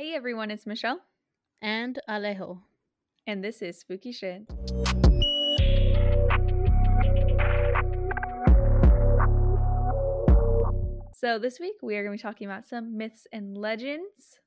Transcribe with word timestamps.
Hey 0.00 0.14
everyone, 0.14 0.52
it's 0.52 0.64
Michelle, 0.64 1.00
and 1.60 1.98
Alejo. 2.08 2.60
and 3.26 3.42
this 3.42 3.60
is 3.62 3.80
Spooky 3.80 4.12
Shit. 4.12 4.42
So 11.14 11.40
this 11.40 11.58
week 11.58 11.74
we 11.82 11.96
are 11.96 12.04
going 12.04 12.16
to 12.16 12.22
be 12.22 12.22
talking 12.22 12.46
about 12.46 12.64
some 12.64 12.96
myths 12.96 13.26
and 13.32 13.58
legends. 13.58 14.38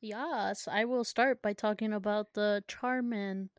Yes, 0.00 0.66
I 0.66 0.86
will 0.86 1.04
start 1.04 1.42
by 1.42 1.52
talking 1.52 1.92
about 1.92 2.32
the 2.32 2.64
Char-Man 2.66 3.50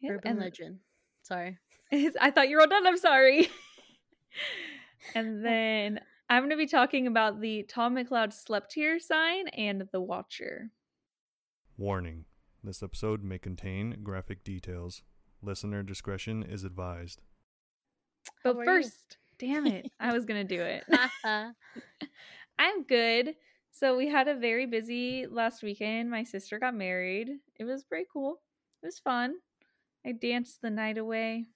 Yep, 0.00 0.12
urban 0.14 0.40
legend. 0.40 0.78
Sorry. 1.22 1.58
I 1.92 2.32
thought 2.32 2.48
you 2.48 2.56
were 2.56 2.62
all 2.62 2.68
done. 2.68 2.88
I'm 2.88 2.96
sorry. 2.96 3.48
and 5.14 5.44
then 5.44 6.00
I'm 6.30 6.42
going 6.42 6.50
to 6.50 6.56
be 6.56 6.66
talking 6.66 7.06
about 7.06 7.40
the 7.40 7.62
Tom 7.62 7.96
McCleod 7.96 8.34
slept 8.34 8.74
here 8.74 8.98
sign 9.00 9.48
and 9.48 9.88
the 9.92 10.00
Watcher. 10.00 10.70
Warning 11.78 12.26
this 12.62 12.82
episode 12.82 13.22
may 13.22 13.38
contain 13.38 14.00
graphic 14.02 14.44
details. 14.44 15.02
Listener 15.42 15.82
discretion 15.82 16.42
is 16.42 16.64
advised. 16.64 17.22
But 18.44 18.56
are 18.56 18.60
you? 18.60 18.66
first, 18.66 19.16
damn 19.38 19.66
it, 19.66 19.90
I 19.98 20.12
was 20.12 20.26
going 20.26 20.46
to 20.46 20.56
do 20.56 20.62
it. 20.62 20.84
I'm 22.58 22.82
good. 22.82 23.34
So 23.70 23.96
we 23.96 24.08
had 24.08 24.28
a 24.28 24.34
very 24.34 24.66
busy 24.66 25.26
last 25.26 25.62
weekend. 25.62 26.10
My 26.10 26.24
sister 26.24 26.58
got 26.58 26.74
married. 26.74 27.30
It 27.58 27.64
was 27.64 27.84
pretty 27.84 28.06
cool. 28.12 28.40
It 28.82 28.86
was 28.86 28.98
fun. 28.98 29.36
I 30.04 30.12
danced 30.12 30.60
the 30.60 30.70
night 30.70 30.98
away 30.98 31.46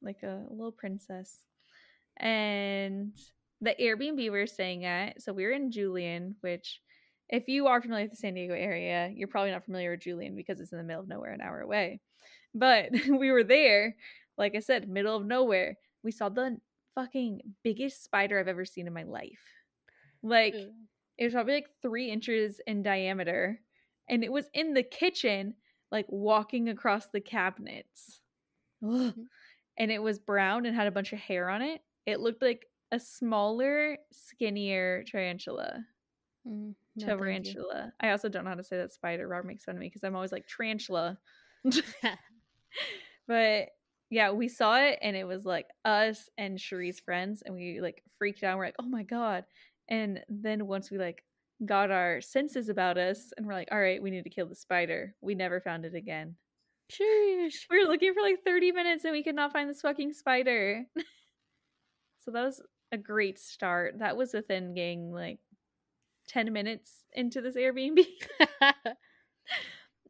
like 0.00 0.22
a 0.22 0.42
little 0.48 0.72
princess. 0.72 1.42
And 2.16 3.12
the 3.62 3.76
Airbnb 3.80 4.16
we 4.18 4.30
were 4.30 4.46
staying 4.48 4.86
at, 4.86 5.22
so 5.22 5.32
we 5.34 5.44
were 5.46 5.52
in 5.52 5.72
Julian, 5.72 6.36
which 6.42 6.82
if 7.30 7.48
you 7.48 7.68
are 7.68 7.82
familiar 7.82 8.04
with 8.06 8.12
the 8.12 8.18
San 8.18 8.34
Diego 8.34 8.54
area, 8.54 9.10
you're 9.14 9.28
probably 9.28 9.52
not 9.52 9.64
familiar 9.64 9.92
with 9.92 10.02
Julian 10.02 10.36
because 10.36 10.60
it's 10.60 10.72
in 10.72 10.78
the 10.78 10.84
middle 10.84 11.02
of 11.02 11.08
nowhere, 11.08 11.32
an 11.32 11.42
hour 11.42 11.60
away. 11.62 12.02
But 12.54 12.92
we 13.08 13.32
were 13.32 13.44
there, 13.44 13.96
like 14.38 14.56
I 14.56 14.60
said, 14.60 14.88
middle 14.90 15.16
of 15.16 15.26
nowhere. 15.26 15.78
We 16.04 16.12
saw 16.12 16.30
the 16.30 16.60
fucking 16.96 17.42
biggest 17.64 18.04
spider 18.04 18.40
I've 18.40 18.48
ever 18.48 18.66
seen 18.66 18.88
in 18.88 18.94
my 18.94 19.04
life. 19.04 19.42
Like 20.22 20.54
Mm. 20.54 20.88
it 21.18 21.24
was 21.24 21.34
probably 21.34 21.54
like 21.54 21.70
three 21.82 22.10
inches 22.10 22.60
in 22.66 22.82
diameter, 22.82 23.60
and 24.08 24.24
it 24.24 24.32
was 24.32 24.50
in 24.54 24.74
the 24.74 24.84
kitchen, 24.84 25.56
like 25.92 26.06
walking 26.10 26.68
across 26.70 27.08
the 27.08 27.22
cabinets. 27.22 28.20
Ugh. 28.82 29.28
And 29.76 29.90
it 29.90 30.02
was 30.02 30.18
brown 30.18 30.66
and 30.66 30.74
had 30.76 30.86
a 30.86 30.92
bunch 30.92 31.12
of 31.12 31.18
hair 31.18 31.48
on 31.48 31.62
it. 31.62 31.82
It 32.06 32.20
looked 32.20 32.42
like 32.42 32.66
a 32.92 33.00
smaller, 33.00 33.96
skinnier 34.12 35.02
tarantula. 35.04 35.84
Mm, 36.46 36.74
no. 36.96 37.06
Tarantula. 37.06 37.92
I 38.00 38.10
also 38.10 38.28
don't 38.28 38.44
know 38.44 38.50
how 38.50 38.56
to 38.56 38.64
say 38.64 38.76
that 38.76 38.92
spider. 38.92 39.26
Rob 39.26 39.44
makes 39.44 39.64
fun 39.64 39.74
of 39.74 39.80
me 39.80 39.88
because 39.88 40.04
I'm 40.04 40.14
always 40.14 40.32
like 40.32 40.46
tarantula. 40.46 41.18
But 43.26 43.68
yeah, 44.10 44.30
we 44.32 44.48
saw 44.48 44.78
it 44.78 44.98
and 45.00 45.16
it 45.16 45.24
was 45.24 45.44
like 45.44 45.68
us 45.84 46.28
and 46.36 46.58
Cherie's 46.58 47.00
friends, 47.00 47.42
and 47.44 47.54
we 47.54 47.80
like 47.80 48.02
freaked 48.18 48.42
out. 48.42 48.58
We're 48.58 48.66
like, 48.66 48.76
oh 48.78 48.86
my 48.86 49.04
god. 49.04 49.44
And 49.88 50.20
then 50.28 50.66
once 50.66 50.90
we 50.90 50.98
like 50.98 51.24
got 51.64 51.90
our 51.90 52.20
senses 52.20 52.68
about 52.68 52.98
us 52.98 53.32
and 53.36 53.46
we're 53.46 53.54
like, 53.54 53.68
all 53.70 53.80
right, 53.80 54.02
we 54.02 54.10
need 54.10 54.24
to 54.24 54.30
kill 54.30 54.46
the 54.46 54.54
spider. 54.54 55.14
We 55.20 55.34
never 55.34 55.60
found 55.60 55.84
it 55.84 55.94
again. 55.94 56.36
Sheesh. 56.90 57.66
We 57.70 57.82
were 57.82 57.90
looking 57.90 58.12
for 58.14 58.20
like 58.20 58.44
30 58.44 58.72
minutes 58.72 59.04
and 59.04 59.12
we 59.12 59.22
could 59.22 59.34
not 59.34 59.52
find 59.52 59.70
this 59.70 59.80
fucking 59.80 60.12
spider. 60.12 60.84
so 62.20 62.32
that 62.32 62.44
was 62.44 62.60
a 62.92 62.98
great 62.98 63.38
start. 63.38 63.98
That 63.98 64.16
was 64.16 64.32
within 64.32 64.74
getting 64.74 65.10
like 65.10 65.38
10 66.28 66.52
minutes 66.52 67.04
into 67.12 67.40
this 67.40 67.56
Airbnb. 67.56 68.04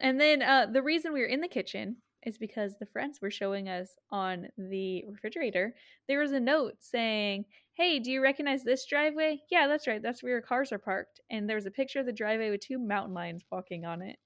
And 0.02 0.20
then 0.20 0.42
uh, 0.42 0.66
the 0.66 0.82
reason 0.82 1.12
we 1.12 1.20
were 1.20 1.26
in 1.26 1.40
the 1.40 1.48
kitchen 1.48 1.96
is 2.26 2.36
because 2.36 2.76
the 2.78 2.86
friends 2.86 3.20
were 3.22 3.30
showing 3.30 3.68
us 3.68 3.88
on 4.10 4.48
the 4.58 5.04
refrigerator. 5.08 5.74
There 6.08 6.18
was 6.18 6.32
a 6.32 6.40
note 6.40 6.74
saying, 6.80 7.44
Hey, 7.74 8.00
do 8.00 8.10
you 8.10 8.20
recognize 8.20 8.64
this 8.64 8.84
driveway? 8.84 9.40
Yeah, 9.50 9.68
that's 9.68 9.86
right. 9.86 10.02
That's 10.02 10.22
where 10.22 10.32
your 10.32 10.42
cars 10.42 10.72
are 10.72 10.78
parked. 10.78 11.20
And 11.30 11.48
there 11.48 11.56
was 11.56 11.66
a 11.66 11.70
picture 11.70 12.00
of 12.00 12.06
the 12.06 12.12
driveway 12.12 12.50
with 12.50 12.60
two 12.60 12.78
mountain 12.78 13.14
lions 13.14 13.44
walking 13.50 13.84
on 13.84 14.02
it. 14.02 14.16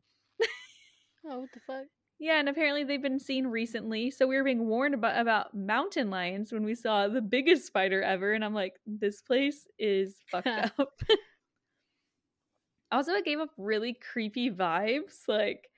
oh, 1.26 1.40
what 1.40 1.50
the 1.52 1.60
fuck? 1.66 1.86
Yeah, 2.18 2.38
and 2.38 2.48
apparently 2.48 2.84
they've 2.84 3.02
been 3.02 3.18
seen 3.18 3.46
recently. 3.46 4.10
So 4.10 4.26
we 4.26 4.36
were 4.36 4.44
being 4.44 4.66
warned 4.66 4.94
about, 4.94 5.20
about 5.20 5.54
mountain 5.54 6.08
lions 6.10 6.50
when 6.50 6.64
we 6.64 6.74
saw 6.74 7.08
the 7.08 7.20
biggest 7.20 7.66
spider 7.66 8.02
ever. 8.02 8.32
And 8.32 8.44
I'm 8.44 8.54
like, 8.54 8.74
this 8.86 9.20
place 9.20 9.66
is 9.78 10.16
fucked 10.30 10.46
up. 10.48 11.02
also, 12.90 13.12
it 13.12 13.24
gave 13.26 13.38
up 13.38 13.50
really 13.58 13.94
creepy 14.12 14.50
vibes. 14.50 15.28
Like, 15.28 15.68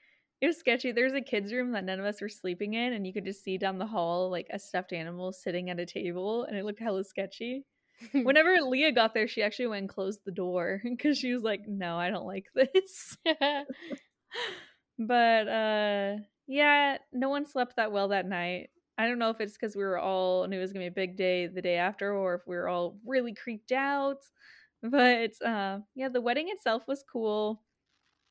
it 0.40 0.46
was 0.46 0.58
sketchy. 0.58 0.92
There's 0.92 1.12
a 1.12 1.20
kid's 1.20 1.52
room 1.52 1.72
that 1.72 1.84
none 1.84 1.98
of 1.98 2.06
us 2.06 2.20
were 2.20 2.28
sleeping 2.28 2.74
in, 2.74 2.92
and 2.92 3.04
you 3.04 3.12
could 3.12 3.24
just 3.24 3.42
see 3.42 3.58
down 3.58 3.78
the 3.78 3.86
hall 3.86 4.30
like 4.30 4.46
a 4.52 4.58
stuffed 4.58 4.92
animal 4.92 5.32
sitting 5.32 5.70
at 5.70 5.80
a 5.80 5.86
table, 5.86 6.44
and 6.44 6.56
it 6.56 6.64
looked 6.64 6.78
hella 6.78 7.02
sketchy. 7.02 7.64
Whenever 8.12 8.60
Leah 8.60 8.92
got 8.92 9.12
there, 9.12 9.26
she 9.26 9.42
actually 9.42 9.66
went 9.66 9.80
and 9.80 9.88
closed 9.88 10.20
the 10.24 10.30
door 10.30 10.80
because 10.84 11.18
she 11.18 11.34
was 11.34 11.42
like, 11.42 11.62
no, 11.66 11.98
I 11.98 12.10
don't 12.10 12.26
like 12.26 12.46
this. 12.54 13.16
but 14.98 15.48
uh 15.48 16.16
yeah 16.46 16.98
no 17.12 17.28
one 17.28 17.46
slept 17.46 17.76
that 17.76 17.92
well 17.92 18.08
that 18.08 18.26
night. 18.26 18.70
I 18.98 19.06
don't 19.06 19.18
know 19.20 19.30
if 19.30 19.40
it's 19.40 19.52
because 19.54 19.76
we 19.76 19.84
were 19.84 19.98
all 19.98 20.46
knew 20.48 20.58
it 20.58 20.60
was 20.60 20.72
gonna 20.72 20.84
be 20.84 20.88
a 20.88 20.90
big 21.06 21.16
day 21.16 21.46
the 21.46 21.62
day 21.62 21.76
after 21.76 22.12
or 22.14 22.34
if 22.36 22.42
we 22.46 22.56
were 22.56 22.68
all 22.68 22.98
really 23.06 23.34
creeped 23.34 23.72
out 23.72 24.18
but 24.82 25.32
uh 25.44 25.80
yeah 25.94 26.08
the 26.08 26.20
wedding 26.20 26.48
itself 26.50 26.84
was 26.88 27.04
cool. 27.10 27.62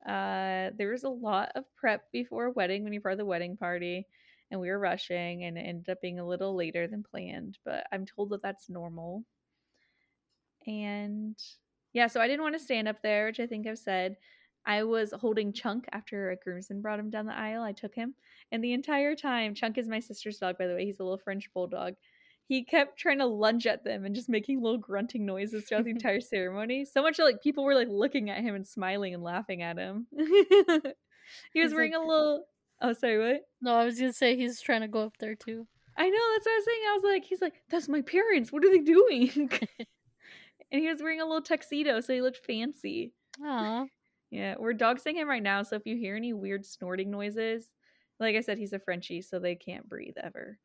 Uh 0.07 0.72
there 0.77 0.91
was 0.91 1.03
a 1.03 1.09
lot 1.09 1.51
of 1.56 1.66
prep 1.75 2.11
before 2.11 2.45
a 2.47 2.51
wedding 2.51 2.83
when 2.83 2.94
you're 2.94 3.01
part 3.01 3.13
of 3.13 3.19
the 3.19 3.25
wedding 3.25 3.57
party 3.57 4.07
and 4.51 4.61
we 4.61 4.69
were 4.69 4.79
rushing 4.79 5.44
and 5.44 5.57
it 5.57 5.61
ended 5.61 5.89
up 5.89 6.01
being 6.01 6.19
a 6.19 6.27
little 6.27 6.56
later 6.56 6.88
than 6.88 7.03
planned 7.03 7.57
but 7.66 7.85
i'm 7.91 8.06
told 8.06 8.29
that 8.31 8.41
that's 8.41 8.69
normal. 8.69 9.23
And 10.66 11.38
yeah 11.94 12.07
so 12.07 12.19
i 12.19 12.27
didn't 12.27 12.41
want 12.44 12.53
to 12.56 12.59
stand 12.59 12.88
up 12.88 13.01
there 13.01 13.25
which 13.27 13.39
i 13.39 13.47
think 13.47 13.66
i've 13.66 13.79
said 13.79 14.17
I 14.67 14.83
was 14.83 15.13
holding 15.19 15.53
Chunk 15.53 15.85
after 15.94 16.29
a 16.29 16.35
groomsman 16.35 16.81
brought 16.81 17.00
him 17.00 17.09
down 17.09 17.25
the 17.25 17.33
aisle. 17.35 17.63
I 17.63 17.72
took 17.72 17.95
him, 17.95 18.13
and 18.51 18.63
the 18.63 18.73
entire 18.73 19.16
time, 19.16 19.55
Chunk 19.55 19.78
is 19.78 19.88
my 19.88 20.00
sister's 20.00 20.38
dog, 20.38 20.57
by 20.59 20.67
the 20.67 20.75
way. 20.75 20.85
He's 20.85 21.00
a 21.00 21.03
little 21.03 21.17
French 21.17 21.50
bulldog. 21.53 21.94
He 22.50 22.63
kept 22.63 23.00
trying 23.00 23.17
to 23.19 23.25
lunge 23.25 23.66
at 23.66 23.83
them 23.83 24.06
and 24.06 24.13
just 24.13 24.29
making 24.29 24.61
little 24.61 24.77
grunting 24.77 25.25
noises 25.25 25.66
throughout 25.66 25.85
the 25.85 25.89
entire 25.91 26.22
ceremony. 26.35 26.85
So 26.85 27.01
much 27.01 27.17
like 27.17 27.41
people 27.41 27.63
were 27.63 27.75
like 27.75 27.88
looking 27.89 28.29
at 28.29 28.44
him 28.44 28.56
and 28.56 28.67
smiling 28.67 29.13
and 29.13 29.23
laughing 29.23 29.61
at 29.61 29.77
him. 29.77 30.07
he 30.16 30.25
was 30.25 30.83
He's 31.53 31.73
wearing 31.73 31.94
like- 31.94 32.01
a 32.03 32.06
little. 32.07 32.44
Oh, 32.81 32.94
sorry, 32.94 33.17
what? 33.33 33.41
no, 33.61 33.73
I 33.73 33.85
was 33.85 34.00
gonna 34.00 34.13
say 34.13 34.35
he's 34.38 34.61
trying 34.61 34.81
to 34.81 34.88
go 34.88 35.00
up 35.01 35.17
there 35.17 35.33
too. 35.35 35.66
I 35.97 36.09
know 36.09 36.19
that's 36.33 36.45
what 36.45 36.51
I 36.51 36.56
was 36.57 36.66
saying. 36.66 36.79
I 36.88 36.94
was 36.94 37.03
like, 37.03 37.23
he's 37.23 37.41
like, 37.41 37.53
that's 37.72 37.89
my 37.89 38.01
parents. 38.03 38.51
What 38.51 38.63
are 38.63 38.69
they 38.69 38.83
doing? 38.83 39.50
and 40.72 40.81
he 40.81 40.88
was 40.88 41.01
wearing 41.01 41.22
a 41.22 41.25
little 41.25 41.41
tuxedo, 41.41 42.01
so 42.01 42.13
he 42.13 42.22
looked 42.22 42.45
fancy. 42.45 43.13
Aw. 43.44 43.85
Yeah, 44.31 44.55
we're 44.59 44.73
dog 44.73 44.99
sitting 44.99 45.19
him 45.19 45.29
right 45.29 45.43
now, 45.43 45.63
so 45.63 45.75
if 45.77 45.85
you 45.85 45.95
hear 45.95 46.15
any 46.15 46.33
weird 46.33 46.65
snorting 46.65 47.09
noises, 47.11 47.69
like 48.19 48.35
I 48.35 48.41
said, 48.41 48.57
he's 48.57 48.73
a 48.73 48.79
Frenchie, 48.79 49.21
so 49.21 49.39
they 49.39 49.55
can't 49.55 49.88
breathe 49.88 50.15
ever. 50.21 50.59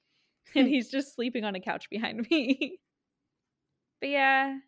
and 0.55 0.67
he's 0.69 0.91
just 0.91 1.15
sleeping 1.15 1.45
on 1.45 1.55
a 1.55 1.61
couch 1.61 1.89
behind 1.91 2.27
me. 2.31 2.79
but 4.01 4.09
yeah, 4.09 4.59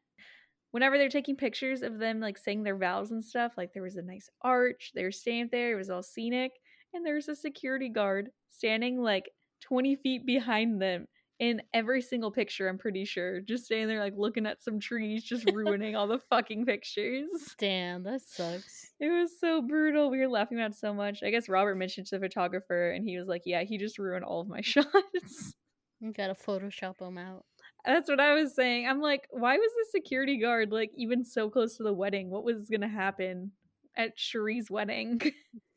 whenever 0.70 0.98
they're 0.98 1.08
taking 1.08 1.36
pictures 1.36 1.82
of 1.82 1.98
them 1.98 2.20
like 2.20 2.38
saying 2.38 2.62
their 2.62 2.76
vows 2.76 3.10
and 3.10 3.24
stuff, 3.24 3.54
like 3.56 3.72
there 3.72 3.82
was 3.82 3.96
a 3.96 4.02
nice 4.02 4.28
arch, 4.42 4.92
they 4.94 5.04
were 5.04 5.12
standing 5.12 5.48
there, 5.50 5.72
it 5.72 5.76
was 5.76 5.90
all 5.90 6.02
scenic, 6.02 6.52
and 6.92 7.04
there 7.04 7.14
was 7.16 7.28
a 7.28 7.36
security 7.36 7.88
guard 7.88 8.30
standing 8.50 9.00
like 9.00 9.30
20 9.62 9.96
feet 9.96 10.26
behind 10.26 10.80
them 10.80 11.06
in 11.50 11.60
every 11.74 12.00
single 12.00 12.30
picture, 12.30 12.68
I'm 12.68 12.78
pretty 12.78 13.04
sure. 13.04 13.40
Just 13.40 13.66
standing 13.66 13.88
there 13.88 14.00
like 14.00 14.14
looking 14.16 14.46
at 14.46 14.62
some 14.62 14.80
trees, 14.80 15.22
just 15.22 15.44
ruining 15.52 15.94
all 15.94 16.06
the 16.06 16.18
fucking 16.30 16.64
pictures. 16.64 17.26
Damn, 17.58 18.02
that 18.04 18.22
sucks. 18.22 18.92
It 18.98 19.08
was 19.08 19.30
so 19.38 19.60
brutal. 19.60 20.10
We 20.10 20.18
were 20.18 20.28
laughing 20.28 20.58
about 20.58 20.70
it 20.70 20.78
so 20.78 20.94
much. 20.94 21.22
I 21.22 21.30
guess 21.30 21.48
Robert 21.48 21.74
mentioned 21.74 22.06
to 22.08 22.18
the 22.18 22.26
photographer, 22.26 22.90
and 22.92 23.04
he 23.04 23.18
was 23.18 23.28
like, 23.28 23.42
"Yeah, 23.44 23.62
he 23.62 23.76
just 23.76 23.98
ruined 23.98 24.24
all 24.24 24.40
of 24.40 24.48
my 24.48 24.60
shots." 24.62 25.54
You 26.00 26.12
gotta 26.12 26.34
Photoshop 26.34 27.00
him 27.00 27.18
out. 27.18 27.44
That's 27.84 28.08
what 28.08 28.20
I 28.20 28.32
was 28.34 28.54
saying. 28.54 28.86
I'm 28.88 29.00
like, 29.02 29.26
why 29.30 29.56
was 29.56 29.70
the 29.76 29.98
security 29.98 30.38
guard 30.38 30.72
like 30.72 30.90
even 30.96 31.24
so 31.24 31.50
close 31.50 31.76
to 31.76 31.82
the 31.82 31.92
wedding? 31.92 32.30
What 32.30 32.44
was 32.44 32.68
gonna 32.70 32.88
happen 32.88 33.52
at 33.96 34.16
Cherie's 34.16 34.70
wedding? 34.70 35.20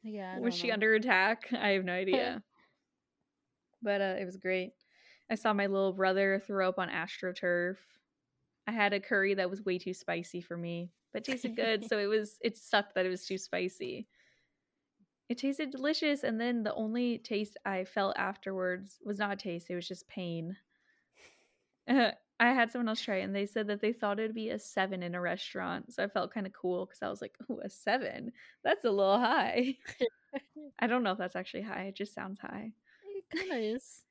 Yeah. 0.03 0.39
Was 0.39 0.55
she 0.55 0.67
know. 0.67 0.75
under 0.75 0.93
attack? 0.95 1.49
I 1.51 1.69
have 1.69 1.83
no 1.83 1.93
idea. 1.93 2.41
but 3.81 4.01
uh, 4.01 4.15
it 4.19 4.25
was 4.25 4.37
great. 4.37 4.71
I 5.29 5.35
saw 5.35 5.53
my 5.53 5.68
little 5.68 5.94
brother 5.94 6.41
throw 6.45 6.69
up 6.69 6.79
on 6.79 6.89
AstroTurf. 6.89 7.75
I 8.68 8.71
had 8.71 8.94
a 8.94 9.00
curry 9.00 9.33
that 9.35 9.50
was 9.50 9.63
way 9.63 9.77
too 9.77 9.94
spicy 9.94 10.41
for 10.41 10.57
me, 10.57 10.91
but 11.13 11.24
tasted 11.24 11.56
good. 11.56 11.85
so 11.88 11.97
it 12.00 12.07
was. 12.07 12.38
It 12.41 12.57
sucked 12.57 12.95
that 12.95 13.06
it 13.06 13.09
was 13.09 13.25
too 13.25 13.38
spicy. 13.38 14.07
It 15.29 15.38
tasted 15.38 15.71
delicious, 15.71 16.24
and 16.24 16.39
then 16.39 16.63
the 16.63 16.74
only 16.74 17.18
taste 17.18 17.57
I 17.65 17.83
felt 17.83 18.18
afterwards 18.18 19.00
was 19.03 19.19
not 19.19 19.33
a 19.33 19.35
taste; 19.35 19.69
it 19.69 19.75
was 19.75 19.88
just 19.88 20.07
pain. 20.07 20.56
Uh, 21.88 22.12
I 22.39 22.53
had 22.53 22.71
someone 22.71 22.89
else 22.89 23.01
try 23.01 23.18
it 23.18 23.23
and 23.23 23.35
they 23.35 23.45
said 23.45 23.68
that 23.68 23.81
they 23.81 23.94
thought 23.94 24.19
it'd 24.19 24.35
be 24.35 24.50
a 24.50 24.59
seven 24.59 25.01
in 25.01 25.15
a 25.15 25.21
restaurant. 25.21 25.91
So 25.91 26.03
I 26.03 26.07
felt 26.07 26.33
kind 26.33 26.45
of 26.45 26.53
cool 26.53 26.85
because 26.85 27.01
I 27.01 27.09
was 27.09 27.21
like, 27.21 27.35
oh, 27.50 27.59
a 27.63 27.69
seven? 27.69 28.31
That's 28.63 28.85
a 28.85 28.91
little 28.91 29.18
high. 29.18 29.75
I 30.80 30.88
don't 30.88 31.03
know 31.03 31.13
if 31.13 31.18
that's 31.18 31.35
actually 31.35 31.63
high. 31.63 31.85
It 31.85 31.95
just 31.95 32.13
sounds 32.13 32.39
high. 32.39 32.73
It 33.15 33.38
kind 33.38 33.51
of 33.51 33.57
is. 33.57 34.03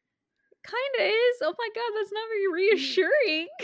Kind 0.67 0.95
of 0.99 1.07
is. 1.07 1.37
Oh 1.43 1.55
my 1.59 1.69
God, 1.75 1.93
that's 1.97 2.13
not 2.13 2.29
very 2.29 2.53
reassuring. 2.71 3.49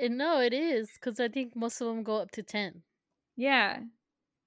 And 0.00 0.16
no, 0.16 0.40
it 0.40 0.52
is 0.52 0.88
because 0.94 1.18
I 1.18 1.26
think 1.26 1.56
most 1.56 1.80
of 1.80 1.88
them 1.88 2.04
go 2.04 2.18
up 2.18 2.30
to 2.32 2.42
ten. 2.44 2.82
yeah. 3.36 3.80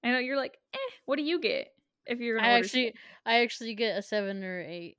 I 0.01 0.11
know 0.11 0.17
you're 0.17 0.37
like, 0.37 0.57
eh, 0.73 0.77
what 1.05 1.17
do 1.17 1.23
you 1.23 1.41
get 1.41 1.67
if 2.07 2.19
you're 2.21 2.39
I 2.39 2.51
actually, 2.51 2.67
steak? 2.91 2.95
I 3.25 3.41
actually 3.41 3.75
get 3.75 3.97
a 3.97 4.01
seven 4.01 4.43
or 4.45 4.61
eight. 4.61 4.97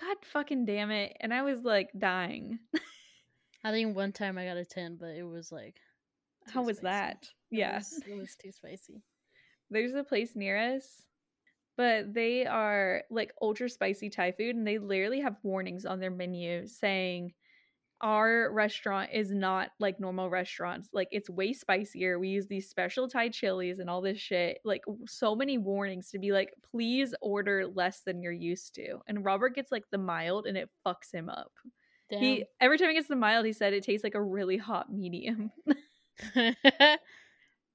God 0.00 0.16
fucking 0.24 0.64
damn 0.64 0.90
it. 0.90 1.16
And 1.20 1.34
I 1.34 1.42
was 1.42 1.60
like 1.64 1.90
dying. 1.98 2.58
I 3.64 3.70
think 3.72 3.94
one 3.94 4.12
time 4.12 4.38
I 4.38 4.46
got 4.46 4.56
a 4.56 4.64
ten, 4.64 4.96
but 4.98 5.10
it 5.10 5.22
was 5.22 5.52
like. 5.52 5.76
How 6.48 6.62
was 6.62 6.78
spicy. 6.78 6.84
that? 6.90 7.28
Yes, 7.50 7.92
Yeah. 7.92 7.98
was- 7.98 8.08
it 8.08 8.20
was 8.20 8.36
too 8.36 8.52
spicy. 8.52 9.02
There's 9.68 9.92
a 9.92 10.02
place 10.02 10.34
near 10.34 10.56
us, 10.76 11.02
but 11.80 12.12
they 12.12 12.44
are 12.44 13.04
like 13.08 13.32
ultra 13.40 13.66
spicy 13.66 14.10
Thai 14.10 14.32
food, 14.32 14.54
and 14.54 14.66
they 14.66 14.76
literally 14.76 15.20
have 15.20 15.36
warnings 15.42 15.86
on 15.86 15.98
their 15.98 16.10
menu 16.10 16.66
saying 16.66 17.32
our 18.02 18.52
restaurant 18.52 19.08
is 19.14 19.32
not 19.32 19.70
like 19.78 19.98
normal 19.98 20.28
restaurants. 20.28 20.90
Like 20.92 21.08
it's 21.10 21.30
way 21.30 21.54
spicier. 21.54 22.18
We 22.18 22.28
use 22.28 22.46
these 22.46 22.68
special 22.68 23.08
Thai 23.08 23.30
chilies 23.30 23.78
and 23.78 23.88
all 23.88 24.02
this 24.02 24.18
shit. 24.18 24.58
Like 24.62 24.82
so 25.06 25.34
many 25.34 25.56
warnings 25.56 26.10
to 26.10 26.18
be 26.18 26.32
like, 26.32 26.52
please 26.70 27.14
order 27.22 27.66
less 27.66 28.02
than 28.04 28.20
you're 28.20 28.30
used 28.30 28.74
to. 28.74 28.98
And 29.06 29.24
Robert 29.24 29.54
gets 29.54 29.72
like 29.72 29.84
the 29.90 29.96
mild, 29.96 30.44
and 30.44 30.58
it 30.58 30.68
fucks 30.86 31.10
him 31.10 31.30
up. 31.30 31.50
Damn. 32.10 32.20
He 32.20 32.44
every 32.60 32.76
time 32.76 32.88
he 32.88 32.94
gets 32.94 33.08
the 33.08 33.16
mild, 33.16 33.46
he 33.46 33.54
said 33.54 33.72
it 33.72 33.84
tastes 33.84 34.04
like 34.04 34.14
a 34.14 34.22
really 34.22 34.58
hot 34.58 34.92
medium. 34.92 35.50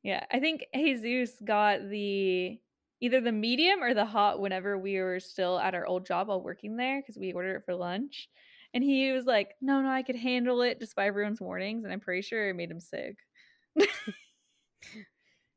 Yeah, 0.05 0.23
I 0.31 0.39
think 0.39 0.65
Jesus 0.71 1.31
got 1.43 1.89
the 1.89 2.59
either 3.05 3.21
the 3.21 3.31
medium 3.31 3.81
or 3.83 3.93
the 3.93 4.05
hot 4.05 4.39
whenever 4.39 4.77
we 4.77 4.99
were 4.99 5.19
still 5.19 5.59
at 5.59 5.75
our 5.75 5.85
old 5.85 6.05
job 6.05 6.27
while 6.27 6.41
working 6.41 6.75
there 6.75 7.01
because 7.01 7.17
we 7.17 7.33
ordered 7.33 7.57
it 7.57 7.65
for 7.65 7.75
lunch. 7.75 8.29
And 8.73 8.83
he 8.83 9.11
was 9.11 9.25
like, 9.25 9.55
"No, 9.61 9.81
no, 9.81 9.89
I 9.89 10.03
could 10.03 10.17
handle 10.17 10.61
it 10.61 10.79
despite 10.79 11.07
everyone's 11.07 11.39
warnings." 11.39 11.83
And 11.83 11.93
I'm 11.93 12.01
pretty 12.01 12.21
sure 12.21 12.49
it 12.49 12.55
made 12.55 12.71
him 12.71 12.79
sick. 12.79 13.15
yeah, 13.75 13.85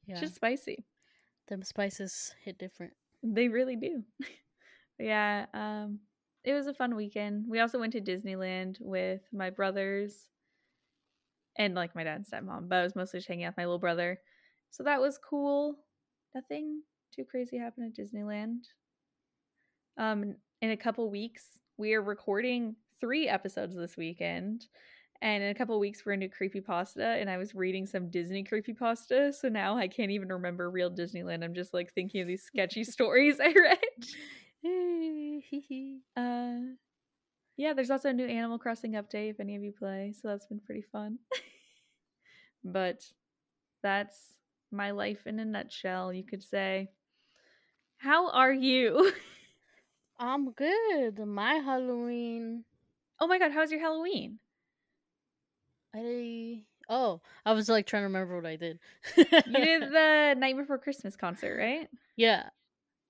It's 0.09 0.21
just 0.21 0.35
spicy. 0.37 0.85
them 1.49 1.63
spices 1.63 2.35
hit 2.45 2.59
different. 2.59 2.93
They 3.23 3.49
really 3.49 3.77
do. 3.77 4.05
Yeah, 5.01 5.47
um, 5.55 6.01
it 6.43 6.53
was 6.55 6.67
a 6.67 6.75
fun 6.75 6.97
weekend. 6.97 7.45
We 7.49 7.61
also 7.61 7.79
went 7.79 7.93
to 7.93 8.01
Disneyland 8.01 8.79
with 8.81 9.21
my 9.33 9.51
brothers 9.51 10.29
and 11.57 11.75
like 11.77 11.95
my 11.95 12.03
dad's 12.03 12.31
stepmom, 12.31 12.69
but 12.69 12.79
I 12.79 12.83
was 12.83 12.97
mostly 12.97 13.19
just 13.19 13.29
hanging 13.29 13.45
out 13.45 13.51
with 13.51 13.59
my 13.59 13.65
little 13.65 13.79
brother. 13.79 14.19
So 14.71 14.83
that 14.83 15.01
was 15.01 15.17
cool. 15.19 15.77
Nothing 16.35 16.83
too 17.15 17.25
crazy 17.25 17.59
happened 17.59 17.93
at 17.93 18.05
Disneyland. 18.05 18.61
Um, 19.97 20.37
in 20.63 20.71
a 20.71 20.77
couple 20.77 21.11
weeks, 21.11 21.45
we 21.77 21.95
are 21.95 22.03
recording 22.03 22.77
three 23.01 23.29
episodes 23.29 23.77
this 23.77 23.97
weekend. 23.97 24.67
And 25.21 25.43
in 25.43 25.51
a 25.51 25.55
couple 25.55 25.79
weeks, 25.81 26.05
we're 26.07 26.13
into 26.13 26.29
creepypasta, 26.29 27.21
and 27.21 27.29
I 27.29 27.39
was 27.39 27.55
reading 27.55 27.87
some 27.87 28.09
Disney 28.09 28.45
creepypasta. 28.45 29.35
So 29.35 29.49
now 29.49 29.77
I 29.77 29.89
can't 29.89 30.13
even 30.13 30.29
remember 30.29 30.71
real 30.71 30.91
Disneyland. 30.91 31.43
I'm 31.43 31.55
just 31.55 31.75
like 31.75 31.93
thinking 31.93 32.21
of 32.21 32.29
these 32.29 32.45
sketchy 32.45 32.85
stories 32.85 33.41
I 33.41 33.53
read. 33.53 33.79
Uh, 36.17 36.75
yeah, 37.57 37.73
there's 37.75 37.91
also 37.91 38.11
a 38.11 38.13
new 38.13 38.27
Animal 38.27 38.59
Crossing 38.59 38.93
update 38.93 39.31
if 39.31 39.41
any 39.41 39.57
of 39.57 39.63
you 39.63 39.73
play, 39.73 40.15
so 40.21 40.29
that's 40.29 40.47
been 40.47 40.61
pretty 40.61 40.83
fun. 40.83 41.19
but 42.65 43.03
that's 43.83 44.19
my 44.71 44.91
life 44.93 45.27
in 45.27 45.41
a 45.41 45.45
nutshell, 45.45 46.13
you 46.13 46.25
could 46.25 46.43
say. 46.43 46.91
How 47.99 48.31
are 48.31 48.53
you? 48.53 49.13
I'm 50.19 50.51
good. 50.53 51.19
My 51.19 51.55
Halloween. 51.55 52.65
oh 53.21 53.27
my 53.27 53.39
god, 53.39 53.53
how 53.53 53.61
was 53.61 53.71
your 53.71 53.81
Halloween? 53.81 54.39
I 55.95 56.63
oh, 56.89 57.21
I 57.45 57.53
was 57.53 57.69
like 57.69 57.87
trying 57.87 58.03
to 58.03 58.07
remember 58.07 58.37
what 58.37 58.47
I 58.47 58.57
did. 58.57 58.79
You 59.17 59.25
did 59.25 59.83
the 59.93 60.35
Night 60.39 60.57
Before 60.57 60.79
Christmas 60.79 61.17
concert, 61.17 61.57
right? 61.59 61.89
yeah, 62.17 62.49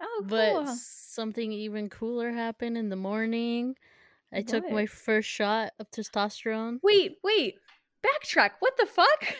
Oh, 0.01 0.25
but 0.27 0.69
something 0.69 1.51
even 1.51 1.89
cooler 1.89 2.31
happened 2.31 2.77
in 2.77 2.89
the 2.89 2.97
morning. 2.97 3.75
I 4.33 4.43
took 4.43 4.71
my 4.71 4.87
first 4.87 5.29
shot 5.29 5.73
of 5.79 5.91
testosterone. 5.91 6.79
Wait, 6.83 7.17
wait. 7.25 7.57
Backtrack. 8.05 8.51
What 8.61 8.77
the 8.77 8.87
fuck? 8.87 9.35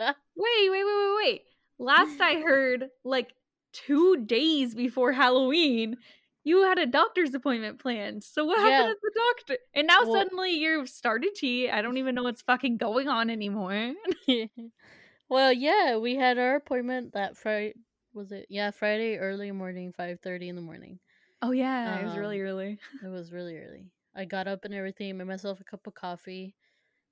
Wait, 0.36 0.70
wait, 0.70 0.70
wait, 0.70 0.84
wait, 0.84 1.16
wait. 1.16 1.42
Last 1.78 2.20
I 2.20 2.40
heard, 2.40 2.88
like 3.04 3.32
two 3.74 4.24
days 4.24 4.74
before 4.74 5.12
Halloween, 5.12 5.96
you 6.44 6.62
had 6.62 6.78
a 6.78 6.86
doctor's 6.86 7.34
appointment 7.34 7.78
planned. 7.80 8.22
So 8.24 8.44
what 8.44 8.58
Yeah. 8.60 8.70
happened 8.70 8.90
at 8.92 9.00
the 9.02 9.20
doctor? 9.48 9.58
And 9.74 9.86
now 9.86 10.02
Well- 10.04 10.12
suddenly 10.14 10.52
you've 10.52 10.88
started 10.88 11.34
T. 11.34 11.68
I 11.70 11.82
don't 11.82 11.96
even 11.98 12.14
know 12.14 12.22
what's 12.22 12.42
fucking 12.42 12.76
going 12.78 13.08
on 13.08 13.30
anymore. 13.30 13.94
well, 15.28 15.52
yeah, 15.52 15.96
we 15.96 16.14
had 16.16 16.38
our 16.38 16.56
appointment 16.56 17.12
that 17.14 17.36
Friday. 17.36 17.74
Was 18.12 18.30
it? 18.30 18.46
Yeah, 18.48 18.70
Friday 18.70 19.16
early 19.18 19.50
morning, 19.50 19.92
five 19.92 20.20
thirty 20.20 20.48
in 20.48 20.54
the 20.56 20.62
morning. 20.62 21.00
Oh 21.42 21.50
yeah, 21.50 21.98
it 22.00 22.04
was 22.04 22.16
really 22.16 22.40
Um, 22.40 22.46
early. 22.46 22.78
It 23.02 23.08
was 23.08 23.32
really 23.32 23.58
early. 23.58 23.90
I 24.14 24.24
got 24.24 24.46
up 24.46 24.64
and 24.64 24.72
everything, 24.72 25.16
made 25.18 25.26
myself 25.26 25.60
a 25.60 25.64
cup 25.64 25.86
of 25.88 25.94
coffee, 25.94 26.54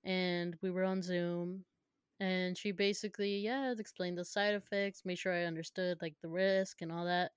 and 0.04 0.56
we 0.62 0.70
were 0.70 0.84
on 0.84 1.02
Zoom. 1.02 1.64
And 2.22 2.58
she 2.58 2.72
basically, 2.72 3.38
yeah, 3.38 3.72
explained 3.78 4.18
the 4.18 4.24
side 4.26 4.54
effects, 4.54 5.04
made 5.06 5.18
sure 5.18 5.34
I 5.34 5.44
understood 5.46 5.98
like 6.02 6.16
the 6.22 6.30
risk 6.30 6.82
and 6.82 6.92
all 6.92 7.06
that. 7.06 7.32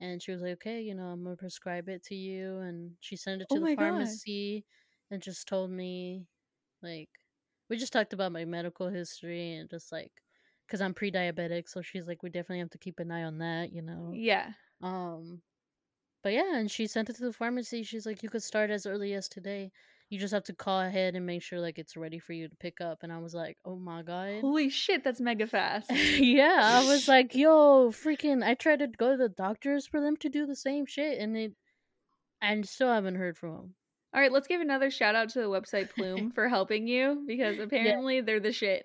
And 0.00 0.22
she 0.22 0.32
was 0.32 0.42
like, 0.42 0.54
okay, 0.54 0.80
you 0.82 0.94
know, 0.94 1.06
I'm 1.06 1.24
gonna 1.24 1.36
prescribe 1.36 1.88
it 1.88 2.02
to 2.04 2.14
you. 2.14 2.58
And 2.58 2.96
she 3.00 3.16
sent 3.16 3.42
it 3.42 3.50
Oh 3.50 3.56
to 3.56 3.58
my 3.58 3.60
the 3.60 3.68
God. 3.76 4.18
pharmacy 4.18 4.66
and 5.10 5.22
just 5.22 5.48
told 5.48 5.70
me, 5.70 6.28
like, 6.82 7.10
we 7.70 7.76
just 7.78 7.92
talked 7.92 8.12
about 8.14 8.32
my 8.32 8.44
medical 8.46 8.88
history 8.90 9.54
and 9.54 9.70
just 9.70 9.92
like, 9.92 10.22
because 10.66 10.80
I'm 10.82 10.94
pre 10.94 11.12
diabetic. 11.12 11.68
So 11.68 11.82
she's 11.82 12.06
like, 12.08 12.22
we 12.22 12.30
definitely 12.30 12.60
have 12.60 12.70
to 12.70 12.78
keep 12.78 13.00
an 13.00 13.10
eye 13.12 13.24
on 13.24 13.38
that, 13.38 13.72
you 13.72 13.82
know? 13.82 14.20
Yeah. 14.20 14.54
Um, 14.82 15.42
but 16.22 16.32
yeah, 16.32 16.56
and 16.56 16.70
she 16.70 16.86
sent 16.86 17.10
it 17.10 17.16
to 17.16 17.24
the 17.24 17.32
pharmacy. 17.32 17.82
She's 17.82 18.06
like, 18.06 18.22
you 18.22 18.30
could 18.30 18.42
start 18.42 18.70
as 18.70 18.86
early 18.86 19.14
as 19.14 19.28
today. 19.28 19.72
You 20.10 20.18
just 20.18 20.34
have 20.34 20.44
to 20.44 20.52
call 20.52 20.80
ahead 20.80 21.14
and 21.14 21.24
make 21.24 21.40
sure 21.42 21.60
like 21.60 21.78
it's 21.78 21.96
ready 21.96 22.18
for 22.18 22.32
you 22.32 22.48
to 22.48 22.56
pick 22.56 22.80
up. 22.80 22.98
And 23.02 23.12
I 23.12 23.18
was 23.18 23.32
like, 23.32 23.56
oh 23.64 23.76
my 23.76 24.02
god. 24.02 24.40
Holy 24.40 24.68
shit, 24.68 25.04
that's 25.04 25.20
mega 25.20 25.46
fast. 25.46 25.90
yeah, 26.18 26.58
I 26.60 26.84
was 26.86 27.06
like, 27.08 27.34
yo, 27.34 27.90
freaking! 27.90 28.44
I 28.44 28.54
tried 28.54 28.80
to 28.80 28.88
go 28.88 29.12
to 29.12 29.16
the 29.16 29.28
doctors 29.28 29.86
for 29.86 30.00
them 30.00 30.16
to 30.18 30.28
do 30.28 30.46
the 30.46 30.56
same 30.56 30.84
shit, 30.84 31.18
and 31.20 31.34
they, 31.34 31.50
I 32.42 32.60
still 32.62 32.92
haven't 32.92 33.14
heard 33.14 33.38
from 33.38 33.52
them. 33.52 33.74
All 34.12 34.20
right, 34.20 34.32
let's 34.32 34.48
give 34.48 34.60
another 34.60 34.90
shout 34.90 35.14
out 35.14 35.28
to 35.30 35.38
the 35.40 35.46
website 35.46 35.90
Plume 35.94 36.30
for 36.34 36.48
helping 36.48 36.88
you 36.88 37.22
because 37.26 37.60
apparently 37.60 38.20
they're 38.20 38.40
the 38.40 38.52
shit. 38.52 38.84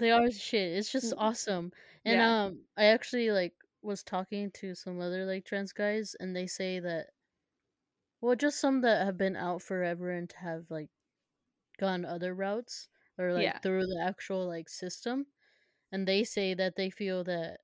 They 0.00 0.10
are 0.10 0.26
the 0.26 0.32
shit. 0.34 0.76
It's 0.76 0.90
just 0.90 1.14
awesome. 1.18 1.72
And 2.04 2.16
Yeah. 2.16 2.44
um, 2.46 2.58
I 2.76 2.86
actually 2.86 3.30
like 3.30 3.54
was 3.82 4.02
talking 4.02 4.50
to 4.54 4.74
some 4.74 5.00
other 5.00 5.24
like 5.24 5.44
trans 5.44 5.72
guys, 5.72 6.16
and 6.18 6.34
they 6.34 6.48
say 6.48 6.80
that, 6.80 7.06
well, 8.20 8.36
just 8.36 8.60
some 8.60 8.80
that 8.82 9.04
have 9.04 9.16
been 9.18 9.36
out 9.36 9.62
forever 9.62 10.10
and 10.10 10.30
have 10.32 10.70
like 10.70 10.90
gone 11.78 12.04
other 12.04 12.34
routes 12.34 12.88
or 13.18 13.32
like 13.34 13.54
Yeah. 13.54 13.60
through 13.62 13.86
the 13.86 14.02
actual 14.06 14.46
like 14.46 14.68
system, 14.68 15.26
and 15.92 16.08
they 16.08 16.24
say 16.24 16.54
that 16.54 16.76
they 16.76 16.90
feel 16.90 17.24
that 17.24 17.60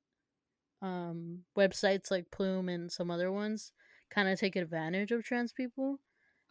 um 0.83 1.45
websites 1.57 2.11
like 2.11 2.31
Plume 2.31 2.69
and 2.69 2.91
some 2.93 3.11
other 3.11 3.31
ones 3.33 3.73
kind 4.11 4.29
of 4.29 4.39
take 4.39 4.57
advantage 4.57 5.13
of 5.13 5.25
trans 5.25 5.53
people 5.53 6.01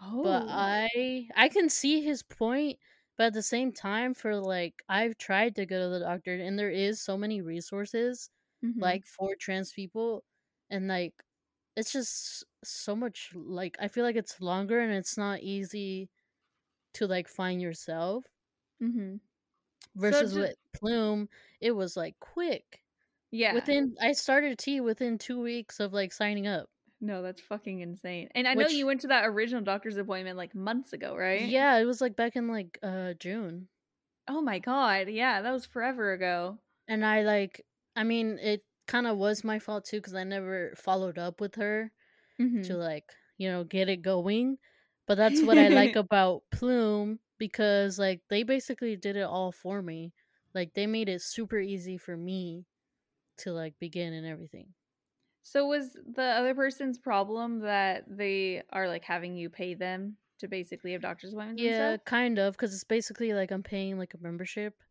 oh. 0.01 0.23
but 0.23 0.43
I 0.47 1.29
I 1.35 1.49
can 1.49 1.69
see 1.69 2.01
his 2.03 2.23
point, 2.23 2.79
but 3.17 3.27
at 3.27 3.33
the 3.33 3.41
same 3.43 3.71
time, 3.73 4.13
for 4.13 4.35
like 4.37 4.83
I've 4.89 5.17
tried 5.17 5.55
to 5.55 5.65
go 5.65 5.79
to 5.81 5.89
the 5.89 5.99
doctor, 6.05 6.35
and 6.35 6.57
there 6.59 6.69
is 6.71 7.01
so 7.01 7.17
many 7.17 7.41
resources 7.41 8.29
Mhm. 8.61 8.81
like 8.81 9.05
for 9.07 9.35
trans 9.35 9.71
people, 9.73 10.23
and 10.69 10.87
like 10.87 11.15
it's 11.75 11.91
just 11.91 12.43
so 12.63 12.95
much 12.95 13.31
like 13.35 13.75
I 13.79 13.87
feel 13.87 14.03
like 14.03 14.15
it's 14.15 14.41
longer 14.41 14.79
and 14.79 14.91
it's 14.93 15.17
not 15.17 15.41
easy 15.41 16.09
to 16.95 17.07
like 17.07 17.27
find 17.27 17.61
yourself 17.61 18.25
Mhm. 18.81 19.19
versus 19.95 20.33
ju- 20.33 20.41
with 20.41 20.55
Plume, 20.73 21.29
it 21.61 21.71
was 21.71 21.95
like 21.97 22.15
quick. 22.19 22.83
yeah. 23.31 23.53
Within 23.53 23.95
I 24.01 24.11
started 24.13 24.57
T 24.57 24.81
within 24.81 25.17
two 25.17 25.39
weeks 25.41 25.79
of 25.79 25.93
like 25.93 26.11
signing 26.13 26.47
up. 26.47 26.69
No, 26.99 27.21
that's 27.23 27.41
fucking 27.41 27.79
insane. 27.79 28.29
And 28.35 28.47
I 28.47 28.53
know 28.53 28.67
you 28.67 28.85
went 28.85 29.01
to 29.01 29.07
that 29.07 29.25
original 29.25 29.63
doctor's 29.63 29.97
appointment 29.97 30.37
like 30.37 30.53
months 30.53 30.93
ago, 30.93 31.15
right? 31.15 31.41
Yeah, 31.41 31.77
it 31.77 31.85
was 31.85 31.99
like 32.01 32.15
back 32.15 32.35
in 32.35 32.47
like 32.47 32.77
uh 32.83 33.13
June. 33.15 33.67
Oh 34.27 34.41
my 34.41 34.59
god. 34.59 35.09
Yeah, 35.09 35.41
that 35.41 35.51
was 35.51 35.65
forever 35.65 36.13
ago. 36.13 36.59
and 36.87 37.05
I 37.05 37.21
like 37.23 37.65
I 37.95 38.03
mean 38.03 38.37
it 38.39 38.63
kind 38.91 39.07
of 39.07 39.17
was 39.17 39.43
my 39.43 39.59
fault 39.59 39.85
too 39.85 40.01
cuz 40.01 40.13
I 40.15 40.23
never 40.25 40.75
followed 40.77 41.17
up 41.17 41.41
with 41.41 41.55
her 41.55 41.91
Mhm. 42.39 42.71
to 42.71 42.77
like, 42.77 43.13
you 43.37 43.49
know, 43.49 43.63
get 43.65 43.89
it 43.89 44.01
going. 44.03 44.59
But 45.07 45.15
that's 45.17 45.43
what 45.43 45.57
I 45.59 45.69
like 45.69 45.95
about 45.97 46.43
Plume 46.51 47.19
because 47.39 47.99
like 47.99 48.23
they 48.29 48.43
basically 48.43 48.95
did 48.97 49.17
it 49.17 49.23
all 49.23 49.51
for 49.53 49.81
me. 49.81 50.13
Like 50.55 50.73
they 50.75 50.87
made 50.87 51.09
it 51.09 51.21
super 51.23 51.59
easy 51.59 51.97
for 51.97 52.17
me 52.17 52.67
to 53.39 53.53
like 53.53 53.79
begin 53.79 54.13
and 54.13 54.27
everything. 54.27 54.75
So 55.43 55.67
was 55.67 55.93
the 55.93 56.23
other 56.23 56.53
person's 56.55 56.97
problem 56.99 57.59
that 57.59 58.05
they 58.07 58.63
are 58.71 58.87
like 58.87 59.03
having 59.03 59.35
you 59.35 59.49
pay 59.49 59.73
them 59.73 60.17
to 60.39 60.47
basically 60.47 60.93
have 60.93 61.01
doctor's 61.01 61.33
appointments? 61.33 61.55
Yeah, 61.55 61.97
kind 62.05 62.39
of, 62.39 62.53
because 62.53 62.73
it's 62.73 62.83
basically 62.83 63.33
like 63.33 63.51
I'm 63.51 63.63
paying 63.63 63.97
like 63.97 64.13
a 64.13 64.17
membership. 64.17 64.83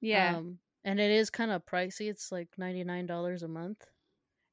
yeah. 0.00 0.36
Um, 0.36 0.60
and 0.84 1.00
it 1.00 1.10
is 1.10 1.30
kind 1.30 1.50
of 1.50 1.66
pricey. 1.66 2.08
It's 2.08 2.30
like 2.30 2.48
ninety 2.58 2.84
nine 2.84 3.06
dollars 3.06 3.42
a 3.42 3.48
month. 3.48 3.84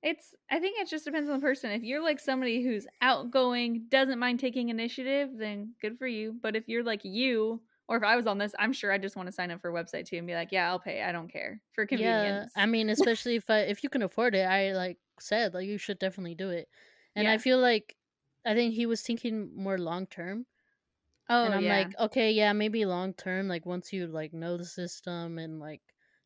It's 0.04 0.34
I 0.50 0.60
think 0.60 0.80
it 0.80 0.90
just 0.90 1.06
depends 1.06 1.30
on 1.30 1.40
the 1.40 1.46
person. 1.46 1.72
If 1.72 1.84
you're 1.84 2.04
like 2.04 2.20
somebody 2.20 2.64
who's 2.64 2.88
outgoing, 3.02 3.86
doesn't 3.90 4.20
mind 4.20 4.40
taking 4.40 4.70
initiative, 4.70 5.30
then 5.34 5.74
good 5.82 5.98
for 6.00 6.08
you. 6.08 6.36
But 6.42 6.56
if 6.56 6.68
you're 6.68 6.84
like 6.84 7.02
you, 7.04 7.62
or 7.88 7.98
if 7.98 8.04
I 8.04 8.16
was 8.16 8.26
on 8.26 8.38
this, 8.38 8.56
I'm 8.58 8.74
sure 8.74 8.92
I 8.92 8.98
just 8.98 9.16
want 9.16 9.28
to 9.28 9.34
sign 9.34 9.52
up 9.52 9.62
for 9.62 9.70
a 9.70 9.84
website 9.84 10.06
too 10.06 10.18
and 10.18 10.26
be 10.26 10.34
like, 10.34 10.52
yeah, 10.52 10.70
I'll 10.70 10.80
pay. 10.80 11.04
I 11.04 11.12
don't 11.12 11.32
care 11.32 11.62
for 11.74 11.86
convenience. 11.86 12.52
Yeah, 12.56 12.64
I 12.64 12.66
mean, 12.66 12.90
especially 12.90 13.36
if 13.36 13.50
I 13.50 13.60
if 13.60 13.84
you 13.84 13.90
can 13.90 14.02
afford 14.02 14.34
it, 14.34 14.46
I 14.46 14.72
like 14.72 14.98
said 15.20 15.54
like 15.54 15.68
you 15.68 15.78
should 15.78 16.00
definitely 16.00 16.36
do 16.36 16.50
it. 16.50 16.68
And 17.16 17.28
I 17.28 17.38
feel 17.38 17.60
like 17.60 17.96
I 18.46 18.56
think 18.56 18.74
he 18.74 18.86
was 18.86 19.02
thinking 19.02 19.52
more 19.56 19.78
long 19.78 20.08
term. 20.08 20.46
oh 21.30 21.44
and 21.46 21.54
I'm 21.54 21.64
yeah. 21.64 21.78
like, 21.78 22.00
okay, 22.00 22.32
yeah, 22.32 22.54
maybe 22.54 22.86
long 22.86 23.14
term, 23.14 23.48
like 23.48 23.66
once 23.66 23.94
you 23.94 24.08
like 24.08 24.34
know 24.34 24.58
the 24.58 24.66
system 24.66 25.38
and 25.38 25.60
like 25.60 25.82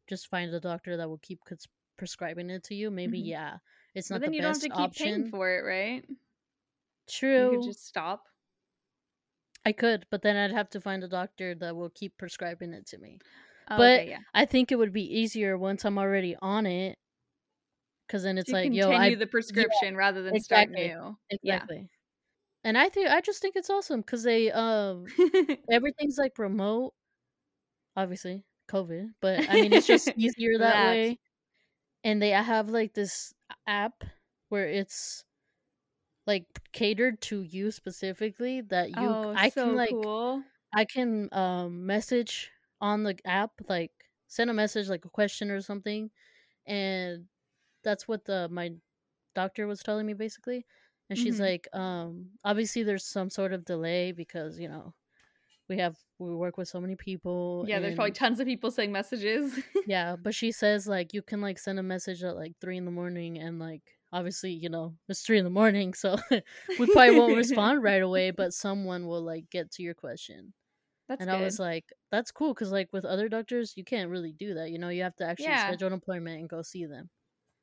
just 0.08 0.28
find 0.28 0.54
a 0.54 0.60
doctor 0.60 0.98
that 0.98 1.10
will 1.10 1.18
keep 1.20 1.44
cons- 1.46 1.68
prescribing 1.98 2.50
it 2.50 2.64
to 2.66 2.76
you, 2.76 2.92
maybe 2.92 3.20
Mhm. 3.20 3.30
yeah, 3.30 3.60
it's 3.94 4.10
but 4.10 4.22
not 4.22 4.24
then 4.24 4.26
the 4.26 4.34
you 4.34 4.42
don't 4.42 4.54
have 4.54 4.60
best 4.60 4.62
to 4.62 4.70
keep 4.70 4.96
option. 4.96 4.98
paying 4.98 5.24
for 5.26 5.50
it, 5.58 5.62
right? 5.64 6.06
True, 7.08 7.36
You 7.36 7.50
could 7.50 7.62
just 7.62 7.86
stop. 7.86 8.28
I 9.66 9.72
could, 9.74 10.06
but 10.10 10.22
then 10.22 10.38
I'd 10.38 10.52
have 10.56 10.70
to 10.72 10.82
find 10.82 11.04
a 11.04 11.08
doctor 11.10 11.54
that 11.56 11.76
will 11.76 11.90
keep 11.90 12.18
prescribing 12.18 12.74
it 12.74 12.86
to 12.88 12.98
me. 12.98 13.20
Oh, 13.68 13.84
But 13.84 13.86
okay, 13.86 14.08
yeah. 14.10 14.20
I 14.34 14.46
think 14.46 14.72
it 14.72 14.78
would 14.78 14.94
be 14.94 15.04
easier 15.04 15.58
once 15.58 15.86
I'm 15.86 15.98
already 15.98 16.36
on 16.38 16.66
it, 16.66 17.00
because 18.08 18.24
then 18.24 18.38
it's 18.38 18.54
to 18.54 18.54
like, 18.54 18.74
yo, 18.74 18.94
I 18.94 19.12
the 19.16 19.28
prescription 19.28 19.96
rather 19.96 20.22
than 20.22 20.40
start 20.40 20.70
new. 20.70 21.18
exactly. 21.30 21.90
And 22.66 22.78
I 22.78 22.90
think 22.90 23.10
I 23.10 23.22
just 23.22 23.42
think 23.42 23.56
it's 23.56 23.70
awesome 23.70 24.02
because 24.02 24.24
they 24.24 24.52
um 24.52 25.14
everything's 25.72 26.18
like 26.18 26.38
remote, 26.40 26.94
obviously 27.96 28.44
COVID, 28.68 29.14
but 29.22 29.44
I 29.48 29.58
mean 29.58 29.74
it's 29.74 29.88
just 29.88 30.12
easier 30.16 30.58
that, 30.60 30.80
That. 30.80 30.82
way. 30.82 31.20
And 32.04 32.22
they 32.22 32.32
have 32.32 32.70
like 32.70 32.94
this 32.96 33.34
app 33.68 34.04
where 34.50 34.68
it's 34.68 35.26
like 36.28 36.46
catered 36.72 37.22
to 37.22 37.42
you 37.42 37.72
specifically 37.72 38.62
that 38.62 38.92
you 38.94 39.20
oh, 39.20 39.36
I 39.36 39.52
so 39.54 39.62
can 39.62 39.76
like 39.76 40.10
cool. 40.16 40.44
I 40.74 40.86
can 40.86 41.30
um 41.34 41.86
message 41.86 42.52
on 42.82 43.04
the 43.04 43.18
app 43.26 43.54
like 43.70 43.94
send 44.28 44.50
a 44.50 44.54
message 44.54 44.90
like 44.90 45.06
a 45.06 45.10
question 45.10 45.52
or 45.52 45.62
something 45.62 46.12
and 46.68 47.28
that's 47.84 48.08
what 48.08 48.26
the 48.26 48.50
my 48.50 48.76
doctor 49.36 49.68
was 49.68 49.84
telling 49.84 50.08
me 50.08 50.14
basically 50.14 50.66
and 51.10 51.20
she's 51.20 51.40
Mhm. 51.40 51.42
like 51.42 51.68
um 51.74 52.32
obviously 52.46 52.84
there's 52.84 53.06
some 53.06 53.30
sort 53.30 53.54
of 53.54 53.66
delay 53.66 54.12
because 54.14 54.60
you 54.60 54.70
know 54.70 54.94
we 55.70 55.78
have 55.78 55.98
we 56.20 56.34
work 56.36 56.58
with 56.58 56.68
so 56.68 56.80
many 56.82 56.96
people 56.96 57.68
Yeah, 57.68 57.80
there's 57.80 57.96
probably 57.96 58.12
tons 58.12 58.40
of 58.40 58.46
people 58.48 58.72
saying 58.72 58.92
messages. 58.92 59.58
yeah 59.86 60.16
but 60.16 60.34
she 60.34 60.52
says 60.52 60.88
like 60.88 61.14
you 61.14 61.22
can 61.22 61.42
like 61.42 61.60
send 61.60 61.80
a 61.80 61.84
message 61.84 62.24
at 62.24 62.36
like 62.36 62.54
three 62.60 62.78
in 62.78 62.86
the 62.86 62.92
morning 62.92 63.38
and 63.38 63.60
like 63.60 63.84
obviously 64.12 64.52
you 64.52 64.70
know 64.70 64.96
it's 65.10 65.22
three 65.22 65.38
in 65.38 65.44
the 65.44 65.50
morning 65.50 65.94
so 65.94 66.16
we 66.78 66.88
probably 66.88 67.12
won't 67.12 67.36
respond 67.36 67.84
right 67.84 68.02
away 68.02 68.32
but 68.32 68.54
someone 68.54 69.06
will 69.08 69.22
like 69.22 69.50
get 69.50 69.72
to 69.72 69.84
your 69.84 69.94
question 69.94 70.54
That's 71.08 71.26
and 71.26 71.30
good. 71.30 71.32
I 71.32 71.38
was 71.38 71.60
like, 71.60 71.94
that's 72.12 72.32
cool 72.32 72.54
because, 72.54 72.72
like, 72.72 72.90
with 72.94 73.06
other 73.06 73.30
doctors, 73.30 73.76
you 73.78 73.84
can't 73.86 74.10
really 74.10 74.34
do 74.34 74.56
that. 74.56 74.72
You 74.72 74.80
know, 74.80 74.90
you 74.90 75.04
have 75.04 75.16
to 75.18 75.26
actually 75.28 75.56
Yeah. 75.56 75.58
schedule 75.58 75.88
an 75.88 75.94
appointment 75.94 76.40
and 76.42 76.50
go 76.50 76.62
see 76.64 76.86
them. 76.88 77.10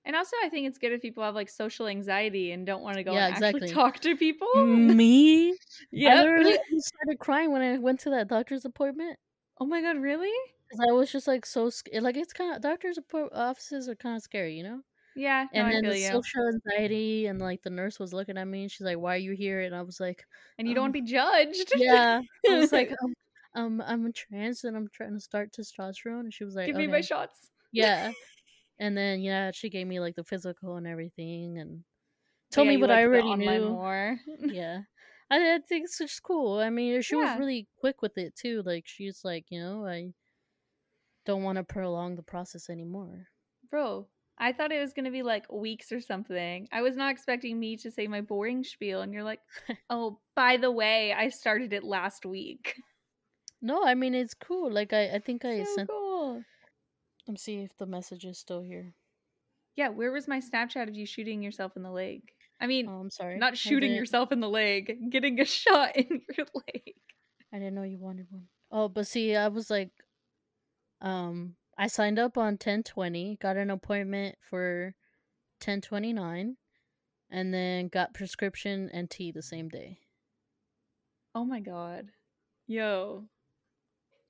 And 0.04 0.16
also, 0.16 0.36
I 0.42 0.48
think 0.48 0.66
it's 0.66 0.78
good 0.78 0.92
if 0.92 1.02
people 1.02 1.22
have 1.24 1.34
like 1.34 1.48
social 1.48 1.86
anxiety 1.86 2.52
and 2.52 2.66
don't 2.66 2.82
want 2.82 2.96
to 2.96 3.04
go 3.04 3.16
Yeah, 3.16 3.26
and 3.28 3.36
actually 3.36 3.60
talk 3.66 4.00
to 4.00 4.16
people. 4.16 4.48
Me? 4.54 5.58
Yeah. 5.92 6.14
I 6.14 6.16
literally 6.16 6.58
started 6.78 7.18
crying 7.20 7.52
when 7.52 7.62
I 7.62 7.78
went 7.78 8.00
to 8.00 8.10
that 8.10 8.28
doctor's 8.28 8.64
appointment 8.64 9.18
Oh 9.58 9.64
my 9.64 9.80
god, 9.80 9.96
really? 9.96 10.30
because 10.68 10.86
I 10.88 10.92
was 10.92 11.12
just 11.12 11.26
like 11.26 11.46
so 11.46 11.70
scared. 11.70 12.02
like 12.02 12.16
it's 12.16 12.32
kind 12.32 12.54
of 12.56 12.62
doctors' 12.62 12.98
offices 13.32 13.88
are 13.88 13.96
kind 13.96 14.16
of 14.16 14.22
scary, 14.22 14.56
you 14.56 14.62
know. 14.62 14.82
Yeah. 15.14 15.48
No, 15.54 15.64
And 15.64 15.66
I 15.66 15.72
then 15.72 15.86
the 15.86 15.94
you. 15.94 16.22
social 16.22 16.48
anxiety 16.48 17.26
and 17.26 17.40
like 17.40 17.62
the 17.62 17.70
nurse 17.70 17.98
was 18.00 18.12
looking 18.14 18.38
at 18.38 18.46
me 18.48 18.62
and 18.62 18.72
she's 18.72 18.82
like, 18.86 18.98
"Why 18.98 19.14
are 19.16 19.18
you 19.18 19.32
here?" 19.34 19.60
And 19.62 19.74
I 19.76 19.82
was 19.82 20.00
like, 20.00 20.26
and 20.58 20.68
you 20.68 20.74
don't 20.74 20.82
want 20.84 20.90
um, 20.90 20.94
to 20.94 21.00
be 21.02 21.06
judged. 21.10 21.72
"Yeah." 21.72 22.20
I 22.48 22.56
was 22.56 22.72
like, 22.72 22.90
um, 23.04 23.14
um, 23.56 23.82
I'm 23.82 24.12
trans 24.14 24.64
and 24.64 24.76
I'm 24.76 24.88
trying 24.90 25.14
to 25.14 25.20
start 25.20 25.52
testosterone, 25.52 26.20
and 26.22 26.34
she 26.34 26.44
was 26.44 26.56
like, 26.56 26.72
give 26.72 26.76
me 26.76 26.86
my 26.86 27.00
shots. 27.00 27.50
Yeah. 27.72 28.14
And 28.82 28.96
then 28.98 29.20
yeah, 29.22 29.52
she 29.52 29.70
gave 29.70 29.86
me 29.86 30.00
like 30.00 30.16
the 30.16 30.24
physical 30.24 30.76
and 30.76 30.86
everything 30.86 31.58
and 31.58 31.84
oh, 32.56 32.62
told 32.62 32.62
Yeah, 32.62 32.70
me 32.70 32.78
what 32.78 32.90
I 32.90 33.04
already 33.04 33.36
knew. 33.36 33.80
More. 33.80 34.18
Yeah. 34.50 34.82
I, 35.30 35.56
I 35.56 35.60
think 35.60 35.84
it's 35.86 35.98
just 35.98 36.22
cool. 36.22 36.58
I 36.60 36.70
mean, 36.70 37.02
she 37.02 37.16
Yeah. 37.16 37.16
was 37.16 37.36
really 37.36 37.68
quick 37.80 38.02
with 38.02 38.18
it 38.18 38.36
too. 38.36 38.62
Like 38.64 38.86
she's 38.88 39.24
like, 39.24 39.46
you 39.50 39.60
know, 39.60 39.86
I 39.86 40.14
don't 41.24 41.42
want 41.42 41.56
to 41.56 41.64
prolong 41.64 42.14
the 42.14 42.22
process 42.22 42.70
anymore. 42.70 43.28
Bro, 43.70 44.08
I 44.38 44.52
thought 44.52 44.70
it 44.72 44.78
was 44.80 44.92
gonna 44.92 45.10
be 45.10 45.22
like 45.22 45.50
weeks 45.50 45.90
or 45.92 46.00
something. 46.00 46.68
I 46.72 46.82
was 46.82 46.96
not 46.96 47.10
expecting 47.12 47.58
me 47.58 47.76
to 47.78 47.90
say 47.90 48.06
my 48.06 48.20
boring 48.20 48.62
spiel, 48.64 49.00
and 49.02 49.12
you're 49.12 49.24
like, 49.24 49.40
"Oh, 49.90 50.20
by 50.36 50.56
the 50.58 50.70
way, 50.70 51.12
I 51.12 51.28
started 51.28 51.72
it 51.72 51.82
last 51.84 52.24
week." 52.26 52.76
No, 53.62 53.82
I 53.86 53.94
mean 53.94 54.14
it's 54.14 54.34
cool. 54.34 54.70
Like 54.70 54.92
I, 54.92 55.14
I 55.14 55.18
think 55.18 55.44
I 55.46 55.62
so 55.62 55.64
sent. 55.64 55.90
cool. 55.90 56.01
Let 57.26 57.32
me 57.32 57.38
see 57.38 57.58
if 57.62 57.76
the 57.78 57.86
message 57.86 58.24
is 58.24 58.38
still 58.38 58.60
here. 58.60 58.94
Yeah, 59.76 59.88
where 59.88 60.12
was 60.12 60.28
my 60.28 60.40
Snapchat 60.40 60.88
of 60.88 60.94
you 60.94 61.06
shooting 61.06 61.42
yourself 61.42 61.76
in 61.76 61.82
the 61.82 61.90
leg? 61.90 62.22
I 62.60 62.66
mean, 62.66 62.86
Oh, 62.88 63.00
I'm 63.00 63.10
sorry. 63.10 63.38
not 63.38 63.56
shooting 63.56 63.92
yourself 63.94 64.30
in 64.32 64.40
the 64.40 64.48
leg, 64.48 65.10
getting 65.10 65.40
a 65.40 65.44
shot 65.46 65.96
in 65.96 66.22
your 66.36 66.46
leg. 66.54 66.94
I 67.52 67.58
didn't 67.58 67.74
know 67.74 67.82
you 67.82 67.98
wanted 67.98 68.26
one. 68.30 68.48
Oh, 68.70 68.88
but 68.88 69.06
see, 69.06 69.34
I 69.36 69.48
was 69.48 69.70
like, 69.70 69.90
um, 71.00 71.56
I 71.76 71.86
signed 71.86 72.18
up 72.18 72.36
on 72.38 72.58
ten 72.58 72.82
twenty, 72.82 73.36
got 73.40 73.56
an 73.56 73.70
appointment 73.70 74.36
for 74.40 74.94
ten 75.60 75.80
twenty 75.80 76.12
nine, 76.12 76.56
and 77.30 77.52
then 77.52 77.88
got 77.88 78.14
prescription 78.14 78.90
and 78.92 79.10
T 79.10 79.32
the 79.32 79.42
same 79.42 79.68
day. 79.68 79.98
Oh 81.34 81.44
my 81.44 81.60
god. 81.60 82.10
Yo. 82.66 83.24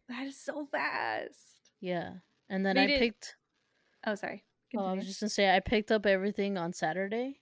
That 0.09 0.27
is 0.27 0.39
so 0.39 0.67
fast. 0.71 1.39
Yeah, 1.81 2.15
and 2.53 2.65
then 2.65 2.77
They 2.77 2.83
I 2.83 2.87
did- 2.87 2.99
picked. 3.01 3.35
Oh, 4.07 4.15
sorry. 4.15 4.45
Oh, 4.77 4.85
I 4.87 4.93
was 4.93 5.07
just 5.07 5.21
gonna 5.21 5.31
say 5.31 5.55
I 5.55 5.59
picked 5.61 5.91
up 5.91 6.07
everything 6.07 6.57
on 6.57 6.73
Saturday, 6.73 7.41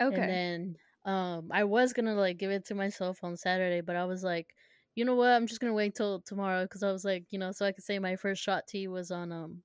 okay. 0.00 0.14
and 0.20 0.30
then 0.30 1.12
um, 1.12 1.48
I 1.52 1.64
was 1.64 1.92
gonna 1.92 2.14
like 2.14 2.38
give 2.38 2.50
it 2.50 2.64
to 2.68 2.74
myself 2.74 3.18
on 3.22 3.36
Saturday, 3.36 3.80
but 3.82 3.94
I 3.96 4.06
was 4.06 4.24
like, 4.24 4.48
you 4.94 5.04
know 5.04 5.14
what? 5.14 5.28
I'm 5.28 5.46
just 5.46 5.60
gonna 5.60 5.74
wait 5.74 5.94
till 5.94 6.20
tomorrow 6.22 6.62
because 6.64 6.82
I 6.82 6.90
was 6.90 7.04
like, 7.04 7.26
you 7.30 7.38
know, 7.38 7.52
so 7.52 7.66
I 7.66 7.72
could 7.72 7.84
say 7.84 7.98
my 7.98 8.16
first 8.16 8.42
shot 8.42 8.66
T 8.66 8.88
was 8.88 9.10
on 9.10 9.30
um 9.30 9.62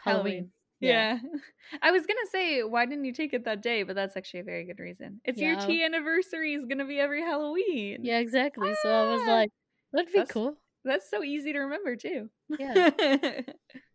Halloween. 0.00 0.32
Halloween. 0.34 0.50
yeah. 0.80 1.18
I 1.82 1.90
was 1.90 2.02
going 2.06 2.16
to 2.24 2.30
say, 2.30 2.62
why 2.62 2.86
didn't 2.86 3.04
you 3.04 3.12
take 3.12 3.32
it 3.34 3.44
that 3.46 3.62
day? 3.62 3.82
But 3.82 3.96
that's 3.96 4.16
actually 4.16 4.40
a 4.40 4.44
very 4.44 4.64
good 4.64 4.78
reason. 4.78 5.20
It's 5.24 5.38
your 5.40 5.54
Yeah. 5.54 5.66
T 5.66 5.84
anniversary 5.84 6.54
is 6.54 6.64
going 6.66 6.78
to 6.78 6.84
be 6.84 7.00
every 7.00 7.20
Halloween. 7.22 7.98
Yeah, 8.02 8.18
exactly. 8.20 8.72
So 8.82 8.88
I 8.88 9.10
was 9.10 9.22
Ah! 9.24 9.30
like, 9.32 9.50
that'd 9.92 10.06
be 10.06 10.12
That's- 10.18 10.30
cool. 10.32 10.56
That's 10.84 11.10
so 11.10 11.22
easy 11.24 11.52
to 11.52 11.58
remember, 11.58 11.96
too. 11.96 12.30
Yeah. 12.58 12.90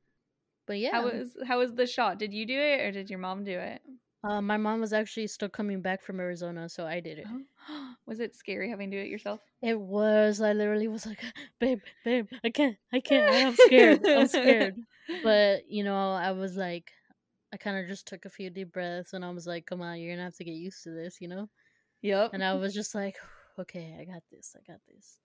But 0.65 0.79
yeah, 0.79 0.91
How 0.91 1.03
was 1.03 1.36
how 1.46 1.60
was 1.60 1.74
the 1.74 1.86
shot? 1.88 2.17
Did 2.20 2.34
you 2.34 2.46
do 2.46 2.58
it 2.58 2.82
or 2.82 2.91
did 2.91 3.10
your 3.10 3.20
mom 3.20 3.43
do 3.43 3.58
it? 3.58 3.82
uh, 4.24 4.41
my 4.41 4.55
mom 4.55 4.79
was 4.79 4.93
actually 4.93 5.27
still 5.27 5.50
coming 5.50 5.82
back 5.82 6.01
from 6.01 6.20
Arizona, 6.20 6.70
so 6.70 6.86
I 6.86 7.01
did 7.01 7.20
it. 7.20 7.27
was 8.05 8.20
it 8.22 8.36
scary 8.36 8.70
having 8.70 8.89
to 8.91 8.98
do 8.98 9.03
it 9.03 9.10
yourself? 9.10 9.41
It 9.62 9.77
was. 9.77 10.39
I 10.39 10.53
literally 10.53 10.88
was 10.88 11.05
like, 11.05 11.20
babe, 11.60 11.82
babe, 12.05 12.27
I 12.43 12.50
can't, 12.50 12.77
I 12.93 13.01
can't. 13.01 13.48
I'm 13.48 13.55
scared. 13.55 14.05
I'm 14.08 14.27
scared. 14.27 14.75
But 15.22 15.63
you 15.70 15.84
know, 15.84 16.13
I 16.13 16.32
was 16.32 16.55
like, 16.55 16.89
I 17.53 17.58
kind 17.58 17.77
of 17.77 17.89
just 17.89 18.08
took 18.08 18.24
a 18.24 18.29
few 18.29 18.50
deep 18.50 18.72
breaths, 18.72 19.12
and 19.12 19.25
I 19.25 19.32
was 19.32 19.46
like, 19.46 19.65
come 19.65 19.82
on, 19.82 20.00
you're 20.00 20.13
gonna 20.15 20.24
have 20.24 20.38
to 20.38 20.46
get 20.46 20.55
used 20.55 20.82
to 20.84 20.91
this, 20.91 21.20
you 21.20 21.27
know. 21.27 21.50
Yep. 22.01 22.29
And 22.34 22.41
I 22.41 22.53
was 22.53 22.74
just 22.74 22.96
like, 22.96 23.17
okay, 23.60 23.98
I 24.00 24.05
got 24.05 24.24
this, 24.32 24.55
I 24.55 24.72
got 24.72 24.79
this. 24.88 25.17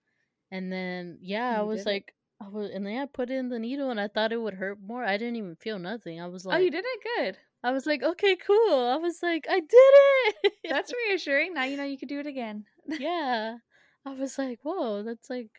And 0.51 0.69
then 0.69 1.17
yeah, 1.21 1.57
I 1.57 1.61
was 1.61 1.85
like, 1.85 2.13
I 2.41 2.47
was, 2.47 2.71
and 2.71 2.85
then 2.85 2.97
I 2.97 3.05
put 3.05 3.29
in 3.29 3.49
the 3.49 3.59
needle, 3.59 3.89
and 3.91 3.99
I 3.99 4.07
thought 4.07 4.31
it 4.31 4.41
would 4.41 4.53
hurt 4.53 4.79
more. 4.81 5.03
I 5.03 5.17
didn't 5.17 5.35
even 5.35 5.55
feel 5.57 5.77
nothing. 5.77 6.21
I 6.21 6.27
was 6.27 6.45
like, 6.45 6.57
oh, 6.57 6.61
you 6.61 6.71
did 6.71 6.85
it 6.85 6.99
good. 7.17 7.37
I 7.63 7.71
was 7.71 7.85
like, 7.85 8.01
okay, 8.01 8.37
cool. 8.37 8.73
I 8.87 8.95
was 8.95 9.21
like, 9.21 9.45
I 9.49 9.59
did 9.59 9.67
it. 9.71 10.53
That's 10.69 10.93
reassuring. 11.09 11.53
Now 11.53 11.65
you 11.65 11.75
know 11.75 11.83
you 11.83 11.97
could 11.97 12.07
do 12.07 12.19
it 12.19 12.27
again. 12.27 12.63
yeah. 12.99 13.57
I 14.05 14.13
was 14.13 14.37
like, 14.37 14.59
whoa, 14.63 15.03
that's 15.03 15.29
like 15.29 15.49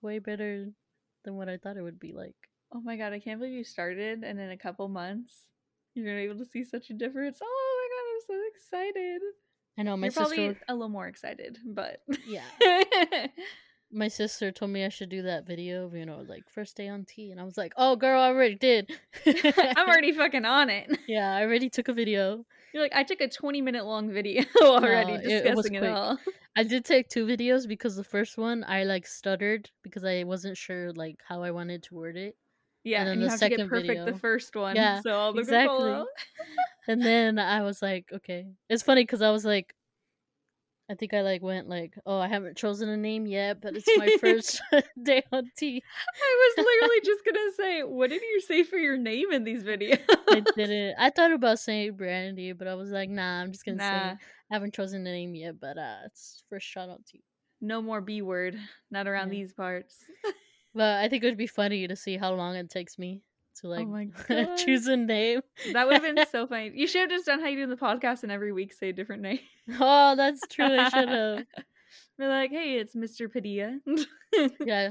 way 0.00 0.18
better 0.18 0.68
than 1.24 1.34
what 1.36 1.50
I 1.50 1.58
thought 1.58 1.76
it 1.76 1.82
would 1.82 2.00
be 2.00 2.14
like. 2.14 2.34
Oh 2.72 2.80
my 2.80 2.96
god, 2.96 3.12
I 3.12 3.18
can't 3.18 3.38
believe 3.38 3.54
you 3.54 3.64
started 3.64 4.24
and 4.24 4.40
in 4.40 4.50
a 4.50 4.56
couple 4.56 4.88
months 4.88 5.44
you're 5.94 6.06
gonna 6.06 6.18
be 6.18 6.24
able 6.24 6.42
to 6.42 6.50
see 6.50 6.64
such 6.64 6.88
a 6.88 6.94
difference. 6.94 7.40
Oh 7.42 7.76
my 7.76 7.88
god, 7.92 8.34
I'm 8.36 8.40
so 8.40 8.48
excited. 8.54 9.20
I 9.78 9.82
know 9.82 9.96
my 9.96 10.06
you're 10.06 10.12
sister. 10.12 10.34
probably 10.34 10.56
a 10.68 10.74
little 10.74 10.88
more 10.88 11.08
excited, 11.08 11.58
but 11.66 12.00
Yeah. 12.26 12.44
my 13.92 14.08
sister 14.08 14.52
told 14.52 14.70
me 14.70 14.84
I 14.84 14.88
should 14.88 15.08
do 15.08 15.22
that 15.22 15.46
video 15.46 15.84
of, 15.86 15.94
you 15.94 16.06
know, 16.06 16.24
like 16.28 16.44
first 16.48 16.76
day 16.76 16.88
on 16.88 17.04
T. 17.04 17.30
And 17.30 17.40
I 17.40 17.44
was 17.44 17.56
like, 17.56 17.72
oh, 17.76 17.96
girl, 17.96 18.20
I 18.20 18.28
already 18.28 18.54
did. 18.54 18.90
I'm 19.26 19.88
already 19.88 20.12
fucking 20.20 20.44
on 20.44 20.70
it. 20.70 20.90
Yeah, 21.08 21.34
I 21.34 21.42
already 21.42 21.68
took 21.70 21.88
a 21.88 21.92
video. 21.92 22.44
You're 22.72 22.82
like, 22.84 22.94
I 22.94 23.02
took 23.02 23.20
a 23.20 23.28
20 23.28 23.62
minute 23.62 23.84
long 23.84 24.12
video 24.12 24.44
already 24.62 25.12
No, 25.12 25.18
it- 25.18 25.24
it 25.46 25.46
it, 25.58 25.68
quick. 25.78 25.82
all. 25.90 26.18
I 26.56 26.62
did 26.62 26.84
take 26.84 27.08
two 27.08 27.26
videos 27.26 27.66
because 27.66 27.96
the 27.96 28.04
first 28.04 28.38
one 28.38 28.64
I 28.64 28.84
like 28.84 29.06
stuttered 29.06 29.70
because 29.82 30.04
I 30.04 30.24
wasn't 30.24 30.56
sure 30.56 30.92
like 30.92 31.16
how 31.26 31.42
I 31.42 31.50
wanted 31.50 31.82
to 31.84 31.94
word 31.94 32.16
it. 32.16 32.36
Yeah, 32.84 33.04
then 33.04 33.14
and, 33.14 33.20
you 33.20 33.26
the 33.26 33.30
have 33.32 33.40
to 33.40 33.48
get 33.48 33.56
second 33.58 33.68
perfect 33.68 34.06
the 34.06 34.18
first 34.18 34.56
one. 34.56 34.74
Yeah, 34.76 35.00
so 35.00 35.12
all 35.12 35.32
the 35.32 35.40
exactly. 35.40 36.02
And 36.88 37.02
then 37.02 37.38
I 37.38 37.62
was 37.62 37.82
like, 37.82 38.06
okay. 38.12 38.46
It's 38.68 38.82
funny 38.82 39.02
because 39.02 39.20
I 39.22 39.30
was 39.30 39.44
like, 39.44 39.74
I 40.90 40.94
think 40.94 41.14
I 41.14 41.20
like 41.22 41.40
went 41.40 41.68
like, 41.68 41.94
oh, 42.04 42.18
I 42.18 42.26
haven't 42.26 42.56
chosen 42.56 42.88
a 42.88 42.96
name 42.96 43.26
yet, 43.26 43.60
but 43.60 43.76
it's 43.76 43.88
my 43.96 44.10
first 44.20 44.60
day 45.02 45.22
on 45.32 45.50
T. 45.56 45.82
I 46.22 46.52
was 46.56 46.66
literally 46.66 47.00
just 47.04 47.24
gonna 47.24 47.52
say, 47.56 47.82
what 47.84 48.10
did 48.10 48.22
you 48.22 48.40
say 48.40 48.64
for 48.64 48.76
your 48.76 48.96
name 48.96 49.30
in 49.30 49.44
these 49.44 49.62
videos? 49.62 50.00
I 50.28 50.40
didn't. 50.56 50.96
I 50.98 51.10
thought 51.10 51.32
about 51.32 51.60
saying 51.60 51.96
Brandy, 51.96 52.52
but 52.52 52.66
I 52.66 52.74
was 52.74 52.90
like, 52.90 53.08
nah, 53.08 53.40
I'm 53.40 53.52
just 53.52 53.64
gonna 53.64 53.76
Nah, 53.78 53.84
say 53.84 54.16
I 54.50 54.54
haven't 54.54 54.74
chosen 54.74 55.06
a 55.06 55.12
name 55.12 55.34
yet, 55.36 55.60
but 55.60 55.78
uh, 55.78 55.98
it's 56.06 56.42
first 56.50 56.66
shot 56.66 56.88
on 56.88 56.98
T. 57.06 57.22
no 57.60 57.80
more 57.80 58.00
B 58.00 58.20
word. 58.22 58.58
Not 58.90 59.06
around 59.06 59.28
Yeah. 59.28 59.34
these 59.38 59.52
parts. 59.52 59.96
But 60.74 60.98
I 60.98 61.08
think 61.08 61.22
it 61.22 61.26
would 61.26 61.36
be 61.36 61.46
funny 61.46 61.86
to 61.88 61.96
see 61.96 62.16
how 62.16 62.32
long 62.34 62.56
it 62.56 62.68
takes 62.70 62.98
me 62.98 63.22
to 63.56 63.68
like 63.68 63.86
oh 63.86 63.90
my 63.90 64.56
choose 64.56 64.86
a 64.86 64.96
name. 64.96 65.40
That 65.72 65.86
would 65.86 66.02
have 66.02 66.14
been 66.14 66.26
so 66.30 66.46
funny. 66.48 66.72
You 66.74 66.86
should 66.86 67.02
have 67.02 67.10
just 67.10 67.26
done 67.26 67.40
how 67.40 67.48
you 67.48 67.56
do 67.56 67.64
in 67.64 67.70
the 67.70 67.76
podcast 67.76 68.22
and 68.22 68.32
every 68.32 68.52
week 68.52 68.72
say 68.72 68.90
a 68.90 68.92
different 68.92 69.22
name. 69.22 69.40
Oh, 69.78 70.16
that's 70.16 70.40
true. 70.48 70.64
I 70.64 70.88
should 70.88 71.08
have. 71.08 71.44
We're 72.18 72.28
like, 72.28 72.50
hey, 72.50 72.76
it's 72.76 72.94
Mr. 72.94 73.30
Padilla. 73.32 73.78
Yeah. 74.60 74.90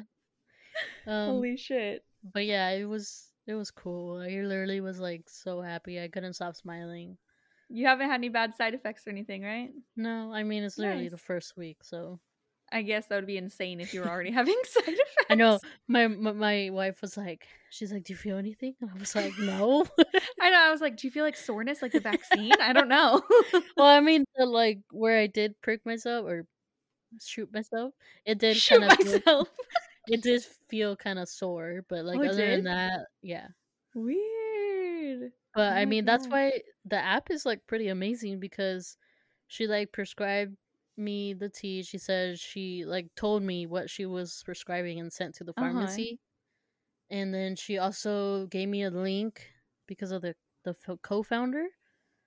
Um, 1.07 1.29
Holy 1.29 1.57
shit. 1.57 2.03
but 2.33 2.45
yeah, 2.45 2.69
it 2.71 2.85
was 2.85 3.27
it 3.47 3.53
was 3.53 3.71
cool. 3.71 4.17
I 4.17 4.29
literally 4.41 4.81
was 4.81 4.99
like 4.99 5.23
so 5.27 5.61
happy. 5.61 6.01
I 6.01 6.07
couldn't 6.07 6.33
stop 6.33 6.55
smiling. 6.55 7.17
You 7.69 7.85
haven't 7.87 8.09
had 8.09 8.15
any 8.15 8.29
bad 8.29 8.55
side 8.55 8.73
effects 8.73 9.05
or 9.05 9.11
anything, 9.11 9.43
right? 9.43 9.69
No, 9.95 10.33
I 10.33 10.43
mean 10.43 10.63
it's 10.63 10.77
literally 10.77 11.09
the 11.09 11.17
first 11.17 11.55
week, 11.55 11.83
so 11.83 12.19
I 12.71 12.81
guess 12.81 13.07
that 13.07 13.15
would 13.15 13.25
be 13.27 13.37
insane 13.37 13.79
if 13.79 13.93
you 13.93 14.01
were 14.01 14.09
already 14.09 14.31
having 14.39 14.59
side 14.65 14.87
effects. 14.87 15.25
I 15.29 15.35
know 15.35 15.59
my, 15.87 16.07
my 16.07 16.31
my 16.31 16.69
wife 16.71 17.01
was 17.01 17.15
like, 17.17 17.47
she's 17.69 17.91
like, 17.91 18.03
"Do 18.03 18.13
you 18.13 18.17
feel 18.17 18.37
anything?" 18.37 18.75
And 18.81 18.89
I 18.89 18.95
was 18.95 19.15
like, 19.15 19.37
"No." 19.37 19.85
I 20.41 20.49
know. 20.49 20.59
I 20.59 20.71
was 20.71 20.81
like, 20.81 20.97
do 20.97 21.07
you 21.07 21.11
feel 21.11 21.23
like 21.23 21.37
soreness 21.37 21.81
like 21.81 21.93
the 21.93 21.99
vaccine? 21.99 22.59
I 22.59 22.73
don't 22.73 22.87
know. 22.89 23.21
well, 23.77 23.87
I 23.87 23.99
mean, 23.99 24.25
the, 24.35 24.45
like 24.45 24.79
where 24.91 25.19
I 25.19 25.27
did 25.27 25.59
prick 25.61 25.85
myself 25.85 26.25
or 26.25 26.45
shoot 27.21 27.51
myself, 27.53 27.93
it 28.25 28.39
did 28.39 28.55
Shoot 28.55 28.79
kind 28.79 28.83
of 28.83 28.93
feel, 28.95 29.21
myself. 29.23 29.49
it 30.07 30.21
did 30.21 30.43
feel 30.69 30.95
kind 30.95 31.19
of 31.19 31.29
sore, 31.29 31.85
but 31.89 32.05
like 32.05 32.19
Oh, 32.19 32.23
other 32.23 32.47
than 32.47 32.63
that, 32.65 33.07
yeah. 33.21 33.49
Weird. 33.93 35.31
But 35.53 35.73
Oh 35.73 35.75
I 35.75 35.85
mean, 35.85 36.05
that's 36.05 36.27
why 36.27 36.61
the 36.85 36.97
app 36.97 37.29
is 37.31 37.45
like 37.45 37.65
pretty 37.67 37.87
amazing 37.89 38.39
because 38.39 38.97
she 39.47 39.67
like 39.67 39.91
prescribed 39.91 40.55
me 40.99 41.33
the 41.33 41.49
T. 41.49 41.83
She 41.83 41.97
said 41.97 42.39
she 42.39 42.85
like 42.85 43.13
told 43.15 43.43
me 43.43 43.65
what 43.67 43.89
she 43.89 44.05
was 44.05 44.43
prescribing 44.43 44.99
and 44.99 45.11
sent 45.13 45.35
to 45.35 45.43
the 45.43 45.53
Uh-huh. 45.57 46.01
pharmacy. 46.01 46.19
And 47.09 47.33
then 47.33 47.55
she 47.55 47.77
also 47.77 48.47
gave 48.47 48.69
me 48.69 48.83
a 48.83 48.91
link 48.91 49.53
because 49.87 50.11
of 50.11 50.21
the 50.23 50.35
the 50.63 50.75
co-founder. 51.03 51.67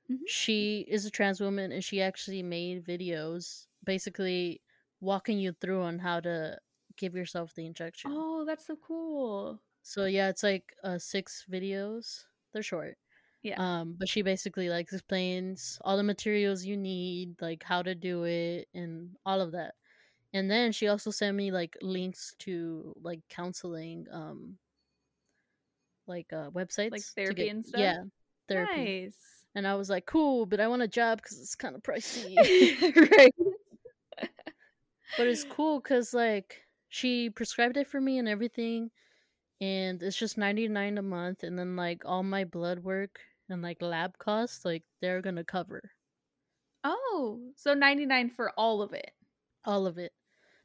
Mhm. 0.09 0.27
She 0.27 0.83
is 0.89 1.07
a 1.07 1.11
trans 1.11 1.41
woman 1.41 1.73
and 1.73 1.85
she 1.85 2.03
actually 2.03 2.43
made 2.43 2.85
videos 2.85 3.69
basically 3.85 4.63
walking 5.01 5.39
you 5.39 5.53
through 5.53 5.83
on 5.83 6.01
how 6.01 6.21
to 6.21 6.61
give 6.97 7.15
yourself 7.17 7.55
the 7.55 7.67
injection. 7.67 8.27
Oh, 8.27 8.45
that's 8.45 8.67
so 8.67 8.77
cool. 8.77 9.61
So 9.83 10.07
yeah, 10.07 10.29
it's 10.29 10.43
like 10.43 10.75
uh 10.83 10.99
six 10.99 11.45
videos. 11.51 12.25
They're 12.53 12.63
short. 12.63 12.99
Yeah. 13.43 13.57
Um, 13.59 13.97
but 13.99 14.09
she 14.09 14.23
basically 14.23 14.69
like 14.69 14.93
explains 14.93 15.79
all 15.85 15.97
the 15.97 16.03
materials 16.03 16.65
you 16.65 16.77
need, 16.77 17.41
like 17.41 17.63
how 17.63 17.83
to 17.83 17.95
do 17.95 18.25
it 18.25 18.69
and 18.75 19.11
all 19.27 19.41
of 19.41 19.53
that. 19.53 19.75
And 20.33 20.51
then 20.51 20.73
she 20.73 20.89
also 20.89 21.11
sent 21.11 21.37
me 21.37 21.51
like 21.51 21.77
links 21.83 22.35
to 22.41 22.95
like 23.03 23.21
counseling 23.29 24.07
um 24.11 24.57
like 26.07 26.33
uh 26.33 26.51
websites 26.51 26.93
like 26.93 27.03
therapy 27.17 27.45
get- 27.45 27.51
and 27.51 27.67
stuff? 27.67 27.81
Yeah, 27.81 28.03
therapy. 28.49 29.03
Nice. 29.05 29.17
And 29.55 29.67
I 29.67 29.75
was 29.75 29.91
like, 29.91 30.07
"Cool, 30.07 30.47
but 30.47 30.61
I 30.61 30.69
want 30.69 30.83
a 30.83 30.89
job 30.89 31.21
cuz 31.21 31.39
it's 31.39 31.55
kind 31.55 31.75
of 31.75 31.83
pricey." 31.83 32.35
right. 33.19 33.35
but 35.19 35.27
it's 35.27 35.45
cool 35.45 35.81
cuz 35.81 36.15
like 36.15 36.63
she 36.89 37.29
prescribed 37.29 37.77
it 37.77 37.87
for 37.87 38.01
me 38.01 38.19
and 38.19 38.29
everything 38.29 38.91
and 39.61 40.03
it's 40.03 40.17
just 40.17 40.39
99 40.39 40.99
a 40.99 41.03
month 41.03 41.43
and 41.43 41.59
then 41.59 41.77
like 41.77 42.05
all 42.05 42.23
my 42.23 42.45
blood 42.45 42.81
work 42.81 43.21
and 43.53 43.63
like 43.63 43.83
lab 43.83 44.19
costs 44.19 44.65
like 44.65 44.85
they're 45.01 45.23
to 45.23 45.45
cover 45.45 45.93
Oh, 46.85 47.53
so 47.57 47.75
99 47.75 48.31
for 48.31 48.51
all 48.59 48.83
of 48.83 48.93
it. 48.93 49.13
all 49.65 49.87
of 49.87 49.99
it. 49.99 50.13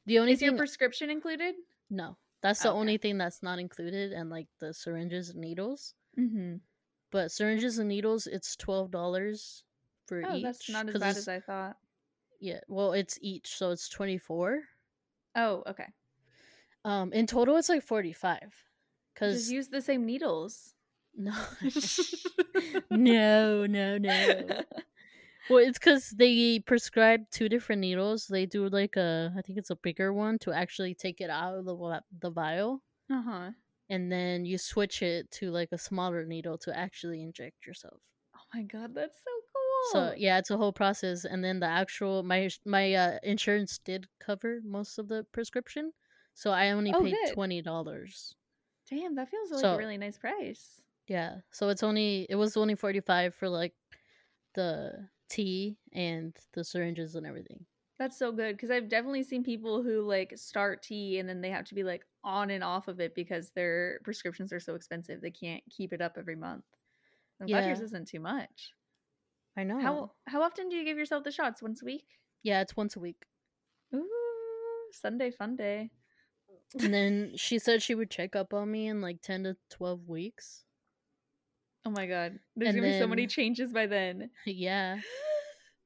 The 0.05 0.19
only 0.19 0.33
Is 0.33 0.41
your 0.41 0.53
prescription 0.53 1.09
included? 1.09 1.55
no, 1.89 2.17
that's 2.41 2.63
the 2.63 2.69
Okay. 2.69 2.77
only 2.79 2.97
thing 2.97 3.17
that's 3.17 3.43
not 3.43 3.59
included 3.59 4.13
and 4.13 4.29
like 4.29 4.47
the 4.59 4.73
syringes 4.73 5.29
and 5.29 5.41
needles. 5.41 5.95
Mm-hmm. 6.17 6.57
But 7.11 7.31
syringes 7.33 7.79
and 7.79 7.89
needles 7.89 8.27
it's 8.27 8.55
$12 8.55 9.63
for 10.05 10.21
Oh, 10.23 10.39
each. 10.39 10.43
that's 10.43 10.69
not 10.69 10.87
as 10.89 10.97
bad 10.99 11.17
as 11.17 11.27
I 11.27 11.39
thought. 11.39 11.77
Yeah, 12.39 12.61
well, 12.67 12.93
it's 12.93 13.17
each, 13.21 13.55
so 13.55 13.71
it's 13.71 13.89
24. 13.89 14.63
Oh, 15.35 15.63
okay. 15.67 15.87
Um 16.83 17.13
in 17.13 17.27
total 17.27 17.57
it's 17.57 17.69
like 17.69 17.83
45 17.83 18.63
cuz 19.15 19.33
Just 19.33 19.51
use 19.51 19.67
the 19.69 19.81
same 19.81 20.05
needles. 20.05 20.75
no. 21.17 21.33
no, 22.91 23.65
no, 23.65 23.97
no. 23.97 24.61
Well, 25.49 25.59
it's 25.59 25.79
because 25.79 26.09
they 26.09 26.59
prescribe 26.59 27.21
two 27.31 27.47
different 27.47 27.79
needles. 27.79 28.27
They 28.27 28.45
do 28.45 28.67
like 28.67 28.97
a, 28.97 29.31
I 29.37 29.41
think 29.41 29.57
it's 29.57 29.69
a 29.69 29.77
bigger 29.77 30.11
one 30.11 30.37
to 30.39 30.51
actually 30.51 30.93
take 30.93 31.21
it 31.21 31.29
out 31.29 31.55
of 31.55 31.63
the 31.63 32.01
the 32.19 32.29
vial, 32.29 32.83
uh 33.09 33.21
huh. 33.25 33.49
and 33.89 34.11
then 34.11 34.43
you 34.43 34.57
switch 34.57 35.01
it 35.01 35.31
to 35.39 35.49
like 35.51 35.69
a 35.71 35.77
smaller 35.77 36.25
needle 36.25 36.57
to 36.57 36.77
actually 36.77 37.23
inject 37.23 37.65
yourself. 37.65 38.01
Oh 38.35 38.41
my 38.53 38.63
god, 38.63 38.93
that's 38.93 39.15
so 39.23 39.31
cool. 39.53 39.91
So 39.93 40.15
yeah, 40.17 40.37
it's 40.37 40.51
a 40.51 40.57
whole 40.57 40.73
process, 40.73 41.23
and 41.23 41.41
then 41.41 41.61
the 41.61 41.67
actual 41.67 42.23
my 42.23 42.49
my 42.65 42.93
uh, 42.93 43.17
insurance 43.23 43.77
did 43.77 44.05
cover 44.19 44.59
most 44.65 44.97
of 44.99 45.07
the 45.07 45.25
prescription, 45.31 45.93
so 46.33 46.51
I 46.51 46.71
only 46.71 46.91
Oh, 46.93 47.01
paid 47.01 47.15
good. 47.25 47.33
twenty 47.35 47.61
dollars. 47.61 48.35
Damn, 48.89 49.15
that 49.15 49.29
feels 49.29 49.49
like 49.51 49.61
So- 49.61 49.75
a 49.75 49.77
really 49.77 49.97
nice 49.97 50.17
price. 50.17 50.81
Yeah, 51.07 51.37
so 51.51 51.69
it's 51.69 51.83
only 51.83 52.27
it 52.29 52.35
was 52.35 52.57
only 52.57 52.75
forty 52.75 52.99
five 52.99 53.33
for 53.33 53.47
like 53.49 53.73
the 54.55 55.07
T 55.29 55.77
and 55.93 56.35
the 56.53 56.63
syringes 56.63 57.15
and 57.15 57.25
everything. 57.25 57.65
That's 57.99 58.17
so 58.17 58.31
good 58.31 58.55
because 58.55 58.69
I've 58.69 58.89
definitely 58.89 59.23
seen 59.23 59.43
people 59.43 59.81
who 59.81 60.01
like 60.01 60.33
start 60.35 60.83
T 60.83 61.19
and 61.19 61.27
then 61.27 61.41
they 61.41 61.49
have 61.49 61.65
to 61.65 61.75
be 61.75 61.83
like 61.83 62.03
on 62.23 62.51
and 62.51 62.63
off 62.63 62.87
of 62.87 62.99
it 62.99 63.15
because 63.15 63.51
their 63.51 63.99
prescriptions 64.03 64.53
are 64.53 64.59
so 64.59 64.75
expensive 64.75 65.21
they 65.21 65.31
can't 65.31 65.63
keep 65.69 65.93
it 65.93 66.01
up 66.01 66.15
every 66.17 66.35
month. 66.35 66.65
I'm 67.41 67.47
glad 67.47 67.65
yours 67.65 67.81
isn't 67.81 68.07
too 68.07 68.19
much. 68.19 68.73
I 69.55 69.63
know. 69.63 69.79
How 69.79 70.11
how 70.27 70.41
often 70.43 70.69
do 70.69 70.75
you 70.75 70.85
give 70.85 70.97
yourself 70.97 71.23
the 71.23 71.31
shots? 71.31 71.61
Once 71.61 71.81
a 71.81 71.85
week? 71.85 72.05
Yeah, 72.43 72.61
it's 72.61 72.77
once 72.77 72.95
a 72.95 72.99
week. 72.99 73.25
Ooh, 73.95 74.07
Sunday 74.91 75.31
fun 75.31 75.55
day. 75.55 75.89
And 76.79 76.93
then 76.93 77.31
she 77.35 77.57
said 77.59 77.81
she 77.81 77.95
would 77.95 78.11
check 78.11 78.35
up 78.35 78.53
on 78.53 78.71
me 78.71 78.87
in 78.87 79.01
like 79.01 79.21
10 79.21 79.43
to 79.43 79.57
12 79.71 80.07
weeks. 80.07 80.65
Oh 81.85 81.89
my 81.89 82.05
god, 82.05 82.39
there's 82.55 82.69
And 82.69 82.77
gonna 82.77 82.87
be 82.93 82.99
so 82.99 83.07
many 83.07 83.27
changes 83.27 83.71
by 83.71 83.87
then. 83.87 84.29
yeah. 84.45 84.99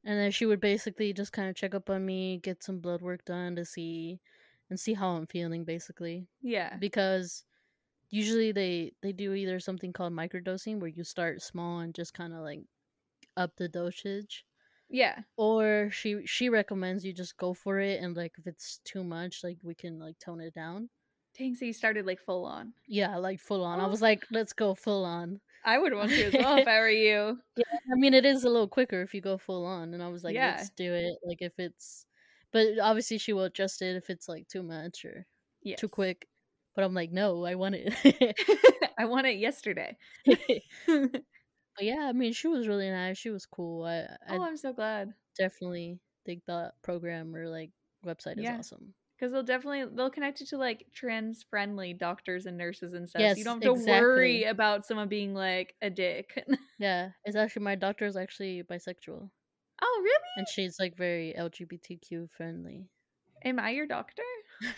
And 0.04 0.18
then 0.20 0.32
she 0.32 0.46
would 0.46 0.60
basically 0.60 1.14
just 1.14 1.32
kind 1.32 1.50
of 1.50 1.56
check 1.56 1.76
up 1.76 1.90
on 1.90 2.06
me, 2.06 2.38
get 2.38 2.64
some 2.64 2.80
blood 2.80 3.02
work 3.02 3.24
done 3.26 3.56
to 3.56 3.66
see 3.66 4.20
and 4.70 4.80
see 4.80 4.94
how 4.94 5.10
I'm 5.10 5.28
feeling 5.28 5.64
basically. 5.64 6.28
Yeah, 6.42 6.78
Because 6.78 7.44
usually 8.10 8.52
they 8.52 8.94
they 9.02 9.14
do 9.14 9.34
either 9.34 9.60
something 9.60 9.94
called 9.94 10.14
microdosing 10.14 10.80
where 10.80 10.90
you 10.90 11.04
start 11.04 11.42
small 11.42 11.80
and 11.80 11.94
just 11.96 12.14
kind 12.14 12.34
of 12.34 12.40
like 12.42 12.62
up 13.38 13.56
the 13.58 13.70
dosage 13.70 14.46
yeah. 14.90 15.24
or 15.38 15.90
she 15.92 16.26
she 16.26 16.50
recommends 16.50 17.06
you 17.06 17.14
just 17.14 17.38
go 17.38 17.54
for 17.54 17.80
it 17.80 18.02
and 18.04 18.18
like 18.18 18.34
if 18.38 18.48
it's 18.48 18.80
too 18.86 19.04
much 19.04 19.44
like 19.44 19.58
we 19.64 19.76
can 19.76 20.00
like 20.00 20.18
tone 20.20 20.42
it 20.42 20.54
down. 20.54 20.90
Dang, 21.38 21.56
so 21.56 21.66
you 21.66 21.74
started 21.74 22.06
like 22.06 22.20
full 22.20 22.46
on. 22.46 22.74
Yeah, 22.88 23.16
like 23.18 23.40
full 23.40 23.64
on. 23.64 23.80
I 23.80 23.86
Oh. 23.86 23.88
was 23.88 24.02
like, 24.02 24.26
let's 24.32 24.54
go 24.54 24.76
full 24.76 25.06
on. 25.06 25.40
I 25.64 25.78
would 25.78 25.94
want 25.94 26.12
to 26.12 26.24
as 26.26 26.34
well 26.34 26.58
if 26.58 26.68
I 26.68 26.80
were 26.80 26.90
you. 26.90 27.38
I 27.58 27.96
mean, 27.96 28.14
it 28.14 28.26
is 28.26 28.44
a 28.44 28.50
little 28.50 28.68
quicker 28.68 29.02
if 29.02 29.14
you 29.14 29.22
go 29.22 29.38
full 29.38 29.66
on, 29.66 29.94
and 29.94 30.02
I 30.02 30.08
was 30.10 30.24
like, 30.24 30.34
Yeah. 30.36 30.56
let's 30.58 30.70
do 30.72 30.94
it. 30.94 31.14
Like 31.26 31.42
if 31.42 31.54
it's, 31.60 32.06
but 32.52 32.68
obviously 32.82 33.18
she 33.18 33.34
will 33.34 33.44
adjust 33.44 33.82
it 33.82 33.96
if 33.96 34.10
it's 34.10 34.28
like 34.28 34.48
too 34.48 34.64
much 34.64 35.06
or 35.06 35.26
Yes. 35.64 35.80
too 35.80 35.90
quick. 35.90 36.28
But 36.76 36.86
I'm 36.86 36.94
like, 36.94 37.12
no, 37.12 37.44
I 37.46 37.56
want 37.56 37.76
it. 37.76 37.94
I 38.98 39.06
want 39.06 39.28
it 39.28 39.38
yesterday. 39.38 39.98
but 40.26 41.22
yeah, 41.80 42.06
I 42.10 42.14
mean, 42.14 42.34
she 42.34 42.48
was 42.48 42.68
really 42.68 42.90
nice. 42.90 43.18
She 43.18 43.30
was 43.30 43.46
cool. 43.46 43.84
I, 43.86 44.00
I 44.28 44.38
oh, 44.38 44.42
I'm 44.44 44.58
so 44.58 44.74
glad. 44.74 45.14
definitely 45.38 46.00
think 46.26 46.44
that 46.48 46.74
program 46.82 47.36
or 47.36 47.48
like 47.50 47.72
website 48.06 48.38
is 48.38 48.44
Yeah. 48.44 48.58
awesome. 48.60 48.94
Because 49.22 49.34
they'll 49.34 49.44
definitely 49.44 49.86
they'll 49.96 50.10
connect 50.10 50.40
you 50.40 50.48
to 50.48 50.58
like 50.58 50.88
trans 50.96 51.46
friendly 51.48 51.94
doctors 51.94 52.48
and 52.48 52.58
nurses 52.58 52.94
and 52.94 53.08
stuff. 53.08 53.20
so 53.20 53.24
Yes, 53.24 53.38
you 53.38 53.44
don't 53.44 53.64
have 53.64 53.76
to 53.76 53.86
worry 53.86 54.46
about 54.46 54.84
someone 54.84 55.10
being 55.10 55.36
like 55.36 55.76
a 55.82 55.90
dick. 55.92 56.44
Yeah, 56.80 57.10
it's 57.26 57.36
actually 57.36 57.62
my 57.62 57.76
doctor 57.76 58.08
is 58.08 58.18
actually 58.18 58.64
bisexual, 58.64 59.30
oh, 59.84 60.02
really? 60.04 60.30
and 60.38 60.48
she's 60.50 60.80
like 60.80 60.98
very 60.98 61.36
LGBTQ 61.38 62.32
friendly. 62.32 62.88
Am 63.46 63.60
I 63.60 63.70
your 63.70 63.86
doctor? 63.86 64.24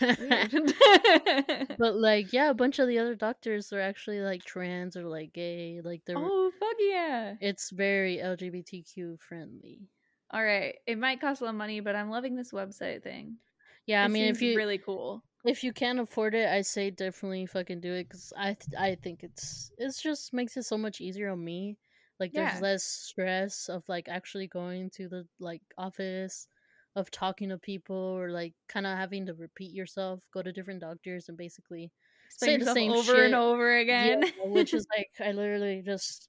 but 1.78 1.96
like, 1.96 2.34
yeah, 2.34 2.50
a 2.50 2.54
bunch 2.54 2.78
of 2.78 2.88
the 2.88 2.98
other 2.98 3.14
doctors 3.14 3.72
are 3.72 3.80
actually 3.80 4.20
like 4.20 4.44
trans 4.44 4.98
or 4.98 5.04
like 5.04 5.32
gay. 5.32 5.80
Like 5.82 6.02
they're 6.04 6.18
oh 6.18 6.50
fuck 6.60 6.76
yeah! 6.78 7.36
it's 7.40 7.70
very 7.70 8.18
LGBTQ 8.18 9.18
friendly. 9.18 9.88
All 10.30 10.44
right, 10.44 10.74
it 10.86 10.98
might 10.98 11.22
cost 11.22 11.40
a 11.40 11.44
lot 11.44 11.50
of 11.52 11.56
money, 11.56 11.80
but 11.80 11.96
I'm 11.96 12.10
loving 12.10 12.36
this 12.36 12.52
website 12.52 13.02
thing. 13.02 13.38
Yeah, 13.86 14.04
I 14.04 14.08
mean, 14.08 14.24
if 14.24 14.40
you 14.42 14.56
really 14.56 14.78
cool. 14.78 15.22
if 15.44 15.62
you 15.64 15.72
can't 15.72 16.00
afford 16.00 16.34
it, 16.34 16.48
I 16.48 16.62
say 16.62 16.90
definitely 16.90 17.46
fucking 17.46 17.80
do 17.80 17.92
it 17.94 18.04
because 18.04 18.32
I 18.36 18.54
th- 18.54 18.78
I 18.78 18.94
think 18.96 19.22
it's 19.24 19.70
it's 19.78 20.00
just 20.02 20.32
makes 20.32 20.56
it 20.56 20.64
so 20.64 20.78
much 20.78 21.00
easier 21.00 21.30
on 21.30 21.44
me. 21.44 21.78
Like 22.20 22.32
Yeah. 22.32 22.50
there's 22.50 22.60
less 22.62 22.84
stress 22.84 23.68
of 23.68 23.88
like 23.88 24.08
actually 24.08 24.46
going 24.48 24.90
to 24.90 25.08
the 25.08 25.26
like 25.40 25.62
office, 25.78 26.48
of 26.96 27.10
talking 27.10 27.50
to 27.50 27.58
people 27.58 27.96
or 27.96 28.30
like 28.30 28.54
kind 28.68 28.86
of 28.86 28.96
having 28.96 29.26
to 29.26 29.34
repeat 29.34 29.72
yourself, 29.72 30.24
go 30.32 30.42
to 30.42 30.52
different 30.52 30.80
doctors 30.80 31.28
and 31.28 31.36
basically 31.38 31.92
Explain 32.26 32.58
say 32.58 32.58
the 32.58 32.66
same 32.66 32.90
over 32.90 33.12
shit. 33.12 33.24
and 33.24 33.34
over 33.34 33.76
again. 33.78 34.20
Yeah, 34.20 34.44
which 34.50 34.72
is 34.74 34.86
like 34.96 35.10
I 35.20 35.32
literally 35.32 35.82
just 35.82 36.28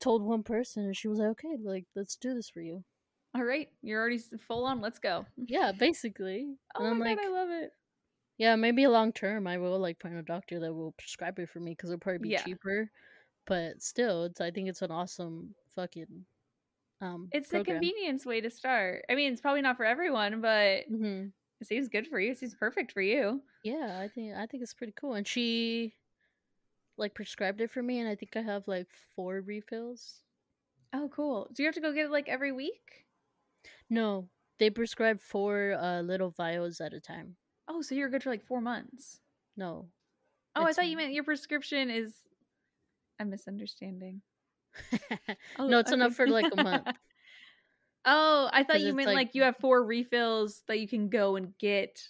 told 0.00 0.22
one 0.22 0.42
person 0.44 0.84
and 0.84 0.96
she 0.96 1.08
was 1.08 1.18
like, 1.18 1.30
okay, 1.30 1.56
like 1.62 1.86
let's 1.96 2.16
do 2.16 2.34
this 2.34 2.50
for 2.50 2.60
you. 2.62 2.84
All 3.34 3.44
right, 3.44 3.68
you're 3.82 4.00
already 4.00 4.18
full 4.18 4.64
on. 4.64 4.80
Let's 4.80 4.98
go. 4.98 5.26
Yeah, 5.36 5.72
basically. 5.72 6.56
Oh 6.76 6.84
and 6.84 6.88
I'm 6.88 6.98
my 6.98 7.06
like, 7.06 7.18
god, 7.18 7.26
I 7.26 7.28
love 7.30 7.50
it. 7.50 7.72
yeah, 8.38 8.56
maybe 8.56 8.86
long 8.86 9.12
term 9.12 9.46
I 9.46 9.58
will 9.58 9.78
like 9.78 10.00
find 10.00 10.16
a 10.16 10.22
doctor 10.22 10.60
that 10.60 10.72
will 10.74 10.92
prescribe 10.92 11.38
it 11.38 11.48
for 11.48 11.60
me 11.60 11.72
because 11.72 11.90
it'll 11.90 12.00
probably 12.00 12.18
be 12.18 12.30
Yeah. 12.30 12.42
cheaper. 12.44 12.90
But 13.46 13.82
still, 13.82 14.24
it's 14.24 14.40
I 14.40 14.50
think 14.50 14.68
it's 14.68 14.82
an 14.82 14.90
awesome 14.90 15.54
fucking 15.74 16.26
um. 17.00 17.28
It's 17.32 17.48
program. 17.50 17.64
the 17.66 17.72
convenience 17.72 18.24
way 18.26 18.40
to 18.40 18.50
start. 18.50 19.04
I 19.10 19.14
mean, 19.14 19.32
it's 19.32 19.40
probably 19.40 19.62
not 19.62 19.76
for 19.76 19.84
everyone, 19.84 20.40
but 20.40 20.84
hmm 20.88 21.32
it 21.60 21.66
seems 21.66 21.88
good 21.88 22.06
for 22.08 22.20
you. 22.20 22.32
It 22.32 22.38
seems 22.38 22.54
perfect 22.54 22.92
for 22.92 23.02
you. 23.02 23.42
Yeah, 23.62 23.98
I 24.00 24.08
think 24.08 24.34
I 24.36 24.46
think 24.46 24.62
it's 24.62 24.74
pretty 24.74 24.92
cool, 24.92 25.14
and 25.14 25.26
she 25.26 25.96
like 26.96 27.14
prescribed 27.14 27.60
it 27.60 27.70
for 27.70 27.82
me, 27.82 28.00
and 28.00 28.08
I 28.08 28.16
think 28.16 28.36
I 28.36 28.42
have 28.42 28.66
like 28.68 28.90
four 29.14 29.40
refills. 29.40 30.22
Oh, 30.94 31.10
cool. 31.10 31.48
Do 31.52 31.62
you 31.62 31.66
have 31.66 31.74
to 31.74 31.80
go 31.82 31.92
get 31.92 32.06
it 32.06 32.10
like 32.10 32.28
every 32.28 32.50
week? 32.52 33.03
No, 33.90 34.28
they 34.58 34.70
prescribe 34.70 35.20
four 35.20 35.76
uh 35.80 36.00
little 36.02 36.30
vials 36.30 36.80
at 36.80 36.94
a 36.94 37.00
time. 37.00 37.36
Oh, 37.68 37.82
so 37.82 37.94
you're 37.94 38.10
good 38.10 38.22
for 38.22 38.30
like 38.30 38.44
four 38.44 38.60
months. 38.60 39.20
No. 39.56 39.88
Oh, 40.56 40.64
I 40.64 40.72
thought 40.72 40.86
you 40.86 40.96
meant 40.96 41.12
your 41.12 41.24
prescription 41.24 41.90
is. 41.90 42.12
I'm 43.18 43.30
misunderstanding. 43.30 44.22
Oh, 45.56 45.68
no, 45.68 45.78
it's 45.78 45.92
enough 45.92 46.14
for 46.14 46.26
like 46.26 46.52
a 46.52 46.62
month. 46.62 46.86
oh, 48.04 48.50
I 48.52 48.64
thought 48.64 48.80
you 48.80 48.92
meant 48.92 49.08
like- 49.08 49.14
like... 49.14 49.34
you 49.34 49.42
have 49.44 49.56
four 49.56 49.84
refills 49.84 50.62
that 50.66 50.80
you 50.80 50.88
can 50.88 51.08
go 51.08 51.36
and 51.36 51.56
get 51.58 52.02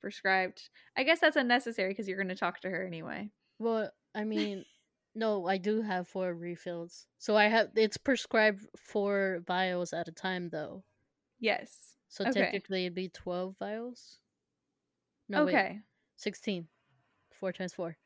prescribed. 0.00 0.68
I 0.96 1.02
guess 1.02 1.18
that's 1.18 1.36
unnecessary 1.36 1.90
because 1.90 2.06
you're 2.06 2.16
going 2.16 2.28
to 2.28 2.36
talk 2.36 2.60
to 2.60 2.70
her 2.70 2.86
anyway. 2.86 3.30
Well, 3.58 3.90
I 4.14 4.22
mean, 4.24 4.64
no, 5.14 5.46
I 5.46 5.58
do 5.58 5.82
have 5.82 6.08
four 6.08 6.32
refills. 6.34 7.06
So 7.18 7.36
I 7.36 7.48
have 7.48 7.70
it's 7.76 7.96
prescribed 7.96 8.66
four 8.78 9.42
vials 9.46 9.92
at 9.92 10.08
a 10.08 10.12
time 10.12 10.48
though. 10.50 10.84
Yes. 11.42 11.96
So 12.06 12.26
Okay. 12.26 12.26
technically 12.26 12.84
it'd 12.84 12.94
be 12.94 13.08
12 13.08 13.56
vials. 13.58 14.20
No, 15.28 15.42
wait, 15.42 15.64
okay. 15.64 15.82
16. 16.16 16.68
4 17.32 17.52
times 17.52 17.72
4. 17.72 17.96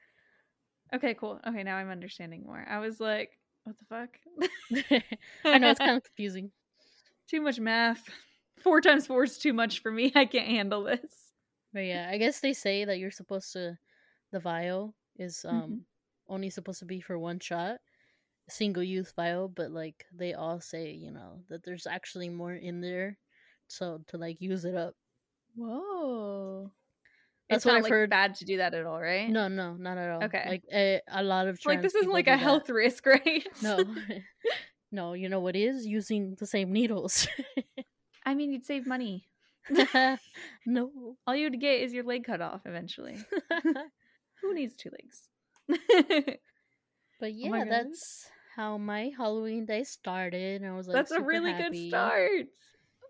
Okay, 0.94 1.14
cool. 1.14 1.40
Okay, 1.46 1.62
now 1.62 1.76
I'm 1.76 1.90
understanding 1.90 2.44
more. 2.44 2.64
I 2.68 2.78
was 2.78 3.00
like, 3.00 3.38
what 3.64 3.76
the 3.78 3.84
fuck? 3.86 4.18
I 5.52 5.58
know 5.58 5.70
it's 5.70 5.80
kind 5.80 5.96
of 5.96 6.04
confusing. 6.04 6.52
too 7.28 7.40
much 7.40 7.58
math. 7.60 8.08
Four 8.58 8.80
times 8.80 9.06
four 9.06 9.24
is 9.24 9.38
too 9.38 9.52
much 9.52 9.80
for 9.80 9.90
me. 9.92 10.12
I 10.14 10.24
can't 10.24 10.48
handle 10.48 10.84
this. 10.84 11.32
But 11.72 11.80
yeah, 11.80 12.08
I 12.10 12.18
guess 12.18 12.40
they 12.40 12.52
say 12.52 12.84
that 12.84 12.98
you're 12.98 13.10
supposed 13.10 13.52
to 13.52 13.78
the 14.32 14.40
vial 14.40 14.94
is 15.16 15.44
um 15.44 15.80
Mhm. 15.80 15.86
only 16.28 16.50
supposed 16.50 16.80
to 16.80 16.84
be 16.86 17.00
for 17.00 17.18
one 17.18 17.40
shot. 17.40 17.80
Single 18.48 18.82
use 18.84 19.12
vial, 19.12 19.48
but 19.48 19.70
like 19.72 20.06
they 20.12 20.34
all 20.34 20.60
say, 20.60 20.92
you 20.92 21.10
know, 21.12 21.44
that 21.48 21.64
there's 21.64 21.86
actually 21.86 22.30
more 22.30 22.54
in 22.54 22.80
there. 22.80 23.18
So 23.68 24.00
to 24.08 24.18
like 24.18 24.40
use 24.40 24.64
it 24.64 24.74
up. 24.76 24.94
Whoa. 25.56 26.70
That's 27.48 27.58
it's 27.58 27.64
what 27.66 27.72
not 27.72 27.78
I've 27.78 27.82
like 27.84 27.92
heard. 27.92 28.10
bad 28.10 28.34
to 28.36 28.44
do 28.44 28.56
that 28.58 28.74
at 28.74 28.86
all, 28.86 29.00
right? 29.00 29.28
No, 29.30 29.46
no, 29.48 29.74
not 29.74 29.98
at 29.98 30.10
all. 30.10 30.24
Okay. 30.24 30.44
Like 30.48 30.62
a, 30.72 31.00
a 31.08 31.22
lot 31.22 31.46
of 31.46 31.58
Like 31.64 31.80
this 31.82 31.94
isn't 31.94 32.10
like 32.12 32.26
a 32.26 32.30
that. 32.30 32.40
health 32.40 32.68
risk, 32.68 33.06
right? 33.06 33.46
No. 33.62 33.84
no, 34.92 35.12
you 35.12 35.28
know 35.28 35.40
what 35.40 35.54
is? 35.56 35.86
Using 35.86 36.34
the 36.38 36.46
same 36.46 36.72
needles. 36.72 37.28
I 38.26 38.34
mean, 38.34 38.50
you'd 38.52 38.66
save 38.66 38.86
money. 38.86 39.28
no. 40.66 41.16
All 41.26 41.36
you 41.36 41.48
would 41.50 41.60
get 41.60 41.80
is 41.82 41.92
your 41.92 42.04
leg 42.04 42.24
cut 42.24 42.40
off 42.40 42.62
eventually. 42.66 43.16
Who 44.42 44.54
needs 44.54 44.74
two 44.76 44.90
legs? 44.90 45.28
but 45.68 46.38
oh 47.22 47.26
yeah, 47.26 47.48
my 47.50 47.58
God. 47.60 47.68
that's 47.70 48.26
how 48.54 48.76
my 48.78 49.10
Halloween 49.16 49.66
day 49.66 49.84
started. 49.84 50.62
And 50.62 50.70
I 50.70 50.76
was 50.76 50.86
like, 50.88 50.94
That's 50.96 51.10
a 51.12 51.20
really 51.20 51.52
happy. 51.52 51.84
good 51.84 51.88
start. 51.90 52.46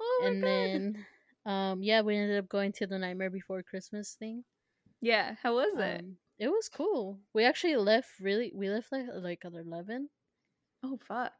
Oh 0.00 0.22
and 0.26 0.40
god. 0.42 0.48
then, 0.48 1.06
um, 1.46 1.82
yeah, 1.82 2.00
we 2.02 2.16
ended 2.16 2.38
up 2.38 2.48
going 2.48 2.72
to 2.72 2.86
the 2.86 2.98
Nightmare 2.98 3.30
Before 3.30 3.62
Christmas 3.62 4.14
thing. 4.18 4.44
yeah, 5.00 5.34
how 5.42 5.54
was 5.56 5.74
it? 5.78 6.00
Um, 6.00 6.16
it 6.38 6.48
was 6.48 6.68
cool. 6.68 7.18
We 7.32 7.44
actually 7.44 7.76
left 7.76 8.10
really. 8.20 8.52
We 8.54 8.68
left 8.68 8.92
like 8.92 9.06
like 9.14 9.44
at 9.44 9.52
eleven. 9.54 10.08
oh 10.82 10.98
fuck. 11.06 11.32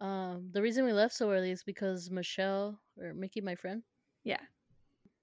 Um, 0.00 0.50
the 0.52 0.60
reason 0.62 0.84
we 0.84 0.92
left 0.92 1.14
so 1.14 1.30
early 1.30 1.50
is 1.52 1.62
because 1.62 2.10
Michelle 2.10 2.80
or 3.00 3.14
Mickey, 3.14 3.40
my 3.40 3.54
friend, 3.54 3.82
Yeah. 4.24 4.40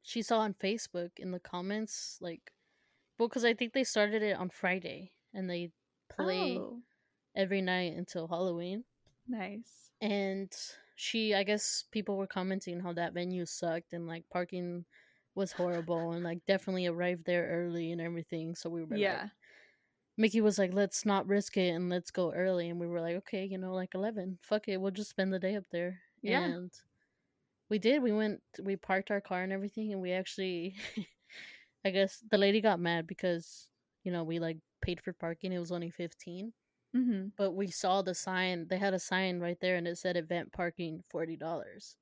she 0.03 0.21
saw 0.21 0.39
on 0.39 0.53
Facebook 0.53 1.11
in 1.17 1.31
the 1.31 1.39
comments 1.39 2.17
like, 2.21 2.53
well, 3.17 3.27
because 3.27 3.43
I 3.43 3.53
think 3.53 3.73
they 3.73 3.83
started 3.83 4.23
it 4.23 4.37
on 4.37 4.49
Friday 4.49 5.11
and 5.33 5.49
they 5.49 5.71
play 6.09 6.55
Oh, 6.57 6.79
every 7.35 7.61
night 7.61 7.97
until 7.97 8.29
Halloween. 8.29 8.85
nice. 9.27 9.91
And 9.99 10.49
she, 10.99 11.33
I 11.33 11.43
guess, 11.43 11.85
people 11.91 12.17
were 12.17 12.27
commenting 12.27 12.81
how 12.81 12.91
that 12.93 13.13
venue 13.13 13.45
sucked 13.45 13.93
and 13.93 14.05
like 14.05 14.25
parking 14.29 14.83
was 15.33 15.53
horrible 15.53 16.11
and 16.11 16.25
like 16.25 16.39
definitely 16.45 16.87
arrived 16.87 17.25
there 17.25 17.47
early 17.47 17.93
and 17.93 18.01
everything. 18.01 18.53
So 18.53 18.69
we 18.69 18.83
were 18.83 18.97
like, 18.97 18.99
Yeah. 18.99 19.29
Mickey 20.17 20.41
was 20.41 20.59
like, 20.59 20.73
let's 20.73 21.05
not 21.05 21.27
risk 21.27 21.55
it 21.55 21.69
and 21.69 21.89
let's 21.89 22.11
go 22.11 22.33
early. 22.33 22.69
And 22.69 22.81
we 22.81 22.87
were 22.87 22.99
like, 22.99 23.15
okay, 23.15 23.45
you 23.45 23.57
know, 23.57 23.73
like 23.73 23.95
11. 23.95 24.39
Fuck 24.41 24.67
it. 24.67 24.75
We'll 24.75 24.91
just 24.91 25.09
spend 25.09 25.31
the 25.31 25.39
day 25.39 25.55
up 25.55 25.63
there. 25.71 26.01
Yeah. 26.21 26.43
And 26.43 26.71
we 27.69 27.79
did. 27.79 28.03
We 28.03 28.11
went, 28.11 28.41
we 28.61 28.75
parked 28.75 29.09
our 29.09 29.21
car 29.21 29.41
and 29.43 29.53
everything. 29.53 29.93
And 29.93 30.01
we 30.01 30.11
actually, 30.11 30.75
I 31.85 31.91
guess 31.91 32.21
the 32.29 32.37
lady 32.37 32.59
got 32.59 32.81
mad 32.81 33.07
because, 33.07 33.69
you 34.03 34.11
know, 34.11 34.25
we 34.25 34.39
like 34.39 34.57
paid 34.81 34.99
for 34.99 35.13
parking. 35.13 35.53
It 35.53 35.59
was 35.59 35.71
only 35.71 35.91
15. 35.91 36.51
Mm-hmm. 36.95 37.29
But 37.37 37.51
we 37.51 37.67
saw 37.71 38.01
the 38.01 38.15
sign. 38.15 38.67
They 38.67 38.77
had 38.77 38.93
a 38.93 38.99
sign 38.99 39.39
right 39.39 39.59
there 39.59 39.75
and 39.75 39.87
it 39.87 39.97
said 39.97 40.17
event 40.17 40.51
parking 40.51 41.03
$40. 41.09 41.95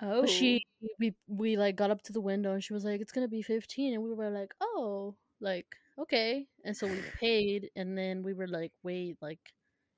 Oh, 0.00 0.22
But 0.22 0.30
she, 0.30 0.62
we, 0.98 1.14
we 1.28 1.56
like 1.56 1.76
got 1.76 1.90
up 1.90 2.02
to 2.02 2.12
the 2.12 2.20
window 2.20 2.52
and 2.52 2.62
she 2.64 2.72
was 2.74 2.84
like, 2.84 3.00
it's 3.00 3.12
going 3.12 3.24
to 3.26 3.30
be 3.30 3.42
15. 3.42 3.94
And 3.94 4.02
we 4.02 4.12
were 4.14 4.30
like, 4.30 4.54
oh, 4.60 5.16
like, 5.40 5.66
okay. 5.98 6.48
And 6.64 6.76
so 6.76 6.88
we 6.88 7.02
paid. 7.20 7.70
And 7.76 7.96
then 7.96 8.22
we 8.22 8.34
were 8.34 8.48
like, 8.48 8.72
wait, 8.82 9.18
like, 9.22 9.54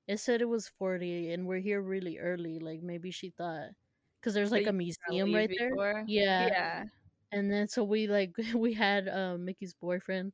it 0.07 0.19
said 0.21 0.41
it 0.43 0.47
was 0.49 0.69
40 0.69 1.33
and 1.33 1.47
we're 1.47 1.61
here 1.61 1.83
really 1.83 2.19
early. 2.19 2.59
Like, 2.61 2.83
maybe 2.83 3.11
she 3.11 3.31
thought, 3.31 3.71
because 4.21 4.35
there's 4.35 4.53
like 4.53 4.67
a 4.67 4.73
museum 4.73 5.35
right 5.35 5.51
there. 5.57 5.79
Yeah. 6.07 6.47
Yeah. 6.47 6.85
And 7.33 7.51
then 7.53 7.69
so 7.69 7.85
we 7.85 8.07
like, 8.07 8.35
we 8.55 8.75
had 8.75 9.09
uh, 9.09 9.37
Mickey's 9.39 9.75
boyfriend 9.75 10.33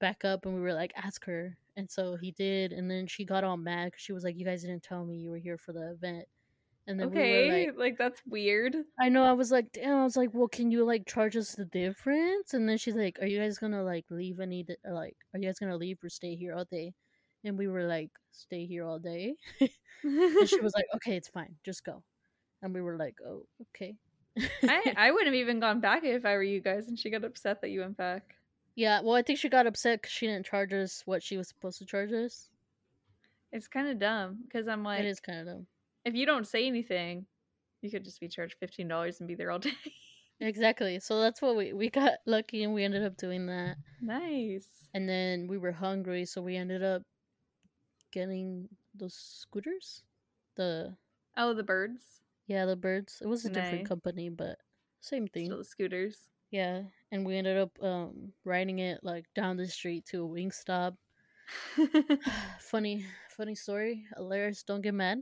back 0.00 0.24
up 0.24 0.46
and 0.46 0.54
we 0.54 0.60
were 0.62 0.74
like, 0.74 0.92
ask 0.96 1.24
her. 1.26 1.58
And 1.76 1.90
so 1.90 2.16
he 2.16 2.32
did. 2.32 2.72
And 2.72 2.90
then 2.90 3.06
she 3.06 3.24
got 3.24 3.44
all 3.44 3.56
mad 3.56 3.86
because 3.86 4.02
she 4.02 4.12
was 4.12 4.24
like, 4.24 4.36
you 4.38 4.44
guys 4.44 4.62
didn't 4.62 4.82
tell 4.82 5.04
me 5.04 5.16
you 5.16 5.30
were 5.30 5.38
here 5.38 5.58
for 5.58 5.72
the 5.72 5.90
event. 5.92 6.26
And 6.86 7.00
then 7.00 7.10
we 7.10 7.18
were 7.18 7.66
like, 7.66 7.74
like, 7.76 7.98
that's 7.98 8.20
weird. 8.26 8.76
I 9.00 9.08
know. 9.08 9.24
I 9.24 9.32
was 9.32 9.50
like, 9.50 9.72
damn. 9.72 9.96
I 9.98 10.04
was 10.04 10.16
like, 10.16 10.30
well, 10.32 10.48
can 10.48 10.70
you 10.70 10.84
like 10.84 11.06
charge 11.06 11.36
us 11.36 11.52
the 11.52 11.64
difference? 11.64 12.54
And 12.54 12.68
then 12.68 12.76
she's 12.78 12.94
like, 12.94 13.18
are 13.20 13.26
you 13.26 13.40
guys 13.40 13.58
gonna 13.58 13.82
like 13.82 14.04
leave 14.10 14.40
any? 14.40 14.66
Or, 14.84 14.92
uh, 14.92 14.94
like, 14.94 15.16
are 15.32 15.40
you 15.40 15.46
guys 15.46 15.58
gonna 15.58 15.76
leave 15.76 15.98
or 16.04 16.10
stay 16.10 16.36
here 16.36 16.54
all 16.54 16.66
day? 16.66 16.92
And 17.42 17.58
we 17.58 17.68
were 17.68 17.84
like, 17.84 18.10
stay 18.32 18.66
here 18.66 18.84
all 18.86 18.98
day. 18.98 19.36
And 20.04 20.48
she 20.48 20.60
was 20.60 20.74
like, 20.74 20.84
okay, 20.96 21.16
it's 21.16 21.28
fine, 21.28 21.54
just 21.64 21.82
go. 21.82 22.02
And 22.60 22.74
we 22.74 22.82
were 22.82 22.98
like, 22.98 23.14
oh, 23.26 23.46
okay. 23.70 23.96
I 24.62 24.92
I 24.96 25.10
wouldn't 25.10 25.28
have 25.28 25.34
even 25.34 25.60
gone 25.60 25.80
back 25.80 26.04
if 26.04 26.26
I 26.26 26.34
were 26.34 26.42
you 26.42 26.60
guys, 26.60 26.88
and 26.88 26.98
she 26.98 27.08
got 27.08 27.24
upset 27.24 27.62
that 27.62 27.70
you 27.70 27.80
went 27.80 27.96
back. 27.96 28.34
Yeah. 28.74 29.00
Well, 29.02 29.14
I 29.14 29.22
think 29.22 29.38
she 29.38 29.48
got 29.48 29.66
upset 29.66 30.00
because 30.02 30.12
she 30.12 30.26
didn't 30.26 30.46
charge 30.46 30.72
us 30.72 31.02
what 31.06 31.22
she 31.22 31.36
was 31.36 31.48
supposed 31.48 31.78
to 31.78 31.84
charge 31.86 32.12
us. 32.12 32.48
It's 33.52 33.68
kind 33.68 33.88
of 33.88 33.98
dumb 33.98 34.38
because 34.44 34.66
I'm 34.68 34.82
like, 34.82 35.00
it 35.00 35.06
is 35.06 35.20
kind 35.20 35.40
of 35.40 35.46
dumb. 35.46 35.66
if 36.04 36.14
you 36.14 36.26
don't 36.26 36.46
say 36.46 36.66
anything, 36.66 37.26
you 37.82 37.90
could 37.90 38.04
just 38.04 38.20
be 38.20 38.28
charged 38.28 38.56
fifteen 38.58 38.88
dollars 38.88 39.20
and 39.20 39.28
be 39.28 39.34
there 39.36 39.50
all 39.50 39.58
day. 39.60 39.72
exactly. 40.40 40.98
So 41.00 41.20
that's 41.20 41.40
what 41.40 41.54
we 41.56 41.72
we 41.72 41.88
got 41.90 42.14
lucky 42.26 42.64
and 42.64 42.74
we 42.74 42.82
ended 42.84 43.04
up 43.04 43.16
doing 43.16 43.46
that. 43.46 43.76
nice. 44.00 44.66
And 44.94 45.08
then 45.08 45.46
we 45.48 45.58
were 45.58 45.72
hungry, 45.72 46.24
so 46.24 46.40
we 46.42 46.56
ended 46.56 46.82
up 46.82 47.02
getting 48.12 48.68
those 48.94 49.14
scooters. 49.14 50.02
The 50.56 50.96
Oh, 51.36 51.52
the 51.52 51.64
birds. 51.64 52.04
yeah, 52.46 52.64
the 52.64 52.76
birds. 52.76 53.18
It 53.20 53.26
was 53.26 53.44
a 53.44 53.50
different 53.50 53.88
company, 53.88 54.28
but 54.28 54.58
same 55.00 55.26
thing. 55.26 55.46
Still 55.46 55.58
the 55.58 55.64
scooters. 55.64 56.28
Yeah, 56.50 56.82
and 57.14 57.24
we 57.24 57.36
ended 57.38 57.56
up 57.56 57.70
um 57.80 58.32
riding 58.44 58.80
it 58.80 58.98
like 59.04 59.24
down 59.36 59.56
the 59.56 59.68
street 59.68 60.04
to 60.10 60.24
a 60.24 60.28
Wingstop. 60.28 60.96
funny, 62.58 63.06
funny 63.36 63.54
story. 63.54 64.04
Alaris, 64.18 64.64
don't 64.66 64.82
get 64.82 64.94
mad. 64.94 65.20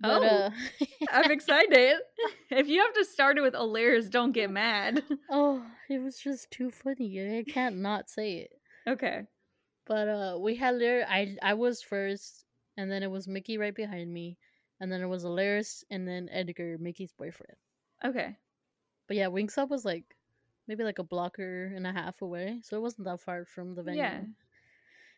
But 0.00 0.22
Oh. 0.22 0.24
uh 0.24 0.50
I'm 1.12 1.30
excited. 1.36 1.96
if 2.50 2.68
you 2.68 2.80
have 2.80 2.94
to 2.94 3.04
start 3.04 3.36
it 3.36 3.42
with 3.42 3.52
Alaris, 3.54 4.08
don't 4.10 4.32
get 4.32 4.50
mad. 4.50 5.02
oh, 5.30 5.62
it 5.90 6.02
was 6.02 6.18
just 6.18 6.50
too 6.50 6.70
funny. 6.70 7.38
I 7.38 7.44
can't 7.44 7.76
not 7.76 8.08
say 8.08 8.38
it. 8.48 8.52
Okay. 8.88 9.26
But 9.86 10.08
uh 10.08 10.38
we 10.40 10.56
had 10.56 10.76
Lyr 10.76 11.04
I 11.06 11.36
I 11.42 11.52
was 11.54 11.82
first 11.82 12.46
and 12.78 12.90
then 12.90 13.02
it 13.02 13.10
was 13.10 13.28
Mickey 13.28 13.58
right 13.58 13.74
behind 13.74 14.10
me. 14.12 14.38
And 14.80 14.90
then 14.90 15.02
it 15.02 15.06
was 15.08 15.24
Alaris 15.24 15.84
and 15.90 16.08
then 16.08 16.30
Edgar, 16.32 16.78
Mickey's 16.80 17.12
boyfriend. 17.12 17.58
Okay. 18.02 18.36
But 19.06 19.18
yeah, 19.18 19.26
Wingstop 19.26 19.68
was 19.68 19.84
like 19.84 20.06
maybe 20.70 20.84
like 20.84 21.00
a 21.00 21.04
blocker 21.04 21.72
and 21.74 21.84
a 21.84 21.92
half 21.92 22.22
away. 22.22 22.60
So 22.62 22.76
it 22.76 22.80
wasn't 22.80 23.06
that 23.06 23.18
far 23.20 23.44
from 23.44 23.74
the 23.74 23.82
venue. 23.82 24.02
Yeah. 24.02 24.20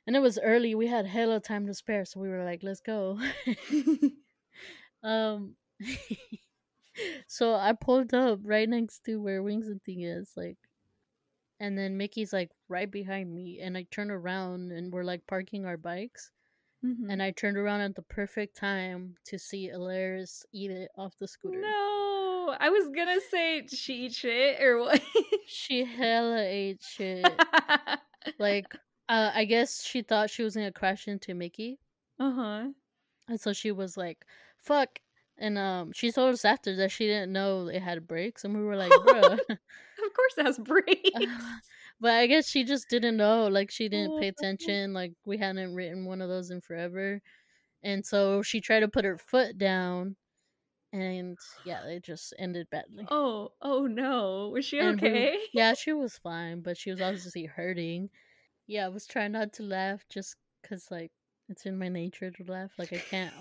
And 0.06 0.16
it 0.16 0.20
was 0.20 0.38
early. 0.42 0.74
We 0.74 0.86
had 0.86 1.04
hella 1.06 1.40
time 1.40 1.66
to 1.66 1.74
spare, 1.74 2.06
so 2.06 2.20
we 2.20 2.28
were 2.30 2.42
like, 2.42 2.62
let's 2.62 2.80
go. 2.80 3.20
um 5.04 5.54
so 7.26 7.54
I 7.54 7.72
pulled 7.72 8.14
up 8.14 8.40
right 8.44 8.68
next 8.68 9.04
to 9.04 9.16
where 9.20 9.42
Wings 9.42 9.68
and 9.68 9.82
Thing 9.84 10.00
is, 10.02 10.32
like 10.36 10.56
and 11.60 11.76
then 11.78 11.96
Mickey's 11.98 12.32
like 12.32 12.50
right 12.68 12.90
behind 12.90 13.32
me 13.32 13.60
and 13.60 13.76
I 13.76 13.84
turn 13.90 14.10
around 14.10 14.72
and 14.72 14.92
we're 14.92 15.04
like 15.04 15.26
parking 15.26 15.66
our 15.66 15.76
bikes 15.76 16.30
Mhm. 16.84 17.10
and 17.12 17.22
I 17.22 17.30
turned 17.30 17.56
around 17.56 17.82
at 17.82 17.94
the 17.94 18.02
perfect 18.02 18.56
time 18.56 19.14
to 19.26 19.38
see 19.38 19.70
Alaris 19.70 20.44
eat 20.52 20.72
it 20.72 20.90
off 20.96 21.16
the 21.18 21.28
scooter. 21.28 21.60
No, 21.60 22.01
I 22.58 22.68
was 22.70 22.88
gonna 22.94 23.20
say 23.30 23.66
she 23.72 24.06
eat 24.06 24.14
shit 24.14 24.60
or 24.62 24.78
what? 24.80 25.00
She 25.46 25.84
hella 25.84 26.42
ate 26.42 26.82
shit. 26.82 27.26
like 28.38 28.74
uh, 29.08 29.30
I 29.34 29.44
guess 29.44 29.82
she 29.84 30.02
thought 30.02 30.30
she 30.30 30.42
was 30.42 30.54
gonna 30.54 30.72
crash 30.72 31.08
into 31.08 31.34
Mickey. 31.34 31.78
uh 32.18 32.32
huh. 32.32 32.64
And 33.28 33.40
so 33.40 33.52
she 33.52 33.70
was 33.72 33.96
like, 33.96 34.24
fuck. 34.58 34.98
And 35.38 35.56
um, 35.58 35.92
she 35.92 36.12
told 36.12 36.34
us 36.34 36.44
after 36.44 36.76
that 36.76 36.90
she 36.90 37.06
didn't 37.06 37.32
know 37.32 37.68
it 37.68 37.80
had 37.82 38.06
brakes. 38.06 38.44
And 38.44 38.54
we 38.56 38.62
were 38.62 38.76
like, 38.76 38.90
"Bro, 39.04 39.20
Of 39.22 39.38
course, 39.48 40.34
it 40.38 40.44
has 40.44 40.58
brakes. 40.58 41.10
but 42.00 42.12
I 42.12 42.26
guess 42.26 42.48
she 42.48 42.64
just 42.64 42.88
didn't 42.88 43.16
know. 43.16 43.46
Like, 43.48 43.70
she 43.70 43.88
didn't 43.88 44.20
pay 44.20 44.26
Oh. 44.26 44.34
attention. 44.38 44.92
Like, 44.92 45.12
we 45.24 45.38
hadn't 45.38 45.74
written 45.74 46.04
one 46.04 46.20
of 46.20 46.28
those 46.28 46.50
in 46.50 46.60
forever. 46.60 47.20
And 47.82 48.04
so 48.04 48.42
she 48.42 48.60
tried 48.60 48.80
to 48.80 48.88
put 48.88 49.04
her 49.04 49.18
foot 49.18 49.56
down. 49.58 50.16
And 50.92 51.38
yeah, 51.64 51.86
it 51.86 52.02
just 52.04 52.34
ended 52.38 52.68
badly. 52.70 53.06
oh, 53.10 53.52
oh 53.62 53.86
no. 53.86 54.50
Was 54.52 54.64
she 54.64 54.78
And 54.78 55.00
we- 55.00 55.08
okay? 55.08 55.38
Yeah, 55.54 55.74
she 55.74 55.92
was 55.92 56.18
fine, 56.18 56.60
but 56.60 56.76
she 56.76 56.90
was 56.90 57.00
obviously 57.00 57.46
hurting. 57.46 58.10
Yeah, 58.66 58.86
I 58.86 58.88
was 58.88 59.06
trying 59.06 59.32
not 59.32 59.52
to 59.54 59.62
laugh 59.62 60.04
just 60.08 60.36
because, 60.62 60.90
like, 60.90 61.10
it's 61.48 61.66
in 61.66 61.78
my 61.78 61.88
nature 61.88 62.30
to 62.30 62.44
laugh. 62.44 62.70
Like, 62.78 62.92
I 62.92 62.98
can't. 62.98 63.34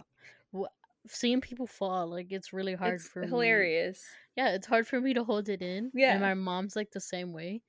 Seeing 1.07 1.41
people 1.41 1.65
fall, 1.65 2.07
like, 2.07 2.27
it's 2.31 2.53
really 2.53 2.75
hard 2.75 2.95
it's 2.95 3.07
for 3.07 3.21
me. 3.21 3.27
hilarious. 3.27 4.03
Yeah, 4.35 4.49
it's 4.51 4.67
hard 4.67 4.87
for 4.87 5.01
me 5.01 5.13
to 5.15 5.23
hold 5.23 5.49
it 5.49 5.61
in. 5.61 5.91
Yeah. 5.95 6.11
And 6.13 6.21
my 6.21 6.35
mom's, 6.35 6.75
like, 6.75 6.91
the 6.91 6.99
same 7.01 7.33
way. 7.33 7.63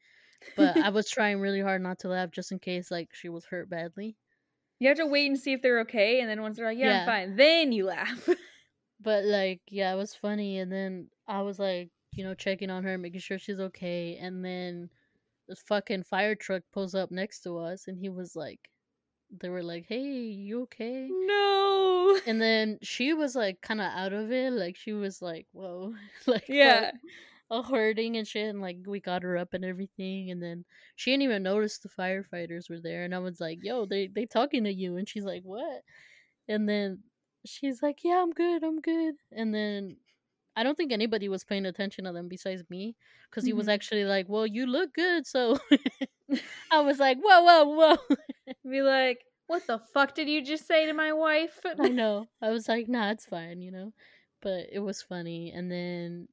But 0.54 0.76
I 0.76 0.90
was 0.90 1.08
trying 1.08 1.40
really 1.40 1.60
hard 1.60 1.80
not 1.82 2.00
to 2.00 2.08
laugh 2.08 2.30
just 2.30 2.52
in 2.52 2.58
case, 2.58 2.90
like, 2.90 3.08
she 3.14 3.28
was 3.30 3.46
hurt 3.46 3.70
badly. 3.70 4.16
You 4.80 4.88
have 4.88 4.98
to 4.98 5.06
wait 5.06 5.28
and 5.28 5.38
see 5.38 5.52
if 5.52 5.62
they're 5.62 5.80
okay, 5.80 6.20
and 6.20 6.28
then 6.28 6.42
once 6.42 6.56
they're 6.56 6.66
like, 6.66 6.76
"Yeah, 6.76 6.88
Yeah. 6.88 7.00
I'm 7.02 7.06
fine," 7.06 7.36
then 7.36 7.72
you 7.72 7.86
laugh. 7.86 8.28
But, 9.02 9.24
like, 9.24 9.62
yeah, 9.68 9.92
it 9.92 9.96
was 9.96 10.14
funny. 10.14 10.58
And 10.58 10.72
then 10.72 11.10
I 11.26 11.42
was, 11.42 11.58
like, 11.58 11.90
you 12.12 12.24
know, 12.24 12.34
checking 12.34 12.70
on 12.70 12.84
her, 12.84 12.98
making 12.98 13.20
sure 13.20 13.38
she's 13.38 13.60
okay. 13.60 14.16
And 14.18 14.44
then 14.44 14.90
this 15.48 15.62
fucking 15.62 16.04
fire 16.04 16.34
truck 16.36 16.64
pulls 16.72 16.94
up 16.94 17.10
next 17.12 17.42
to 17.42 17.58
us, 17.58 17.88
and 17.88 17.98
he 17.98 18.08
was 18.10 18.36
like, 18.36 18.70
they 19.30 19.48
were 19.50 19.62
like, 19.64 19.86
"Hey, 19.88 20.02
you 20.28 20.62
okay?" 20.64 21.16
no. 21.26 22.18
And 22.24 22.40
then 22.40 22.78
she 22.82 23.14
was 23.14 23.34
like, 23.34 23.60
kind 23.62 23.80
of 23.80 23.86
out 23.92 24.12
of 24.12 24.30
it, 24.30 24.52
like 24.52 24.76
she 24.76 24.92
was 24.92 25.20
like, 25.22 25.48
"Whoa," 25.52 25.94
like 26.26 26.46
Yeah. 26.46 26.92
fuck, 26.94 26.94
all 27.50 27.62
hurting 27.64 28.16
and 28.16 28.26
shit. 28.28 28.48
And 28.48 28.60
like 28.60 28.78
we 28.86 29.00
got 29.00 29.22
her 29.24 29.36
up 29.36 29.54
and 29.54 29.64
everything, 29.64 30.30
and 30.30 30.42
then 30.42 30.64
she 30.96 31.10
didn't 31.12 31.22
even 31.24 31.42
notice 31.42 31.78
the 31.78 31.88
firefighters 31.88 32.70
were 32.70 32.80
there. 32.80 33.04
And 33.04 33.14
I 33.14 33.18
was 33.20 33.40
like, 33.40 33.58
"Yo, 33.62 33.86
they 33.86 34.06
they 34.08 34.26
talking 34.26 34.64
to 34.64 34.72
you?" 34.72 34.96
And 34.96 35.08
she's 35.08 35.24
like, 35.24 35.42
"What?" 35.44 35.82
And 36.48 36.68
then 36.68 37.04
she's 37.46 37.82
like, 37.82 38.04
"Yeah, 38.04 38.22
I'm 38.22 38.30
good, 38.32 38.62
I'm 38.64 38.80
good." 38.80 39.16
And 39.32 39.54
then 39.54 39.96
I 40.56 40.62
don't 40.64 40.76
think 40.76 40.92
anybody 40.92 41.28
was 41.28 41.44
paying 41.44 41.66
attention 41.66 42.04
to 42.04 42.12
them 42.12 42.28
besides 42.28 42.64
me, 42.70 42.96
because 43.30 43.44
he 43.46 43.52
was 43.54 43.68
Mhm. 43.68 43.68
actually 43.68 44.04
like, 44.04 44.28
"Well, 44.28 44.46
you 44.46 44.66
look 44.66 44.94
good," 44.94 45.26
so 45.26 45.58
I 46.70 46.80
was 46.80 46.98
like, 46.98 47.18
"Whoa, 47.20 47.42
whoa, 47.42 47.64
whoa." 47.64 48.16
Be 48.68 48.82
like, 48.82 49.24
"What 49.46 49.66
the 49.66 49.78
fuck 49.78 50.14
did 50.14 50.28
you 50.28 50.42
just 50.44 50.66
say 50.66 50.86
to 50.86 50.92
my 50.92 51.12
wife?" 51.12 51.60
I 51.78 51.88
know. 51.90 52.28
I 52.40 52.50
was 52.50 52.66
like, 52.68 52.88
nah, 52.88 53.10
it's 53.10 53.26
fine, 53.26 53.60
you 53.62 53.70
know. 53.70 53.92
But 54.40 54.68
it 54.72 54.78
was 54.80 55.02
funny. 55.02 55.50
And 55.52 55.70
then 55.70 56.28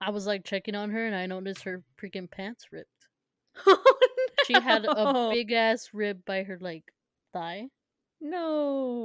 I 0.00 0.10
was 0.10 0.26
like 0.26 0.44
checking 0.44 0.74
on 0.76 0.90
her 0.90 1.06
and 1.06 1.16
I 1.16 1.26
noticed 1.26 1.64
her 1.64 1.84
freaking 1.98 2.30
pants 2.30 2.72
ripped. 2.72 3.08
oh, 3.66 3.96
She 4.36 4.60
had 4.60 4.84
a 4.84 5.08
big 5.28 5.50
ass 5.50 5.92
rib 5.92 6.24
by 6.24 6.44
her 6.44 6.56
like 6.60 6.92
thigh. 7.32 7.70
No. 8.20 9.03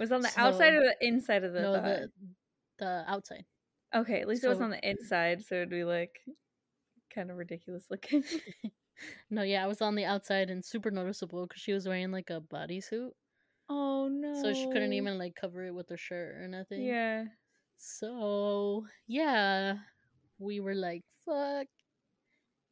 Was 0.00 0.10
on 0.10 0.22
the 0.22 0.32
outside 0.36 0.72
So- 0.72 0.78
or 0.80 0.82
the 0.82 0.96
inside 1.00 1.44
of 1.44 1.52
the 1.52 1.60
no, 1.60 1.72
the 1.74 2.10
the 2.80 3.04
outside. 3.06 3.44
Okay, 3.94 4.20
at 4.20 4.26
least 4.26 4.42
it 4.42 4.48
was 4.48 4.60
on 4.60 4.70
the 4.70 4.88
inside, 4.88 5.44
so 5.44 5.54
it'd 5.56 5.70
be 5.70 5.84
like 5.84 6.18
kind 7.14 7.30
of 7.30 7.36
ridiculous 7.36 7.86
looking. 7.90 8.24
No, 9.30 9.40
yeah, 9.40 9.64
I 9.64 9.66
was 9.66 9.80
on 9.80 9.94
the 9.94 10.04
outside 10.04 10.50
and 10.50 10.62
super 10.62 10.90
noticeable 10.90 11.46
because 11.46 11.62
she 11.62 11.72
was 11.72 11.88
wearing 11.88 12.10
like 12.10 12.28
a 12.28 12.38
bodysuit, 12.38 13.12
oh 13.70 14.08
no. 14.08 14.42
so 14.42 14.52
she 14.52 14.66
couldn't 14.66 14.92
even 14.92 15.16
like 15.18 15.34
cover 15.34 15.64
it 15.64 15.74
with 15.74 15.88
her 15.88 15.96
shirt 15.96 16.36
or 16.36 16.48
nothing. 16.48 16.82
Yeah. 16.82 17.24
So 17.78 18.84
yeah, 19.06 19.76
we 20.38 20.60
were 20.60 20.74
like, 20.74 21.02
fuck. 21.24 21.66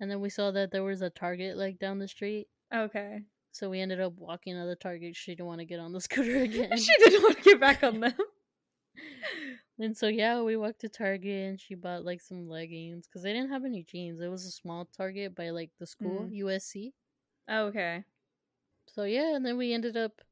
And 0.00 0.10
then 0.10 0.20
we 0.20 0.28
saw 0.28 0.50
that 0.50 0.70
there 0.70 0.84
was 0.84 1.00
a 1.00 1.08
Target 1.08 1.56
like 1.56 1.78
down 1.78 1.98
the 1.98 2.08
street. 2.08 2.48
Okay. 2.74 3.22
So 3.58 3.68
we 3.68 3.80
ended 3.80 4.00
up 4.00 4.12
walking 4.16 4.54
to 4.54 4.64
the 4.66 4.76
Target. 4.76 5.16
She 5.16 5.32
didn't 5.32 5.46
want 5.46 5.58
to 5.58 5.64
get 5.64 5.80
on 5.80 5.92
the 5.92 6.00
scooter 6.08 6.38
again. 6.42 6.76
she 6.78 6.92
didn't 6.98 7.22
want 7.24 7.38
to 7.38 7.42
get 7.42 7.60
back 7.60 7.82
on 7.82 7.98
them. 7.98 8.14
and 9.80 9.96
so 9.96 10.06
yeah, 10.06 10.40
we 10.42 10.56
walked 10.56 10.80
to 10.82 10.88
Target 10.88 11.48
and 11.48 11.60
she 11.60 11.74
bought 11.74 12.04
like 12.04 12.20
some 12.20 12.48
leggings 12.48 13.06
because 13.08 13.22
they 13.22 13.32
didn't 13.32 13.50
have 13.50 13.64
any 13.64 13.82
jeans. 13.82 14.20
It 14.20 14.28
was 14.28 14.44
a 14.46 14.50
small 14.52 14.88
Target 14.96 15.34
by 15.34 15.50
like 15.50 15.70
the 15.80 15.86
school 15.86 16.28
USC. 16.32 16.92
okay. 17.50 18.04
So 18.86 19.02
yeah, 19.04 19.34
and 19.34 19.44
then 19.44 19.56
we 19.58 19.74
ended 19.74 19.96
up. 19.96 20.22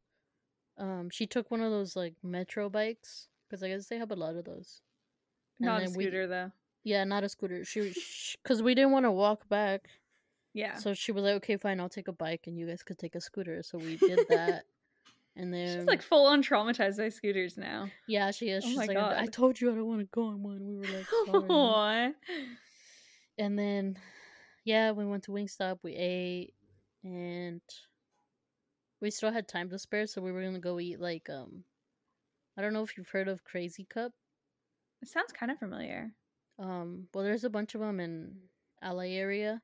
Um, 0.79 1.09
she 1.11 1.27
took 1.27 1.51
one 1.51 1.61
of 1.63 1.71
those 1.71 1.97
like 1.97 2.15
metro 2.23 2.69
bikes 2.69 3.29
because 3.49 3.63
I 3.63 3.69
guess 3.69 3.87
they 3.87 3.97
have 3.99 4.11
a 4.13 4.17
lot 4.17 4.37
of 4.37 4.45
those. 4.45 4.83
And 5.59 5.67
Not 5.67 5.83
a 5.83 5.87
then 5.87 5.95
we- 5.97 6.05
scooter 6.05 6.27
though. 6.27 6.53
Yeah, 6.85 7.03
not 7.03 7.25
a 7.25 7.29
scooter. 7.29 7.65
She 7.65 7.93
because 8.43 8.63
we 8.63 8.75
didn't 8.77 8.93
want 8.93 9.05
to 9.05 9.11
walk 9.11 9.49
back. 9.49 9.89
Yeah. 10.57 10.77
So 10.77 10.95
she 10.95 11.13
was 11.13 11.23
like, 11.23 11.35
"Okay, 11.35 11.59
fine, 11.59 11.81
I'll 11.81 11.91
take 11.91 12.09
a 12.09 12.13
bike, 12.13 12.45
and 12.47 12.59
you 12.59 12.67
guys 12.67 12.83
could 12.83 12.99
take 12.99 13.15
a 13.15 13.21
scooter." 13.21 13.63
So 13.63 13.77
we 13.77 13.99
did 13.99 14.27
that, 14.31 14.65
and 15.37 15.53
then 15.53 15.81
She's 15.81 15.87
like 15.87 16.01
full 16.01 16.27
on 16.27 16.43
traumatized 16.43 16.97
by 16.97 17.11
scooters 17.11 17.59
now. 17.59 17.91
Yeah, 18.09 18.31
she 18.31 18.49
is. 18.49 18.65
Oh 18.65 18.69
She's 18.69 18.77
my 18.79 18.87
like, 18.87 18.97
I 18.97 19.27
told 19.27 19.61
you 19.61 19.71
I 19.71 19.75
don't 19.75 19.87
want 19.87 20.01
to 20.01 20.07
go 20.07 20.29
on 20.29 20.43
one. 20.43 20.67
We 20.67 20.77
were 20.77 20.97
like, 20.97 21.47
sorry. 21.47 22.15
And 23.39 23.59
then, 23.59 23.99
yeah, 24.65 24.93
we 24.93 25.05
went 25.05 25.25
to 25.25 25.31
Wingstop. 25.31 25.81
We 25.83 25.93
ate, 25.95 26.55
and 27.05 27.61
we 29.03 29.11
still 29.11 29.31
had 29.31 29.47
time 29.47 29.69
to 29.69 29.79
spare, 29.79 30.07
so 30.07 30.23
we 30.23 30.33
were 30.33 30.43
gonna 30.43 30.59
go 30.59 30.81
eat 30.81 30.99
like 30.99 31.29
um, 31.29 31.65
I 32.57 32.63
don't 32.63 32.73
know 32.73 32.83
if 32.83 32.97
you've 32.97 33.11
heard 33.11 33.29
of 33.29 33.45
Crazy 33.45 33.85
Cup. 33.85 34.13
It 35.03 35.09
sounds 35.09 35.33
kind 35.33 35.53
of 35.53 35.59
familiar. 35.59 36.13
Um, 36.59 37.09
well, 37.13 37.25
there's 37.25 37.45
a 37.45 37.51
bunch 37.51 37.75
of 37.75 37.83
them 37.83 38.01
in 38.01 38.37
LA 38.83 39.03
area, 39.21 39.61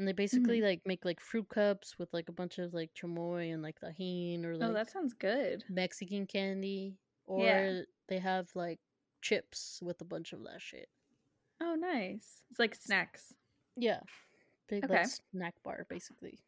and 0.00 0.08
they 0.08 0.12
basically 0.12 0.62
like 0.62 0.80
make 0.86 1.04
like 1.04 1.20
fruit 1.20 1.46
cups 1.50 1.98
with 1.98 2.08
like 2.14 2.30
a 2.30 2.32
bunch 2.32 2.56
of 2.56 2.72
like 2.72 2.90
chamoy 2.94 3.52
and 3.52 3.62
like 3.62 3.78
Tajín 3.78 4.46
or 4.46 4.56
like 4.56 4.70
oh, 4.70 4.72
that 4.72 4.90
sounds 4.90 5.12
good. 5.12 5.62
Mexican 5.68 6.26
candy, 6.26 6.96
or 7.26 7.44
Yeah. 7.44 7.82
they 8.08 8.18
have 8.18 8.48
like 8.54 8.80
chips 9.20 9.78
with 9.82 10.00
a 10.00 10.06
bunch 10.06 10.32
of 10.32 10.42
that 10.44 10.62
shit. 10.62 10.88
Oh, 11.60 11.74
nice. 11.74 12.40
It's 12.50 12.58
like 12.58 12.74
snacks. 12.74 13.34
Yeah, 13.76 14.00
big 14.68 14.84
Okay. 14.84 15.02
like 15.02 15.06
snack 15.32 15.54
bar 15.62 15.84
basically. 15.90 16.38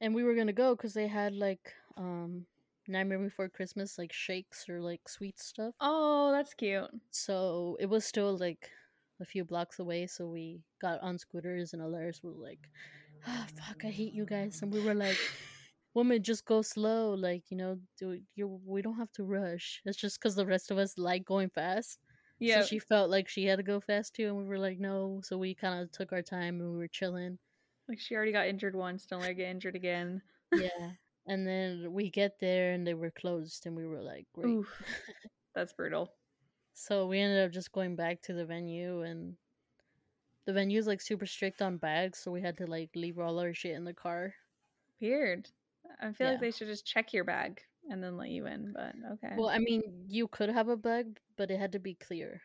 And 0.00 0.14
we 0.14 0.22
were 0.22 0.34
gonna 0.36 0.52
go 0.52 0.76
because 0.76 0.94
they 0.94 1.08
had 1.08 1.34
like 1.34 1.74
um 1.96 2.46
Nightmare 2.86 3.18
Before 3.18 3.48
Christmas 3.48 3.98
like 3.98 4.12
shakes 4.12 4.68
or 4.68 4.80
like 4.80 5.08
sweet 5.08 5.40
stuff. 5.40 5.74
Oh, 5.80 6.30
that's 6.30 6.54
cute. 6.54 6.90
So 7.10 7.76
it 7.80 7.86
was 7.86 8.04
still 8.04 8.38
like 8.38 8.70
a 9.20 9.24
few 9.24 9.44
blocks 9.44 9.78
away, 9.78 10.06
so 10.06 10.26
we 10.26 10.60
got 10.80 11.00
on 11.02 11.18
scooters, 11.18 11.72
and 11.72 11.82
Alaris 11.82 12.22
was 12.22 12.36
like, 12.36 12.68
"Ah, 13.26 13.46
fuck, 13.56 13.84
I 13.84 13.90
hate 13.90 14.12
you 14.12 14.26
guys," 14.26 14.62
and 14.62 14.72
we 14.72 14.80
were 14.80 14.94
like, 14.94 15.16
"Woman, 15.94 16.22
just 16.22 16.44
go 16.44 16.62
slow, 16.62 17.14
like 17.14 17.50
you 17.50 17.56
know, 17.56 17.78
do 17.98 18.20
you? 18.34 18.60
We 18.64 18.82
don't 18.82 18.98
have 18.98 19.12
to 19.12 19.24
rush. 19.24 19.80
It's 19.84 19.98
just 19.98 20.18
because 20.20 20.34
the 20.36 20.46
rest 20.46 20.70
of 20.70 20.78
us 20.78 20.98
like 20.98 21.24
going 21.24 21.50
fast." 21.50 21.98
Yeah. 22.38 22.60
So 22.60 22.66
she 22.66 22.78
felt 22.78 23.10
like 23.10 23.28
she 23.28 23.46
had 23.46 23.56
to 23.56 23.62
go 23.62 23.80
fast 23.80 24.14
too, 24.14 24.28
and 24.28 24.36
we 24.36 24.44
were 24.44 24.58
like, 24.58 24.78
no. 24.78 25.20
So 25.24 25.38
we 25.38 25.54
kind 25.54 25.82
of 25.82 25.90
took 25.90 26.12
our 26.12 26.22
time 26.22 26.60
and 26.60 26.72
we 26.72 26.78
were 26.78 26.88
chilling. 26.88 27.38
like 27.88 28.00
she 28.00 28.14
already 28.14 28.32
got 28.32 28.46
injured 28.48 28.74
once, 28.76 29.06
don't 29.06 29.20
let 29.20 29.28
her 29.28 29.34
get 29.34 29.48
injured 29.50 29.76
again. 29.76 30.20
Yeah. 30.52 30.68
and 31.26 31.46
then 31.46 31.88
we 31.92 32.10
get 32.10 32.38
there 32.40 32.72
and 32.72 32.86
they 32.86 32.94
were 32.94 33.10
closed, 33.10 33.66
and 33.66 33.74
we 33.76 33.86
were 33.86 34.02
like, 34.02 34.26
great. 34.34 34.48
Oof. 34.48 34.68
That's 35.54 35.72
brutal. 35.72 36.12
So 36.78 37.06
we 37.06 37.18
ended 37.20 37.42
up 37.42 37.52
just 37.52 37.72
going 37.72 37.96
back 37.96 38.20
to 38.22 38.34
the 38.34 38.44
venue, 38.44 39.00
and 39.00 39.34
the 40.44 40.52
venue's 40.52 40.86
like 40.86 41.00
super 41.00 41.24
strict 41.24 41.62
on 41.62 41.78
bags, 41.78 42.18
so 42.18 42.30
we 42.30 42.42
had 42.42 42.58
to 42.58 42.66
like 42.66 42.90
leave 42.94 43.18
all 43.18 43.38
our 43.38 43.54
shit 43.54 43.74
in 43.74 43.84
the 43.84 43.94
car. 43.94 44.34
Weird. 45.00 45.48
I 46.02 46.12
feel 46.12 46.26
Yeah. 46.26 46.30
like 46.32 46.40
they 46.40 46.50
should 46.50 46.68
just 46.68 46.84
check 46.84 47.14
your 47.14 47.24
bag 47.24 47.62
and 47.88 48.02
then 48.04 48.18
let 48.18 48.28
you 48.28 48.46
in, 48.46 48.74
but 48.74 48.94
okay. 49.12 49.34
Well, 49.38 49.48
I 49.48 49.58
mean, 49.58 50.04
you 50.06 50.28
could 50.28 50.50
have 50.50 50.68
a 50.68 50.76
bag, 50.76 51.18
but 51.38 51.50
it 51.50 51.58
had 51.58 51.72
to 51.72 51.78
be 51.78 51.94
clear. 51.94 52.42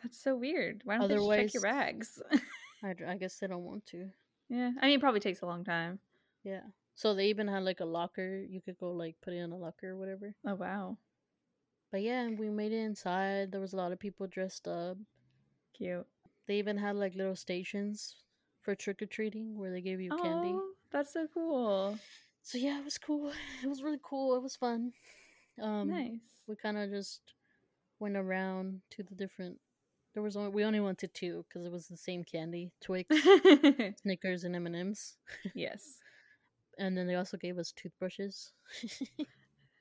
That's 0.00 0.16
so 0.22 0.36
weird. 0.36 0.82
Why 0.84 0.98
don't 0.98 1.08
they 1.08 1.16
just 1.16 1.30
check 1.30 1.54
your 1.54 1.62
bags? 1.62 2.22
I, 2.84 2.94
I 3.04 3.16
guess 3.16 3.36
they 3.40 3.48
don't 3.48 3.64
want 3.64 3.84
to. 3.86 4.08
yeah. 4.48 4.70
I 4.80 4.86
mean, 4.86 4.98
it 4.98 5.00
probably 5.00 5.18
takes 5.18 5.42
a 5.42 5.46
long 5.46 5.64
time. 5.64 5.98
Yeah. 6.44 6.62
So 6.94 7.14
they 7.14 7.26
even 7.26 7.48
had 7.48 7.64
like 7.64 7.80
a 7.80 7.84
locker. 7.84 8.38
You 8.48 8.60
could 8.60 8.78
go 8.78 8.92
like 8.92 9.16
put 9.22 9.32
it 9.34 9.38
in 9.38 9.50
a 9.50 9.56
locker 9.56 9.90
or 9.90 9.96
whatever. 9.96 10.34
Oh, 10.46 10.54
wow. 10.54 10.98
But 11.90 12.02
yeah, 12.02 12.28
we 12.28 12.50
made 12.50 12.72
it 12.72 12.84
inside. 12.84 13.50
There 13.50 13.60
was 13.60 13.72
a 13.72 13.76
lot 13.76 13.92
of 13.92 13.98
people 13.98 14.26
dressed 14.26 14.68
up. 14.68 14.98
Cute. 15.76 16.06
They 16.46 16.56
even 16.58 16.76
had 16.76 16.96
like 16.96 17.14
little 17.14 17.36
stations 17.36 18.16
for 18.62 18.74
trick 18.74 19.00
or 19.02 19.06
treating 19.06 19.56
where 19.58 19.70
they 19.70 19.80
gave 19.80 20.00
you 20.00 20.10
candy. 20.10 20.52
Oh, 20.54 20.72
that's 20.90 21.12
so 21.12 21.26
cool. 21.32 21.98
So 22.42 22.58
yeah, 22.58 22.78
it 22.78 22.84
was 22.84 22.98
cool. 22.98 23.32
It 23.62 23.68
was 23.68 23.82
really 23.82 24.00
cool. 24.02 24.36
It 24.36 24.42
was 24.42 24.56
fun. 24.56 24.92
Um, 25.62 25.90
nice. 25.90 26.12
we 26.46 26.56
kind 26.56 26.78
of 26.78 26.90
just 26.90 27.20
went 27.98 28.16
around 28.16 28.80
to 28.90 29.02
the 29.02 29.14
different. 29.14 29.58
There 30.14 30.22
was 30.22 30.36
only 30.36 30.50
we 30.50 30.64
only 30.64 30.80
went 30.80 30.98
to 30.98 31.08
two 31.08 31.44
because 31.48 31.64
it 31.66 31.72
was 31.72 31.88
the 31.88 31.96
same 31.96 32.24
candy, 32.24 32.72
Twix, 32.80 33.14
Snickers, 34.02 34.44
and 34.44 34.54
M 34.56 34.66
and 34.66 34.76
M's. 34.76 35.16
yes. 35.54 35.98
And 36.80 36.96
then 36.96 37.08
they 37.08 37.16
also 37.16 37.36
gave 37.36 37.58
us 37.58 37.72
toothbrushes. 37.72 38.52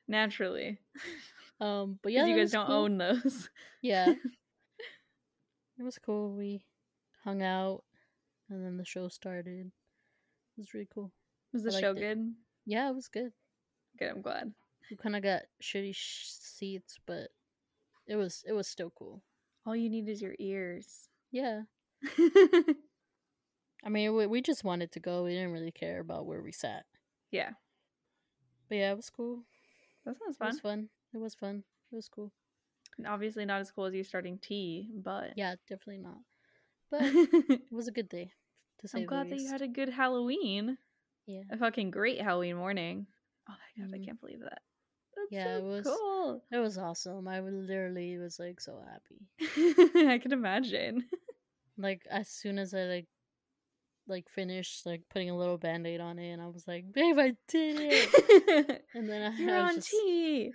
Naturally. 0.07 0.79
Um, 1.59 1.99
but 2.03 2.11
yeah, 2.11 2.25
you 2.25 2.35
guys 2.35 2.51
don't 2.51 2.67
cool. 2.67 2.75
own 2.75 2.97
those. 2.97 3.49
Yeah, 3.81 4.09
it 5.79 5.83
was 5.83 5.97
cool. 5.99 6.33
We 6.35 6.61
hung 7.23 7.41
out, 7.43 7.83
and 8.49 8.63
then 8.65 8.77
the 8.77 8.85
show 8.85 9.07
started. 9.07 9.67
It 9.67 10.59
was 10.59 10.73
really 10.73 10.87
cool. 10.93 11.11
Was 11.53 11.63
the 11.63 11.71
show 11.71 11.91
it. 11.91 11.97
good? 11.99 12.33
Yeah, 12.65 12.89
it 12.89 12.95
was 12.95 13.07
good. 13.07 13.31
Good, 13.97 14.09
I'm 14.09 14.21
glad. 14.21 14.51
We 14.89 14.97
kind 14.97 15.15
of 15.15 15.21
got 15.23 15.43
shitty 15.61 15.93
sh- 15.95 16.25
seats, 16.27 16.97
but 17.05 17.29
it 18.07 18.15
was 18.15 18.43
it 18.47 18.53
was 18.53 18.67
still 18.67 18.91
cool. 18.97 19.21
All 19.65 19.75
you 19.75 19.89
need 19.89 20.07
is 20.09 20.21
your 20.21 20.35
ears. 20.39 21.09
Yeah, 21.31 21.61
I 23.83 23.89
mean, 23.89 24.15
we, 24.15 24.25
we 24.27 24.41
just 24.41 24.63
wanted 24.63 24.91
to 24.93 24.99
go. 24.99 25.23
We 25.23 25.31
didn't 25.33 25.51
really 25.51 25.71
care 25.71 25.99
about 25.99 26.25
where 26.25 26.41
we 26.41 26.51
sat. 26.51 26.85
yeah. 27.31 27.51
But 28.69 28.75
yeah, 28.79 28.91
it 28.91 28.97
was 28.97 29.09
cool. 29.09 29.43
That 30.05 30.17
sounds 30.19 30.37
It 30.41 30.43
was 30.43 30.59
fun. 30.59 30.89
It 31.13 31.17
was 31.17 31.35
fun. 31.35 31.63
It 31.91 31.95
was 31.95 32.09
cool. 32.09 32.31
Obviously 33.07 33.45
not 33.45 33.61
as 33.61 33.71
cool 33.71 33.85
as 33.85 33.93
you 33.93 34.03
starting 34.03 34.39
T, 34.39 34.89
but 35.03 35.33
Yeah, 35.35 35.55
definitely 35.69 36.03
not. 36.03 36.17
But 36.89 37.01
it 37.03 37.61
was 37.71 37.87
a 37.87 37.91
good 37.91 38.09
day. 38.09 38.31
To 38.79 38.87
say 38.87 38.99
I'm 39.01 39.05
glad 39.05 39.29
that 39.29 39.39
you 39.39 39.49
had 39.49 39.61
a 39.61 39.67
good 39.67 39.89
Halloween. 39.89 40.77
Yeah. 41.25 41.41
A 41.51 41.57
fucking 41.57 41.91
great 41.91 42.21
Halloween 42.21 42.55
morning. 42.57 43.07
Oh 43.49 43.53
my 43.53 43.83
gosh, 43.83 43.91
Mhm. 43.91 44.01
I 44.01 44.05
can't 44.05 44.19
believe 44.19 44.39
that. 44.41 44.61
That's 45.15 45.31
Yeah, 45.31 45.43
so 45.45 45.57
it 45.57 45.63
was- 45.63 45.85
cool. 45.87 46.43
It 46.51 46.57
was 46.59 46.77
awesome. 46.77 47.27
I 47.27 47.39
literally 47.41 48.17
was 48.17 48.39
like 48.39 48.59
so 48.61 48.81
happy. 48.89 49.27
I 50.09 50.17
can 50.19 50.33
imagine. 50.33 51.05
Like 51.79 52.01
as 52.09 52.27
soon 52.27 52.57
as 52.57 52.73
I 52.73 52.85
like 52.85 53.05
like 54.07 54.27
finished 54.29 54.83
like 54.87 55.03
putting 55.11 55.29
a 55.29 55.37
little 55.37 55.59
band-aid 55.59 55.99
on 56.01 56.17
it 56.17 56.31
and 56.31 56.41
I 56.41 56.47
was 56.47 56.67
like, 56.67 56.91
babe, 56.91 57.19
I 57.19 57.33
did 57.47 57.77
it. 57.79 58.83
And 58.95 59.07
then 59.07 59.31
I, 59.31 59.35
You're 59.37 59.55
I 59.55 59.61
was 59.61 59.69
on 59.69 59.75
just, 59.75 59.89
tea. 59.91 60.51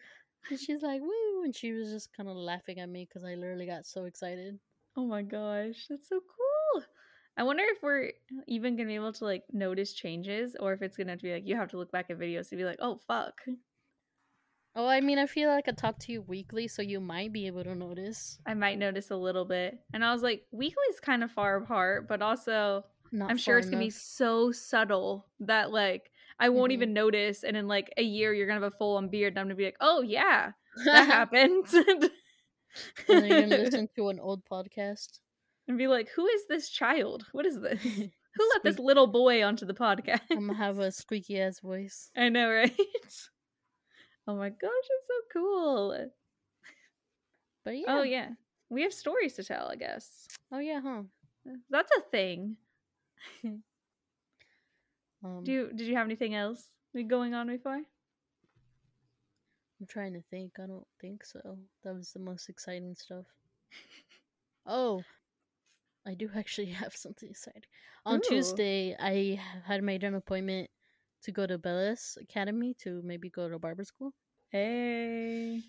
And 0.51 0.59
she's 0.59 0.83
like, 0.83 1.01
woo, 1.01 1.45
and 1.45 1.55
she 1.55 1.73
was 1.73 1.91
just 1.91 2.13
kind 2.17 2.29
of 2.29 2.37
laughing 2.37 2.79
at 2.79 2.89
me 2.89 3.07
because 3.09 3.25
I 3.25 3.35
literally 3.35 3.67
got 3.67 3.87
so 3.87 4.05
excited. 4.05 4.59
Oh 4.97 5.07
my 5.07 5.23
gosh, 5.23 5.87
that's 5.89 6.09
so 6.09 6.21
cool. 6.21 6.83
I 7.37 7.45
wonder 7.45 7.65
if 7.67 7.83
we're 7.83 8.13
even 8.47 8.77
gonna 8.77 8.89
be 8.89 8.95
able 8.95 9.13
to 9.15 9.25
like 9.25 9.45
notice 9.53 9.95
changes, 9.95 10.55
or 10.61 10.73
if 10.75 10.83
it's 10.83 10.97
gonna 10.97 11.13
have 11.13 11.21
to 11.21 11.25
be 11.25 11.33
like 11.33 11.47
you 11.47 11.57
have 11.57 11.71
to 11.71 11.79
look 11.79 11.91
back 11.91 12.11
at 12.11 12.19
videos 12.19 12.51
to 12.51 12.57
be 12.57 12.65
like, 12.65 12.79
oh 12.81 13.01
fuck. 13.07 13.41
Mm. 13.49 13.57
Oh, 14.75 14.87
I 14.87 15.01
mean, 15.03 15.19
I 15.19 15.27
feel 15.27 15.51
like 15.51 15.69
I 15.69 15.73
talk 15.73 15.99
to 16.01 16.13
you 16.13 16.23
weekly, 16.23 16.67
so 16.67 16.81
you 16.81 16.99
might 17.01 17.33
be 17.33 17.47
able 17.47 17.65
to 17.65 17.75
notice. 17.75 18.39
I 18.47 18.55
might 18.55 18.79
notice 18.79 19.11
a 19.11 19.17
little 19.17 19.45
bit, 19.45 19.79
and 19.93 20.05
I 20.05 20.13
was 20.13 20.23
like, 20.23 20.47
weekly 20.51 20.85
is 20.91 21.01
kind 21.01 21.23
of 21.25 21.31
far 21.31 21.57
apart, 21.57 22.09
but 22.09 22.23
also 22.23 22.85
Not 23.11 23.31
I'm 23.31 23.37
sure 23.37 23.59
it's 23.59 23.69
gonna 23.69 23.83
be 23.83 23.91
so 23.91 24.53
subtle 24.53 25.27
that 25.41 25.71
like 25.73 26.11
I 26.39 26.49
won't 26.49 26.71
Mhm. 26.71 26.75
even 26.75 26.93
notice, 26.93 27.45
and 27.45 27.57
in 27.57 27.69
like 27.69 27.93
a 27.97 28.03
year 28.03 28.33
you're 28.35 28.47
gonna 28.47 28.61
have 28.61 28.73
a 28.73 28.77
full 28.77 28.97
on 28.97 29.09
beard, 29.09 29.33
and 29.35 29.39
I'm 29.41 29.47
gonna 29.47 29.55
be 29.57 29.65
like, 29.65 29.77
oh 29.81 30.03
yeah, 30.03 30.53
that 30.85 31.07
happened, 31.07 31.67
and 31.73 32.11
then 33.09 33.25
you're 33.27 33.41
gonna 33.43 33.59
listen 33.63 33.89
to 33.97 34.09
an 34.09 34.19
old 34.21 34.45
podcast. 34.45 35.21
and 35.69 35.79
be 35.79 35.87
like, 35.87 36.09
who 36.17 36.27
is 36.27 36.47
this 36.49 36.69
child? 36.69 37.25
What 37.33 37.47
is 37.47 37.61
this? 37.61 37.81
Who 38.35 38.49
let 38.55 38.63
this 38.65 38.79
little 38.79 39.07
boy 39.07 39.45
onto 39.45 39.67
the 39.67 39.75
podcast? 39.75 40.23
I'm 40.31 40.47
gonna 40.47 40.55
have 40.55 40.79
a 40.79 40.91
squeaky 40.91 41.39
ass 41.39 41.61
voice. 41.61 42.11
I 42.17 42.31
know, 42.31 42.51
right? 42.51 42.75
oh 44.27 44.35
my 44.37 44.49
gosh, 44.49 44.87
it's 44.91 45.07
so 45.07 45.15
cool. 45.41 46.09
But 47.65 47.77
yeah. 47.79 47.85
Oh 47.89 48.03
yeah, 48.03 48.29
we 48.71 48.83
have 48.83 48.93
stories 48.95 49.35
to 49.35 49.45
tell. 49.45 49.69
I 49.69 49.77
guess 49.77 50.27
Oh 50.51 50.59
yeah, 50.61 50.81
huh? 50.83 51.03
that's 51.71 51.91
a 51.97 52.01
thing. 52.11 52.57
Um, 55.25 55.45
Do 55.45 55.53
you, 55.53 55.71
did 55.73 55.87
you 55.87 55.97
have 55.97 56.07
anything 56.07 56.35
else 56.35 56.69
going 57.09 57.35
on 57.35 57.47
before? 57.49 57.77
I'm 59.81 59.87
trying 59.89 60.13
to 60.15 60.23
think. 60.31 60.53
I 60.63 60.67
don't 60.67 60.87
think 61.01 61.25
so. 61.25 61.59
That 61.85 61.95
was 61.95 62.13
the 62.13 62.21
most 62.21 62.49
exciting 62.49 62.95
stuff. 62.95 63.25
oh, 64.67 65.03
I 66.07 66.15
do 66.15 66.29
actually 66.37 66.71
have 66.71 66.95
something 66.95 67.29
exciting. 67.29 67.63
On 68.07 68.19
Ooh. 68.19 68.23
Tuesday, 68.29 68.97
I 68.99 69.41
had 69.65 69.83
made 69.83 70.05
an 70.05 70.15
appointment 70.15 70.71
to 71.23 71.33
go 71.33 71.47
to 71.47 71.59
Bellus 71.59 72.17
Academy 72.21 72.75
to 72.81 73.01
maybe 73.05 73.31
go 73.31 73.49
to 73.49 73.59
barber 73.59 73.85
school. 73.85 74.13
Hey, 74.51 75.63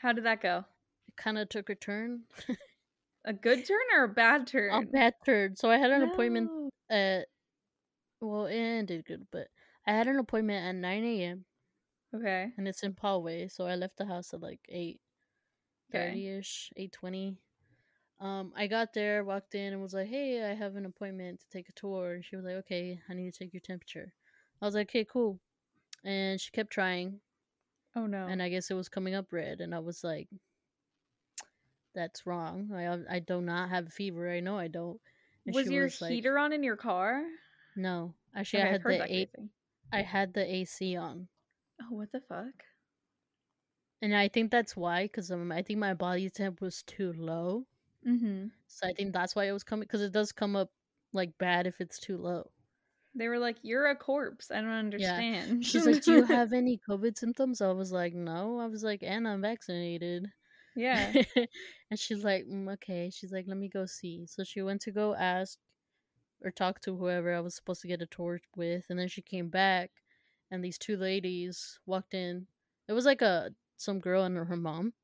how 0.00 0.12
did 0.12 0.24
that 0.24 0.40
go? 0.40 0.64
It 1.08 1.16
kind 1.16 1.38
of 1.38 1.48
took 1.48 1.68
a 1.70 1.74
turn, 1.74 2.22
A 3.24 3.32
good 3.32 3.66
turn 3.66 3.78
or 3.94 4.04
a 4.04 4.08
bad 4.08 4.46
turn? 4.46 4.72
a 4.72 4.86
bad 4.86 5.14
turn. 5.26 5.56
So 5.56 5.70
I 5.70 5.76
had 5.76 5.90
an 5.90 6.02
appointment 6.02 6.50
at. 6.90 7.26
Well, 8.20 8.46
it 8.46 8.54
ended 8.54 9.04
good, 9.06 9.28
but 9.30 9.50
I 9.86 9.92
had 9.92 10.06
an 10.08 10.18
appointment 10.18 10.64
at 10.64 10.74
9 10.80 11.24
a.m. 11.24 11.46
Okay. 12.14 12.52
and 12.56 12.66
it's 12.68 12.82
in 12.82 12.94
Poway, 12.94 13.50
so 13.50 13.66
I 13.66 13.74
left 13.76 13.96
the 13.96 14.06
house 14.06 14.34
at 14.34 14.40
like 14.40 14.60
8 14.68 15.00
30ish 15.92 16.72
8.20 16.76 17.38
Um, 18.20 18.52
I 18.56 18.66
got 18.66 18.92
there, 18.94 19.24
walked 19.24 19.54
in, 19.54 19.72
and 19.72 19.82
was 19.82 19.94
like, 19.94 20.08
"Hey, 20.08 20.44
I 20.50 20.54
have 20.54 20.76
an 20.76 20.86
appointment 20.86 21.40
to 21.40 21.48
take 21.48 21.68
a 21.68 21.72
tour." 21.72 22.14
And 22.14 22.24
she 22.24 22.36
was 22.36 22.44
like, 22.44 22.56
"Okay, 22.56 23.00
I 23.08 23.14
need 23.14 23.32
to 23.32 23.38
take 23.38 23.52
your 23.54 23.60
temperature." 23.60 24.14
I 24.62 24.66
was 24.66 24.74
like, 24.74 24.88
"Okay, 24.90 25.04
cool." 25.04 25.40
And 26.04 26.40
she 26.40 26.50
kept 26.52 26.70
trying, 26.72 27.22
Oh 27.94 28.06
no. 28.06 28.32
and 28.32 28.42
I 28.42 28.48
guess 28.48 28.70
it 28.70 28.74
was 28.74 28.88
coming 28.88 29.14
up 29.14 29.32
red, 29.32 29.60
and 29.60 29.74
I 29.74 29.78
was 29.80 30.04
like, 30.04 30.28
"That's 31.92 32.24
wrong. 32.24 32.72
I 32.72 32.86
I 33.16 33.18
do 33.18 33.42
not 33.42 33.68
have 33.68 33.88
a 33.88 33.90
fever. 33.90 34.30
I 34.30 34.40
know 34.40 34.56
I 34.58 34.68
don't." 34.68 35.02
And 35.46 35.54
was 35.54 35.70
your 35.70 35.88
was 35.88 36.00
like, 36.00 36.22
heater 36.22 36.38
on 36.38 36.52
in 36.52 36.62
your 36.62 36.76
car? 36.76 37.24
No, 37.78 38.12
actually, 38.34 38.64
Okay, 38.64 38.68
I 38.68 38.72
had 38.72 38.82
the 38.82 39.02
a-. 39.04 39.28
I 39.92 40.02
had 40.02 40.34
the 40.34 40.54
AC 40.54 40.96
on. 40.96 41.28
Oh, 41.80 41.94
what 41.94 42.10
the 42.10 42.20
fuck? 42.20 42.64
And 44.02 44.14
I 44.16 44.26
think 44.26 44.50
that's 44.50 44.76
why, 44.76 45.04
because 45.04 45.30
um, 45.30 45.52
I 45.52 45.62
think 45.62 45.78
my 45.78 45.94
body 45.94 46.28
temp 46.28 46.60
was 46.60 46.82
too 46.82 47.12
low. 47.16 47.66
Mm-hmm. 48.06 48.46
So 48.66 48.88
I 48.88 48.92
think 48.94 49.12
that's 49.12 49.36
why 49.36 49.44
it 49.44 49.52
was 49.52 49.62
coming 49.62 49.84
because 49.84 50.02
it 50.02 50.12
does 50.12 50.32
come 50.32 50.56
up 50.56 50.70
like 51.12 51.38
bad 51.38 51.68
if 51.68 51.80
it's 51.80 52.00
too 52.00 52.16
low. 52.16 52.50
They 53.14 53.28
were 53.28 53.38
like, 53.38 53.58
"You're 53.62 53.86
a 53.86 53.96
corpse." 53.96 54.50
I 54.50 54.60
don't 54.60 54.70
understand. 54.70 55.64
She's 55.64 55.86
like, 55.86 56.02
"Do 56.02 56.12
you 56.14 56.24
have 56.24 56.52
any 56.52 56.80
COVID 56.88 57.16
symptoms?" 57.16 57.60
I 57.60 57.70
was 57.70 57.92
like, 57.92 58.12
"No." 58.12 58.58
I 58.58 58.66
was 58.66 58.82
like, 58.82 59.04
"And 59.04 59.26
I'm 59.26 59.42
vaccinated." 59.42 60.26
yeah. 60.74 61.12
and 61.90 61.98
she's 61.98 62.24
like, 62.24 62.44
mm, 62.46 62.72
"Okay." 62.74 63.10
She's 63.12 63.32
like, 63.32 63.46
"Let 63.46 63.56
me 63.56 63.68
go 63.68 63.86
see." 63.86 64.26
So 64.26 64.42
she 64.42 64.62
went 64.62 64.82
to 64.82 64.90
go 64.90 65.14
ask 65.14 65.58
or 66.42 66.50
talk 66.50 66.80
to 66.82 66.96
whoever 66.96 67.34
I 67.34 67.40
was 67.40 67.54
supposed 67.56 67.82
to 67.82 67.88
get 67.88 68.02
a 68.02 68.06
tour 68.06 68.40
with, 68.56 68.86
and 68.90 68.98
then 68.98 69.08
she 69.08 69.22
came 69.22 69.48
back, 69.50 70.04
and 70.50 70.64
these 70.64 70.78
two 70.78 70.96
ladies 70.96 71.80
walked 71.86 72.14
in. 72.14 72.48
It 72.88 72.92
was 72.94 73.06
like 73.06 73.22
a 73.22 73.54
some 73.76 74.00
girl 74.00 74.24
and 74.24 74.36
her 74.36 74.56
mom, 74.56 74.94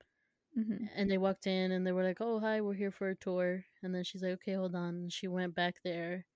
Mhm. 0.57 0.89
and 0.95 1.11
they 1.11 1.18
walked 1.18 1.47
in 1.47 1.72
and 1.72 1.87
they 1.87 1.93
were 1.93 2.05
like, 2.05 2.20
"Oh, 2.20 2.39
hi, 2.41 2.61
we're 2.62 2.74
here 2.74 2.91
for 2.91 3.09
a 3.11 3.16
tour." 3.16 3.66
And 3.82 3.95
then 3.95 4.05
she's 4.05 4.22
like, 4.22 4.32
"Okay, 4.35 4.55
hold 4.55 4.74
on." 4.74 4.95
And 4.95 5.12
she 5.12 5.28
went 5.28 5.55
back 5.55 5.82
there 5.82 6.26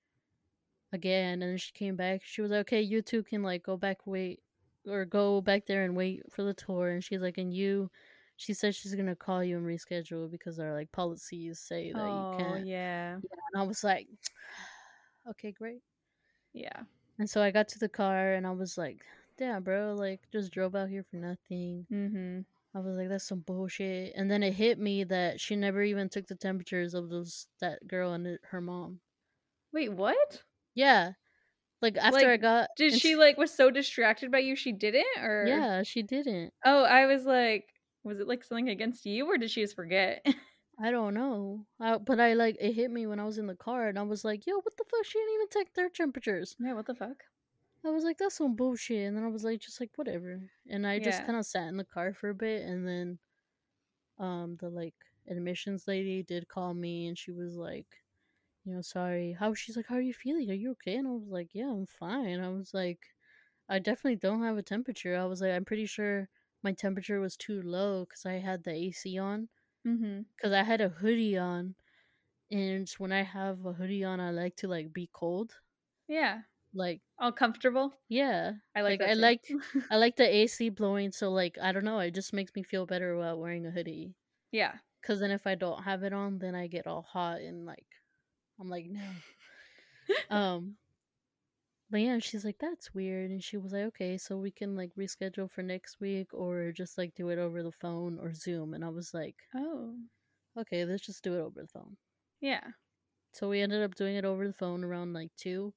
again, 0.93 1.43
and 1.43 1.53
then 1.53 1.59
she 1.59 1.73
came 1.73 1.97
back. 1.97 2.23
She 2.25 2.41
was 2.43 2.51
like, 2.51 2.61
"Okay, 2.63 2.83
you 2.83 3.03
two 3.03 3.23
can 3.23 3.43
like 3.43 3.63
go 3.63 3.77
back 3.77 4.07
wait 4.07 4.43
or 4.87 5.05
go 5.05 5.41
back 5.41 5.67
there 5.67 5.85
and 5.85 5.97
wait 5.97 6.23
for 6.33 6.43
the 6.45 6.55
tour." 6.55 6.91
And 6.91 7.03
she's 7.05 7.21
like, 7.21 7.39
"And 7.39 7.53
you." 7.55 7.91
She 8.37 8.55
said 8.55 8.75
she's 8.75 8.95
gonna 8.95 9.17
call 9.17 9.43
you 9.45 9.57
and 9.59 9.67
reschedule 9.67 10.31
because 10.31 10.59
our 10.61 10.73
like 10.73 10.93
policies 10.93 11.59
say 11.61 11.93
that 11.93 12.13
Oh, 12.13 12.15
you 12.15 12.27
can't. 12.31 12.65
yeah. 12.65 13.21
And 13.23 13.63
I 13.63 13.65
was 13.67 13.85
like, 13.85 14.09
"Okay, 15.29 15.53
great." 15.53 15.83
Yeah. 16.53 16.85
And 17.19 17.29
so 17.29 17.43
I 17.43 17.51
got 17.51 17.69
to 17.69 17.79
the 17.79 17.89
car 17.89 18.33
and 18.33 18.47
I 18.47 18.51
was 18.53 18.79
like, 18.79 19.05
"Damn, 19.37 19.63
bro! 19.63 19.95
Like, 19.95 20.29
just 20.33 20.53
drove 20.53 20.75
out 20.75 20.89
here 20.89 21.05
for 21.05 21.17
nothing." 21.17 21.87
Mhm. 21.91 22.45
I 22.75 22.81
was 22.81 22.97
like, 22.97 23.09
that's 23.09 23.25
some 23.27 23.41
bullshit. 23.41 24.15
And 24.15 24.31
then 24.31 24.43
it 24.43 24.55
hit 24.55 24.79
me 24.79 25.05
that 25.05 25.41
she 25.41 25.57
never 25.57 25.83
even 25.83 26.09
took 26.09 26.27
the 26.27 26.35
temperatures 26.37 26.95
of 26.95 27.09
those 27.11 27.49
that 27.61 27.87
girl 27.89 28.13
and 28.13 28.39
her 28.45 28.61
mom. 28.61 29.01
Wait, 29.73 29.91
what? 29.93 30.45
Yeah. 30.75 31.13
Like 31.83 31.97
after 31.99 32.31
I 32.31 32.37
got 32.39 32.71
Did 32.77 32.95
she 32.95 33.17
like 33.17 33.37
was 33.37 33.53
so 33.55 33.71
distracted 33.71 34.31
by 34.31 34.39
you 34.39 34.57
she 34.57 34.73
didn't 34.73 35.07
or 35.19 35.65
Yeah, 35.65 35.83
she 35.85 36.03
didn't. 36.03 36.53
Oh, 36.65 36.83
I 36.85 37.07
was 37.07 37.25
like 37.27 37.69
was 38.05 38.21
it 38.21 38.29
like 38.29 38.43
something 38.45 38.69
against 38.69 39.05
you 39.07 39.27
or 39.27 39.39
did 39.39 39.51
she 39.51 39.63
just 39.63 39.77
forget? 39.77 40.25
I 40.79 40.91
don't 40.91 41.13
know. 41.13 41.67
I, 41.79 41.99
but 41.99 42.19
I 42.21 42.33
like 42.33 42.57
it 42.59 42.73
hit 42.73 42.91
me 42.91 43.07
when 43.07 43.21
I 43.21 43.25
was 43.25 43.37
in 43.37 43.47
the 43.47 43.55
car 43.55 43.89
and 43.89 43.99
I 43.99 44.03
was 44.03 44.25
like, 44.25 44.47
yo, 44.47 44.57
what 44.61 44.77
the 44.79 44.85
fuck? 44.85 45.05
She 45.05 45.19
didn't 45.19 45.35
even 45.35 45.49
take 45.49 45.75
their 45.75 45.91
temperatures. 45.91 46.57
yeah, 46.59 46.73
what 46.75 46.87
the 46.87 46.95
fuck? 46.95 47.25
I 47.85 47.91
was 47.91 48.05
like, 48.05 48.19
that's 48.19 48.37
some 48.37 48.55
bullshit. 48.57 49.07
And 49.07 49.17
then 49.17 49.25
I 49.25 49.29
was 49.29 49.45
like, 49.45 49.61
just 49.61 49.81
like 49.81 49.91
whatever. 49.97 50.51
And 50.69 50.87
I 50.87 50.99
just 50.99 51.23
Yeah. 51.23 51.25
kind 51.25 51.39
of 51.39 51.47
sat 51.47 51.69
in 51.69 51.77
the 51.77 51.85
car 51.85 52.13
for 52.13 52.29
a 52.31 52.35
bit, 52.35 52.63
and 52.63 52.87
then, 52.87 53.19
um, 54.19 54.57
the 54.57 54.71
like 54.71 54.95
admissions 55.29 55.87
lady 55.89 56.23
did 56.23 56.49
call 56.49 56.75
me, 56.75 57.07
and 57.07 57.19
she 57.19 57.33
was 57.33 57.57
like, 57.57 58.05
you 58.65 58.75
know, 58.75 58.83
sorry. 58.83 59.33
How 59.33 59.55
she's 59.55 59.77
like, 59.77 59.87
how 59.89 59.97
are 59.97 60.01
you 60.03 60.15
feeling? 60.15 60.51
Are 60.51 60.55
you 60.55 60.73
okay? 60.73 60.97
And 60.97 61.09
I 61.09 61.13
was 61.13 61.29
like, 61.31 61.51
yeah, 61.55 61.71
I'm 61.71 61.87
fine. 61.87 62.41
I 62.41 62.51
was 62.51 62.75
like, 62.75 63.01
I 63.69 63.79
definitely 63.81 64.17
don't 64.17 64.43
have 64.45 64.59
a 64.59 64.63
temperature. 64.63 65.17
I 65.17 65.27
was 65.27 65.41
like, 65.43 65.53
I'm 65.53 65.65
pretty 65.67 65.87
sure 65.87 66.29
my 66.63 66.73
temperature 66.73 67.21
was 67.21 67.37
too 67.37 67.63
low 67.63 68.05
because 68.07 68.27
I 68.27 68.35
had 68.35 68.65
the 68.65 68.73
AC 68.73 69.19
on, 69.19 69.49
Because 70.37 70.53
I 70.53 70.63
had 70.63 70.81
a 70.81 70.89
hoodie 70.89 71.37
on, 71.39 71.75
and 72.51 72.89
when 72.99 73.13
I 73.13 73.23
have 73.23 73.65
a 73.67 73.73
hoodie 73.73 74.05
on, 74.05 74.21
I 74.21 74.31
like 74.31 74.57
to 74.57 74.69
like 74.69 74.93
be 74.93 75.09
cold, 75.13 75.55
Yeah. 76.09 76.43
like 76.75 77.01
All 77.19 77.33
comfortable. 77.33 77.93
yeah. 78.09 78.53
I 78.75 78.83
like, 78.83 79.01
Like, 79.01 79.01
that 79.01 79.11
I 79.11 79.15
too. 79.15 79.21
like 79.21 79.49
I 79.91 79.97
like 79.97 80.17
the 80.17 80.25
AC 80.29 80.69
blowing, 80.71 81.13
so 81.13 81.31
like 81.31 81.59
I 81.61 81.73
don't 81.73 81.85
know, 81.85 81.99
it 82.01 82.15
just 82.15 82.33
makes 82.33 82.53
me 82.55 82.63
feel 82.63 82.87
better 82.87 83.17
while 83.17 83.39
wearing 83.39 83.67
a 83.67 83.71
hoodie. 83.71 84.15
Yeah. 84.53 84.75
Cause 85.03 85.21
then 85.21 85.31
if 85.31 85.47
I 85.47 85.55
don't 85.55 85.83
have 85.85 86.03
it 86.03 86.13
on, 86.13 86.39
then 86.39 86.55
I 86.55 86.67
get 86.67 86.87
all 86.87 87.03
hot 87.03 87.41
and 87.41 87.65
like 87.67 87.87
I'm 88.61 88.69
like 88.69 88.87
no. 88.87 89.23
um, 90.31 90.77
but 91.91 92.01
yeah, 92.01 92.19
she's 92.19 92.45
like 92.45 92.59
that's 92.61 92.95
weird, 92.95 93.31
and 93.31 93.43
she 93.43 93.57
was 93.57 93.73
like 93.73 93.85
okay, 93.85 94.19
so 94.19 94.37
we 94.37 94.51
can 94.51 94.77
like 94.77 94.91
reschedule 94.99 95.51
for 95.51 95.63
next 95.63 96.01
week 96.01 96.29
or 96.33 96.73
just 96.73 96.99
like 96.99 97.15
do 97.15 97.29
it 97.31 97.39
over 97.39 97.63
the 97.63 97.73
phone 97.73 98.19
or 98.21 98.33
Zoom, 98.35 98.75
and 98.75 98.85
I 98.85 98.89
was 98.91 99.15
like 99.15 99.37
Oh. 99.55 99.95
okay, 100.59 100.85
let's 100.85 101.07
just 101.07 101.23
do 101.25 101.35
it 101.35 101.41
over 101.41 101.61
the 101.63 101.69
phone. 101.69 101.97
Yeah. 102.41 102.61
So 103.33 103.49
we 103.49 103.61
ended 103.61 103.83
up 103.83 103.95
doing 103.95 104.17
it 104.17 104.25
over 104.25 104.47
the 104.47 104.53
phone 104.53 104.85
around 104.85 105.13
like 105.13 105.31
two. 105.37 105.73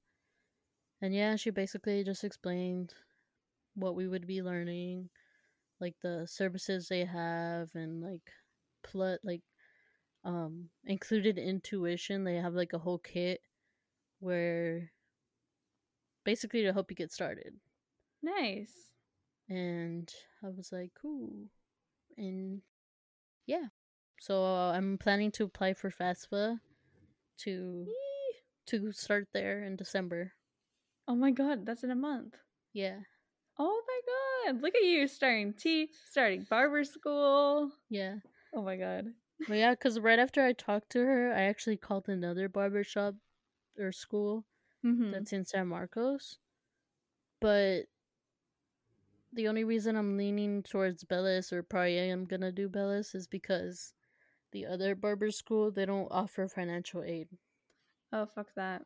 And 1.02 1.14
yeah, 1.16 1.36
she 1.36 1.50
basically 1.50 2.04
just 2.04 2.24
explained 2.24 2.94
what 3.76 3.96
we 3.96 4.08
would 4.08 4.28
be 4.28 4.42
learning, 4.42 5.10
like 5.80 5.96
the 6.02 6.28
services 6.28 6.88
they 6.88 7.06
have 7.06 7.70
and 7.76 8.02
like 8.02 8.32
plut 8.84 9.20
like 9.24 9.42
um 10.26 10.70
included 10.86 11.38
in 11.38 11.62
tuition, 11.62 12.24
they 12.24 12.36
have 12.36 12.54
like 12.54 12.74
a 12.74 12.80
whole 12.80 13.00
kit 13.00 13.42
where 14.20 14.92
basically 16.24 16.64
to 16.64 16.74
help 16.74 16.92
you 16.92 16.96
get 16.96 17.12
started. 17.12 17.54
Nice. 18.22 18.92
And 19.50 20.12
I 20.44 20.48
was 20.50 20.72
like, 20.72 20.92
cool. 21.02 21.30
And 22.18 22.62
yeah. 23.46 23.66
So 24.20 24.44
uh, 24.44 24.72
I'm 24.72 24.98
planning 24.98 25.32
to 25.32 25.44
apply 25.44 25.74
for 25.74 25.90
FAFSA 25.90 26.60
to 27.40 27.88
to 28.68 28.92
start 28.92 29.28
there 29.34 29.64
in 29.64 29.76
December. 29.76 30.34
Oh 31.08 31.16
my 31.16 31.32
god, 31.32 31.66
that's 31.66 31.84
in 31.84 31.92
a 31.92 31.96
month. 31.96 32.36
Yeah. 32.74 33.00
Oh 33.58 33.82
my 33.88 34.52
god. 34.54 34.62
Look 34.62 34.76
at 34.76 34.84
you 34.84 35.08
starting 35.08 35.54
T, 35.54 35.90
starting 36.10 36.46
barber 36.50 36.84
school. 36.84 37.72
Yeah. 37.90 38.16
Oh 38.56 38.62
my 38.62 38.78
god. 38.78 39.08
Well, 39.50 39.58
yeah, 39.58 39.72
because 39.72 40.00
right 40.00 40.20
after 40.20 40.46
I 40.46 40.54
talked 40.54 40.92
to 40.92 41.00
her, 41.00 41.34
I 41.34 41.42
actually 41.44 41.78
called 41.78 42.08
another 42.08 42.48
barber 42.48 42.84
shop 42.84 43.16
or 43.80 43.92
school 43.92 44.46
Mhm. 44.84 45.12
that's 45.12 45.34
in 45.34 45.46
San 45.46 45.68
Marcos. 45.68 46.38
But 47.40 47.88
the 49.34 49.48
only 49.48 49.64
reason 49.64 49.96
I'm 49.96 50.18
leaning 50.18 50.64
towards 50.64 51.04
Bellus 51.04 51.52
or 51.54 51.64
probably 51.64 51.98
I'm 52.00 52.26
gonna 52.26 52.52
do 52.52 52.68
Bellus 52.70 53.16
is 53.16 53.28
because 53.28 53.94
the 54.52 54.66
other 54.66 54.96
barber 54.96 55.32
school 55.32 55.72
they 55.72 55.86
don't 55.86 56.08
offer 56.12 56.48
financial 56.48 57.04
aid. 57.04 57.30
Oh 58.12 58.26
fuck 58.26 58.54
that. 58.56 58.86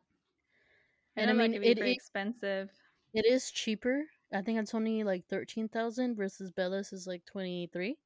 And 1.16 1.30
I 1.30 1.32
mean, 1.32 1.54
it 1.62 1.78
expensive. 1.78 2.70
It 3.14 3.24
is 3.26 3.50
cheaper. 3.50 4.04
I 4.32 4.42
think 4.42 4.58
it's 4.58 4.74
only 4.74 5.02
like 5.02 5.26
thirteen 5.26 5.68
thousand 5.68 6.16
versus 6.16 6.50
Bellus 6.52 6.92
is 6.92 7.06
like 7.06 7.24
twenty 7.24 7.68
three. 7.72 7.96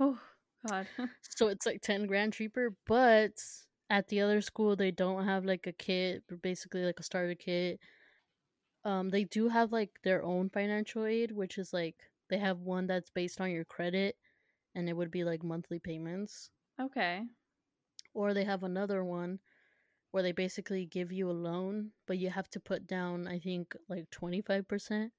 Oh 0.00 0.18
god. 0.66 0.86
So 1.36 1.48
it's 1.48 1.66
like 1.66 1.82
ten 1.82 2.06
grand 2.06 2.32
cheaper. 2.32 2.74
But 2.86 3.32
at 3.90 4.08
the 4.08 4.20
other 4.20 4.40
school, 4.40 4.76
they 4.76 4.90
don't 4.90 5.24
have 5.24 5.44
like 5.44 5.66
a 5.66 5.72
kit, 5.72 6.24
basically 6.42 6.82
like 6.84 7.00
a 7.00 7.02
starter 7.02 7.34
kit. 7.34 7.80
Um, 8.84 9.10
they 9.10 9.24
do 9.24 9.48
have 9.48 9.72
like 9.72 9.90
their 10.04 10.22
own 10.24 10.50
financial 10.50 11.04
aid, 11.04 11.32
which 11.32 11.58
is 11.58 11.72
like 11.72 11.96
they 12.30 12.38
have 12.38 12.60
one 12.60 12.86
that's 12.86 13.10
based 13.10 13.40
on 13.40 13.50
your 13.50 13.64
credit, 13.64 14.16
and 14.74 14.88
it 14.88 14.94
would 14.96 15.10
be 15.10 15.24
like 15.24 15.42
monthly 15.42 15.78
payments. 15.78 16.50
okay. 16.80 17.22
Or 18.14 18.34
they 18.34 18.44
have 18.44 18.64
another 18.64 19.04
one 19.04 19.40
where 20.10 20.22
they 20.22 20.32
basically 20.32 20.86
give 20.86 21.12
you 21.12 21.30
a 21.30 21.32
loan, 21.32 21.92
but 22.06 22.18
you 22.18 22.30
have 22.30 22.48
to 22.50 22.60
put 22.60 22.86
down 22.86 23.26
I 23.28 23.38
think 23.38 23.74
like 23.88 24.10
twenty 24.10 24.40
five 24.42 24.66
percent. 24.68 25.12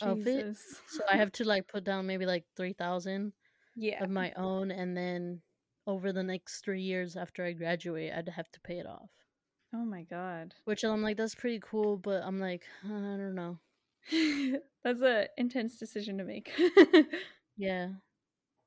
Of 0.00 0.26
it? 0.26 0.46
Jesus. 0.46 0.80
So 0.88 1.02
I 1.10 1.16
have 1.16 1.32
to 1.32 1.44
like 1.44 1.68
put 1.68 1.84
down 1.84 2.06
maybe 2.06 2.26
like 2.26 2.44
three 2.56 2.72
thousand 2.72 3.32
Yeah. 3.76 4.02
of 4.04 4.10
my 4.10 4.32
own, 4.36 4.70
and 4.70 4.96
then 4.96 5.42
over 5.86 6.12
the 6.12 6.22
next 6.22 6.60
three 6.64 6.82
years 6.82 7.16
after 7.16 7.44
I 7.44 7.52
graduate, 7.52 8.12
I'd 8.12 8.28
have 8.28 8.50
to 8.52 8.60
pay 8.60 8.78
it 8.78 8.86
off. 8.86 9.10
Oh 9.72 9.84
my 9.84 10.02
god. 10.02 10.54
Which 10.64 10.84
I'm 10.84 11.02
like, 11.02 11.16
that's 11.16 11.34
pretty 11.34 11.60
cool, 11.60 11.96
but 11.96 12.22
I'm 12.24 12.40
like, 12.40 12.64
I 12.84 12.88
don't 12.88 13.34
know. 13.34 13.58
That's 14.82 15.02
a 15.02 15.28
intense 15.36 15.78
decision 15.78 16.18
to 16.18 16.24
make. 16.24 16.50
Yeah, 17.56 17.90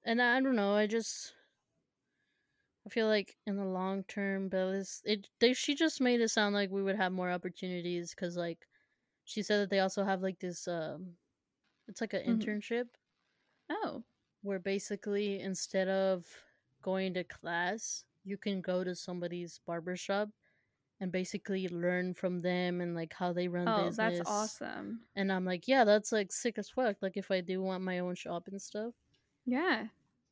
and 0.05 0.21
I 0.21 0.39
don't 0.41 0.55
know. 0.55 0.75
I 0.75 0.87
just 0.87 1.33
I 2.85 2.89
feel 2.89 3.07
like 3.07 3.37
in 3.45 3.55
the 3.57 3.65
long 3.65 4.03
term, 4.05 4.49
Bellus, 4.49 5.01
it 5.05 5.29
they 5.39 5.53
she 5.53 5.75
just 5.75 6.01
made 6.01 6.21
it 6.21 6.29
sound 6.29 6.53
like 6.55 6.69
we 6.69 6.83
would 6.83 6.95
have 6.97 7.11
more 7.11 7.29
opportunities 7.31 8.11
because 8.13 8.35
like 8.37 8.67
she 9.25 9.41
said 9.41 9.59
that 9.61 9.69
they 9.69 9.79
also 9.79 10.03
have 10.03 10.21
like 10.21 10.39
this 10.39 10.67
um, 10.67 11.17
it's 11.87 12.01
like 12.01 12.13
an 12.13 12.23
Mhm. 12.25 12.39
internship 12.39 12.87
oh. 13.69 14.03
where 14.41 14.59
basically 14.59 15.39
instead 15.41 15.87
of 15.89 16.25
going 16.83 17.15
to 17.15 17.23
class, 17.23 18.03
you 18.23 18.37
can 18.37 18.61
go 18.61 18.83
to 18.83 18.93
somebody's 18.95 19.59
barber 19.65 19.95
shop 19.95 20.29
and 20.99 21.11
basically 21.11 21.67
learn 21.69 22.13
from 22.13 22.41
them 22.41 22.79
and 22.79 22.95
like 22.95 23.13
how 23.13 23.33
they 23.33 23.47
run 23.47 23.67
Oh, 23.67 23.85
business. 23.87 23.97
that's 24.19 24.29
awesome. 24.29 24.99
And 25.15 25.31
I'm 25.31 25.43
like, 25.45 25.67
yeah, 25.67 25.83
that's 25.83 26.11
like 26.11 26.31
sick 26.31 26.57
as 26.59 26.69
fuck. 26.69 26.97
Like 27.01 27.17
if 27.17 27.31
I 27.31 27.41
do 27.41 27.61
want 27.61 27.83
my 27.83 27.99
own 27.99 28.13
shop 28.15 28.47
and 28.49 28.61
stuff. 28.61 28.93
Yeah. 29.45 29.87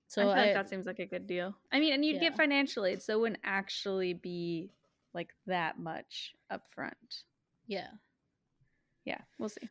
So 0.07 0.21
I 0.21 0.25
feel 0.25 0.31
I, 0.33 0.45
like 0.45 0.53
that 0.53 0.69
seems 0.69 0.85
like 0.85 0.99
a 0.99 1.05
good 1.05 1.25
deal. 1.25 1.55
I 1.71 1.79
mean, 1.79 1.93
and 1.93 2.05
you'd 2.05 2.15
Yeah. 2.21 2.29
get 2.29 2.37
financial 2.37 2.85
aid, 2.85 3.01
so 3.01 3.13
it 3.13 3.19
wouldn't 3.19 3.41
actually 3.43 4.13
be 4.13 4.69
like 5.13 5.33
that 5.47 5.79
much 5.79 6.35
upfront. 6.51 7.23
yeah. 7.67 7.87
Yeah, 9.03 9.17
we'll 9.39 9.49
see. 9.49 9.67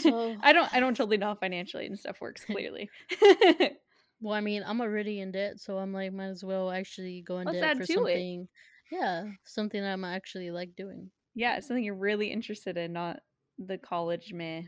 So- 0.00 0.36
I 0.42 0.52
don't 0.52 0.72
I 0.72 0.78
don't 0.78 0.96
totally 0.96 1.16
know 1.16 1.26
how 1.26 1.34
financial 1.34 1.80
aid 1.80 1.90
and 1.90 1.98
stuff 1.98 2.20
works 2.20 2.44
clearly. 2.46 2.88
Well, 4.22 4.34
I 4.34 4.40
mean, 4.40 4.62
I'm 4.64 4.80
already 4.80 5.20
in 5.20 5.32
debt, 5.32 5.58
so 5.60 5.78
I'm 5.78 5.92
like, 5.92 6.12
might 6.12 6.26
as 6.26 6.44
well 6.44 6.70
actually 6.70 7.22
go 7.22 7.40
in 7.40 7.46
Let's 7.48 7.58
debt 7.58 7.76
for 7.76 7.84
to 7.86 7.92
it. 7.92 7.94
something. 7.94 8.48
Yeah, 8.90 9.24
something 9.44 9.82
that 9.82 9.92
I'm 9.92 10.04
actually 10.04 10.50
like 10.50 10.76
doing. 10.76 11.10
yeah, 11.34 11.58
something 11.60 11.82
you're 11.82 11.94
really 11.94 12.30
interested 12.30 12.76
in, 12.76 12.92
not 12.92 13.20
the 13.58 13.78
college 13.78 14.32
meh. 14.32 14.62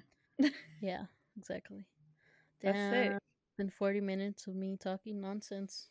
Yeah, 0.80 1.05
exactly. 1.38 1.86
That's. 2.62 2.78
Damn, 2.78 3.18
Been 3.57 3.70
40 3.70 4.00
minutes 4.00 4.46
of 4.48 4.57
me 4.57 4.76
talking 4.80 5.20
nonsense. 5.20 5.88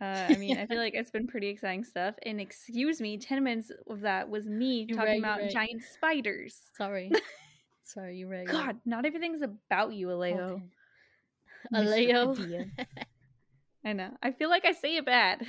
Uh, 0.00 0.04
I 0.04 0.36
mean, 0.38 0.56
I 0.58 0.66
feel 0.66 0.78
like 0.78 0.94
it's 0.94 1.10
been 1.10 1.26
pretty 1.28 1.48
exciting 1.48 1.84
stuff. 1.84 2.14
And 2.24 2.40
excuse 2.40 3.00
me, 3.00 3.16
10 3.18 3.44
minutes 3.44 3.70
of 3.88 4.00
that 4.00 4.28
was 4.28 4.46
me 4.46 4.86
You're 4.88 4.98
talking 4.98 5.12
right, 5.12 5.18
about 5.20 5.40
right. 5.40 5.50
giant 5.50 5.84
spiders. 5.84 6.58
Sorry. 6.76 7.12
Sorry, 7.84 8.16
you're 8.18 8.28
right. 8.28 8.46
you're 8.46 8.54
right. 8.56 8.66
God, 8.68 8.76
not 8.84 9.04
everything's 9.04 9.42
about 9.42 9.92
you, 9.92 10.08
Alejo. 10.08 10.38
Okay. 10.52 10.62
Alejo. 11.74 12.36
Padilla. 12.36 12.64
I 13.84 13.92
know. 13.92 14.10
I 14.22 14.32
feel 14.32 14.50
like 14.50 14.64
I 14.64 14.72
say 14.72 14.96
it 14.96 15.06
bad. 15.06 15.44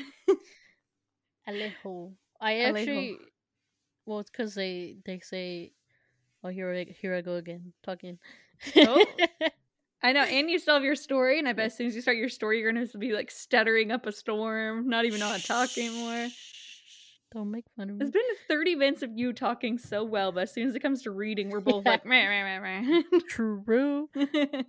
Alejo. 1.49 2.13
I 2.39 2.53
Alejo. 2.53 2.79
actually, 2.79 3.17
well, 4.05 4.19
it's 4.19 4.29
because 4.29 4.55
they 4.55 4.97
they 5.05 5.19
say, 5.19 5.73
oh 6.43 6.49
here 6.49 6.71
I 6.73 6.85
here 6.99 7.15
I 7.15 7.21
go 7.21 7.35
again 7.35 7.73
talking. 7.83 8.17
Oh. 8.77 9.05
I 10.03 10.13
know, 10.13 10.23
and 10.23 10.49
you 10.49 10.57
still 10.57 10.73
have 10.73 10.83
your 10.83 10.95
story, 10.95 11.37
and 11.37 11.47
I 11.47 11.53
bet 11.53 11.67
as 11.67 11.77
soon 11.77 11.85
as 11.85 11.93
you 11.93 12.01
start 12.01 12.17
your 12.17 12.29
story, 12.29 12.59
you're 12.59 12.73
gonna 12.73 12.87
be 12.97 13.13
like 13.13 13.29
stuttering 13.29 13.91
up 13.91 14.07
a 14.07 14.11
storm, 14.11 14.89
not 14.89 15.05
even 15.05 15.19
know 15.19 15.27
how 15.27 15.37
to 15.37 15.45
talk 15.45 15.77
anymore. 15.77 16.27
Don't 17.33 17.51
make 17.51 17.65
fun 17.77 17.89
of 17.89 17.95
me. 17.95 18.05
It's 18.05 18.11
been 18.11 18.21
30 18.49 18.75
minutes 18.75 19.03
of 19.03 19.11
you 19.15 19.31
talking 19.31 19.77
so 19.77 20.03
well, 20.03 20.31
but 20.31 20.43
as 20.43 20.53
soon 20.53 20.67
as 20.67 20.75
it 20.75 20.81
comes 20.81 21.03
to 21.03 21.11
reading, 21.11 21.49
we're 21.49 21.61
both 21.61 21.85
like 21.85 22.05
meh, 22.05 22.27
meh, 22.27 22.59
meh, 22.59 23.01
True. 23.29 24.09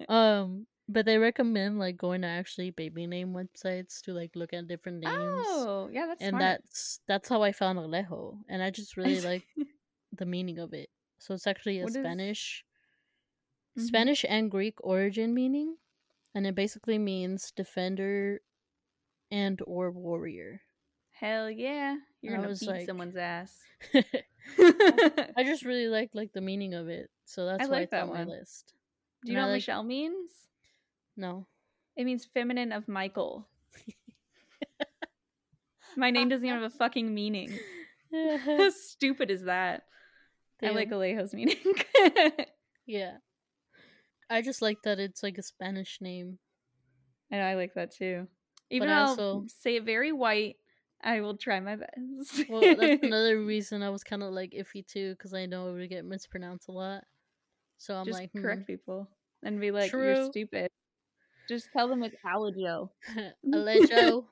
Um, 0.09 0.67
but 0.89 1.07
they 1.07 1.19
recommend 1.19 1.79
like 1.79 1.97
going 1.97 2.23
to 2.23 2.29
actually 2.29 2.71
baby 2.71 3.07
name 3.07 3.33
websites 3.33 4.01
to 4.03 4.13
like 4.13 4.33
look 4.35 4.53
at 4.53 4.69
different 4.69 5.01
names. 5.01 5.15
oh, 5.17 5.89
yeah, 5.93 6.07
that's 6.07 6.21
and 6.23 6.31
smart. 6.31 6.43
that's 6.43 7.01
that's 7.07 7.29
how 7.29 7.43
I 7.43 7.53
found 7.53 7.79
Alejo, 7.79 8.39
and 8.49 8.63
I 8.63 8.71
just 8.71 8.97
really 8.97 9.21
like 9.33 9.45
the 10.13 10.27
meaning 10.27 10.59
of 10.59 10.73
it. 10.75 10.91
So 11.19 11.35
it's 11.35 11.47
actually 11.47 11.81
a 11.81 11.85
What 11.85 11.91
is- 11.97 12.03
Spanish, 12.03 12.65
Mhm. 13.79 13.87
Spanish 13.87 14.25
and 14.29 14.51
Greek 14.51 14.75
origin 14.85 15.33
meaning, 15.33 15.77
and 16.35 16.47
it 16.47 16.55
basically 16.55 16.99
means 16.99 17.51
defender 17.53 18.43
and 19.31 19.61
or 19.67 19.91
warrior. 19.91 20.61
Hell 21.13 21.49
yeah, 21.51 21.97
you're 22.21 22.37
I 22.37 22.43
gonna 22.43 22.55
beat 22.59 22.69
like- 22.69 22.87
someone's 22.87 23.17
ass. 23.17 23.57
I 24.59 25.43
just 25.45 25.65
really 25.65 25.87
like 25.89 26.11
like 26.13 26.33
the 26.33 26.41
meaning 26.41 26.75
of 26.75 26.89
it, 26.89 27.09
so 27.25 27.47
that's 27.47 27.63
I 27.65 27.67
why 27.67 27.73
like 27.77 27.83
it's 27.85 27.91
that 27.93 28.03
on 28.03 28.09
my 28.13 28.25
list. 28.25 28.75
Do 29.25 29.31
you 29.33 29.39
And 29.39 29.41
I 29.41 29.43
know 29.43 29.47
what 29.49 29.53
like- 29.53 29.59
Michelle 29.63 29.85
means? 29.85 30.31
No, 31.17 31.47
It 31.97 32.05
means 32.05 32.25
feminine 32.25 32.73
of 32.73 32.89
Michael. 32.89 33.47
My 35.97 36.11
name 36.11 36.29
doesn't 36.31 36.47
even 36.47 36.63
have 36.63 36.73
a 36.73 36.77
fucking 36.77 37.13
meaning. 37.15 37.59
How 38.13 38.71
stupid 38.75 39.31
is 39.31 39.45
that? 39.45 39.83
I 40.63 40.71
like 40.71 40.91
Alejo's 40.91 41.35
meaning. 41.35 41.57
yeah. 42.87 43.17
I 44.31 44.41
just 44.43 44.63
like 44.63 44.79
that 44.85 44.99
it's 45.01 45.23
like 45.23 45.37
a 45.37 45.43
Spanish 45.43 45.99
name. 46.01 46.39
I 47.31 47.37
know 47.37 47.43
I 47.43 47.55
like 47.55 47.75
that 47.75 47.95
too. 47.95 48.27
Even 48.71 48.89
But 48.89 48.95
though 48.95 49.01
also- 49.03 49.35
I'll 49.41 49.45
say 49.49 49.77
it 49.77 49.85
very 49.85 50.13
white, 50.13 50.57
I 51.03 51.21
will 51.21 51.37
try 51.37 51.61
my 51.61 51.77
best. 51.77 52.49
Well, 52.49 52.61
that's 52.77 53.03
another 53.03 53.43
reason 53.45 53.83
I 53.83 53.91
was 53.91 54.05
kind 54.05 54.23
of 54.23 54.33
like 54.33 54.53
iffy 54.53 54.87
too, 54.87 55.11
because 55.15 55.35
I 55.35 55.47
know 55.47 55.69
it 55.69 55.73
would 55.75 55.89
get 55.91 56.05
mispronounced 56.05 56.69
a 56.69 56.73
lot. 56.73 57.05
So 57.79 57.95
I'm 57.97 58.07
Just 58.07 58.21
like, 58.21 58.31
hmm. 58.33 58.41
correct 58.41 58.67
people 58.67 59.09
and 59.43 59.61
be 59.61 59.73
like, 59.73 59.93
"You're 59.93 60.31
stupid." 60.31 60.71
Just 61.53 61.71
tell 61.71 61.87
them 61.87 62.03
it's 62.03 62.17
Alejo. 62.25 62.89
Alejo. 63.47 64.25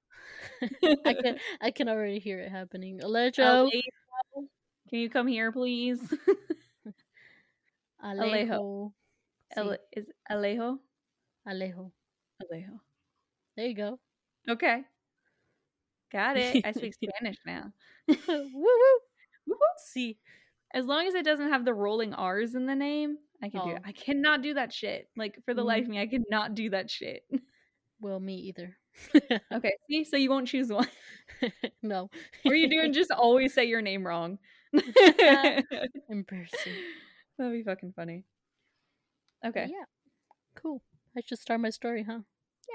I 1.05 1.12
can 1.12 1.39
I 1.61 1.71
can 1.71 1.87
already 1.87 2.18
hear 2.18 2.39
it 2.39 2.51
happening. 2.51 3.01
Alejo. 3.01 3.68
Alejo. 3.68 4.47
Can 4.89 4.99
you 5.01 5.11
come 5.11 5.27
here, 5.27 5.53
please? 5.53 6.01
Alejo. 8.03 8.93
Ale- 9.55 9.77
is 9.95 10.07
Alejo? 10.31 10.79
Alejo. 11.47 11.91
Alejo. 12.43 12.81
There 13.55 13.66
you 13.66 13.75
go. 13.75 13.99
Okay. 14.49 14.83
Got 16.11 16.39
it. 16.39 16.64
I 16.64 16.73
speak 16.73 16.95
Spanish 16.95 17.37
now. 17.45 17.71
woo 18.09 18.16
woo. 18.27 18.45
woo 18.57 18.66
woo. 19.47 19.57
See. 19.93 20.16
As 20.73 20.87
long 20.87 21.07
as 21.07 21.12
it 21.12 21.27
doesn't 21.27 21.51
have 21.51 21.66
the 21.66 21.75
rolling 21.75 22.14
R's 22.14 22.55
in 22.55 22.64
the 22.64 22.75
name, 22.75 23.18
I 23.43 23.49
can 23.49 23.64
do 23.64 23.70
it. 23.70 23.82
Oh. 23.84 23.88
I 23.88 23.93
cannot 23.93 24.43
do 24.43 24.55
that 24.55 24.72
shit. 24.72 25.09
Like 25.16 25.38
for 25.45 25.55
the 25.55 25.62
Mhm. 25.62 25.66
life 25.66 25.82
of 25.84 25.88
me, 25.88 26.01
I 26.01 26.07
cannot 26.07 26.55
do 26.55 26.70
that 26.70 26.91
shit. 26.91 27.22
Well, 28.01 28.20
me 28.20 28.34
either. 28.36 28.76
Okay, 29.53 29.72
see, 29.88 30.05
so 30.05 30.16
you 30.16 30.30
won't 30.30 30.49
choose 30.49 30.68
one. 30.70 30.88
no. 31.82 32.11
or 32.45 32.55
you 32.55 32.68
doing 32.68 32.93
just 33.01 33.11
always 33.11 33.55
say 33.55 33.64
your 33.66 33.82
name 33.82 34.07
wrong. 34.07 34.38
Embarrassing. 36.09 36.72
That'd 37.38 37.53
be 37.53 37.62
fucking 37.62 37.93
funny. 37.95 38.24
Okay. 39.45 39.66
Yeah. 39.70 39.84
Cool. 40.55 40.82
I 41.16 41.20
should 41.24 41.38
start 41.38 41.61
my 41.61 41.70
story, 41.70 42.03
huh? 42.03 42.20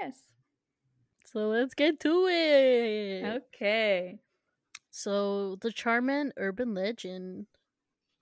Yes. 0.00 0.16
So 1.26 1.48
let's 1.48 1.74
get 1.74 2.00
to 2.00 2.26
it. 2.28 3.42
Okay. 3.54 4.18
So 4.90 5.56
the 5.60 5.70
Char-Man 5.72 6.32
urban 6.36 6.74
legend 6.74 7.46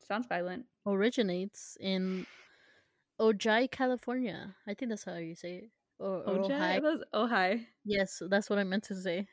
Sounds 0.06 0.26
violent. 0.26 0.66
originates 0.86 1.76
in 1.80 2.26
Ojai, 3.20 3.70
California. 3.70 4.54
I 4.66 4.74
think 4.74 4.90
that's 4.90 5.04
how 5.04 5.16
you 5.16 5.34
say 5.34 5.56
it. 5.56 5.70
Or, 5.98 6.22
or 6.22 6.38
Ojai? 6.38 6.80
Ojai. 6.80 7.02
Ojai. 7.14 7.66
Yes, 7.84 8.22
that's 8.28 8.50
what 8.50 8.58
I 8.58 8.64
meant 8.64 8.84
to 8.84 8.94
say. 8.94 9.26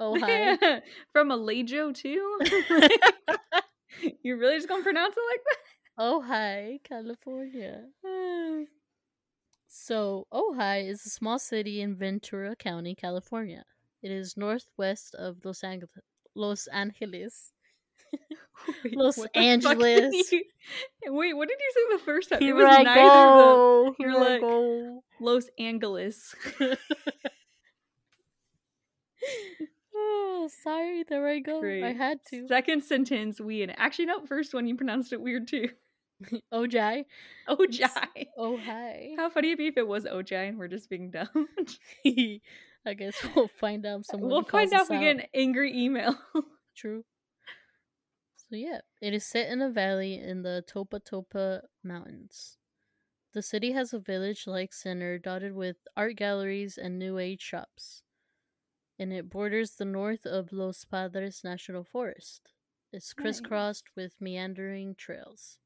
Ojai. 0.00 0.82
From 1.12 1.28
Alejo 1.28 1.94
too? 1.94 2.38
You're 4.22 4.38
really 4.38 4.56
just 4.56 4.68
gonna 4.68 4.82
pronounce 4.82 5.14
it 5.16 5.24
like 5.30 5.40
that? 5.44 5.58
Ojai, 6.04 6.82
California. 6.84 7.84
So, 9.68 10.26
Ojai 10.32 10.88
is 10.88 11.04
a 11.04 11.10
small 11.10 11.38
city 11.38 11.82
in 11.82 11.96
Ventura 11.96 12.56
County, 12.56 12.94
California. 12.94 13.64
It 14.02 14.10
is 14.10 14.34
northwest 14.36 15.14
of 15.14 15.44
Los. 15.44 15.62
Los 16.34 16.66
Angeles. 16.68 17.52
Wait, 18.84 18.96
Los 18.96 19.16
what 19.16 19.32
the 19.32 19.60
fuck 19.60 19.78
did 19.78 19.94
Angeles. 20.04 20.32
you- 20.32 20.44
Wait, 21.06 21.34
what 21.36 21.48
did 21.48 21.58
you 21.60 21.72
say 21.74 21.96
the 21.96 22.02
first 22.04 22.28
time? 22.30 22.42
it 22.42 22.52
was 22.54 22.64
I 22.64 22.82
neither 22.82 23.00
go. 23.00 23.94
You're 23.98 24.10
Here 24.10 24.20
like- 24.20 24.40
go. 24.40 25.02
Los 25.20 25.48
Angeles. 25.58 26.34
Oh, 29.94 30.48
sorry. 30.62 31.04
There 31.08 31.26
I 31.26 31.38
go. 31.40 31.60
I 31.62 31.92
had 31.92 32.18
to. 32.30 32.46
Second 32.48 32.82
sentence, 32.84 33.40
we 33.40 33.62
and 33.62 33.72
actually 33.78 34.06
no, 34.06 34.24
first 34.26 34.52
one 34.54 34.66
you 34.66 34.76
pronounced 34.76 35.12
it 35.12 35.20
weird 35.20 35.48
too. 35.48 35.70
Ojai. 36.52 37.04
Ojai. 37.48 38.26
Ojai. 38.38 39.16
How 39.16 39.30
funny 39.30 39.48
it'd 39.48 39.58
be 39.58 39.66
if 39.68 39.76
it 39.76 39.86
was 39.86 40.04
Ojai 40.04 40.48
and 40.48 40.58
we're 40.58 40.68
just 40.68 40.88
being 40.90 41.10
dumb. 41.10 41.48
I 42.04 42.94
guess 42.94 43.14
we'll 43.34 43.48
find 43.48 43.84
out. 43.86 44.06
Someone 44.06 44.30
we'll 44.30 44.44
find 44.44 44.72
out 44.72 44.82
if 44.82 44.90
we 44.90 44.98
get 45.00 45.16
an 45.16 45.22
angry 45.34 45.76
email. 45.84 46.16
True. 46.76 47.04
So 48.48 48.56
yeah, 48.56 48.80
it 49.00 49.12
is 49.12 49.26
set 49.26 49.48
in 49.50 49.60
a 49.60 49.70
valley 49.70 50.20
in 50.20 50.42
the 50.42 50.64
Topa 50.72 51.00
Topa 51.00 51.62
Mountains. 51.82 52.58
The 53.32 53.42
city 53.42 53.72
has 53.72 53.92
a 53.92 53.98
village-like 53.98 54.72
center 54.72 55.18
dotted 55.18 55.52
with 55.52 55.76
art 55.96 56.16
galleries 56.16 56.78
and 56.78 56.98
new 56.98 57.18
age 57.18 57.42
shops. 57.42 58.02
And 58.98 59.12
it 59.12 59.28
borders 59.28 59.72
the 59.72 59.84
north 59.84 60.24
of 60.24 60.52
Los 60.52 60.84
Padres 60.84 61.42
National 61.44 61.84
Forest. 61.84 62.52
It's 62.92 63.12
Nice. 63.18 63.22
crisscrossed 63.40 63.84
with 63.96 64.14
meandering 64.20 64.94
trails. 64.94 65.58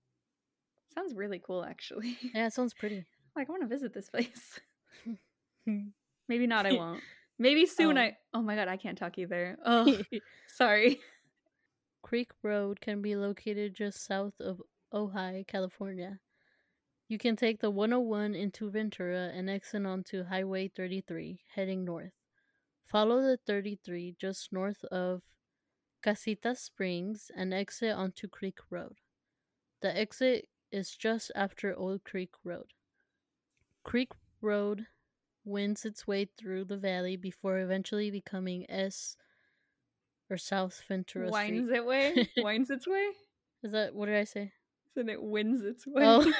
Sounds 0.95 1.15
really 1.15 1.39
cool, 1.39 1.65
actually. 1.65 2.19
Yeah, 2.35 2.47
it 2.47 2.53
sounds 2.55 2.75
pretty. 2.75 3.05
Like 3.37 3.49
I 3.49 3.53
want 3.53 3.63
to 3.63 3.69
visit 3.69 3.93
this 3.93 4.09
place. 4.09 4.59
Maybe 6.29 6.47
not. 6.47 6.67
I 6.67 6.73
won't. 6.73 7.03
Maybe 7.39 7.67
soon. 7.67 7.99
Oh. 7.99 8.01
I. 8.01 8.17
Oh 8.35 8.43
my 8.43 8.57
god, 8.57 8.69
I 8.69 8.77
can't 8.77 8.99
talk 8.99 9.19
either. 9.19 9.57
Oh, 9.65 9.97
sorry. 10.49 10.99
Creek 12.11 12.33
Road 12.43 12.81
can 12.81 13.01
be 13.01 13.15
located 13.15 13.73
just 13.73 14.05
south 14.05 14.41
of 14.41 14.61
Ojai, 14.93 15.47
California. 15.47 16.19
You 17.07 17.19
can 17.19 17.37
take 17.37 17.61
the 17.61 17.71
101 17.71 18.35
into 18.35 18.69
Ventura 18.69 19.31
and 19.33 19.49
exit 19.49 19.87
onto 19.87 20.25
Highway 20.25 20.67
33, 20.67 21.39
heading 21.55 21.85
north. 21.85 22.11
Follow 22.85 23.23
the 23.23 23.37
33 23.47 24.17
just 24.19 24.53
north 24.53 24.83
of 24.87 25.23
Casitas 26.03 26.59
Springs 26.59 27.31
and 27.37 27.55
exit 27.55 27.93
onto 27.93 28.27
Creek 28.27 28.59
Road. 28.71 28.97
The 29.81 29.97
exit 29.97 30.49
is 30.73 30.97
just 30.97 31.31
after 31.37 31.77
Old 31.77 32.03
Creek 32.03 32.33
Road. 32.43 32.73
Creek 33.85 34.11
Road 34.41 34.87
winds 35.45 35.85
its 35.85 36.09
way 36.09 36.29
through 36.37 36.65
the 36.65 36.77
valley 36.77 37.15
before 37.15 37.61
eventually 37.61 38.11
becoming 38.11 38.69
S 38.69 39.17
or 40.31 40.37
South 40.39 40.83
Ventura 40.89 41.29
Street. 41.29 41.53
Winds 41.53 41.71
it 41.73 41.85
way. 41.85 42.29
Winds 42.39 42.71
its 42.71 42.87
way. 42.87 43.09
Is 43.63 43.73
that 43.73 43.95
what 43.95 44.07
did 44.07 44.17
I 44.17 44.25
say? 44.25 44.53
Then 44.97 45.09
it 45.09 45.23
wins 45.23 45.63
its 45.63 45.87
way. 45.87 46.03
Oh. 46.05 46.33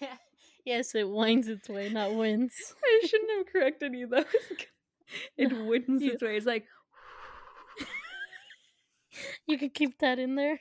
yes, 0.64 0.94
it 0.94 1.08
winds 1.08 1.48
its 1.48 1.68
way, 1.68 1.88
not 1.88 2.14
wins. 2.14 2.54
I 2.84 3.06
shouldn't 3.06 3.30
have 3.38 3.52
corrected 3.52 3.94
you 3.94 4.06
though. 4.06 4.24
it 5.36 5.52
wins 5.52 6.02
you- 6.02 6.12
its 6.12 6.22
way. 6.22 6.36
It's 6.36 6.46
like, 6.46 6.66
You 9.46 9.58
can 9.58 9.70
keep 9.70 9.98
that 9.98 10.18
in 10.18 10.34
there. 10.34 10.58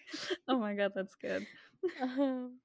oh 0.48 0.60
my 0.60 0.76
god, 0.76 0.92
that's 0.96 1.16
good. 1.16 1.48
Um, 2.02 2.60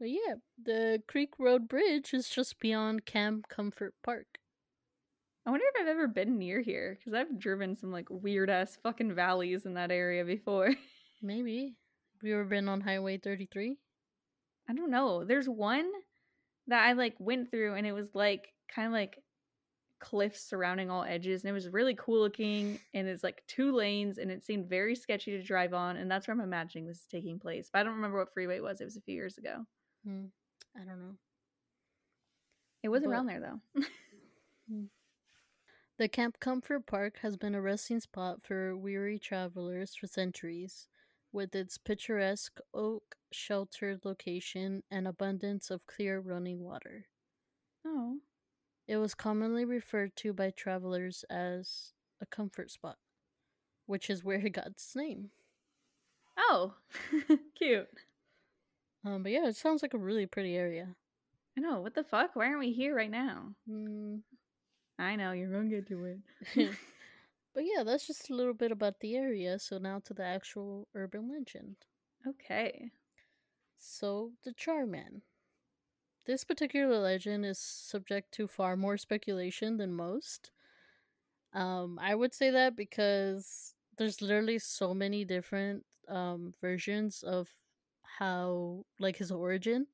but 0.00 0.08
yeah, 0.10 0.34
the 0.62 1.02
Creek 1.06 1.34
Road 1.38 1.68
Bridge 1.68 2.12
is 2.12 2.28
just 2.28 2.58
beyond 2.58 3.04
Camp 3.06 3.48
Comfort 3.48 3.94
Park. 4.02 4.26
I 5.48 5.50
wonder 5.50 5.64
if 5.74 5.80
I've 5.80 5.88
ever 5.88 6.06
been 6.06 6.36
near 6.36 6.60
here 6.60 6.98
because 6.98 7.14
I've 7.14 7.38
driven 7.38 7.74
some 7.74 7.90
like 7.90 8.06
weird 8.10 8.50
ass 8.50 8.76
fucking 8.82 9.14
valleys 9.14 9.64
in 9.64 9.72
that 9.74 9.90
area 9.90 10.22
before. 10.22 10.74
Maybe. 11.22 11.74
Have 12.20 12.28
you 12.28 12.34
ever 12.34 12.44
been 12.44 12.68
on 12.68 12.82
Highway 12.82 13.16
33? 13.16 13.78
I 14.68 14.74
don't 14.74 14.90
know. 14.90 15.24
There's 15.24 15.48
one 15.48 15.90
that 16.66 16.84
I 16.84 16.92
like 16.92 17.14
went 17.18 17.50
through 17.50 17.76
and 17.76 17.86
it 17.86 17.92
was 17.92 18.14
like 18.14 18.52
kind 18.70 18.88
of 18.88 18.92
like 18.92 19.22
cliffs 20.00 20.42
surrounding 20.42 20.90
all 20.90 21.02
edges 21.02 21.44
and 21.44 21.48
it 21.48 21.54
was 21.54 21.70
really 21.70 21.94
cool 21.94 22.20
looking 22.20 22.78
and 22.92 23.08
it's 23.08 23.24
like 23.24 23.42
two 23.48 23.74
lanes 23.74 24.18
and 24.18 24.30
it 24.30 24.44
seemed 24.44 24.68
very 24.68 24.94
sketchy 24.94 25.30
to 25.30 25.42
drive 25.42 25.72
on 25.72 25.96
and 25.96 26.10
that's 26.10 26.28
where 26.28 26.34
I'm 26.34 26.42
imagining 26.42 26.86
this 26.86 26.98
is 26.98 27.06
taking 27.10 27.38
place. 27.38 27.70
But 27.72 27.78
I 27.78 27.82
don't 27.84 27.94
remember 27.94 28.18
what 28.18 28.34
freeway 28.34 28.56
it 28.56 28.62
was. 28.62 28.82
It 28.82 28.84
was 28.84 28.98
a 28.98 29.00
few 29.00 29.14
years 29.14 29.38
ago. 29.38 29.64
Hmm. 30.06 30.26
I 30.76 30.80
don't 30.80 30.98
know. 31.00 31.14
It 32.82 32.90
was 32.90 33.02
But- 33.02 33.08
around 33.08 33.28
there 33.28 33.40
though. 33.40 33.82
The 35.98 36.08
Camp 36.08 36.38
Comfort 36.38 36.86
Park 36.86 37.18
has 37.22 37.36
been 37.36 37.56
a 37.56 37.60
resting 37.60 37.98
spot 37.98 38.44
for 38.44 38.76
weary 38.76 39.18
travelers 39.18 39.96
for 39.96 40.06
centuries, 40.06 40.86
with 41.32 41.56
its 41.56 41.76
picturesque 41.76 42.60
oak 42.72 43.16
sheltered 43.32 44.04
location 44.04 44.84
and 44.92 45.08
abundance 45.08 45.72
of 45.72 45.88
clear 45.88 46.20
running 46.20 46.60
water. 46.60 47.06
oh. 47.84 48.18
It 48.86 48.98
was 48.98 49.16
commonly 49.16 49.64
referred 49.64 50.14
to 50.16 50.32
by 50.32 50.50
travelers 50.50 51.24
as 51.28 51.94
a 52.22 52.26
comfort 52.26 52.70
spot, 52.70 52.98
which 53.86 54.08
is 54.08 54.22
where 54.22 54.38
it 54.46 54.50
got 54.50 54.68
its 54.68 54.94
name. 54.94 55.30
Oh. 56.38 56.74
Cute. 57.56 57.88
Um, 59.04 59.24
but 59.24 59.32
yeah, 59.32 59.48
it 59.48 59.56
sounds 59.56 59.82
like 59.82 59.94
a 59.94 59.98
really 59.98 60.26
pretty 60.26 60.54
area. 60.54 60.94
I 61.56 61.60
know. 61.60 61.80
What 61.80 61.96
the 61.96 62.04
fuck? 62.04 62.36
Why 62.36 62.46
aren't 62.46 62.60
we 62.60 62.72
here 62.72 62.94
right 62.94 63.10
now? 63.10 63.48
Mm, 63.68 64.20
I 64.98 65.16
know, 65.16 65.32
you're 65.32 65.50
gonna 65.50 65.68
get 65.68 65.86
to 65.88 66.04
it. 66.04 66.18
but 67.54 67.64
yeah, 67.64 67.84
that's 67.84 68.06
just 68.06 68.30
a 68.30 68.34
little 68.34 68.54
bit 68.54 68.72
about 68.72 69.00
the 69.00 69.16
area. 69.16 69.58
So 69.58 69.78
now 69.78 70.00
to 70.04 70.14
the 70.14 70.24
actual 70.24 70.88
urban 70.94 71.30
legend. 71.30 71.76
Okay. 72.26 72.90
So, 73.78 74.32
the 74.44 74.52
Char-Man. 74.52 75.22
This 76.26 76.44
particular 76.44 76.98
legend 76.98 77.46
is 77.46 77.58
subject 77.58 78.32
to 78.32 78.48
far 78.48 78.76
more 78.76 78.98
speculation 78.98 79.76
than 79.76 79.92
most. 79.94 80.50
Um, 81.54 81.98
I 82.02 82.14
would 82.14 82.34
say 82.34 82.50
that 82.50 82.76
because 82.76 83.74
there's 83.96 84.20
literally 84.20 84.58
so 84.58 84.94
many 84.94 85.24
different 85.24 85.84
um 86.08 86.54
versions 86.60 87.22
of 87.22 87.48
how 88.18 88.84
like 88.98 89.16
his 89.16 89.30
origin. 89.30 89.86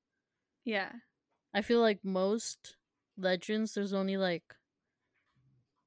Yeah. 0.64 0.92
I 1.52 1.62
feel 1.62 1.80
like 1.80 2.04
most 2.04 2.76
legends 3.16 3.74
there's 3.74 3.92
only 3.92 4.16
like 4.16 4.54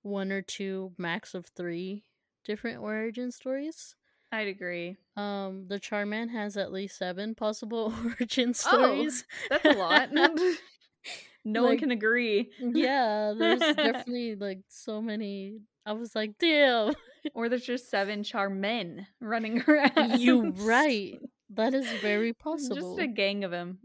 one 0.07 0.31
or 0.31 0.41
two 0.41 0.93
max 0.97 1.33
of 1.33 1.45
3 1.55 2.03
different 2.45 2.79
origin 2.81 3.31
stories. 3.31 3.95
I'd 4.31 4.47
agree. 4.47 4.97
Um, 5.15 5.65
the 5.67 5.79
Char-Man 5.79 6.29
has 6.29 6.57
at 6.57 6.71
least 6.71 6.97
seven 6.97 7.35
possible 7.35 7.93
origin 8.05 8.49
Oh, 8.49 8.53
stories. 8.53 9.25
That's 9.49 9.65
a 9.65 9.73
lot. 9.73 10.09
no 11.45 11.63
one 11.63 11.77
can 11.77 11.91
agree. 11.91 12.49
yeah, 12.59 13.33
there's 13.37 13.59
definitely 13.59 14.35
like 14.35 14.59
so 14.67 15.01
many. 15.01 15.59
I 15.85 15.93
was 15.93 16.13
like, 16.15 16.37
damn, 16.39 16.93
Or 17.33 17.47
there's 17.47 17.63
just 17.65 17.89
seven 17.89 18.23
charmen 18.23 19.07
running 19.21 19.61
around. 19.67 20.19
you 20.19 20.51
right. 20.57 21.17
That 21.51 21.73
is 21.73 21.89
very 22.01 22.33
possible. 22.33 22.97
Just 22.97 22.99
a 22.99 23.07
gang 23.07 23.45
of 23.45 23.51
them. 23.51 23.79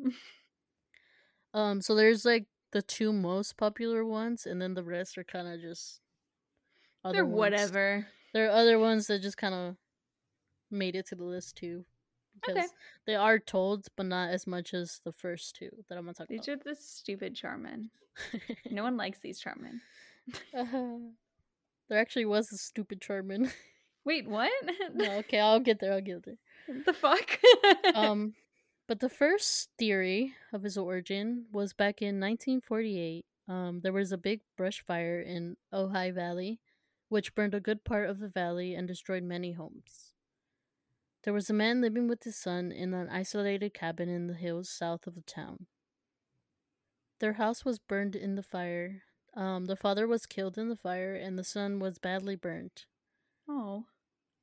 Um, 1.55 1.81
so 1.81 1.95
there's 1.95 2.25
like 2.25 2.47
the 2.73 2.83
two 2.83 3.13
most 3.13 3.57
popular 3.57 4.05
ones, 4.05 4.47
and 4.47 4.61
then 4.61 4.75
the 4.75 4.83
rest 4.83 5.17
are 5.19 5.25
kind 5.25 5.47
of 5.47 5.61
just. 5.61 6.01
Other 7.05 7.13
They're 7.17 7.25
ones. 7.25 7.39
whatever. 7.39 8.07
There 8.33 8.47
are 8.47 8.51
other 8.53 8.79
ones 8.79 9.07
that 9.09 9.21
just 9.23 9.37
kind 9.37 9.55
of 9.55 9.77
made 10.71 10.97
it 10.97 11.07
to 11.09 11.15
the 11.15 11.25
list 11.25 11.57
too, 11.57 11.85
because 12.35 12.57
Okay. 12.57 12.67
they 13.07 13.15
are 13.15 13.39
told, 13.39 13.87
but 13.97 14.07
not 14.07 14.31
as 14.31 14.47
much 14.47 14.73
as 14.73 15.01
the 15.05 15.13
first 15.13 15.57
two 15.57 15.71
that 15.89 15.99
I'm 15.99 16.05
gonna 16.05 16.15
talk 16.15 16.29
These 16.29 16.49
about. 16.49 16.61
are 16.67 16.71
the 16.71 16.77
stupid 16.77 17.35
charmen. 17.35 17.91
No 18.71 18.83
one 18.83 18.97
likes 18.97 19.19
these 19.21 19.41
charmen. 19.41 19.81
Uh, 20.55 20.65
there 21.89 21.99
actually 21.99 22.25
was 22.27 22.53
a 22.53 22.57
stupid 22.57 23.01
Char-Man. 23.01 23.51
Wait, 24.05 24.29
what? 24.29 24.51
no, 24.95 25.13
okay, 25.19 25.41
I'll 25.41 25.61
get 25.61 25.79
there. 25.81 25.93
I'll 25.93 26.01
get 26.01 26.25
there. 26.25 26.37
What 26.67 26.85
the 26.87 26.93
fuck? 26.93 27.39
Um, 27.95 28.35
but 28.89 29.01
the 29.01 29.09
first 29.09 29.71
theory 29.79 30.35
of 30.53 30.63
his 30.63 30.77
origin 30.77 31.47
was 31.53 31.73
back 31.73 32.03
in 32.03 32.19
1948. 32.21 33.25
Um, 33.49 33.81
there 33.83 33.93
was 33.93 34.13
a 34.13 34.19
big 34.19 34.41
brush 34.57 34.83
fire 34.85 35.21
in 35.21 35.57
Ojai 35.73 36.13
Valley, 36.15 36.61
which 37.13 37.35
burned 37.35 37.55
a 37.55 37.61
good 37.61 37.85
part 37.85 38.09
of 38.09 38.21
the 38.21 38.29
valley 38.29 38.75
and 38.75 38.89
destroyed 38.89 39.23
many 39.23 39.53
homes. 39.53 40.15
There 41.25 41.35
was 41.35 41.51
a 41.51 41.53
man 41.53 41.83
living 41.83 42.09
with 42.09 42.25
his 42.25 42.37
son 42.37 42.73
in 42.73 42.95
an 42.95 43.11
isolated 43.11 43.75
cabin 43.75 44.09
in 44.09 44.29
the 44.29 44.35
hills 44.35 44.71
south 44.71 45.07
of 45.07 45.15
the 45.15 45.21
town. 45.21 45.67
Their 47.21 47.35
house 47.35 47.67
was 47.67 47.79
burned 47.79 48.17
in 48.17 48.35
the 48.35 48.43
fire. 48.43 49.03
Um, 49.37 49.67
the 49.67 49.77
father 49.77 50.07
was 50.07 50.25
killed 50.25 50.57
in 50.57 50.71
the 50.71 50.77
fire, 50.77 51.15
and 51.15 51.39
the 51.39 51.45
son 51.45 51.79
was 51.81 51.99
badly 51.99 52.35
burnt. 52.35 52.87
oh. 53.47 53.85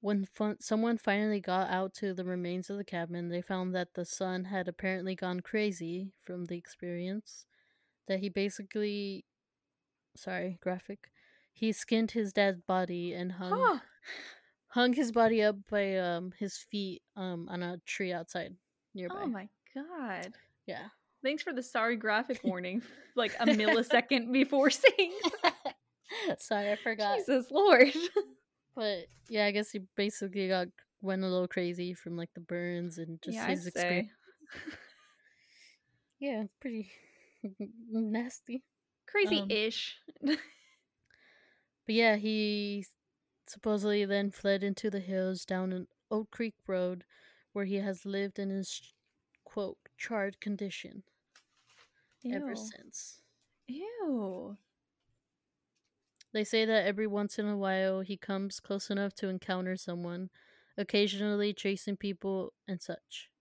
When 0.01 0.26
fun- 0.26 0.61
someone 0.61 0.99
finally 0.99 1.41
got 1.41 1.72
out 1.72 1.95
to 1.95 2.13
the 2.13 2.24
remains 2.24 2.70
of 2.70 2.78
the 2.78 2.86
cabin, 2.86 3.30
they 3.30 3.41
found 3.41 3.74
that 3.74 3.95
the 3.95 4.05
son 4.05 4.45
had 4.45 4.67
apparently 4.67 5.15
gone 5.15 5.39
crazy 5.39 6.13
from 6.24 6.45
the 6.45 6.55
experience. 6.55 7.47
That 8.07 8.20
he 8.20 8.30
basically, 8.30 9.26
sorry, 10.15 10.59
graphic, 10.61 11.09
he 11.52 11.72
skinned 11.72 12.12
his 12.12 12.32
dad's 12.34 12.62
body 12.62 13.14
and 13.14 13.32
hung 13.34 13.52
Huh. 13.54 13.80
hung 14.70 14.93
his 14.93 15.12
body 15.12 15.41
up 15.43 15.56
by 15.70 15.97
um 15.97 16.32
his 16.38 16.58
feet 16.58 17.02
um 17.16 17.47
on 17.50 17.64
a 17.64 17.78
tree 17.86 18.14
outside 18.14 18.56
nearby. 18.93 19.16
Oh 19.24 19.28
my 19.28 19.50
god. 19.76 20.34
Yeah. 20.66 20.88
Thanks 21.24 21.43
for 21.43 21.52
the 21.54 21.64
sorry 21.64 21.95
graphic 21.97 22.39
warning. 22.43 22.82
like 23.16 23.34
a 23.39 23.45
millisecond 23.45 24.32
before 24.32 24.70
seeing. 24.70 25.14
sorry, 26.38 26.72
I 26.72 26.76
forgot. 26.78 27.18
Jesus 27.20 27.52
Lord. 27.52 27.89
But 28.76 29.08
yeah, 29.28 29.45
I 29.45 29.52
guess 29.52 29.72
he 29.72 29.82
basically 29.95 30.47
got 30.47 30.68
went 31.02 31.24
a 31.24 31.28
little 31.28 31.47
crazy 31.47 31.93
from 31.93 32.16
like 32.16 32.30
the 32.34 32.39
burns 32.41 32.97
and 32.97 33.22
just 33.22 33.36
yeah, 33.36 33.45
I'd 33.45 33.50
his 33.52 33.68
experience. 33.68 34.10
Yeah, 36.20 36.41
it's 36.43 36.54
pretty 36.60 36.89
nasty. 37.89 38.64
Crazy-ish. 39.08 39.97
But 41.89 41.95
yeah, 41.95 42.17
he 42.17 42.85
supposedly 43.47 44.05
then 44.05 44.29
fled 44.29 44.63
into 44.63 44.91
the 44.91 44.99
hills 44.99 45.43
down 45.43 45.73
an 45.73 45.87
Oak 46.11 46.29
Creek 46.29 46.53
Road 46.67 47.03
where 47.51 47.65
he 47.65 47.77
has 47.77 48.05
lived 48.05 48.37
in 48.37 48.51
his 48.51 48.93
quote 49.43 49.79
charred 49.97 50.39
condition 50.39 51.01
ever 52.31 52.55
since. 52.55 53.23
Ew. 53.67 54.55
They 56.31 56.43
say 56.43 56.63
that 56.63 56.85
every 56.85 57.07
once 57.07 57.39
in 57.39 57.47
a 57.47 57.57
while 57.57 58.01
he 58.01 58.17
comes 58.17 58.59
close 58.59 58.91
enough 58.91 59.15
to 59.15 59.27
encounter 59.27 59.75
someone, 59.75 60.29
occasionally 60.77 61.55
chasing 61.55 61.97
people 61.97 62.53
and 62.67 62.79
such. 62.79 63.31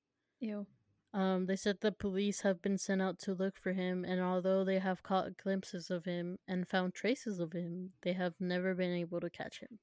Ew. 0.40 0.66
Um, 1.14 1.46
they 1.46 1.56
said 1.56 1.78
the 1.80 1.90
police 1.90 2.42
have 2.42 2.60
been 2.60 2.76
sent 2.76 3.00
out 3.00 3.18
to 3.20 3.32
look 3.32 3.56
for 3.56 3.72
him, 3.72 4.04
and 4.04 4.20
although 4.20 4.62
they 4.62 4.78
have 4.78 5.02
caught 5.02 5.38
glimpses 5.38 5.90
of 5.90 6.04
him 6.04 6.38
and 6.46 6.68
found 6.68 6.94
traces 6.94 7.40
of 7.40 7.52
him, 7.52 7.92
they 8.02 8.12
have 8.12 8.34
never 8.38 8.74
been 8.74 8.92
able 8.92 9.20
to 9.20 9.30
catch 9.30 9.60
him. 9.60 9.78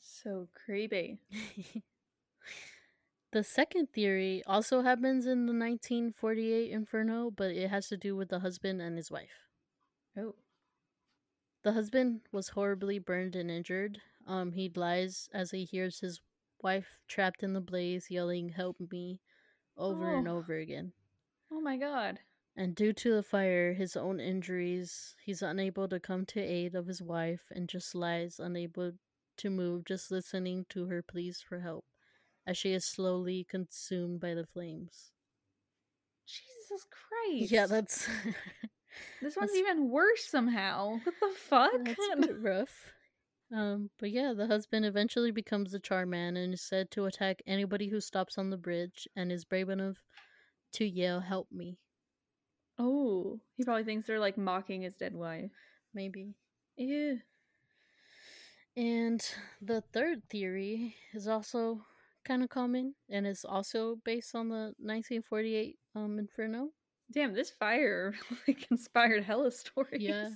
So 0.00 0.48
creepy. 0.52 1.18
the 3.32 3.44
second 3.44 3.92
theory 3.92 4.42
also 4.46 4.82
happens 4.82 5.26
in 5.26 5.46
the 5.46 5.52
1948 5.52 6.70
Inferno, 6.70 7.30
but 7.30 7.52
it 7.52 7.70
has 7.70 7.88
to 7.88 7.96
do 7.96 8.16
with 8.16 8.28
the 8.28 8.40
husband 8.40 8.82
and 8.82 8.96
his 8.96 9.10
wife. 9.10 9.48
Oh. 10.18 10.34
The 11.62 11.72
husband 11.72 12.22
was 12.32 12.50
horribly 12.50 12.98
burned 12.98 13.36
and 13.36 13.50
injured. 13.50 14.00
Um, 14.26 14.52
he 14.52 14.70
lies 14.74 15.28
as 15.32 15.52
he 15.52 15.64
hears 15.64 16.00
his 16.00 16.20
wife 16.60 16.98
trapped 17.08 17.42
in 17.42 17.52
the 17.52 17.60
blaze 17.60 18.10
yelling, 18.10 18.50
Help 18.50 18.76
me, 18.90 19.20
over 19.76 20.14
and 20.14 20.28
Oh. 20.28 20.36
over 20.38 20.54
again. 20.54 20.92
Oh 21.50 21.60
my 21.60 21.76
god. 21.76 22.20
And 22.56 22.74
due 22.74 22.92
to 22.92 23.14
the 23.14 23.22
fire, 23.22 23.72
his 23.74 23.96
own 23.96 24.20
injuries, 24.20 25.16
he's 25.24 25.42
unable 25.42 25.88
to 25.88 25.98
come 25.98 26.24
to 26.26 26.40
aid 26.40 26.74
of 26.76 26.86
his 26.86 27.02
wife 27.02 27.42
and 27.50 27.68
just 27.68 27.94
lies 27.94 28.38
unable 28.38 28.92
to 29.38 29.50
move, 29.50 29.84
just 29.84 30.10
listening 30.12 30.64
to 30.68 30.86
her 30.86 31.02
pleas 31.02 31.40
for 31.46 31.58
help 31.60 31.84
as 32.46 32.56
she 32.56 32.72
is 32.72 32.84
slowly 32.84 33.42
consumed 33.48 34.20
by 34.20 34.34
the 34.34 34.46
flames. 34.46 35.10
Jesus 36.26 36.86
Christ. 36.88 37.50
Yeah, 37.52 37.66
that's 37.66 38.06
This 39.20 39.36
one's 39.36 39.50
that's- 39.52 39.56
even 39.56 39.90
worse 39.90 40.24
somehow. 40.24 41.00
What 41.02 41.14
the 41.20 41.34
fuck? 41.36 41.72
that's 41.84 41.98
a 42.12 42.20
bit 42.20 42.40
rough. 42.40 42.93
Um, 43.54 43.90
but 44.00 44.10
yeah, 44.10 44.32
the 44.36 44.48
husband 44.48 44.84
eventually 44.84 45.30
becomes 45.30 45.70
the 45.70 45.78
Char-Man 45.78 46.36
and 46.36 46.54
is 46.54 46.62
said 46.62 46.90
to 46.90 47.04
attack 47.04 47.40
anybody 47.46 47.88
who 47.88 48.00
stops 48.00 48.36
on 48.36 48.50
the 48.50 48.56
bridge 48.56 49.06
and 49.14 49.30
is 49.30 49.44
brave 49.44 49.68
enough 49.68 49.98
to 50.72 50.84
yell, 50.84 51.20
"Help 51.20 51.52
me!" 51.52 51.78
oh. 52.78 53.40
He 53.56 53.64
probably 53.64 53.84
thinks 53.84 54.06
they're 54.06 54.18
like 54.18 54.36
mocking 54.36 54.82
his 54.82 54.96
dead 54.96 55.14
wife. 55.14 55.52
Maybe. 55.94 56.34
Ew. 56.76 57.20
And 58.76 59.24
the 59.62 59.80
third 59.92 60.28
theory 60.28 60.96
is 61.12 61.28
also 61.28 61.82
kind 62.24 62.42
of 62.42 62.48
common 62.48 62.94
and 63.08 63.26
is 63.26 63.44
also 63.44 63.96
based 64.04 64.34
on 64.34 64.48
the 64.48 64.74
1948 64.78 65.78
um, 65.94 66.18
Inferno. 66.18 66.70
Damn, 67.12 67.34
this 67.34 67.50
fire 67.50 68.14
like 68.48 68.66
inspired 68.70 69.22
hella 69.22 69.50
stories. 69.52 70.02
Yeah. 70.02 70.30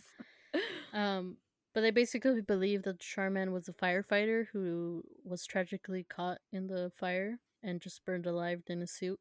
Um, 0.94 1.36
but 1.78 1.82
they 1.82 1.90
basically 1.92 2.40
believe 2.40 2.82
that 2.82 2.98
Char-Man 2.98 3.52
was 3.52 3.68
a 3.68 3.72
firefighter 3.72 4.46
who 4.52 5.04
was 5.22 5.46
tragically 5.46 6.02
caught 6.02 6.38
in 6.50 6.66
the 6.66 6.90
fire 6.96 7.38
and 7.62 7.80
just 7.80 8.04
burned 8.04 8.26
alive 8.26 8.62
in 8.66 8.82
a 8.82 8.86
suit. 8.88 9.20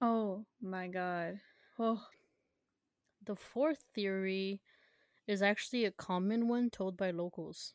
Oh 0.00 0.46
my 0.58 0.88
god. 0.88 1.40
Oh. 1.78 2.00
The 3.22 3.36
fourth 3.36 3.84
theory 3.94 4.62
is 5.26 5.42
actually 5.42 5.84
a 5.84 5.90
common 5.90 6.48
one 6.48 6.70
told 6.70 6.96
by 6.96 7.10
locals. 7.10 7.74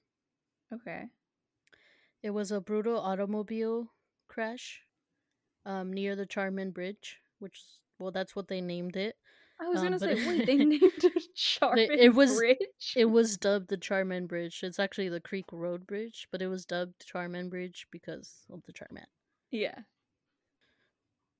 Okay. 0.74 1.04
It 2.24 2.32
was 2.32 2.52
a 2.52 2.60
brutal 2.60 3.00
automobile 3.00 3.92
crash 4.28 4.82
um, 5.64 5.94
near 5.94 6.16
the 6.16 6.26
Char-Man 6.26 6.72
Bridge, 6.72 7.18
which, 7.38 7.62
well, 8.00 8.10
that's 8.10 8.36
what 8.36 8.48
they 8.48 8.62
named 8.62 8.96
it. 8.96 9.16
I 9.62 9.68
was 9.68 9.80
Um, 9.80 9.86
gonna 9.86 10.00
say, 10.00 10.16
wait, 10.28 10.46
they 10.48 10.58
named 10.58 10.82
it 10.82 11.24
Char-Man 11.36 11.88
it 11.92 12.16
was- 12.16 12.36
Bridge. 12.36 12.58
It 12.96 13.06
was 13.06 13.38
dubbed 13.38 13.70
the 13.70 13.78
Char-Man 13.78 14.26
Bridge. 14.26 14.62
It's 14.64 14.80
actually 14.80 15.10
the 15.10 15.22
Creek 15.22 15.46
Road 15.52 15.86
Bridge, 15.86 16.28
but 16.32 16.42
it 16.42 16.48
was 16.48 16.66
dubbed 16.66 17.06
Char-Man 17.06 17.50
Bridge 17.50 17.86
because 17.92 18.46
of 18.50 18.64
the 18.66 18.74
Char-Man. 18.74 19.06
yeah. 19.52 19.80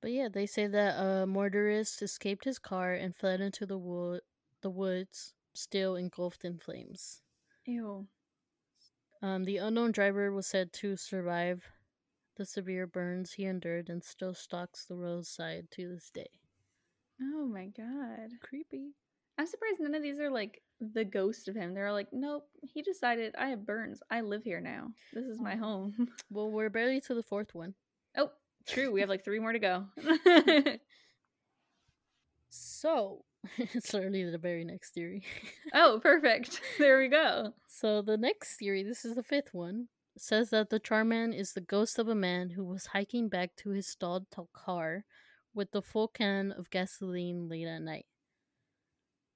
But 0.00 0.10
yeah, 0.12 0.28
they 0.28 0.46
say 0.46 0.66
that 0.66 0.98
a 1.00 1.26
motorist 1.26 2.02
escaped 2.02 2.44
his 2.44 2.58
car 2.58 2.92
and 2.92 3.14
fled 3.14 3.40
into 3.40 3.66
the 3.66 3.78
wood, 3.78 4.22
the 4.60 4.70
woods, 4.70 5.32
still 5.54 5.94
engulfed 5.94 6.44
in 6.44 6.58
flames. 6.58 7.22
Ew. 7.66 8.08
Um, 9.22 9.44
the 9.44 9.58
unknown 9.58 9.92
driver 9.92 10.32
was 10.32 10.48
said 10.48 10.72
to 10.74 10.96
survive 10.96 11.62
the 12.36 12.44
severe 12.44 12.86
burns 12.88 13.34
he 13.34 13.44
endured 13.44 13.88
and 13.88 14.02
still 14.02 14.34
stalks 14.34 14.84
the 14.86 14.96
roadside 14.96 15.70
to 15.72 15.88
this 15.88 16.10
day. 16.10 16.30
Oh 17.22 17.46
my 17.46 17.66
god. 17.66 18.30
Creepy. 18.40 18.94
I'm 19.38 19.46
surprised 19.46 19.80
none 19.80 19.94
of 19.94 20.02
these 20.02 20.18
are 20.18 20.30
like 20.30 20.60
the 20.80 21.04
ghost 21.04 21.48
of 21.48 21.54
him. 21.54 21.74
They're 21.74 21.92
like, 21.92 22.08
nope, 22.12 22.46
he 22.62 22.82
decided 22.82 23.34
I 23.38 23.48
have 23.48 23.64
burns. 23.66 24.02
I 24.10 24.20
live 24.20 24.42
here 24.44 24.60
now. 24.60 24.88
This 25.12 25.24
is 25.24 25.40
my 25.40 25.56
home. 25.56 26.08
Well, 26.30 26.50
we're 26.50 26.70
barely 26.70 27.00
to 27.02 27.14
the 27.14 27.22
fourth 27.22 27.54
one. 27.54 27.74
oh, 28.16 28.30
true. 28.66 28.90
We 28.90 29.00
have 29.00 29.08
like 29.08 29.24
three 29.24 29.38
more 29.38 29.52
to 29.52 29.58
go. 29.58 29.86
So, 32.54 33.24
it's 33.56 33.94
literally 33.94 34.30
the 34.30 34.36
very 34.36 34.64
next 34.64 34.92
theory. 34.92 35.24
oh, 35.72 36.00
perfect. 36.02 36.60
There 36.78 36.98
we 36.98 37.08
go. 37.08 37.54
So 37.66 38.02
the 38.02 38.18
next 38.18 38.56
theory, 38.56 38.82
this 38.82 39.06
is 39.06 39.14
the 39.14 39.22
fifth 39.22 39.54
one, 39.54 39.88
says 40.18 40.50
that 40.50 40.68
the 40.68 40.78
Char-Man 40.78 41.32
is 41.32 41.52
the 41.54 41.62
ghost 41.62 41.98
of 41.98 42.08
a 42.08 42.14
man 42.14 42.50
who 42.50 42.64
was 42.64 42.86
hiking 42.86 43.30
back 43.30 43.56
to 43.56 43.70
his 43.70 43.86
stalled 43.86 44.26
car 44.52 45.04
with 45.54 45.72
the 45.72 45.82
full 45.82 46.08
can 46.08 46.52
of 46.52 46.70
gasoline 46.70 47.48
late 47.48 47.66
at 47.66 47.82
night. 47.82 48.06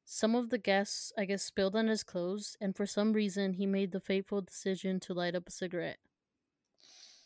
Some 0.05 0.35
of 0.37 0.51
the 0.51 0.59
gas, 0.59 1.13
I 1.19 1.25
guess, 1.25 1.43
spilled 1.43 1.75
on 1.75 1.89
his 1.89 2.05
clothes, 2.05 2.57
and 2.61 2.77
for 2.77 2.87
some 2.87 3.13
reason, 3.13 3.55
he 3.55 3.67
made 3.67 3.91
the 3.91 4.01
fateful 4.01 4.41
decision 4.41 5.01
to 5.01 5.15
light 5.15 5.35
up 5.35 5.49
a 5.49 5.51
cigarette, 5.51 5.99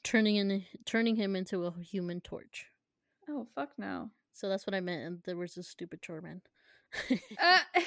turning 0.03 0.36
in, 0.36 0.64
turning 0.86 1.16
him 1.16 1.36
into 1.36 1.66
a 1.66 1.74
human 1.82 2.22
torch. 2.22 2.66
Oh, 3.28 3.47
fuck 3.55 3.70
no. 3.76 4.11
So 4.32 4.49
that's 4.49 4.66
what 4.66 4.74
I 4.74 4.80
meant, 4.80 5.03
and 5.03 5.22
there 5.24 5.36
was 5.36 5.59
a 5.59 5.62
stupid 5.62 6.01
Char-Man. 6.01 6.41
Uh, 7.11 7.59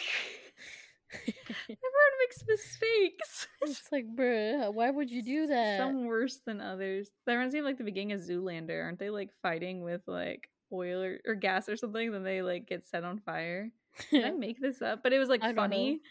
everyone 1.13 2.13
makes 2.19 2.43
mistakes. 2.47 3.47
it's 3.63 3.91
like, 3.91 4.05
bruh, 4.15 4.71
why 4.73 4.89
would 4.89 5.09
you 5.09 5.23
do 5.23 5.47
that? 5.47 5.79
Some 5.79 6.05
worse 6.05 6.39
than 6.45 6.61
others. 6.61 7.09
That 7.25 7.33
reminds 7.33 7.53
me 7.53 7.59
of 7.59 7.65
like 7.65 7.77
the 7.77 7.83
beginning 7.83 8.13
of 8.13 8.21
Zoolander. 8.21 8.83
Aren't 8.83 8.99
they 8.99 9.09
like 9.09 9.29
fighting 9.41 9.81
with 9.81 10.01
like 10.07 10.49
oil 10.73 11.01
or, 11.03 11.19
or 11.27 11.35
gas 11.35 11.69
or 11.69 11.77
something? 11.77 12.11
Then 12.11 12.23
they 12.23 12.41
like 12.41 12.67
get 12.67 12.85
set 12.85 13.03
on 13.03 13.19
fire. 13.19 13.69
Did 14.11 14.25
I 14.25 14.31
make 14.31 14.59
this 14.59 14.81
up? 14.81 15.03
But 15.03 15.13
it 15.13 15.19
was 15.19 15.29
like 15.29 15.43
I 15.43 15.47
don't 15.47 15.55
funny. 15.55 16.01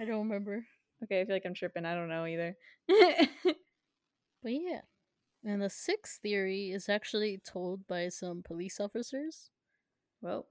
I 0.00 0.04
don't 0.04 0.28
remember. 0.28 0.64
Okay, 1.04 1.20
I 1.20 1.24
feel 1.26 1.36
like 1.36 1.46
I'm 1.46 1.54
tripping. 1.54 1.84
I 1.84 1.94
don't 1.94 2.08
know 2.08 2.26
either. 2.26 2.56
But 4.42 4.52
yeah. 4.52 4.80
And 5.44 5.62
the 5.62 5.70
sixth 5.70 6.20
theory 6.22 6.70
is 6.72 6.88
actually 6.88 7.38
told 7.38 7.86
by 7.86 8.08
some 8.08 8.42
police 8.42 8.80
officers. 8.80 9.50
well, 10.20 10.48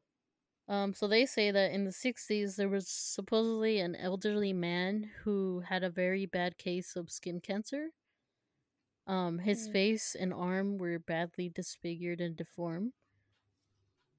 Um, 0.70 0.94
so 0.94 1.08
they 1.08 1.26
say 1.26 1.52
that 1.52 1.72
in 1.72 1.84
the 1.86 1.92
60s, 1.92 2.56
there 2.56 2.70
was 2.70 2.88
supposedly 2.90 3.80
an 3.80 3.96
elderly 3.96 4.54
man 4.54 5.12
who 5.24 5.62
had 5.62 5.84
a 5.84 5.90
very 5.90 6.26
bad 6.26 6.58
case 6.58 6.96
of 6.96 7.12
skin 7.12 7.42
cancer. 7.42 7.90
Um, 9.08 9.40
his 9.40 9.68
Mm. 9.68 9.72
face 9.72 10.16
and 10.16 10.34
arm 10.34 10.78
were 10.78 11.00
badly 11.00 11.50
disfigured 11.50 12.20
and 12.22 12.36
deformed. 12.36 12.94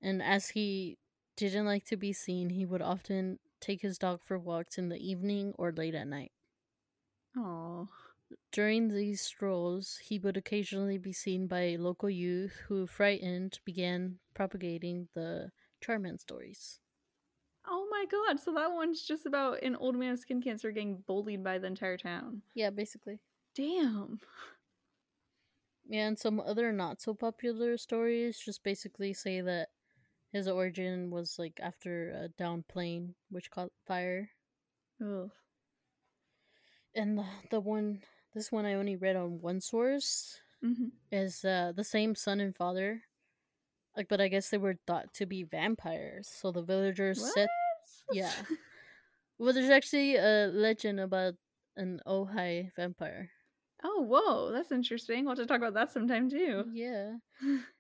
And 0.01 0.23
as 0.23 0.51
he 0.51 0.99
didn't 1.37 1.67
like 1.67 1.85
to 1.87 1.97
be 1.97 2.13
seen, 2.13 2.51
he 2.51 2.67
would 2.67 2.83
often 2.83 3.39
take 3.61 3.83
his 3.83 3.99
dog 3.99 4.23
for 4.23 4.39
walks 4.39 4.77
in 4.79 4.89
the 4.89 4.99
evening 4.99 5.55
or 5.57 5.71
late 5.73 5.95
at 5.95 6.09
night. 6.09 6.33
oh, 7.37 7.89
During 8.53 8.89
these 8.89 9.23
strolls, 9.23 9.97
he 9.97 10.19
would 10.19 10.37
occasionally 10.37 10.99
be 10.99 11.15
seen 11.15 11.47
by 11.47 11.77
local 11.77 12.11
youth 12.11 12.57
who, 12.67 12.87
frightened, 12.87 13.59
began 13.65 14.21
propagating 14.35 15.09
the 15.15 15.53
Char-Man 15.81 16.19
stories. 16.19 16.79
oh 17.67 17.87
my 17.89 18.05
god! 18.11 18.41
So 18.41 18.53
that 18.55 18.73
one's 18.73 19.01
just 19.07 19.25
about 19.25 19.63
an 19.63 19.77
old 19.77 19.95
man 19.95 20.11
with 20.11 20.21
skin 20.21 20.43
cancer 20.43 20.73
getting 20.73 20.97
bullied 21.03 21.45
by 21.45 21.59
the 21.59 21.69
entire 21.69 21.97
town. 21.97 22.43
Yeah, 22.55 22.71
basically. 22.71 23.21
Damn. 23.55 24.21
Yeah, 25.85 26.07
and 26.09 26.19
some 26.19 26.39
other 26.41 26.71
not 26.73 27.01
so 27.01 27.15
popular 27.15 27.77
stories 27.79 28.39
just 28.39 28.63
basically 28.63 29.13
say 29.13 29.41
that 29.41 29.71
his 30.33 30.49
origin 30.49 31.11
was 31.11 31.39
like 31.39 31.59
after 31.63 32.11
a 32.11 32.29
down 32.29 32.65
plane 32.69 33.15
which 33.31 33.51
caught 33.51 33.73
fire. 33.87 34.31
Ugh. 35.03 35.31
And 36.95 37.19
the, 37.19 37.25
the 37.51 37.61
one, 37.61 38.03
this 38.35 38.51
one 38.51 38.65
I 38.65 38.75
only 38.75 38.97
read 38.97 39.17
on 39.17 39.41
one 39.41 39.61
source, 39.61 40.41
Mhm. 40.65 40.91
is 41.13 41.45
uh, 41.45 41.73
the 41.75 41.85
same 41.85 42.15
son 42.15 42.41
and 42.41 42.55
father. 42.55 43.03
Like, 43.97 44.09
but 44.09 44.21
I 44.21 44.29
guess 44.29 44.51
they 44.51 44.59
were 44.59 44.77
thought 44.87 45.15
to 45.15 45.27
be 45.27 45.43
vampires. 45.45 46.29
So 46.29 46.51
the 46.53 46.63
villagers 46.63 47.21
set 47.35 47.49
What? 48.07 48.17
yeah. 48.17 48.33
Well, 49.39 49.53
there's 49.53 49.71
actually 49.71 50.17
a 50.17 50.49
legend 50.53 50.99
about 51.01 51.35
an 51.77 52.01
Ojai 52.07 52.73
vampire. 52.75 53.31
Oh, 53.85 54.03
whoa, 54.03 54.51
that's 54.51 54.73
interesting. 54.73 55.25
We'll 55.25 55.37
have 55.37 55.45
to 55.45 55.47
talk 55.47 55.59
about 55.59 55.75
that 55.75 55.93
sometime 55.93 56.29
too. 56.29 56.65
Yeah. 56.73 57.19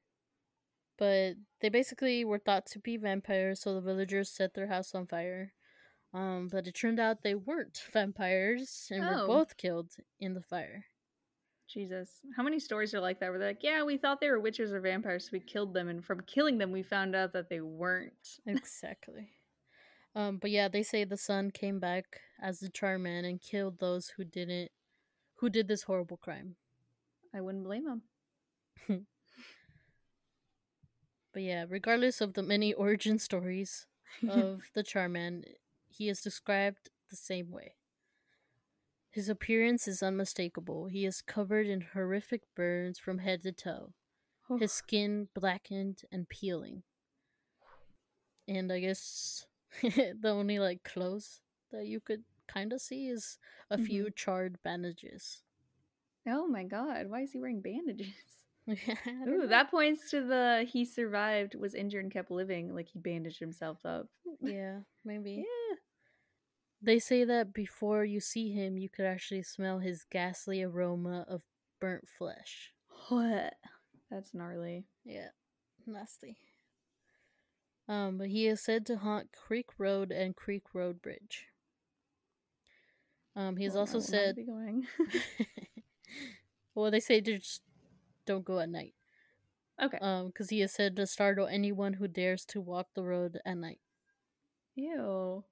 but 0.99 1.34
they 1.61 1.68
basically 1.68 2.24
were 2.24 2.38
thought 2.38 2.66
to 2.66 2.78
be 2.78 2.96
vampires, 2.96 3.61
so 3.61 3.74
the 3.74 3.80
villagers 3.80 4.30
set 4.30 4.55
their 4.55 4.66
house 4.68 4.94
on 4.94 5.07
fire. 5.07 5.53
Um, 6.14 6.49
but 6.51 6.66
it 6.66 6.72
turned 6.74 6.99
out 6.99 7.22
they 7.22 7.34
weren't 7.34 7.82
vampires 7.92 8.88
and 8.90 9.05
Oh. 9.05 9.20
were 9.22 9.26
both 9.26 9.57
killed 9.57 9.92
in 10.20 10.34
the 10.34 10.42
fire. 10.42 10.86
Jesus. 11.68 12.20
How 12.34 12.42
many 12.42 12.59
stories 12.59 12.94
are 12.94 13.01
like 13.01 13.20
that 13.20 13.28
where 13.30 13.38
they're 13.38 13.49
like, 13.51 13.62
yeah, 13.62 13.82
we 13.82 13.99
thought 13.99 14.20
they 14.22 14.30
were 14.30 14.40
witches 14.40 14.72
or 14.72 14.80
vampires, 14.80 15.24
so 15.24 15.30
we 15.34 15.40
killed 15.40 15.74
them, 15.74 15.88
and 15.88 16.03
from 16.05 16.22
killing 16.22 16.57
them, 16.59 16.72
we 16.72 16.82
found 16.82 17.14
out 17.14 17.32
that 17.34 17.51
they 17.51 17.61
weren't. 17.61 18.28
exactly. 18.46 19.28
Um, 20.14 20.38
but 20.38 20.51
yeah, 20.51 20.68
they 20.68 20.82
say 20.82 21.05
the 21.05 21.18
son 21.18 21.51
came 21.51 21.78
back 21.78 22.05
as 22.42 22.61
the 22.61 22.70
Char-Man 22.70 23.26
and 23.26 23.40
killed 23.40 23.78
those 23.78 24.09
who 24.16 24.24
didn't, 24.24 24.70
who 25.36 25.51
did 25.51 25.68
this 25.68 25.82
horrible 25.82 26.16
crime. 26.16 26.57
I 27.34 27.42
wouldn't 27.42 27.64
blame 27.64 27.84
them. 27.84 28.03
But 31.39 31.45
yeah, 31.45 31.66
regardless 31.68 32.20
of 32.20 32.34
the 32.34 32.43
many 32.43 32.72
origin 32.84 33.20
stories 33.20 33.86
of 34.28 34.62
the 34.74 34.82
Char-Man, 34.82 35.45
he 35.86 36.09
is 36.09 36.20
described 36.20 36.91
the 37.11 37.14
same 37.14 37.53
way. 37.53 37.76
His 39.09 39.28
appearance 39.28 39.86
is 39.86 40.03
unmistakable. 40.03 40.89
He 40.89 41.07
is 41.07 41.22
covered 41.22 41.68
in 41.68 41.86
horrific 41.93 42.43
burns 42.57 42.99
from 42.99 43.18
head 43.18 43.43
to 43.43 43.53
toe, 43.53 43.93
his 44.59 44.72
skin 44.72 45.28
blackened 45.32 46.03
and 46.11 46.28
peeling. 46.28 46.82
And 48.49 48.72
I 48.72 48.80
guess 48.80 49.47
the 49.82 50.30
only 50.30 50.59
like 50.59 50.82
clothes 50.82 51.41
that 51.70 51.86
you 51.86 52.01
could 52.01 52.24
kind 52.49 52.72
of 52.72 52.80
see 52.80 53.07
is 53.07 53.39
a 53.70 53.78
few 53.78 54.07
mm-hmm. 54.07 54.14
charred 54.16 54.59
bandages. 54.64 55.43
oh 56.26 56.49
my 56.49 56.64
god, 56.64 57.09
why 57.09 57.20
is 57.20 57.30
he 57.30 57.39
wearing 57.39 57.61
bandages? 57.61 58.47
Ooh, 59.29 59.47
that 59.49 59.71
points 59.71 60.11
to 60.11 60.21
the 60.21 60.66
he 60.71 60.85
survived, 60.85 61.55
was 61.55 61.75
injured, 61.75 62.05
and 62.05 62.12
kept 62.12 62.31
living. 62.31 62.75
Like 62.75 62.89
he 62.89 62.99
bandaged 62.99 63.41
himself 63.41 63.79
up. 63.85 64.09
yeah, 64.41 64.81
maybe. 65.05 65.45
Yeah. 65.47 65.77
They 66.81 66.99
say 66.99 67.25
that 67.25 67.53
before 67.53 68.05
you 68.05 68.21
see 68.21 68.53
him, 68.53 68.79
you 68.79 68.89
could 68.89 69.05
actually 69.05 69.43
smell 69.43 69.81
his 69.81 70.05
ghastly 70.11 70.62
aroma 70.62 71.25
of 71.29 71.43
burnt 71.81 72.07
flesh. 72.07 72.73
What? 73.09 73.55
That's 74.11 74.35
gnarly. 74.35 74.85
Yeah, 75.05 75.29
nasty. 75.87 76.37
Um, 77.89 78.19
but 78.19 78.29
he 78.29 78.47
is 78.47 78.62
said 78.62 78.85
to 78.87 78.99
haunt 78.99 79.29
Creek 79.33 79.66
Road 79.79 80.12
and 80.12 80.37
Creek 80.37 80.75
Road 80.75 81.01
Bridge. 81.01 81.47
Um, 83.35 83.57
he's 83.57 83.73
Well, 83.73 83.81
also 83.81 84.01
said, 84.01 84.37
well, 86.75 86.91
they 86.91 87.01
say 87.01 87.21
just 87.21 87.62
don't 88.29 88.45
go 88.45 88.59
at 88.61 88.68
night. 88.68 88.95
Okay. 89.83 89.99
Um, 90.01 90.26
because 90.26 90.51
he 90.51 90.61
is 90.61 90.72
said 90.72 90.97
to 90.97 91.07
startle 91.07 91.47
anyone 91.47 91.95
who 91.95 92.07
dares 92.07 92.45
to 92.47 92.61
walk 92.61 92.89
the 92.95 93.03
road 93.03 93.41
at 93.47 93.57
night. 93.57 93.81
Ew. 94.74 95.45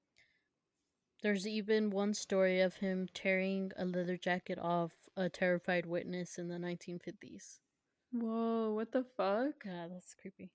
There's 1.23 1.47
even 1.49 1.91
one 1.91 2.13
story 2.13 2.61
of 2.61 2.77
him 2.77 3.09
tearing 3.15 3.73
a 3.77 3.85
leather 3.85 4.19
jacket 4.19 4.59
off 4.61 4.93
a 5.17 5.31
terrified 5.31 5.87
witness 5.87 6.39
in 6.39 6.49
the 6.49 6.59
1950s. 6.59 7.59
Whoa, 8.13 8.75
what 8.75 8.93
the 8.93 9.05
fuck? 9.17 9.65
Yeah, 9.65 9.87
that's 9.91 10.15
creepy. 10.15 10.51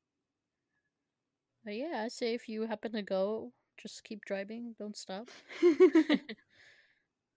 But 1.65 1.75
yeah, 1.75 2.03
I 2.05 2.07
say 2.09 2.33
if 2.33 2.47
you 2.47 2.67
happen 2.67 2.91
to 2.93 3.01
go, 3.01 3.51
just 3.77 4.03
keep 4.03 4.25
driving, 4.25 4.75
don't 4.77 4.95
stop. 4.95 5.29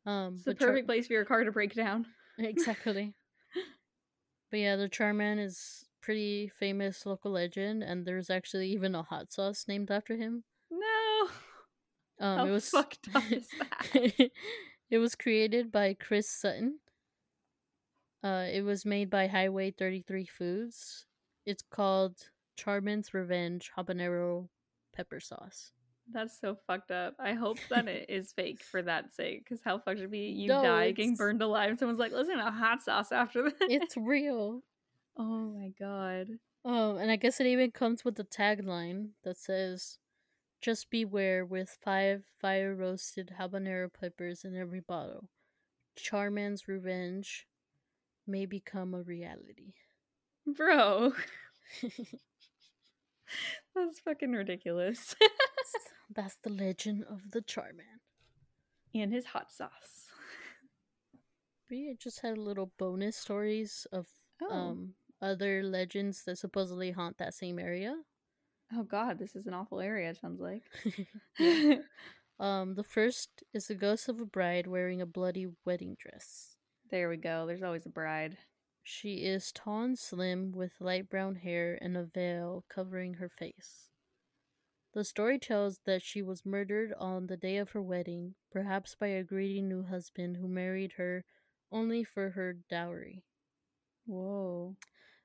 Um, 0.06 0.34
it's 0.34 0.44
the 0.44 0.54
perfect 0.54 0.86
place 0.86 1.06
for 1.06 1.14
your 1.14 1.24
car 1.24 1.44
to 1.44 1.52
break 1.52 1.74
down. 1.74 2.06
exactly. 2.38 3.14
But 4.54 4.60
yeah, 4.60 4.76
the 4.76 4.88
Char-Man 4.88 5.40
is 5.40 5.84
pretty 6.00 6.46
famous 6.46 7.04
local 7.06 7.32
legend, 7.32 7.82
and 7.82 8.06
there's 8.06 8.30
actually 8.30 8.68
even 8.68 8.94
a 8.94 9.02
hot 9.02 9.32
sauce 9.32 9.64
named 9.66 9.90
after 9.90 10.16
him. 10.16 10.44
No. 10.70 11.28
Um, 12.20 12.38
How 12.38 12.46
it 12.46 12.50
was 12.52 12.68
fucked 12.68 13.08
up 13.12 13.24
is 13.32 13.48
that? 13.58 14.30
it 14.88 14.98
was 14.98 15.16
created 15.16 15.72
by 15.72 15.94
Chris 15.94 16.30
Sutton. 16.30 16.78
Uh, 18.22 18.46
it 18.48 18.62
was 18.62 18.86
made 18.86 19.10
by 19.10 19.26
Highway 19.26 19.72
33 19.72 20.26
Foods. 20.26 21.06
It's 21.44 21.64
called 21.68 22.14
Char-Man's 22.56 23.12
Revenge 23.12 23.72
Habanero 23.76 24.46
Pepper 24.94 25.18
Sauce. 25.18 25.72
That's 26.12 26.38
so 26.38 26.56
fucked 26.66 26.90
up. 26.90 27.14
I 27.18 27.32
hope 27.32 27.58
that 27.70 27.88
it 27.88 28.10
is 28.10 28.32
fake 28.32 28.62
for 28.62 28.82
that 28.82 29.14
sake. 29.14 29.44
Because 29.44 29.60
how 29.64 29.78
fucked 29.78 29.96
would 29.98 30.04
it 30.04 30.10
be? 30.10 30.28
You 30.28 30.48
No, 30.48 30.62
die 30.62 30.90
getting 30.90 31.14
burned 31.16 31.40
alive. 31.42 31.78
Someone's 31.78 31.98
like, 31.98 32.12
listen 32.12 32.38
a 32.38 32.50
hot 32.50 32.82
sauce 32.82 33.10
after 33.10 33.42
this. 33.44 33.54
It's 33.62 33.96
real. 33.96 34.62
oh 35.16 35.22
my 35.58 35.70
god. 35.78 36.28
Um, 36.64 36.98
and 36.98 37.10
I 37.10 37.16
guess 37.16 37.40
it 37.40 37.46
even 37.46 37.70
comes 37.70 38.04
with 38.04 38.18
a 38.18 38.24
tagline 38.24 39.08
that 39.22 39.36
says, 39.36 39.98
"Just 40.62 40.88
beware 40.90 41.44
with 41.44 41.76
five 41.82 42.24
fire 42.40 42.74
roasted 42.74 43.34
habanero 43.38 43.90
peppers 43.92 44.44
in 44.44 44.56
every 44.56 44.80
bottle. 44.80 45.28
Char-Man's 45.96 46.66
revenge 46.68 47.46
may 48.26 48.46
become 48.46 48.94
a 48.94 49.02
reality." 49.02 49.74
Bro. 50.46 51.12
That's 53.74 54.00
fucking 54.00 54.32
ridiculous. 54.32 55.14
That's 56.14 56.36
the 56.42 56.50
legend 56.50 57.04
of 57.10 57.30
the 57.32 57.40
Char-Man. 57.42 58.00
and 58.94 59.12
his 59.12 59.24
hot 59.26 59.50
sauce. 59.52 60.08
We 61.70 61.96
just 61.98 62.20
had 62.20 62.38
little 62.38 62.72
bonus 62.78 63.16
stories 63.16 63.86
of 63.92 64.06
Oh. 64.42 64.50
um 64.50 64.94
other 65.22 65.62
legends 65.62 66.24
that 66.24 66.36
supposedly 66.38 66.90
haunt 66.90 67.18
that 67.18 67.34
same 67.34 67.58
area. 67.58 67.94
oh 68.72 68.82
god, 68.82 69.18
this 69.18 69.34
is 69.36 69.46
an 69.46 69.54
awful 69.54 69.80
area, 69.80 70.10
it 70.10 70.18
sounds 70.18 70.40
like. 70.40 70.62
um, 72.40 72.74
the 72.74 72.82
first 72.84 73.42
is 73.54 73.66
the 73.68 73.74
ghost 73.74 74.08
of 74.08 74.20
a 74.20 74.26
bride 74.26 74.66
wearing 74.66 75.00
a 75.00 75.06
bloody 75.06 75.46
wedding 75.64 75.96
dress. 75.98 76.56
there 76.90 77.08
we 77.08 77.16
go. 77.16 77.46
There's 77.46 77.62
always 77.62 77.86
a 77.86 77.90
bride. 77.90 78.36
She 78.82 79.24
is 79.24 79.50
tall 79.52 79.82
and 79.84 79.98
slim 79.98 80.52
with 80.52 80.72
light 80.80 81.08
brown 81.08 81.36
hair 81.36 81.78
and 81.80 81.96
a 81.96 82.04
veil 82.04 82.64
covering 82.68 83.14
her 83.14 83.28
face. 83.30 83.88
The 84.94 85.02
story 85.02 85.40
tells 85.40 85.80
that 85.86 86.02
she 86.02 86.22
was 86.22 86.46
murdered 86.46 86.94
on 86.98 87.26
the 87.26 87.36
day 87.36 87.56
of 87.56 87.70
her 87.72 87.82
wedding, 87.82 88.36
perhaps 88.52 88.94
by 88.94 89.08
a 89.08 89.24
greedy 89.24 89.60
new 89.60 89.82
husband 89.82 90.36
who 90.36 90.46
married 90.46 90.92
her 90.98 91.24
only 91.72 92.04
for 92.04 92.30
her 92.30 92.58
dowry. 92.70 93.24
Whoa. 94.06 94.76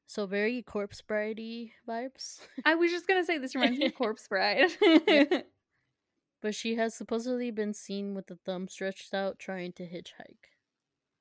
So 0.07 0.26
very 0.26 0.63
corpse 0.63 1.03
bridey 1.07 1.74
vibes. 1.88 2.39
I 2.65 2.74
was 2.74 2.89
just 2.89 3.07
gonna 3.07 3.24
say 3.24 3.38
this 3.38 3.53
reminds 3.53 3.78
me 3.78 3.86
of 3.86 3.95
Corpse 3.95 4.28
Bride. 4.28 4.72
but 6.41 6.55
she 6.55 6.76
has 6.76 6.95
supposedly 6.95 7.51
been 7.51 7.76
seen 7.76 8.15
with 8.15 8.26
the 8.26 8.39
thumb 8.43 8.67
stretched 8.67 9.13
out 9.13 9.38
trying 9.38 9.74
to 9.74 9.84
hitchhike. 9.84 10.49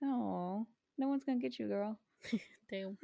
Oh, 0.03 0.67
no 0.97 1.09
one's 1.09 1.25
gonna 1.25 1.39
get 1.39 1.59
you, 1.59 1.69
girl. 1.69 1.99
Damn. 2.71 2.97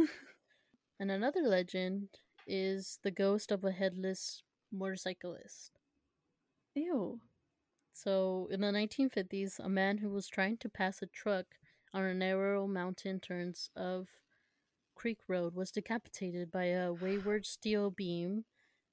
and 0.99 1.11
another 1.11 1.43
legend 1.43 2.09
is 2.47 2.99
the 3.03 3.11
ghost 3.11 3.53
of 3.53 3.63
a 3.63 3.73
headless 3.73 4.43
motorcyclist. 4.75 5.73
Ew. 6.75 7.21
So, 7.93 8.49
in 8.51 8.61
the 8.61 8.69
1950s, 8.69 9.61
a 9.61 9.69
man 9.69 9.99
who 9.99 10.11
was 10.11 10.27
trying 10.29 10.57
to 10.59 10.69
pass 10.69 11.01
a 11.01 11.07
truck 11.07 11.47
on 11.93 12.05
a 12.05 12.15
narrow 12.15 12.67
mountain 12.67 13.21
turns 13.21 13.71
of 13.77 14.09
Creek 14.97 15.19
Road 15.29 15.55
was 15.55 15.71
decapitated 15.71 16.51
by 16.51 16.67
a 16.67 16.93
wayward 16.93 17.47
steel 17.47 17.91
beam, 17.91 18.45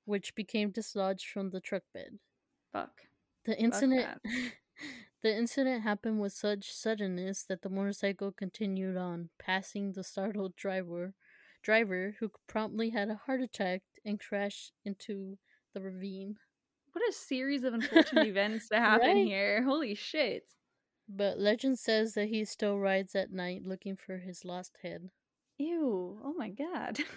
which 0.06 0.36
became 0.36 0.72
dislodged 0.72 1.28
from 1.28 1.50
the 1.50 1.60
truck 1.60 1.84
bed. 1.94 2.20
Fuck. 2.72 3.02
The 3.46 3.60
incident 3.60 4.20
The 5.24 5.38
incident 5.38 5.84
happened 5.84 6.20
with 6.20 6.34
such 6.34 6.74
suddenness 6.74 7.44
that 7.44 7.62
the 7.62 7.70
motorcycle 7.70 8.32
continued 8.32 8.98
on, 8.98 9.30
passing 9.38 9.94
the 9.94 10.04
startled 10.04 10.56
driver, 10.56 11.14
driver 11.62 12.16
who 12.20 12.32
promptly 12.48 12.90
had 12.90 13.10
a 13.10 13.22
heart 13.26 13.42
attack 13.42 13.84
and 14.04 14.20
crashed 14.20 14.74
into 14.84 15.38
the 15.74 15.82
ravine. 15.82 16.36
What 16.94 17.08
a 17.10 17.14
series 17.14 17.64
of 17.64 17.74
unfortunate 17.74 18.28
events 18.28 18.68
to 18.70 18.78
happen 18.78 19.08
Right? 19.16 19.26
here. 19.26 19.64
Holy 19.64 19.96
shit. 19.96 20.44
But 21.08 21.40
legend 21.40 21.80
says 21.80 22.14
that 22.14 22.30
he 22.30 22.44
still 22.46 22.78
rides 22.78 23.16
at 23.16 23.32
night 23.32 23.62
looking 23.66 23.96
for 23.96 24.18
his 24.18 24.44
lost 24.46 24.78
head. 24.82 25.10
Ew. 25.58 26.20
Oh 26.24 26.34
my 26.38 26.50
god. 26.50 27.00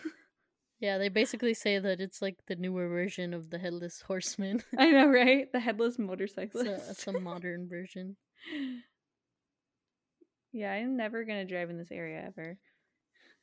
Yeah, 0.80 0.98
they 0.98 1.08
basically 1.08 1.54
say 1.54 1.78
that 1.78 2.00
it's 2.00 2.20
like 2.20 2.36
the 2.46 2.56
newer 2.56 2.88
version 2.88 3.32
of 3.32 3.48
the 3.48 3.58
headless 3.58 4.02
horseman. 4.02 4.62
I 4.76 4.90
know, 4.90 5.08
right? 5.08 5.50
The 5.50 5.60
headless 5.60 5.90
it's, 5.94 5.98
a, 5.98 6.02
motorcyclist. 6.02 6.90
it's 6.90 7.06
a 7.06 7.18
modern 7.20 7.68
version. 7.70 8.16
yeah, 10.52 10.72
I'm 10.72 10.96
never 10.96 11.24
gonna 11.24 11.44
drive 11.46 11.70
in 11.70 11.78
this 11.78 11.90
area 11.92 12.22
ever. 12.26 12.58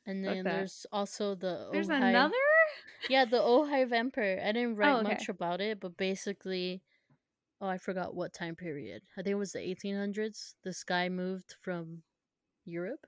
And 0.05 0.23
then 0.23 0.43
there's 0.43 0.85
also 0.91 1.33
the 1.33 1.69
There's 1.71 1.89
another? 1.89 2.33
Yeah, 3.07 3.25
the 3.25 3.37
Ojai 3.39 3.87
vampire. 3.89 4.41
I 4.43 4.51
didn't 4.53 4.75
write 4.77 4.97
Oh, 4.97 4.99
okay. 4.99 5.13
much 5.13 5.29
about 5.29 5.61
it, 5.61 5.79
but 5.79 5.97
basically, 5.97 6.81
oh, 7.61 7.67
I 7.67 7.77
forgot 7.77 8.15
what 8.15 8.33
time 8.33 8.55
period. 8.55 9.03
I 9.17 9.23
think 9.23 9.33
it 9.33 9.35
was 9.35 9.53
the 9.53 9.59
1800s. 9.61 10.55
This 10.63 10.83
guy 10.83 11.09
moved 11.09 11.55
from 11.61 12.03
Europe, 12.65 13.07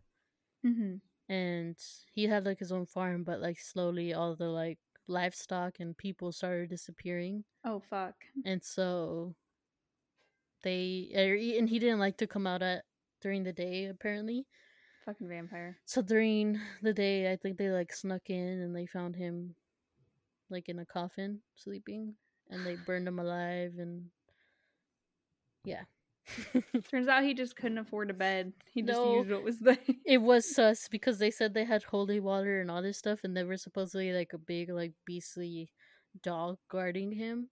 Mm-hmm. 0.66 0.96
and 1.30 1.78
he 2.14 2.26
had 2.26 2.46
like 2.46 2.60
his 2.60 2.72
own 2.72 2.86
farm, 2.86 3.24
but 3.24 3.42
like 3.42 3.60
slowly 3.60 4.14
all 4.14 4.36
the 4.36 4.48
like 4.50 4.80
livestock 5.08 5.80
and 5.80 5.98
people 5.98 6.32
started 6.32 6.70
disappearing, 6.70 7.44
Oh 7.66 7.80
fuck. 7.82 8.16
and 8.46 8.64
so 8.64 9.36
they 10.64 11.12
er, 11.16 11.36
and 11.60 11.70
he 11.70 11.80
didn't 11.80 12.00
like 12.00 12.18
to 12.18 12.28
come 12.28 12.48
out 12.48 12.62
at 12.62 12.86
during 13.22 13.44
the 13.44 13.54
day 13.54 13.86
apparently. 13.86 14.48
Fucking 15.06 15.28
vampire. 15.28 15.78
So 15.86 16.02
during 16.02 16.60
the 16.82 16.94
day, 16.94 17.32
I 17.32 17.36
think 17.36 17.58
they 17.58 17.70
like 17.70 17.94
snuck 17.94 18.30
in 18.30 18.62
and 18.62 18.76
they 18.76 18.86
found 18.86 19.16
him 19.16 19.56
like 20.50 20.70
in 20.70 20.80
a 20.80 20.86
coffin 20.86 21.40
sleeping 21.56 22.16
and 22.50 22.66
they 22.66 22.76
burned 22.76 23.08
him 23.08 23.20
alive 23.20 23.74
and 23.80 24.06
yeah. 25.66 25.84
Turns 26.90 27.08
out 27.10 27.24
he 27.24 27.34
just 27.34 27.56
couldn't 27.58 27.78
afford 27.80 28.10
a 28.10 28.14
bed. 28.14 28.54
He 28.74 28.82
just 28.82 28.98
No. 28.98 29.16
used 29.18 29.30
what 29.32 29.44
was 29.44 29.60
there. 29.60 29.78
it 30.06 30.20
was 30.22 30.50
sus 30.56 30.88
because 30.88 31.20
they 31.20 31.32
said 31.32 31.54
they 31.54 31.66
had 31.66 31.84
holy 31.84 32.20
water 32.22 32.62
and 32.62 32.72
all 32.72 32.82
this 32.82 32.98
stuff 32.98 33.24
and 33.24 33.36
there 33.36 33.46
was 33.46 33.62
supposedly 33.62 34.14
like 34.14 34.32
a 34.34 34.38
big 34.38 34.70
like 34.70 34.94
beastly 35.06 35.70
dog 36.22 36.58
guarding 36.70 37.12
him. 37.12 37.50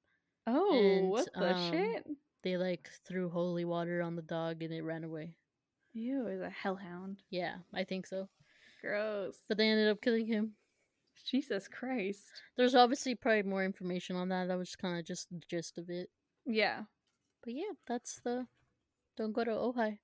Oh, 0.47 0.73
And, 0.73 1.09
what 1.09 1.27
the 1.33 1.53
um, 1.55 1.71
shit? 1.71 2.07
They 2.43 2.57
like 2.57 2.89
threw 3.05 3.29
holy 3.29 3.65
water 3.65 4.01
on 4.01 4.15
the 4.15 4.21
dog 4.21 4.63
and 4.63 4.73
it 4.73 4.83
ran 4.83 5.03
away. 5.03 5.35
Ew, 5.93 6.27
is 6.27 6.41
a 6.41 6.49
hellhound. 6.49 7.21
Yeah, 7.29 7.55
I 7.73 7.83
think 7.83 8.07
so. 8.07 8.29
Gross. 8.81 9.35
But 9.47 9.57
they 9.57 9.67
ended 9.67 9.89
up 9.89 10.01
killing 10.01 10.25
him. 10.25 10.53
Jesus 11.29 11.67
Christ. 11.67 12.23
There's 12.57 12.75
obviously 12.75 13.15
probably 13.15 13.43
more 13.43 13.63
information 13.63 14.15
on 14.15 14.29
that. 14.29 14.47
That 14.47 14.57
was 14.57 14.75
kind 14.75 14.97
of 14.97 15.05
just 15.05 15.29
the 15.29 15.41
gist 15.49 15.77
of 15.77 15.89
it. 15.89 16.09
Yeah. 16.45 16.83
But 17.43 17.53
yeah, 17.53 17.73
that's 17.87 18.19
the 18.23 18.47
don't 19.17 19.33
go 19.33 19.43
to 19.43 19.51
Ojai. 19.51 19.97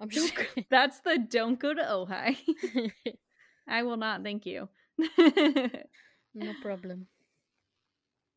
I'm 0.00 0.08
just 0.08 0.32
That's 0.70 1.00
the 1.00 1.18
don't 1.18 1.58
go 1.58 1.74
to 1.74 1.82
Ojai. 1.82 2.36
I 3.68 3.82
will 3.82 3.96
not, 3.96 4.22
thank 4.22 4.46
you. 4.46 4.68
no 6.34 6.52
problem. 6.62 7.06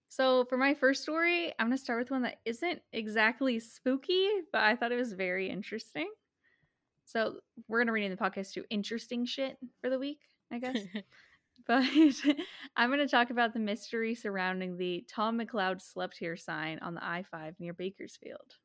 so, 0.09 0.45
for 0.45 0.57
my 0.57 0.73
first 0.73 1.03
story, 1.03 1.53
I'm 1.59 1.67
going 1.67 1.77
to 1.77 1.83
start 1.83 1.99
with 1.99 2.11
one 2.11 2.21
that 2.23 2.39
isn't 2.45 2.81
exactly 2.93 3.59
spooky, 3.59 4.27
but 4.51 4.61
I 4.61 4.75
thought 4.75 4.91
it 4.91 4.97
was 4.97 5.13
very 5.13 5.49
interesting. 5.49 6.09
So, 7.07 7.35
we're 7.69 7.79
going 7.79 7.87
to 7.87 7.93
rename 7.93 8.11
the 8.11 8.17
podcast 8.17 8.51
to 8.53 8.65
Interesting 8.69 9.25
Shit 9.25 9.57
for 9.79 9.89
the 9.89 9.97
week, 9.97 10.19
I 10.51 10.59
guess. 10.59 10.75
but 11.67 11.85
I'm 12.75 12.89
going 12.89 12.99
to 12.99 13.07
talk 13.07 13.29
about 13.29 13.53
the 13.53 13.61
mystery 13.61 14.13
surrounding 14.13 14.75
the 14.75 15.05
Tom 15.09 15.39
McCleod 15.39 15.81
slept 15.81 16.17
here 16.17 16.35
sign 16.35 16.79
on 16.79 16.95
the 16.95 17.03
I 17.03 17.23
5 17.31 17.55
near 17.59 17.73
Bakersfield. 17.73 18.55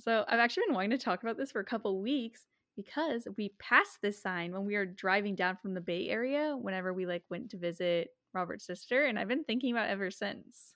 So, 0.00 0.24
I've 0.26 0.40
actually 0.40 0.64
been 0.66 0.74
wanting 0.74 0.90
to 0.90 0.98
talk 0.98 1.22
about 1.22 1.36
this 1.36 1.52
for 1.52 1.60
a 1.60 1.64
couple 1.64 2.02
weeks 2.02 2.46
because 2.74 3.28
we 3.36 3.54
passed 3.60 4.02
this 4.02 4.20
sign 4.20 4.50
when 4.50 4.64
we 4.64 4.74
were 4.74 4.86
driving 4.86 5.36
down 5.36 5.56
from 5.62 5.74
the 5.74 5.80
Bay 5.80 6.08
Area 6.08 6.56
whenever 6.60 6.92
we 6.92 7.06
like 7.06 7.22
went 7.30 7.50
to 7.50 7.56
visit 7.56 8.08
Robert's 8.34 8.66
sister 8.66 9.04
and 9.04 9.16
I've 9.16 9.28
been 9.28 9.44
thinking 9.44 9.72
about 9.72 9.88
it 9.88 9.92
ever 9.92 10.10
since. 10.10 10.74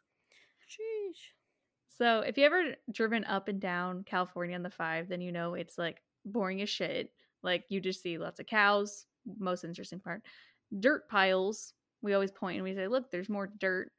Sheesh. 0.70 1.32
So, 1.99 2.20
if 2.20 2.38
you 2.38 2.44
ever 2.44 2.76
driven 2.92 3.24
up 3.24 3.49
and 3.49 3.61
down 3.61 4.05
California 4.05 4.55
on 4.55 4.62
the 4.62 4.70
5, 4.70 5.09
then 5.09 5.20
you 5.20 5.32
know 5.32 5.55
it's 5.55 5.76
like 5.76 6.03
boring 6.27 6.62
as 6.62 6.68
shit. 6.68 7.11
Like 7.43 7.64
you 7.68 7.81
just 7.81 8.03
see 8.03 8.18
lots 8.18 8.41
of 8.41 8.47
cows, 8.47 9.07
most 9.39 9.64
interesting 9.64 10.01
part. 10.01 10.22
Dirt 10.81 11.09
piles. 11.09 11.72
We 12.03 12.14
always 12.14 12.33
point 12.33 12.57
and 12.57 12.64
we 12.64 12.74
say, 12.74 12.89
"Look, 12.89 13.11
there's 13.11 13.29
more 13.29 13.51
dirt." 13.59 13.91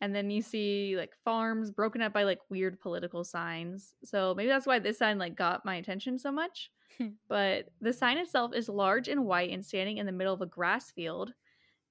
And 0.00 0.14
then 0.14 0.30
you 0.30 0.42
see 0.42 0.96
like 0.96 1.12
farms 1.24 1.70
broken 1.70 2.02
up 2.02 2.12
by 2.12 2.22
like 2.22 2.38
weird 2.50 2.80
political 2.80 3.24
signs. 3.24 3.94
So 4.04 4.34
maybe 4.36 4.48
that's 4.48 4.66
why 4.66 4.78
this 4.78 4.98
sign 4.98 5.18
like 5.18 5.34
got 5.34 5.64
my 5.64 5.76
attention 5.76 6.18
so 6.18 6.30
much. 6.30 6.70
but 7.28 7.66
the 7.80 7.92
sign 7.92 8.18
itself 8.18 8.54
is 8.54 8.68
large 8.68 9.08
and 9.08 9.24
white 9.24 9.50
and 9.50 9.64
standing 9.64 9.98
in 9.98 10.06
the 10.06 10.12
middle 10.12 10.34
of 10.34 10.42
a 10.42 10.46
grass 10.46 10.90
field. 10.90 11.32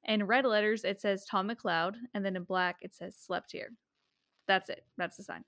In 0.05 0.25
red 0.25 0.45
letters, 0.45 0.85
it 0.85 1.01
says 1.01 1.25
Tom 1.25 1.49
McCleod, 1.49 1.95
and 2.13 2.23
then 2.25 2.37
in 2.37 2.43
black, 2.43 2.77
it 2.81 2.93
says 2.95 3.17
slept 3.17 3.51
here. 3.51 3.71
That's 4.47 4.69
it. 4.69 4.85
That's 4.97 5.17
the 5.17 5.23
sign. 5.23 5.43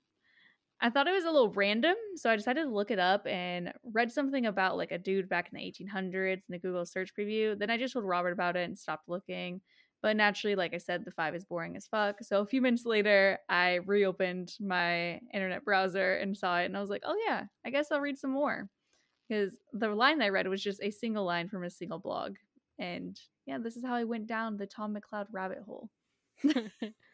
I 0.82 0.88
thought 0.88 1.08
it 1.08 1.12
was 1.12 1.24
a 1.24 1.30
little 1.30 1.50
random, 1.50 1.96
so 2.16 2.30
I 2.30 2.36
decided 2.36 2.64
to 2.64 2.70
look 2.70 2.90
it 2.90 2.98
up 2.98 3.26
and 3.26 3.72
read 3.84 4.10
something 4.10 4.46
about 4.46 4.78
like 4.78 4.92
a 4.92 4.98
dude 4.98 5.28
back 5.28 5.50
in 5.52 5.58
the 5.58 5.64
1800s 5.64 6.36
in 6.36 6.42
the 6.48 6.58
Google 6.58 6.86
search 6.86 7.10
preview. 7.14 7.58
Then 7.58 7.68
I 7.70 7.76
just 7.76 7.92
told 7.92 8.06
Robert 8.06 8.32
about 8.32 8.56
it 8.56 8.64
and 8.64 8.78
stopped 8.78 9.08
looking. 9.08 9.60
But 10.02 10.16
naturally, 10.16 10.56
like 10.56 10.72
I 10.72 10.78
said, 10.78 11.04
the 11.04 11.10
five 11.10 11.34
is 11.34 11.44
boring 11.44 11.76
as 11.76 11.86
fuck. 11.86 12.16
So 12.22 12.40
a 12.40 12.46
few 12.46 12.62
minutes 12.62 12.86
later, 12.86 13.38
I 13.50 13.80
reopened 13.84 14.54
my 14.58 15.20
internet 15.34 15.64
browser 15.64 16.14
and 16.14 16.34
saw 16.36 16.58
it, 16.60 16.64
and 16.64 16.76
I 16.76 16.80
was 16.80 16.90
like, 16.90 17.02
oh 17.04 17.16
yeah, 17.26 17.44
I 17.66 17.70
guess 17.70 17.92
I'll 17.92 18.00
read 18.00 18.18
some 18.18 18.30
more. 18.30 18.68
Because 19.28 19.58
the 19.74 19.88
line 19.88 20.22
I 20.22 20.30
read 20.30 20.48
was 20.48 20.62
just 20.62 20.82
a 20.82 20.90
single 20.90 21.24
line 21.24 21.48
from 21.48 21.64
a 21.64 21.70
single 21.70 21.98
blog. 21.98 22.36
And 22.78 23.20
yeah, 23.46 23.58
this 23.58 23.76
is 23.76 23.84
how 23.84 23.94
I 23.94 24.04
went 24.04 24.26
down 24.26 24.56
the 24.56 24.66
Tom 24.66 24.96
McCleod 24.96 25.26
rabbit 25.30 25.58
hole. 25.66 25.90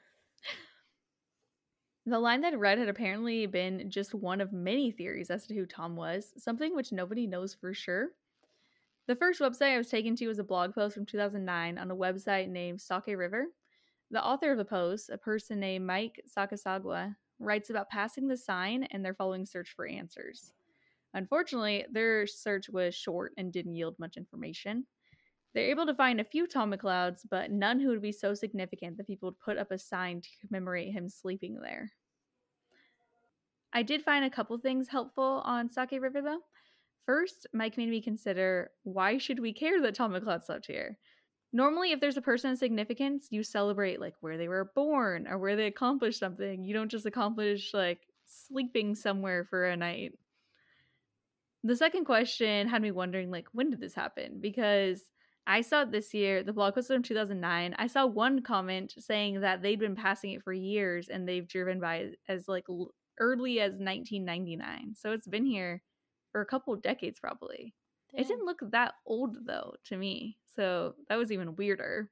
The 2.08 2.20
line 2.20 2.42
that 2.42 2.56
read 2.56 2.78
had 2.78 2.88
apparently 2.88 3.46
been 3.46 3.90
just 3.90 4.14
one 4.14 4.40
of 4.40 4.52
many 4.52 4.92
theories 4.92 5.28
as 5.28 5.44
to 5.48 5.54
who 5.54 5.66
Tom 5.66 5.96
was, 5.96 6.32
something 6.38 6.74
which 6.74 6.92
nobody 6.92 7.26
knows 7.26 7.52
for 7.52 7.74
sure. 7.74 8.10
The 9.08 9.16
first 9.16 9.40
website 9.40 9.74
I 9.74 9.78
was 9.78 9.88
taken 9.88 10.14
to 10.16 10.28
was 10.28 10.38
a 10.38 10.44
blog 10.44 10.72
post 10.72 10.94
from 10.94 11.04
2009 11.04 11.78
on 11.78 11.90
a 11.90 11.96
website 11.96 12.48
named 12.48 12.80
Sake 12.80 13.08
River. 13.08 13.46
The 14.12 14.24
author 14.24 14.52
of 14.52 14.58
the 14.58 14.64
post, 14.64 15.10
a 15.10 15.18
person 15.18 15.58
named 15.58 15.84
Mike 15.84 16.22
Sakasagwa, 16.28 17.16
writes 17.40 17.70
about 17.70 17.90
passing 17.90 18.28
the 18.28 18.36
sign 18.36 18.84
and 18.92 19.04
their 19.04 19.14
following 19.14 19.44
search 19.44 19.72
for 19.74 19.88
answers. 19.88 20.52
Unfortunately, 21.12 21.86
their 21.90 22.28
search 22.28 22.68
was 22.68 22.94
short 22.94 23.32
and 23.36 23.52
didn't 23.52 23.74
yield 23.74 23.98
much 23.98 24.16
information. 24.16 24.86
They're 25.56 25.70
able 25.70 25.86
to 25.86 25.94
find 25.94 26.20
a 26.20 26.24
few 26.24 26.46
Tom 26.46 26.70
McCleods, 26.70 27.22
but 27.30 27.50
none 27.50 27.80
who 27.80 27.88
would 27.88 28.02
be 28.02 28.12
so 28.12 28.34
significant 28.34 28.98
that 28.98 29.06
people 29.06 29.30
would 29.30 29.40
put 29.40 29.56
up 29.56 29.70
a 29.70 29.78
sign 29.78 30.20
to 30.20 30.46
commemorate 30.46 30.92
him 30.92 31.08
sleeping 31.08 31.58
there. 31.62 31.90
I 33.72 33.82
did 33.82 34.04
find 34.04 34.26
a 34.26 34.30
couple 34.30 34.58
things 34.58 34.86
helpful 34.86 35.40
on 35.46 35.70
Sake 35.70 35.92
River 35.98 36.20
though. 36.20 36.40
First, 37.06 37.46
Mike 37.54 37.78
made 37.78 37.88
me 37.88 38.02
consider 38.02 38.70
why 38.82 39.16
should 39.16 39.38
we 39.40 39.54
care 39.54 39.80
that 39.80 39.94
Tom 39.94 40.12
McCleod 40.12 40.44
slept 40.44 40.66
here? 40.66 40.98
Normally, 41.54 41.92
if 41.92 42.00
there's 42.00 42.18
a 42.18 42.22
person 42.22 42.50
of 42.50 42.58
significance, 42.58 43.28
you 43.30 43.42
celebrate 43.42 43.98
like 43.98 44.14
where 44.20 44.36
they 44.36 44.48
were 44.48 44.72
born 44.74 45.26
or 45.26 45.38
where 45.38 45.56
they 45.56 45.68
accomplished 45.68 46.18
something. 46.18 46.64
You 46.64 46.74
don't 46.74 46.90
just 46.90 47.06
accomplish 47.06 47.72
like 47.72 48.00
sleeping 48.26 48.94
somewhere 48.94 49.46
for 49.48 49.64
a 49.64 49.74
night. 49.74 50.18
The 51.64 51.76
second 51.76 52.04
question 52.04 52.68
had 52.68 52.82
me 52.82 52.90
wondering 52.90 53.30
like 53.30 53.46
when 53.52 53.70
did 53.70 53.80
this 53.80 53.94
happen? 53.94 54.38
Because 54.42 55.00
I 55.46 55.60
saw 55.60 55.82
it 55.82 55.92
this 55.92 56.12
year. 56.12 56.42
The 56.42 56.52
blog 56.52 56.74
post 56.74 56.88
from 56.88 57.02
2009. 57.02 57.74
I 57.78 57.86
saw 57.86 58.06
one 58.06 58.42
comment 58.42 58.94
saying 58.98 59.40
that 59.40 59.62
they'd 59.62 59.78
been 59.78 59.94
passing 59.94 60.32
it 60.32 60.42
for 60.42 60.52
years 60.52 61.08
and 61.08 61.28
they've 61.28 61.46
driven 61.46 61.78
by 61.80 62.10
as 62.28 62.48
like 62.48 62.64
l- 62.68 62.92
early 63.20 63.60
as 63.60 63.78
1999. 63.78 64.94
So 64.96 65.12
it's 65.12 65.28
been 65.28 65.46
here 65.46 65.82
for 66.32 66.40
a 66.40 66.46
couple 66.46 66.74
decades 66.76 67.20
probably. 67.20 67.74
Damn. 68.10 68.20
It 68.20 68.28
didn't 68.28 68.44
look 68.44 68.60
that 68.72 68.94
old 69.06 69.46
though 69.46 69.74
to 69.84 69.96
me. 69.96 70.36
So 70.54 70.94
that 71.08 71.16
was 71.16 71.30
even 71.30 71.54
weirder. 71.54 72.10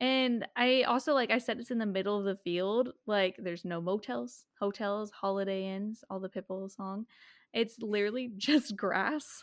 And 0.00 0.46
I 0.56 0.82
also 0.82 1.14
like 1.14 1.32
I 1.32 1.38
said 1.38 1.58
it's 1.58 1.72
in 1.72 1.78
the 1.78 1.86
middle 1.86 2.18
of 2.18 2.24
the 2.24 2.36
field. 2.36 2.90
Like 3.06 3.36
there's 3.38 3.64
no 3.64 3.80
motels, 3.80 4.44
hotels, 4.60 5.10
holiday 5.10 5.66
inns, 5.66 6.04
all 6.08 6.20
the 6.20 6.28
Pitbull 6.28 6.70
song. 6.70 7.06
It's 7.52 7.76
literally 7.80 8.30
just 8.36 8.76
grass. 8.76 9.42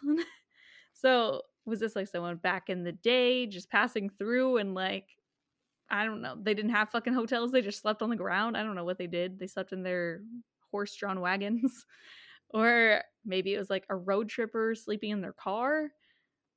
so 0.93 1.41
was 1.65 1.79
this 1.79 1.95
like 1.95 2.07
someone 2.07 2.37
back 2.37 2.69
in 2.69 2.83
the 2.83 2.91
day 2.91 3.45
just 3.47 3.69
passing 3.69 4.09
through 4.09 4.57
and 4.57 4.73
like 4.73 5.07
I 5.89 6.05
don't 6.05 6.21
know. 6.21 6.35
They 6.41 6.53
didn't 6.53 6.71
have 6.71 6.89
fucking 6.89 7.13
hotels. 7.13 7.51
They 7.51 7.61
just 7.61 7.81
slept 7.81 8.01
on 8.01 8.09
the 8.09 8.15
ground. 8.15 8.57
I 8.57 8.63
don't 8.63 8.75
know 8.75 8.83
what 8.83 8.97
they 8.97 9.07
did. 9.07 9.37
They 9.37 9.47
slept 9.47 9.71
in 9.71 9.83
their 9.83 10.21
horse-drawn 10.71 11.19
wagons. 11.19 11.85
or 12.49 13.01
maybe 13.23 13.53
it 13.53 13.59
was 13.59 13.69
like 13.69 13.85
a 13.89 13.95
road 13.95 14.29
tripper 14.29 14.73
sleeping 14.75 15.11
in 15.11 15.21
their 15.21 15.33
car. 15.33 15.91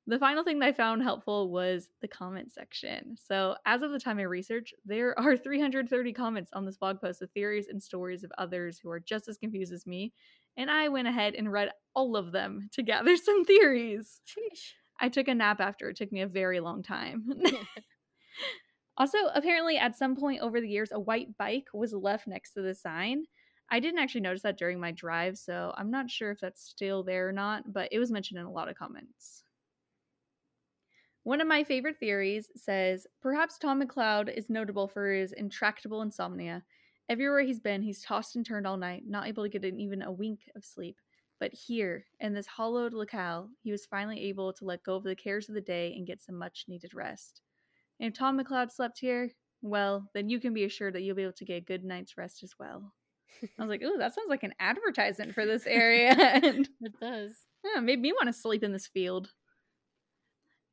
The 0.07 0.17
final 0.17 0.43
thing 0.43 0.57
that 0.59 0.65
I 0.65 0.73
found 0.73 1.03
helpful 1.03 1.51
was 1.51 1.89
the 2.01 2.07
comment 2.07 2.51
section. 2.51 3.15
So, 3.15 3.55
as 3.67 3.83
of 3.83 3.91
the 3.91 3.99
time 3.99 4.17
I 4.17 4.23
researched, 4.23 4.73
there 4.83 5.17
are 5.19 5.37
330 5.37 6.13
comments 6.13 6.49
on 6.53 6.65
this 6.65 6.77
blog 6.77 6.99
post 6.99 7.21
with 7.21 7.31
theories 7.31 7.67
and 7.67 7.81
stories 7.81 8.23
of 8.23 8.31
others 8.37 8.79
who 8.79 8.89
are 8.89 8.99
just 8.99 9.27
as 9.27 9.37
confused 9.37 9.71
as 9.71 9.85
me. 9.85 10.13
And 10.57 10.71
I 10.71 10.89
went 10.89 11.07
ahead 11.07 11.35
and 11.35 11.51
read 11.51 11.69
all 11.93 12.15
of 12.15 12.31
them 12.31 12.69
to 12.73 12.81
gather 12.81 13.15
some 13.17 13.45
theories. 13.45 14.19
Sheesh. 14.25 14.71
I 14.99 15.09
took 15.09 15.27
a 15.27 15.35
nap 15.35 15.59
after. 15.59 15.89
It 15.89 15.97
took 15.97 16.11
me 16.11 16.21
a 16.21 16.27
very 16.27 16.59
long 16.59 16.83
time. 16.83 17.25
also, 18.97 19.17
apparently, 19.33 19.77
at 19.77 19.97
some 19.97 20.15
point 20.15 20.41
over 20.41 20.59
the 20.59 20.69
years, 20.69 20.91
a 20.91 20.99
white 20.99 21.37
bike 21.37 21.67
was 21.73 21.93
left 21.93 22.27
next 22.27 22.53
to 22.53 22.61
the 22.61 22.75
sign. 22.75 23.23
I 23.71 23.79
didn't 23.79 23.99
actually 23.99 24.21
notice 24.21 24.41
that 24.41 24.57
during 24.57 24.79
my 24.79 24.91
drive, 24.91 25.37
so 25.37 25.73
I'm 25.77 25.91
not 25.91 26.09
sure 26.09 26.31
if 26.31 26.39
that's 26.39 26.63
still 26.63 27.03
there 27.03 27.27
or 27.27 27.31
not, 27.31 27.71
but 27.71 27.89
it 27.91 27.99
was 27.99 28.11
mentioned 28.11 28.39
in 28.39 28.45
a 28.45 28.51
lot 28.51 28.67
of 28.67 28.75
comments. 28.75 29.43
One 31.23 31.41
of 31.41 31.47
my 31.47 31.63
favorite 31.63 31.99
theories 31.99 32.49
says 32.55 33.05
perhaps 33.21 33.59
Tom 33.59 33.81
McCleod 33.81 34.35
is 34.35 34.49
notable 34.49 34.87
for 34.87 35.11
his 35.11 35.33
intractable 35.33 36.01
insomnia. 36.01 36.63
Everywhere 37.09 37.41
he's 37.41 37.59
been, 37.59 37.83
he's 37.83 38.01
tossed 38.01 38.35
and 38.35 38.45
turned 38.45 38.65
all 38.65 38.77
night, 38.77 39.03
not 39.05 39.27
able 39.27 39.43
to 39.43 39.49
get 39.49 39.63
even 39.63 40.01
a 40.01 40.11
wink 40.11 40.39
of 40.55 40.65
sleep. 40.65 40.97
But 41.39 41.53
here, 41.53 42.05
in 42.19 42.33
this 42.33 42.47
hollowed 42.47 42.93
locale, 42.93 43.49
he 43.61 43.71
was 43.71 43.85
finally 43.85 44.21
able 44.27 44.51
to 44.53 44.65
let 44.65 44.83
go 44.83 44.95
of 44.95 45.03
the 45.03 45.15
cares 45.15 45.47
of 45.47 45.55
the 45.55 45.61
day 45.61 45.93
and 45.95 46.05
get 46.05 46.21
some 46.21 46.35
much 46.35 46.65
needed 46.67 46.93
rest. 46.93 47.41
And 47.99 48.11
if 48.11 48.17
Tom 48.17 48.39
McCleod 48.39 48.71
slept 48.71 48.99
here, 48.99 49.31
well, 49.61 50.09
then 50.13 50.29
you 50.29 50.39
can 50.39 50.53
be 50.53 50.63
assured 50.65 50.95
that 50.95 51.01
you'll 51.01 51.15
be 51.15 51.23
able 51.23 51.33
to 51.33 51.45
get 51.45 51.57
a 51.57 51.61
good 51.61 51.83
night's 51.83 52.17
rest 52.17 52.43
as 52.43 52.53
well. 52.59 52.93
I 53.41 53.61
was 53.61 53.69
like, 53.69 53.83
ooh, 53.83 53.97
that 53.97 54.13
sounds 54.13 54.29
like 54.29 54.43
an 54.43 54.53
advertisement 54.59 55.33
for 55.33 55.45
this 55.45 55.65
area. 55.65 56.11
and 56.11 56.67
it 56.81 56.99
does. 56.99 57.33
Yeah, 57.63 57.79
made 57.81 57.99
me 58.01 58.11
want 58.11 58.27
to 58.27 58.33
sleep 58.33 58.63
in 58.63 58.71
this 58.73 58.87
field. 58.87 59.31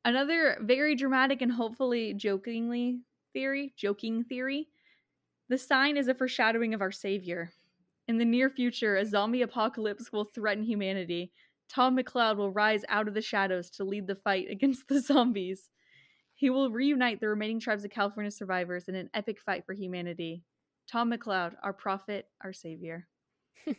Another 0.03 0.57
very 0.61 0.95
dramatic 0.95 1.41
and 1.41 1.51
hopefully 1.51 2.13
jokingly 2.13 3.01
theory, 3.33 3.73
joking 3.77 4.23
theory. 4.23 4.67
The 5.49 5.57
sign 5.57 5.97
is 5.97 6.07
a 6.07 6.13
foreshadowing 6.13 6.73
of 6.73 6.81
our 6.81 6.91
Savior. 6.91 7.51
In 8.07 8.17
the 8.17 8.25
near 8.25 8.49
future, 8.49 8.95
a 8.95 9.05
zombie 9.05 9.41
apocalypse 9.41 10.11
will 10.11 10.25
threaten 10.25 10.63
humanity. 10.63 11.31
Tom 11.69 11.97
McCleod 11.97 12.37
will 12.37 12.51
rise 12.51 12.83
out 12.87 13.07
of 13.07 13.13
the 13.13 13.21
shadows 13.21 13.69
to 13.71 13.83
lead 13.83 14.07
the 14.07 14.15
fight 14.15 14.47
against 14.49 14.87
the 14.87 15.01
zombies. 15.01 15.69
He 16.35 16.49
will 16.49 16.71
reunite 16.71 17.19
the 17.19 17.27
remaining 17.27 17.59
tribes 17.59 17.83
of 17.83 17.91
California 17.91 18.31
survivors 18.31 18.87
in 18.87 18.95
an 18.95 19.09
epic 19.13 19.41
fight 19.41 19.65
for 19.65 19.73
humanity. 19.73 20.43
Tom 20.89 21.11
McCleod, 21.11 21.55
our 21.63 21.73
prophet, 21.73 22.27
our 22.41 22.53
savior. 22.53 23.07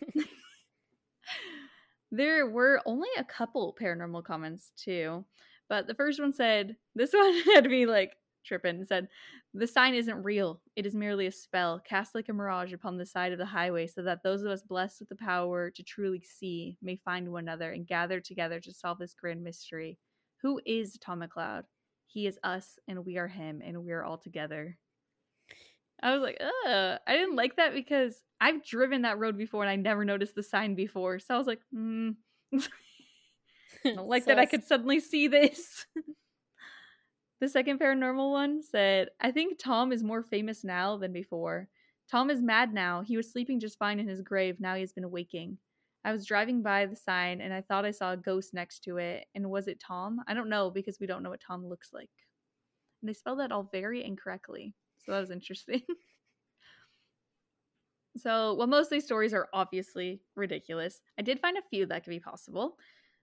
there 2.10 2.46
were 2.46 2.82
only 2.84 3.08
a 3.16 3.24
couple 3.24 3.76
paranormal 3.80 4.24
comments 4.24 4.72
too, 4.76 5.24
but 5.68 5.86
the 5.86 5.94
first 5.94 6.20
one 6.20 6.32
said, 6.32 6.76
this 6.94 7.12
one 7.12 7.40
had 7.54 7.66
me 7.66 7.86
like 7.86 8.12
tripping, 8.48 8.76
and 8.76 8.88
said, 8.88 9.08
the 9.54 9.66
sign 9.66 9.94
isn't 9.94 10.22
real. 10.22 10.60
It 10.76 10.86
is 10.86 10.94
merely 10.94 11.26
a 11.26 11.32
spell 11.32 11.80
cast 11.80 12.14
like 12.14 12.28
a 12.28 12.32
mirage 12.32 12.72
upon 12.72 12.96
the 12.96 13.06
side 13.06 13.32
of 13.32 13.38
the 13.38 13.46
highway 13.46 13.86
so 13.86 14.02
that 14.02 14.22
those 14.22 14.42
of 14.42 14.48
us 14.48 14.62
blessed 14.62 15.00
with 15.00 15.08
the 15.08 15.16
power 15.16 15.70
to 15.70 15.82
truly 15.82 16.22
see 16.22 16.76
may 16.82 16.96
find 16.96 17.30
one 17.30 17.44
another 17.44 17.72
and 17.72 17.86
gather 17.86 18.20
together 18.20 18.60
to 18.60 18.72
solve 18.72 18.98
this 18.98 19.14
grand 19.14 19.42
mystery. 19.42 19.98
Who 20.42 20.60
is 20.66 20.98
Tom 21.00 21.20
McCleod? 21.20 21.64
He 22.06 22.26
is 22.26 22.38
us 22.42 22.78
and 22.88 23.04
we 23.04 23.18
are 23.18 23.28
him 23.28 23.62
and 23.64 23.84
we 23.84 23.92
are 23.92 24.04
all 24.04 24.18
together. 24.18 24.78
I 26.02 26.12
was 26.12 26.22
like, 26.22 26.40
ugh. 26.40 26.98
I 27.06 27.16
didn't 27.16 27.36
like 27.36 27.56
that 27.56 27.74
because 27.74 28.22
I've 28.40 28.64
driven 28.64 29.02
that 29.02 29.18
road 29.18 29.36
before 29.36 29.62
and 29.62 29.70
I 29.70 29.76
never 29.76 30.04
noticed 30.04 30.34
the 30.34 30.42
sign 30.42 30.74
before. 30.74 31.18
So 31.18 31.34
I 31.34 31.38
was 31.38 31.46
like, 31.46 31.60
hmm. 31.72 32.10
I 32.54 33.94
don't 33.94 34.08
like 34.08 34.26
that 34.26 34.38
I 34.38 34.46
could 34.46 34.64
suddenly 34.64 35.00
see 35.00 35.28
this. 35.28 35.86
The 37.40 37.48
second 37.48 37.78
paranormal 37.78 38.32
one 38.32 38.62
said, 38.62 39.10
I 39.20 39.30
think 39.30 39.58
Tom 39.58 39.92
is 39.92 40.02
more 40.02 40.22
famous 40.22 40.64
now 40.64 40.96
than 40.96 41.12
before. 41.12 41.68
Tom 42.10 42.30
is 42.30 42.42
mad 42.42 42.74
now. 42.74 43.02
He 43.02 43.16
was 43.16 43.30
sleeping 43.30 43.60
just 43.60 43.78
fine 43.78 44.00
in 44.00 44.08
his 44.08 44.22
grave. 44.22 44.58
Now 44.58 44.74
he 44.74 44.80
has 44.80 44.92
been 44.92 45.10
waking. 45.10 45.58
I 46.04 46.12
was 46.12 46.26
driving 46.26 46.62
by 46.62 46.86
the 46.86 46.96
sign 46.96 47.40
and 47.40 47.52
I 47.52 47.60
thought 47.60 47.84
I 47.84 47.90
saw 47.90 48.12
a 48.12 48.16
ghost 48.16 48.54
next 48.54 48.80
to 48.84 48.96
it. 48.96 49.26
And 49.34 49.50
was 49.50 49.68
it 49.68 49.78
Tom? 49.78 50.20
I 50.26 50.34
don't 50.34 50.48
know 50.48 50.70
because 50.70 50.98
we 50.98 51.06
don't 51.06 51.22
know 51.22 51.30
what 51.30 51.40
Tom 51.40 51.66
looks 51.66 51.90
like. 51.92 52.10
And 53.02 53.08
they 53.08 53.12
spelled 53.12 53.40
that 53.40 53.52
all 53.52 53.68
very 53.70 54.04
incorrectly. 54.04 54.74
So 55.04 55.12
that 55.12 55.20
was 55.20 55.30
interesting. 55.30 55.82
so, 58.16 58.54
while 58.54 58.66
most 58.66 58.86
of 58.86 58.90
these 58.90 59.04
stories 59.04 59.32
are 59.32 59.48
obviously 59.52 60.20
ridiculous, 60.34 61.00
I 61.18 61.22
did 61.22 61.40
find 61.40 61.56
a 61.56 61.62
few 61.70 61.86
that 61.86 62.04
could 62.04 62.10
be 62.10 62.20
possible. 62.20 62.76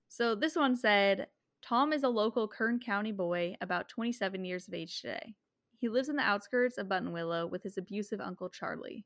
So, 0.07 0.35
this 0.35 0.55
one 0.55 0.75
said 0.75 1.27
Tom 1.67 1.93
is 1.93 2.03
a 2.03 2.09
local 2.09 2.47
Kern 2.47 2.79
County 2.79 3.11
boy, 3.11 3.55
about 3.59 3.89
27 3.89 4.45
years 4.45 4.67
of 4.67 4.75
age 4.75 5.01
today. 5.01 5.33
He 5.77 5.89
lives 5.89 6.09
in 6.09 6.15
the 6.15 6.21
outskirts 6.21 6.77
of 6.77 6.87
Buttonwillow 6.87 7.49
with 7.49 7.63
his 7.63 7.79
abusive 7.79 8.21
uncle 8.21 8.49
Charlie. 8.49 9.03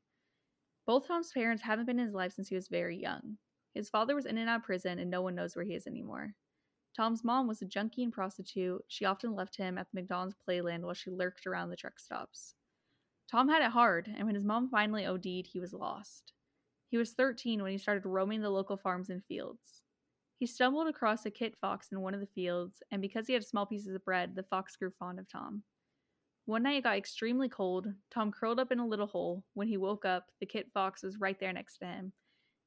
Both 0.86 1.08
Tom's 1.08 1.32
parents 1.32 1.62
haven't 1.62 1.86
been 1.86 1.98
in 1.98 2.04
his 2.04 2.14
life 2.14 2.34
since 2.34 2.48
he 2.48 2.54
was 2.54 2.68
very 2.68 3.00
young. 3.00 3.38
His 3.72 3.88
father 3.88 4.14
was 4.14 4.26
in 4.26 4.36
and 4.36 4.50
out 4.50 4.56
of 4.56 4.64
prison, 4.64 4.98
and 4.98 5.10
no 5.10 5.22
one 5.22 5.34
knows 5.34 5.56
where 5.56 5.64
he 5.64 5.72
is 5.72 5.86
anymore. 5.86 6.34
Tom's 6.94 7.24
mom 7.24 7.48
was 7.48 7.62
a 7.62 7.64
junkie 7.66 8.02
and 8.02 8.12
prostitute. 8.12 8.84
She 8.88 9.06
often 9.06 9.34
left 9.34 9.56
him 9.56 9.78
at 9.78 9.86
the 9.90 9.98
McDonald's 9.98 10.36
playland 10.46 10.82
while 10.82 10.92
she 10.92 11.08
lurked 11.08 11.46
around 11.46 11.70
the 11.70 11.76
truck 11.76 11.98
stops. 11.98 12.56
Tom 13.30 13.48
had 13.48 13.62
it 13.62 13.70
hard, 13.70 14.06
and 14.14 14.26
when 14.26 14.34
his 14.34 14.44
mom 14.44 14.68
finally 14.68 15.06
OD'd, 15.06 15.46
he 15.46 15.60
was 15.60 15.72
lost. 15.72 16.34
He 16.90 16.98
was 16.98 17.12
13 17.12 17.62
when 17.62 17.72
he 17.72 17.78
started 17.78 18.04
roaming 18.04 18.42
the 18.42 18.50
local 18.50 18.76
farms 18.76 19.08
and 19.08 19.24
fields. 19.24 19.80
He 20.40 20.46
stumbled 20.46 20.88
across 20.88 21.26
a 21.26 21.30
kit 21.30 21.54
fox 21.60 21.88
in 21.92 22.00
one 22.00 22.14
of 22.14 22.20
the 22.20 22.26
fields, 22.26 22.82
and 22.90 23.02
because 23.02 23.26
he 23.26 23.34
had 23.34 23.44
small 23.44 23.66
pieces 23.66 23.94
of 23.94 24.02
bread, 24.06 24.34
the 24.34 24.42
fox 24.42 24.74
grew 24.74 24.90
fond 24.98 25.18
of 25.18 25.28
Tom. 25.28 25.64
One 26.46 26.62
night 26.62 26.78
it 26.78 26.84
got 26.84 26.96
extremely 26.96 27.50
cold. 27.50 27.88
Tom 28.10 28.32
curled 28.32 28.58
up 28.58 28.72
in 28.72 28.78
a 28.78 28.86
little 28.86 29.06
hole. 29.06 29.44
When 29.52 29.68
he 29.68 29.76
woke 29.76 30.06
up, 30.06 30.24
the 30.40 30.46
kit 30.46 30.70
fox 30.72 31.02
was 31.02 31.20
right 31.20 31.38
there 31.38 31.52
next 31.52 31.76
to 31.78 31.84
him. 31.84 32.14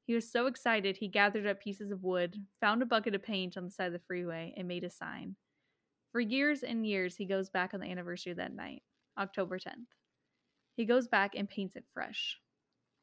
He 0.06 0.14
was 0.14 0.30
so 0.30 0.46
excited 0.46 0.96
he 0.96 1.08
gathered 1.08 1.48
up 1.48 1.60
pieces 1.60 1.90
of 1.90 2.04
wood, 2.04 2.36
found 2.60 2.80
a 2.80 2.86
bucket 2.86 3.16
of 3.16 3.24
paint 3.24 3.56
on 3.56 3.64
the 3.64 3.72
side 3.72 3.88
of 3.88 3.92
the 3.92 3.98
freeway, 4.06 4.54
and 4.56 4.68
made 4.68 4.84
a 4.84 4.90
sign. 4.90 5.34
For 6.12 6.20
years 6.20 6.62
and 6.62 6.86
years, 6.86 7.16
he 7.16 7.26
goes 7.26 7.50
back 7.50 7.74
on 7.74 7.80
the 7.80 7.90
anniversary 7.90 8.30
of 8.30 8.38
that 8.38 8.54
night, 8.54 8.84
October 9.18 9.58
10th. 9.58 9.88
He 10.76 10.84
goes 10.84 11.08
back 11.08 11.32
and 11.34 11.50
paints 11.50 11.74
it 11.74 11.86
fresh. 11.92 12.38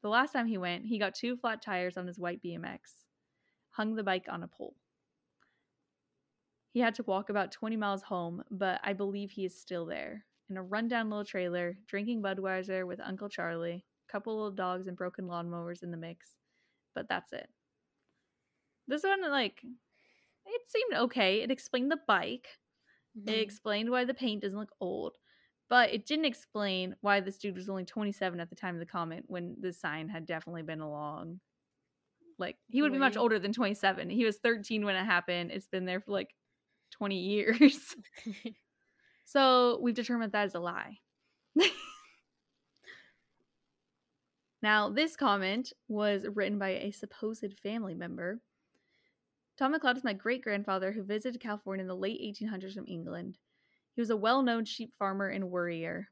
The 0.01 0.07
last 0.07 0.31
time 0.31 0.47
he 0.47 0.57
went, 0.57 0.85
he 0.85 0.97
got 0.97 1.13
two 1.13 1.35
flat 1.35 1.61
tires 1.61 1.97
on 1.97 2.07
his 2.07 2.17
white 2.17 2.41
BMX, 2.41 2.79
hung 3.71 3.95
the 3.95 4.03
bike 4.03 4.27
on 4.29 4.43
a 4.43 4.47
pole. 4.47 4.75
He 6.71 6.79
had 6.79 6.95
to 6.95 7.03
walk 7.03 7.29
about 7.29 7.51
20 7.51 7.75
miles 7.75 8.03
home, 8.03 8.43
but 8.49 8.79
I 8.83 8.93
believe 8.93 9.31
he 9.31 9.45
is 9.45 9.59
still 9.59 9.85
there 9.85 10.23
in 10.49 10.57
a 10.57 10.63
rundown 10.63 11.09
little 11.09 11.25
trailer, 11.25 11.77
drinking 11.87 12.21
Budweiser 12.21 12.85
with 12.85 12.99
Uncle 12.99 13.29
Charlie, 13.29 13.85
a 14.09 14.11
couple 14.11 14.35
little 14.35 14.51
dogs 14.51 14.87
and 14.87 14.97
broken 14.97 15.25
lawnmowers 15.25 15.81
in 15.81 15.91
the 15.91 15.97
mix. 15.97 16.35
But 16.93 17.07
that's 17.07 17.31
it. 17.31 17.47
This 18.87 19.03
one, 19.03 19.21
like, 19.29 19.61
it 19.63 20.61
seemed 20.67 20.93
okay. 21.03 21.41
It 21.41 21.51
explained 21.51 21.91
the 21.91 21.99
bike. 22.05 22.47
Mm-hmm. 23.17 23.29
It 23.29 23.39
explained 23.39 23.89
why 23.89 24.03
the 24.03 24.13
paint 24.13 24.41
doesn't 24.41 24.57
look 24.57 24.73
old. 24.81 25.17
But 25.69 25.93
it 25.93 26.05
didn't 26.05 26.25
explain 26.25 26.97
why 26.99 27.21
this 27.21 27.37
dude 27.37 27.55
was 27.55 27.69
only 27.69 27.85
27 27.85 28.39
at 28.41 28.49
the 28.49 28.55
time 28.55 28.75
of 28.75 28.81
the 28.81 28.85
comment 28.85 29.23
when 29.27 29.55
the 29.61 29.71
sign 29.71 30.09
had 30.09 30.25
definitely 30.25 30.63
been 30.63 30.81
along. 30.81 31.39
Like, 32.41 32.57
he 32.67 32.81
would 32.81 32.91
be 32.91 32.97
much 32.97 33.15
older 33.15 33.39
than 33.39 33.53
27. 33.53 34.09
He 34.09 34.25
was 34.25 34.37
13 34.37 34.83
when 34.83 34.95
it 34.95 35.05
happened. 35.05 35.51
It's 35.51 35.67
been 35.67 35.85
there 35.85 36.01
for 36.01 36.11
like 36.11 36.35
20 36.91 37.17
years. 37.17 37.95
So 39.31 39.79
we've 39.81 39.95
determined 39.95 40.33
that 40.33 40.47
is 40.47 40.55
a 40.55 40.59
lie. 40.59 40.97
now, 44.61 44.89
this 44.89 45.15
comment 45.15 45.71
was 45.87 46.25
written 46.35 46.59
by 46.59 46.71
a 46.71 46.91
supposed 46.91 47.57
family 47.63 47.93
member. 47.93 48.41
Tom 49.57 49.73
McCleod 49.73 49.95
is 49.95 50.03
my 50.03 50.11
great 50.11 50.41
grandfather 50.41 50.91
who 50.91 51.03
visited 51.03 51.39
California 51.39 51.81
in 51.81 51.87
the 51.87 51.95
late 51.95 52.19
1800s 52.19 52.73
from 52.73 52.83
England. 52.89 53.37
He 53.95 54.01
was 54.01 54.09
a 54.09 54.17
well 54.17 54.41
known 54.41 54.65
sheep 54.65 54.91
farmer 54.99 55.29
and 55.29 55.49
worrier. 55.49 56.09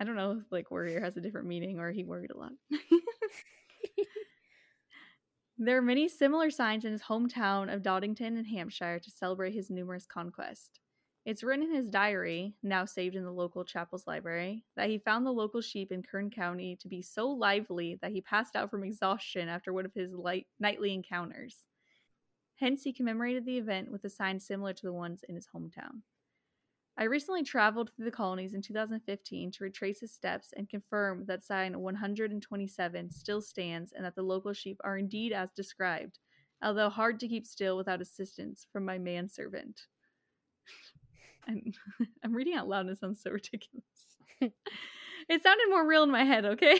I 0.00 0.04
don't 0.04 0.16
know 0.16 0.40
if 0.40 0.50
like 0.50 0.72
worrier 0.72 1.00
has 1.00 1.16
a 1.16 1.20
different 1.20 1.46
meaning 1.46 1.78
or 1.78 1.92
he 1.92 2.02
worried 2.02 2.32
a 2.32 2.38
lot. 2.38 2.52
There 5.58 5.76
are 5.76 5.82
many 5.82 6.08
similar 6.08 6.50
signs 6.50 6.84
in 6.84 6.92
his 6.92 7.02
hometown 7.02 7.72
of 7.72 7.82
Doddington 7.82 8.38
in 8.38 8.44
Hampshire 8.44 8.98
to 8.98 9.10
celebrate 9.10 9.52
his 9.52 9.70
numerous 9.70 10.06
conquests. 10.06 10.80
It's 11.24 11.44
written 11.44 11.66
in 11.66 11.74
his 11.74 11.88
diary, 11.88 12.54
now 12.64 12.84
saved 12.84 13.14
in 13.14 13.22
the 13.24 13.30
local 13.30 13.64
chapel's 13.64 14.06
library, 14.08 14.64
that 14.76 14.90
he 14.90 14.98
found 14.98 15.24
the 15.24 15.30
local 15.30 15.60
sheep 15.60 15.92
in 15.92 16.02
Kern 16.02 16.30
County 16.30 16.76
to 16.80 16.88
be 16.88 17.00
so 17.00 17.28
lively 17.28 17.96
that 18.02 18.10
he 18.10 18.20
passed 18.20 18.56
out 18.56 18.70
from 18.70 18.82
exhaustion 18.82 19.48
after 19.48 19.72
one 19.72 19.84
of 19.84 19.94
his 19.94 20.12
light, 20.12 20.46
nightly 20.58 20.92
encounters. 20.92 21.64
Hence, 22.56 22.82
he 22.82 22.92
commemorated 22.92 23.44
the 23.44 23.58
event 23.58 23.90
with 23.90 24.04
a 24.04 24.10
sign 24.10 24.40
similar 24.40 24.72
to 24.72 24.82
the 24.82 24.92
ones 24.92 25.24
in 25.28 25.36
his 25.36 25.48
hometown. 25.54 26.02
I 26.98 27.04
recently 27.04 27.42
traveled 27.42 27.90
through 27.94 28.04
the 28.04 28.10
colonies 28.10 28.52
in 28.52 28.60
2015 28.60 29.50
to 29.52 29.64
retrace 29.64 30.00
his 30.00 30.12
steps 30.12 30.52
and 30.56 30.68
confirm 30.68 31.24
that 31.26 31.42
sign 31.42 31.80
127 31.80 33.10
still 33.10 33.40
stands 33.40 33.92
and 33.92 34.04
that 34.04 34.14
the 34.14 34.22
local 34.22 34.52
sheep 34.52 34.78
are 34.84 34.98
indeed 34.98 35.32
as 35.32 35.52
described, 35.52 36.18
although 36.62 36.90
hard 36.90 37.18
to 37.20 37.28
keep 37.28 37.46
still 37.46 37.78
without 37.78 38.02
assistance 38.02 38.66
from 38.72 38.84
my 38.84 38.98
manservant. 38.98 39.86
I'm, 41.48 41.72
I'm 42.24 42.34
reading 42.34 42.54
out 42.54 42.68
loud 42.68 42.82
and 42.82 42.90
it 42.90 43.00
sounds 43.00 43.22
so 43.22 43.30
ridiculous. 43.30 43.84
it 44.40 45.42
sounded 45.42 45.70
more 45.70 45.86
real 45.86 46.02
in 46.02 46.10
my 46.10 46.24
head, 46.24 46.44
okay? 46.44 46.78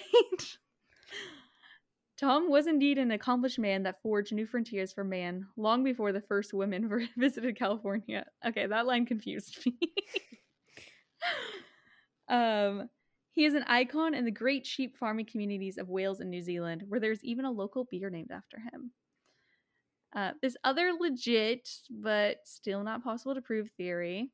Tom 2.23 2.49
was 2.49 2.69
indeed 2.69 2.99
an 2.99 3.11
accomplished 3.11 3.59
man 3.59 3.83
that 3.83 4.01
forged 4.01 4.33
new 4.33 4.47
frontiers 4.47 4.93
for 4.93 5.03
man 5.03 5.45
long 5.57 5.83
before 5.83 6.13
the 6.13 6.21
first 6.21 6.55
women 6.55 6.89
visited 7.17 7.59
California. 7.59 8.25
Okay, 8.47 8.65
that 8.65 8.87
line 8.87 9.07
confused 9.07 9.59
me. 9.67 9.77
um, 12.29 12.89
he 13.33 13.45
is 13.45 13.55
an 13.55 13.65
icon 13.67 14.15
in 14.15 14.25
the 14.25 14.31
great 14.31 14.65
sheep 14.65 14.97
farming 14.97 15.27
communities 15.27 15.79
of 15.79 15.89
Wales 15.89 16.21
and 16.21 16.31
New 16.31 16.43
Zealand, 16.43 16.85
where 16.87 17.01
there's 17.01 17.25
even 17.25 17.45
a 17.45 17.51
local 17.51 17.89
beer 17.91 18.09
named 18.09 18.31
after 18.31 18.61
him. 18.61 18.93
Uh, 20.15 20.31
this 20.43 20.57
other 20.63 20.93
legit, 21.01 21.69
but 21.91 22.37
still 22.45 22.85
not 22.85 23.03
possible 23.03 23.35
to 23.35 23.43
prove 23.43 23.69
theory 23.77 24.31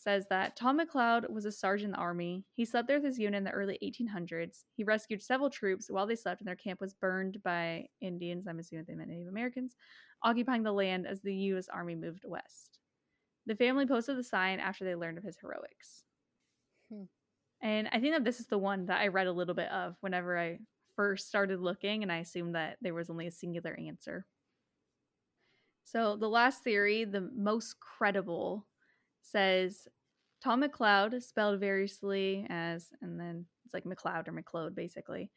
says 0.00 0.26
that 0.30 0.56
Tom 0.56 0.80
McCleod 0.80 1.28
was 1.28 1.44
a 1.44 1.52
sergeant 1.52 1.88
in 1.88 1.92
the 1.92 1.98
army. 1.98 2.42
He 2.54 2.64
slept 2.64 2.88
there 2.88 2.96
with 2.96 3.04
his 3.04 3.18
unit 3.18 3.36
in 3.36 3.44
the 3.44 3.50
early 3.50 3.78
1800s. 3.82 4.64
He 4.74 4.82
rescued 4.82 5.22
several 5.22 5.50
troops 5.50 5.90
while 5.90 6.06
they 6.06 6.16
slept, 6.16 6.40
and 6.40 6.48
their 6.48 6.56
camp 6.56 6.80
was 6.80 6.94
burned 6.94 7.42
by 7.42 7.86
Indians. 8.00 8.46
I'm 8.48 8.58
assuming 8.58 8.86
they 8.88 8.94
meant 8.94 9.10
Native 9.10 9.28
Americans, 9.28 9.76
occupying 10.22 10.62
the 10.62 10.72
land 10.72 11.06
as 11.06 11.20
the 11.20 11.34
U.S. 11.34 11.68
Army 11.68 11.94
moved 11.94 12.24
west. 12.24 12.78
The 13.44 13.54
family 13.54 13.86
posted 13.86 14.16
the 14.16 14.24
sign 14.24 14.58
after 14.58 14.84
they 14.84 14.94
learned 14.94 15.18
of 15.18 15.24
his 15.24 15.36
heroics. 15.38 16.04
Hmm. 16.90 17.04
And 17.60 17.88
I 17.92 18.00
think 18.00 18.14
that 18.14 18.24
this 18.24 18.40
is 18.40 18.46
the 18.46 18.56
one 18.56 18.86
that 18.86 19.02
I 19.02 19.08
read 19.08 19.26
a 19.26 19.32
little 19.32 19.54
bit 19.54 19.70
of 19.70 19.96
whenever 20.00 20.38
I 20.38 20.60
first 20.96 21.28
started 21.28 21.60
looking, 21.60 22.02
and 22.02 22.10
I 22.10 22.18
assumed 22.18 22.54
that 22.54 22.78
there 22.80 22.94
was 22.94 23.10
only 23.10 23.26
a 23.26 23.30
singular 23.32 23.78
answer. 23.78 24.24
So 25.84 26.16
the 26.16 26.28
last 26.28 26.64
theory, 26.64 27.04
the 27.04 27.28
most 27.36 27.80
credible, 27.80 28.66
says 29.22 29.88
Tom 30.42 30.62
McCleod, 30.62 31.22
spelled 31.22 31.60
variously 31.60 32.46
as, 32.48 32.88
and 33.02 33.18
then 33.18 33.46
it's 33.64 33.74
like 33.74 33.84
McLeod 33.84 34.28
or 34.28 34.32
McLeod, 34.32 34.74
basically. 34.74 35.30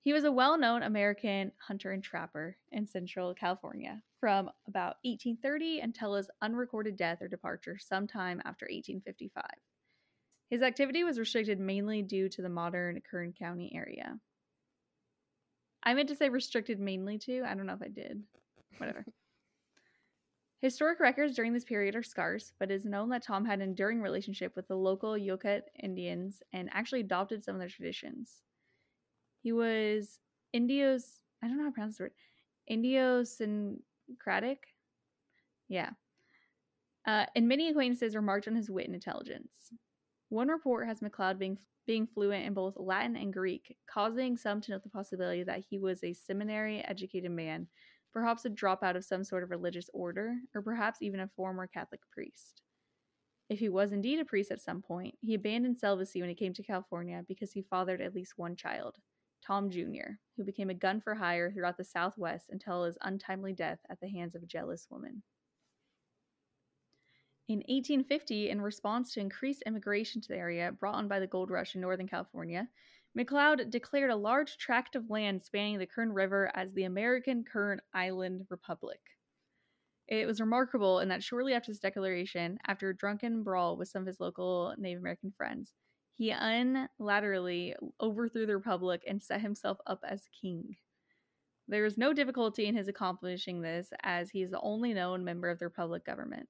He 0.00 0.12
was 0.12 0.24
a 0.24 0.32
well 0.32 0.58
known 0.58 0.82
American 0.82 1.50
hunter 1.58 1.92
and 1.92 2.02
trapper 2.02 2.56
in 2.72 2.86
Central 2.86 3.34
California 3.34 4.02
from 4.20 4.50
about 4.68 4.96
1830 5.04 5.80
until 5.80 6.14
his 6.14 6.30
unrecorded 6.42 6.96
death 6.96 7.22
or 7.22 7.28
departure 7.28 7.78
sometime 7.78 8.40
after 8.44 8.66
1855. 8.66 9.44
His 10.50 10.62
activity 10.62 11.04
was 11.04 11.18
restricted 11.18 11.58
mainly 11.58 12.02
due 12.02 12.28
to 12.28 12.42
the 12.42 12.50
modern 12.50 13.00
Kern 13.00 13.32
County 13.32 13.72
area. 13.74 14.18
I 15.82 15.94
meant 15.94 16.08
to 16.10 16.16
say 16.16 16.28
restricted 16.28 16.78
mainly 16.80 17.18
to. 17.20 17.42
I 17.42 17.54
don't 17.54 17.66
know 17.66 17.74
if 17.74 17.82
I 17.82 17.88
did. 17.88 18.22
Whatever. 18.78 19.06
Historic 20.64 20.98
records 20.98 21.36
during 21.36 21.52
this 21.52 21.62
period 21.62 21.94
are 21.94 22.02
scarce, 22.02 22.54
but 22.58 22.70
it 22.70 22.74
is 22.74 22.86
known 22.86 23.10
that 23.10 23.22
Tom 23.22 23.44
had 23.44 23.60
an 23.60 23.68
enduring 23.68 24.00
relationship 24.00 24.56
with 24.56 24.66
the 24.66 24.74
local 24.74 25.12
Yokut 25.12 25.60
Indians 25.82 26.42
and 26.54 26.70
actually 26.72 27.00
adopted 27.00 27.44
some 27.44 27.54
of 27.54 27.60
their 27.60 27.68
traditions. 27.68 28.40
He 29.42 29.52
was 29.52 30.20
Indios, 30.54 31.20
I 31.42 31.48
don't 31.48 31.58
know 31.58 31.64
how 31.64 31.68
to 31.68 31.74
pronounce 31.74 31.98
the 31.98 32.04
word, 32.04 32.12
Indiosyncratic? 32.70 34.56
Yeah. 35.68 35.90
Uh, 37.06 37.26
and 37.36 37.46
many 37.46 37.68
acquaintances 37.68 38.16
remarked 38.16 38.48
on 38.48 38.56
his 38.56 38.70
wit 38.70 38.86
and 38.86 38.94
intelligence. 38.94 39.70
One 40.30 40.48
report 40.48 40.88
has 40.88 41.00
McCleod 41.00 41.38
being 41.38 41.58
being 41.86 42.06
fluent 42.06 42.46
in 42.46 42.54
both 42.54 42.78
Latin 42.78 43.16
and 43.16 43.34
Greek, 43.34 43.76
causing 43.86 44.38
some 44.38 44.62
to 44.62 44.70
note 44.70 44.82
the 44.82 44.88
possibility 44.88 45.42
that 45.42 45.62
he 45.68 45.78
was 45.78 46.02
a 46.02 46.14
seminary 46.14 46.80
educated 46.86 47.32
man 47.32 47.66
perhaps 48.14 48.46
a 48.46 48.50
dropout 48.50 48.96
of 48.96 49.04
some 49.04 49.24
sort 49.24 49.42
of 49.42 49.50
religious 49.50 49.90
order, 49.92 50.36
or 50.54 50.62
perhaps 50.62 51.02
even 51.02 51.20
a 51.20 51.28
former 51.36 51.66
Catholic 51.66 52.00
priest. 52.10 52.62
If 53.50 53.58
he 53.58 53.68
was 53.68 53.92
indeed 53.92 54.20
a 54.20 54.24
priest 54.24 54.50
at 54.50 54.62
some 54.62 54.80
point, 54.80 55.16
he 55.20 55.34
abandoned 55.34 55.78
celibacy 55.78 56.20
when 56.20 56.30
he 56.30 56.34
came 56.34 56.54
to 56.54 56.62
California 56.62 57.22
because 57.28 57.52
he 57.52 57.62
fathered 57.62 58.00
at 58.00 58.14
least 58.14 58.34
one 58.36 58.56
child. 58.56 58.96
Tom 59.46 59.68
Jr., 59.68 60.14
who 60.36 60.44
became 60.44 60.70
a 60.70 60.74
gun 60.74 61.00
for 61.00 61.14
hire 61.14 61.52
throughout 61.52 61.76
the 61.76 61.84
Southwest 61.84 62.46
until 62.50 62.84
his 62.84 62.96
untimely 63.02 63.52
death 63.52 63.80
at 63.90 64.00
the 64.00 64.08
hands 64.08 64.34
of 64.34 64.42
a 64.42 64.46
jealous 64.46 64.86
woman. 64.88 65.22
In 67.48 67.58
1850, 67.58 68.48
in 68.48 68.62
response 68.62 69.12
to 69.12 69.20
increased 69.20 69.62
immigration 69.66 70.22
to 70.22 70.28
the 70.28 70.38
area 70.38 70.72
brought 70.72 70.94
on 70.94 71.08
by 71.08 71.20
the 71.20 71.26
gold 71.26 71.50
rush 71.50 71.74
in 71.74 71.82
Northern 71.82 72.08
California, 72.08 72.66
McCleod 73.16 73.70
declared 73.70 74.10
a 74.10 74.16
large 74.16 74.56
tract 74.56 74.96
of 74.96 75.08
land 75.08 75.40
spanning 75.40 75.78
the 75.78 75.86
Kern 75.86 76.12
River 76.12 76.50
as 76.54 76.72
the 76.72 76.84
American 76.84 77.44
Kern 77.44 77.80
Island 77.92 78.46
Republic. 78.50 79.00
It 80.08 80.26
was 80.26 80.40
remarkable 80.40 80.98
in 80.98 81.08
that 81.08 81.22
shortly 81.22 81.54
after 81.54 81.70
this 81.70 81.78
declaration, 81.78 82.58
after 82.66 82.90
a 82.90 82.96
drunken 82.96 83.42
brawl 83.42 83.76
with 83.76 83.88
some 83.88 84.02
of 84.02 84.06
his 84.06 84.20
local 84.20 84.74
Native 84.76 85.00
American 85.00 85.32
friends, 85.36 85.72
he 86.14 86.30
unilaterally 86.30 87.74
overthrew 88.00 88.46
the 88.46 88.56
Republic 88.56 89.02
and 89.06 89.22
set 89.22 89.40
himself 89.40 89.78
up 89.86 90.00
as 90.06 90.28
king. 90.40 90.76
There 91.66 91.84
is 91.84 91.96
no 91.96 92.12
difficulty 92.12 92.66
in 92.66 92.76
his 92.76 92.88
accomplishing 92.88 93.62
this, 93.62 93.90
as 94.02 94.30
he 94.30 94.42
is 94.42 94.50
the 94.50 94.60
only 94.60 94.92
known 94.92 95.24
member 95.24 95.48
of 95.48 95.58
the 95.58 95.64
Republic 95.64 96.04
government. 96.04 96.48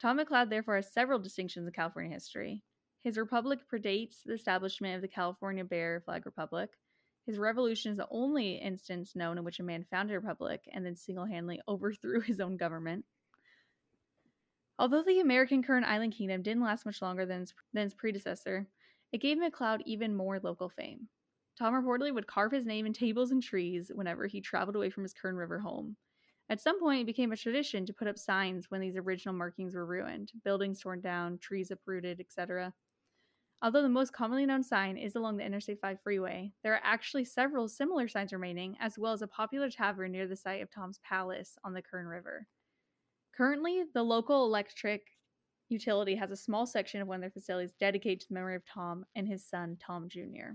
Tom 0.00 0.18
McCleod 0.18 0.50
therefore 0.50 0.76
has 0.76 0.92
several 0.92 1.18
distinctions 1.18 1.66
in 1.66 1.72
California 1.72 2.12
history. 2.12 2.62
His 3.04 3.16
republic 3.16 3.60
predates 3.72 4.22
the 4.24 4.34
establishment 4.34 4.96
of 4.96 5.02
the 5.02 5.08
California 5.08 5.64
Bear 5.64 6.00
Flag 6.00 6.26
Republic. 6.26 6.70
His 7.26 7.38
revolution 7.38 7.92
is 7.92 7.98
the 7.98 8.08
only 8.10 8.56
instance 8.56 9.14
known 9.14 9.38
in 9.38 9.44
which 9.44 9.60
a 9.60 9.62
man 9.62 9.84
founded 9.84 10.16
a 10.16 10.20
republic 10.20 10.68
and 10.72 10.84
then 10.84 10.96
single 10.96 11.24
handedly 11.24 11.60
overthrew 11.68 12.20
his 12.20 12.40
own 12.40 12.56
government. 12.56 13.04
Although 14.80 15.02
the 15.02 15.20
American 15.20 15.62
Kern 15.62 15.84
Island 15.84 16.14
Kingdom 16.14 16.42
didn't 16.42 16.62
last 16.62 16.86
much 16.86 17.02
longer 17.02 17.24
than 17.24 17.42
its, 17.42 17.54
than 17.72 17.86
its 17.86 17.94
predecessor, 17.94 18.66
it 19.12 19.20
gave 19.20 19.38
McCleod 19.38 19.82
even 19.86 20.14
more 20.14 20.38
local 20.40 20.68
fame. 20.68 21.08
Tom 21.58 21.74
reportedly 21.74 22.14
would 22.14 22.26
carve 22.26 22.52
his 22.52 22.66
name 22.66 22.86
in 22.86 22.92
tables 22.92 23.30
and 23.30 23.42
trees 23.42 23.90
whenever 23.94 24.26
he 24.26 24.40
traveled 24.40 24.76
away 24.76 24.90
from 24.90 25.02
his 25.02 25.14
Kern 25.14 25.36
River 25.36 25.58
home. 25.58 25.96
At 26.50 26.60
some 26.60 26.80
point, 26.80 27.02
it 27.02 27.06
became 27.06 27.32
a 27.32 27.36
tradition 27.36 27.84
to 27.86 27.92
put 27.92 28.08
up 28.08 28.16
signs 28.16 28.70
when 28.70 28.80
these 28.80 28.96
original 28.96 29.34
markings 29.34 29.74
were 29.74 29.84
ruined, 29.84 30.32
buildings 30.44 30.80
torn 30.80 31.00
down, 31.00 31.38
trees 31.38 31.70
uprooted, 31.70 32.20
etc. 32.20 32.72
Although 33.60 33.82
the 33.82 33.88
most 33.88 34.12
commonly 34.12 34.46
known 34.46 34.62
sign 34.62 34.96
is 34.96 35.16
along 35.16 35.36
the 35.36 35.44
Interstate 35.44 35.80
5 35.80 35.98
freeway, 36.02 36.52
there 36.62 36.74
are 36.74 36.80
actually 36.84 37.24
several 37.24 37.68
similar 37.68 38.06
signs 38.06 38.32
remaining, 38.32 38.76
as 38.80 38.98
well 38.98 39.12
as 39.12 39.22
a 39.22 39.26
popular 39.26 39.68
tavern 39.68 40.12
near 40.12 40.28
the 40.28 40.36
site 40.36 40.62
of 40.62 40.70
Tom's 40.70 41.00
Palace 41.00 41.56
on 41.64 41.74
the 41.74 41.82
Kern 41.82 42.06
River. 42.06 42.46
Currently, 43.36 43.84
the 43.94 44.02
local 44.02 44.44
electric 44.44 45.02
utility 45.68 46.14
has 46.14 46.30
a 46.30 46.36
small 46.36 46.66
section 46.66 47.00
of 47.00 47.08
one 47.08 47.16
of 47.16 47.20
their 47.22 47.30
facilities 47.30 47.74
dedicated 47.80 48.20
to 48.20 48.28
the 48.28 48.34
memory 48.34 48.54
of 48.54 48.64
Tom 48.64 49.04
and 49.16 49.26
his 49.26 49.44
son, 49.44 49.76
Tom 49.84 50.08
Jr. 50.08 50.54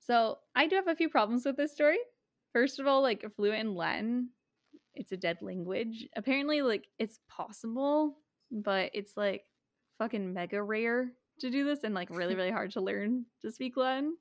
So, 0.00 0.38
I 0.54 0.66
do 0.66 0.76
have 0.76 0.88
a 0.88 0.96
few 0.96 1.10
problems 1.10 1.44
with 1.44 1.56
this 1.56 1.72
story. 1.72 1.98
First 2.52 2.80
of 2.80 2.86
all, 2.86 3.02
like 3.02 3.24
fluent 3.36 3.60
in 3.60 3.74
Latin 3.74 4.30
it's 4.94 5.12
a 5.12 5.16
dead 5.16 5.38
language. 5.40 6.06
Apparently, 6.16 6.62
like 6.62 6.86
it's 6.98 7.20
possible, 7.28 8.18
but 8.50 8.90
it's 8.94 9.16
like 9.16 9.44
fucking 9.98 10.32
mega 10.32 10.62
rare 10.62 11.12
to 11.40 11.50
do 11.50 11.64
this 11.64 11.84
and 11.84 11.94
like 11.94 12.10
really, 12.10 12.34
really 12.34 12.50
hard 12.50 12.72
to 12.72 12.80
learn 12.80 13.26
to 13.42 13.50
speak 13.50 13.76
Latin. 13.76 14.16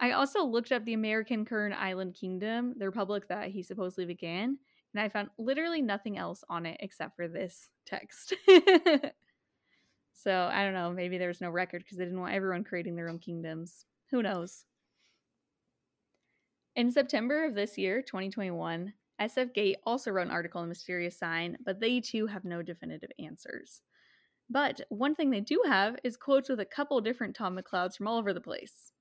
I 0.00 0.12
also 0.12 0.44
looked 0.44 0.72
up 0.72 0.84
the 0.84 0.94
American 0.94 1.44
Kern 1.44 1.72
Island 1.72 2.14
Kingdom, 2.14 2.74
the 2.76 2.86
republic 2.86 3.28
that 3.28 3.48
he 3.48 3.62
supposedly 3.62 4.06
began, 4.06 4.58
and 4.94 5.00
I 5.00 5.08
found 5.08 5.30
literally 5.38 5.82
nothing 5.82 6.16
else 6.16 6.44
on 6.48 6.66
it 6.66 6.76
except 6.80 7.16
for 7.16 7.26
this 7.26 7.68
text. 7.84 8.34
so 10.12 10.50
I 10.52 10.64
don't 10.64 10.74
know, 10.74 10.92
maybe 10.92 11.18
there 11.18 11.28
was 11.28 11.40
no 11.40 11.50
record 11.50 11.82
because 11.82 11.98
they 11.98 12.04
didn't 12.04 12.20
want 12.20 12.34
everyone 12.34 12.64
creating 12.64 12.94
their 12.94 13.08
own 13.08 13.18
kingdoms. 13.18 13.86
Who 14.10 14.22
knows? 14.22 14.64
In 16.76 16.92
September 16.92 17.44
of 17.44 17.56
this 17.56 17.76
year, 17.76 18.02
2021, 18.02 18.92
SF 19.20 19.52
Gate 19.52 19.78
also 19.84 20.12
wrote 20.12 20.26
an 20.26 20.32
article 20.32 20.60
on 20.60 20.68
mysterious 20.68 21.18
sign, 21.18 21.58
but 21.64 21.80
they 21.80 22.00
too 22.00 22.26
have 22.28 22.44
no 22.44 22.62
definitive 22.62 23.10
answers. 23.18 23.82
But 24.50 24.80
one 24.88 25.14
thing 25.14 25.30
they 25.30 25.40
do 25.40 25.62
have 25.66 25.96
is 26.04 26.16
quotes 26.16 26.48
with 26.48 26.60
a 26.60 26.64
couple 26.64 27.00
different 27.00 27.36
Tom 27.36 27.58
McCleods 27.58 27.96
from 27.96 28.08
all 28.08 28.18
over 28.18 28.32
the 28.32 28.40
place. 28.40 28.92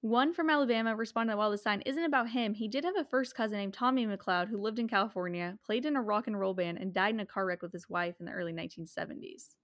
One 0.00 0.32
from 0.32 0.50
Alabama 0.50 0.94
responded 0.94 1.32
that 1.32 1.38
while 1.38 1.50
the 1.50 1.58
sign 1.58 1.82
isn't 1.82 2.04
about 2.04 2.30
him, 2.30 2.54
he 2.54 2.68
did 2.68 2.84
have 2.84 2.96
a 2.96 3.04
first 3.04 3.34
cousin 3.34 3.58
named 3.58 3.74
Tommy 3.74 4.06
McLeod 4.06 4.48
who 4.48 4.60
lived 4.60 4.78
in 4.78 4.88
California, 4.88 5.58
played 5.64 5.84
in 5.84 5.96
a 5.96 6.02
rock 6.02 6.26
and 6.26 6.38
roll 6.38 6.54
band, 6.54 6.78
and 6.78 6.94
died 6.94 7.14
in 7.14 7.20
a 7.20 7.26
car 7.26 7.44
wreck 7.44 7.60
with 7.60 7.72
his 7.72 7.88
wife 7.88 8.14
in 8.20 8.26
the 8.26 8.32
early 8.32 8.52
1970s. 8.52 9.56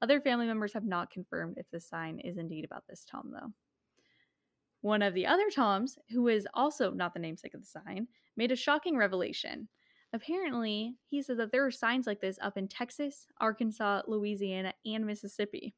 Other 0.00 0.20
family 0.20 0.46
members 0.46 0.72
have 0.72 0.84
not 0.84 1.10
confirmed 1.10 1.58
if 1.58 1.66
the 1.70 1.80
sign 1.80 2.18
is 2.20 2.38
indeed 2.38 2.64
about 2.64 2.84
this 2.88 3.04
Tom, 3.04 3.32
though. 3.32 3.52
One 4.80 5.02
of 5.02 5.14
the 5.14 5.26
other 5.26 5.48
Toms, 5.50 5.96
who 6.10 6.26
is 6.28 6.48
also 6.54 6.90
not 6.90 7.14
the 7.14 7.20
namesake 7.20 7.54
of 7.54 7.60
the 7.60 7.66
sign, 7.66 8.08
made 8.36 8.50
a 8.50 8.56
shocking 8.56 8.96
revelation. 8.96 9.68
Apparently, 10.12 10.96
he 11.08 11.22
said 11.22 11.38
that 11.38 11.52
there 11.52 11.64
are 11.64 11.70
signs 11.70 12.06
like 12.06 12.20
this 12.20 12.38
up 12.42 12.58
in 12.58 12.68
Texas, 12.68 13.26
Arkansas, 13.40 14.02
Louisiana, 14.06 14.74
and 14.84 15.06
Mississippi. 15.06 15.74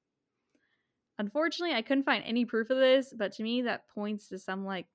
Unfortunately, 1.18 1.76
I 1.76 1.82
couldn't 1.82 2.04
find 2.04 2.24
any 2.24 2.44
proof 2.44 2.70
of 2.70 2.78
this, 2.78 3.14
but 3.16 3.32
to 3.32 3.44
me, 3.44 3.62
that 3.62 3.88
points 3.94 4.28
to 4.28 4.38
some 4.38 4.64
like 4.64 4.86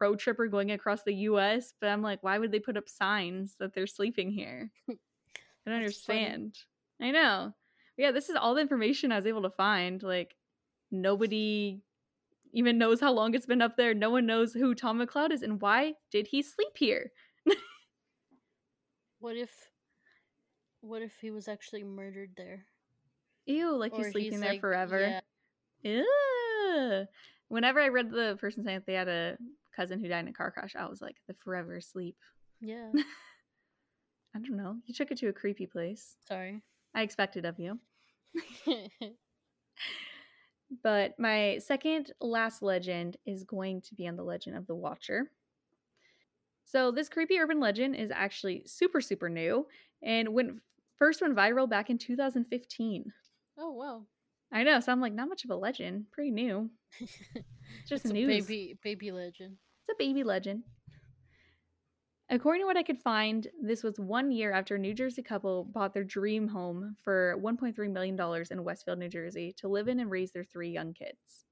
road 0.00 0.20
tripper 0.20 0.46
going 0.46 0.70
across 0.70 1.02
the 1.02 1.14
US. 1.14 1.74
But 1.80 1.88
I'm 1.88 2.02
like, 2.02 2.22
why 2.22 2.38
would 2.38 2.52
they 2.52 2.60
put 2.60 2.76
up 2.76 2.88
signs 2.88 3.56
that 3.58 3.74
they're 3.74 3.88
sleeping 3.88 4.30
here? 4.30 4.70
I 4.88 4.94
don't 5.66 5.74
understand. 5.74 6.58
Funny. 6.98 7.10
I 7.10 7.12
know. 7.12 7.54
But 7.96 8.02
yeah, 8.02 8.10
this 8.12 8.28
is 8.28 8.36
all 8.36 8.54
the 8.54 8.60
information 8.60 9.10
I 9.10 9.16
was 9.16 9.26
able 9.26 9.42
to 9.42 9.50
find. 9.50 10.00
Like, 10.00 10.36
nobody 10.92 11.80
even 12.52 12.78
knows 12.78 13.00
how 13.00 13.12
long 13.12 13.34
it's 13.34 13.46
been 13.46 13.62
up 13.62 13.76
there. 13.76 13.94
No 13.94 14.10
one 14.10 14.26
knows 14.26 14.52
who 14.52 14.74
Tom 14.74 15.00
McCleod 15.00 15.32
is 15.32 15.42
and 15.42 15.60
why 15.60 15.94
did 16.12 16.28
he 16.28 16.42
sleep 16.42 16.76
here? 16.76 17.10
what 19.22 19.36
if 19.36 19.50
what 20.80 21.00
if 21.00 21.12
he 21.20 21.30
was 21.30 21.48
actually 21.48 21.84
murdered 21.84 22.30
there? 22.36 22.66
Ew, 23.46 23.76
like 23.76 23.94
he's 23.94 24.10
sleeping 24.10 24.32
he's 24.32 24.40
there 24.40 24.50
like, 24.50 24.60
forever. 24.60 25.20
Yeah. 25.82 26.02
Ew. 26.02 27.06
Whenever 27.48 27.80
I 27.80 27.88
read 27.88 28.10
the 28.10 28.36
person 28.40 28.64
saying 28.64 28.78
that 28.78 28.86
they 28.86 28.94
had 28.94 29.08
a 29.08 29.36
cousin 29.74 30.00
who 30.00 30.08
died 30.08 30.20
in 30.20 30.28
a 30.28 30.32
car 30.32 30.50
crash, 30.50 30.74
I 30.76 30.86
was 30.86 31.00
like, 31.00 31.16
the 31.28 31.34
forever 31.34 31.80
sleep. 31.80 32.16
Yeah. 32.60 32.90
I 34.34 34.38
don't 34.38 34.56
know. 34.56 34.76
You 34.86 34.94
took 34.94 35.10
it 35.10 35.18
to 35.18 35.28
a 35.28 35.32
creepy 35.32 35.66
place. 35.66 36.16
Sorry. 36.26 36.62
I 36.94 37.02
expected 37.02 37.44
of 37.44 37.58
you. 37.58 37.78
But 40.82 41.18
my 41.18 41.58
second 41.58 42.12
last 42.20 42.62
legend 42.62 43.16
is 43.26 43.44
going 43.44 43.82
to 43.82 43.94
be 43.94 44.08
on 44.08 44.16
the 44.16 44.22
legend 44.22 44.56
of 44.56 44.66
the 44.66 44.74
Watcher. 44.74 45.30
So 46.72 46.90
this 46.90 47.10
creepy 47.10 47.38
urban 47.38 47.60
legend 47.60 47.96
is 47.96 48.10
actually 48.10 48.62
super 48.64 49.02
super 49.02 49.28
new 49.28 49.66
and 50.02 50.32
went 50.32 50.52
first 50.96 51.20
went 51.20 51.36
viral 51.36 51.68
back 51.68 51.90
in 51.90 51.98
2015. 51.98 53.12
Oh 53.58 53.72
wow. 53.72 54.06
I 54.50 54.64
know, 54.64 54.80
so 54.80 54.90
I'm 54.90 55.00
like 55.00 55.12
not 55.12 55.28
much 55.28 55.44
of 55.44 55.50
a 55.50 55.54
legend, 55.54 56.06
pretty 56.12 56.30
new. 56.30 56.70
Just 57.88 58.06
it's 58.06 58.12
news. 58.14 58.46
baby 58.46 58.78
baby 58.82 59.12
legend. 59.12 59.58
It's 59.82 59.94
a 59.94 60.02
baby 60.02 60.24
legend. 60.24 60.62
According 62.30 62.62
to 62.62 62.66
what 62.66 62.78
I 62.78 62.82
could 62.82 62.98
find, 62.98 63.46
this 63.62 63.82
was 63.82 64.00
one 64.00 64.32
year 64.32 64.52
after 64.52 64.76
a 64.76 64.78
New 64.78 64.94
Jersey 64.94 65.22
couple 65.22 65.64
bought 65.64 65.92
their 65.92 66.04
dream 66.04 66.48
home 66.48 66.96
for 67.04 67.36
$1.3 67.42 67.92
million 67.92 68.18
in 68.50 68.64
Westfield, 68.64 68.98
New 68.98 69.10
Jersey, 69.10 69.54
to 69.58 69.68
live 69.68 69.88
in 69.88 70.00
and 70.00 70.10
raise 70.10 70.32
their 70.32 70.44
three 70.44 70.70
young 70.70 70.94
kids. 70.94 71.44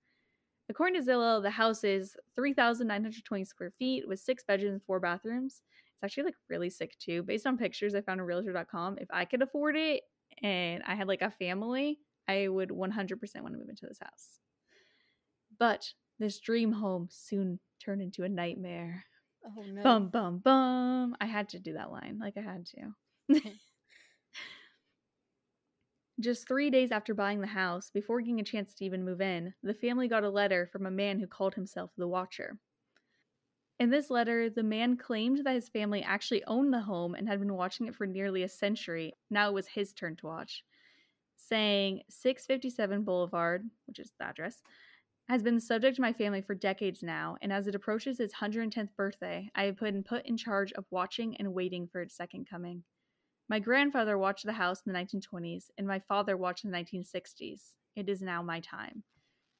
According 0.70 1.02
to 1.02 1.10
Zillow, 1.10 1.42
the 1.42 1.50
house 1.50 1.82
is 1.82 2.16
3,920 2.36 3.44
square 3.44 3.72
feet 3.76 4.06
with 4.06 4.20
six 4.20 4.44
bedrooms 4.44 4.74
and 4.74 4.82
four 4.84 5.00
bathrooms. 5.00 5.62
It's 5.94 6.04
actually 6.04 6.22
like 6.22 6.36
really 6.48 6.70
sick 6.70 6.96
too. 7.00 7.24
Based 7.24 7.44
on 7.44 7.58
pictures 7.58 7.94
I 7.94 8.02
found 8.02 8.20
on 8.20 8.26
realtor.com, 8.26 8.98
if 8.98 9.08
I 9.10 9.24
could 9.24 9.42
afford 9.42 9.76
it 9.76 10.02
and 10.42 10.82
I 10.86 10.94
had 10.94 11.08
like 11.08 11.22
a 11.22 11.30
family, 11.32 11.98
I 12.28 12.46
would 12.46 12.70
100% 12.70 12.78
want 12.78 12.94
to 12.94 13.58
move 13.58 13.68
into 13.68 13.86
this 13.86 13.98
house. 14.00 14.38
But 15.58 15.92
this 16.20 16.38
dream 16.38 16.70
home 16.70 17.08
soon 17.10 17.58
turned 17.84 18.00
into 18.00 18.22
a 18.22 18.28
nightmare. 18.28 19.04
Oh 19.44 19.62
no. 19.62 19.82
Bum 19.82 20.08
bum 20.08 20.38
bum. 20.38 21.16
I 21.20 21.26
had 21.26 21.48
to 21.50 21.58
do 21.58 21.72
that 21.72 21.90
line. 21.90 22.18
Like 22.20 22.36
I 22.36 22.42
had 22.42 22.66
to. 22.66 23.42
Just 26.20 26.46
three 26.46 26.68
days 26.68 26.92
after 26.92 27.14
buying 27.14 27.40
the 27.40 27.46
house, 27.46 27.90
before 27.90 28.20
getting 28.20 28.40
a 28.40 28.44
chance 28.44 28.74
to 28.74 28.84
even 28.84 29.06
move 29.06 29.22
in, 29.22 29.54
the 29.62 29.72
family 29.72 30.06
got 30.06 30.22
a 30.22 30.28
letter 30.28 30.68
from 30.70 30.84
a 30.84 30.90
man 30.90 31.18
who 31.18 31.26
called 31.26 31.54
himself 31.54 31.92
the 31.96 32.06
Watcher. 32.06 32.58
In 33.78 33.88
this 33.88 34.10
letter, 34.10 34.50
the 34.50 34.62
man 34.62 34.98
claimed 34.98 35.40
that 35.44 35.54
his 35.54 35.70
family 35.70 36.02
actually 36.02 36.44
owned 36.44 36.74
the 36.74 36.80
home 36.80 37.14
and 37.14 37.26
had 37.26 37.40
been 37.40 37.54
watching 37.54 37.86
it 37.86 37.94
for 37.94 38.06
nearly 38.06 38.42
a 38.42 38.48
century. 38.50 39.14
Now 39.30 39.48
it 39.48 39.54
was 39.54 39.68
his 39.68 39.94
turn 39.94 40.16
to 40.16 40.26
watch. 40.26 40.62
Saying 41.38 42.02
657 42.10 43.02
Boulevard, 43.02 43.64
which 43.86 43.98
is 43.98 44.12
the 44.18 44.26
address, 44.26 44.60
has 45.30 45.42
been 45.42 45.54
the 45.54 45.60
subject 45.62 45.96
of 45.96 46.02
my 46.02 46.12
family 46.12 46.42
for 46.42 46.54
decades 46.54 47.02
now, 47.02 47.38
and 47.40 47.50
as 47.50 47.66
it 47.66 47.74
approaches 47.74 48.20
its 48.20 48.34
110th 48.34 48.94
birthday, 48.94 49.48
I 49.54 49.62
have 49.62 49.78
been 49.78 50.02
put 50.02 50.26
in 50.26 50.36
charge 50.36 50.72
of 50.74 50.84
watching 50.90 51.34
and 51.38 51.54
waiting 51.54 51.88
for 51.90 52.02
its 52.02 52.14
second 52.14 52.46
coming. 52.46 52.82
My 53.50 53.58
grandfather 53.58 54.16
watched 54.16 54.46
the 54.46 54.52
house 54.52 54.80
in 54.86 54.92
the 54.92 54.98
1920s, 55.00 55.70
and 55.76 55.84
my 55.84 55.98
father 55.98 56.36
watched 56.36 56.64
in 56.64 56.70
the 56.70 56.78
1960s. 56.78 57.72
It 57.96 58.08
is 58.08 58.22
now 58.22 58.44
my 58.44 58.60
time. 58.60 59.02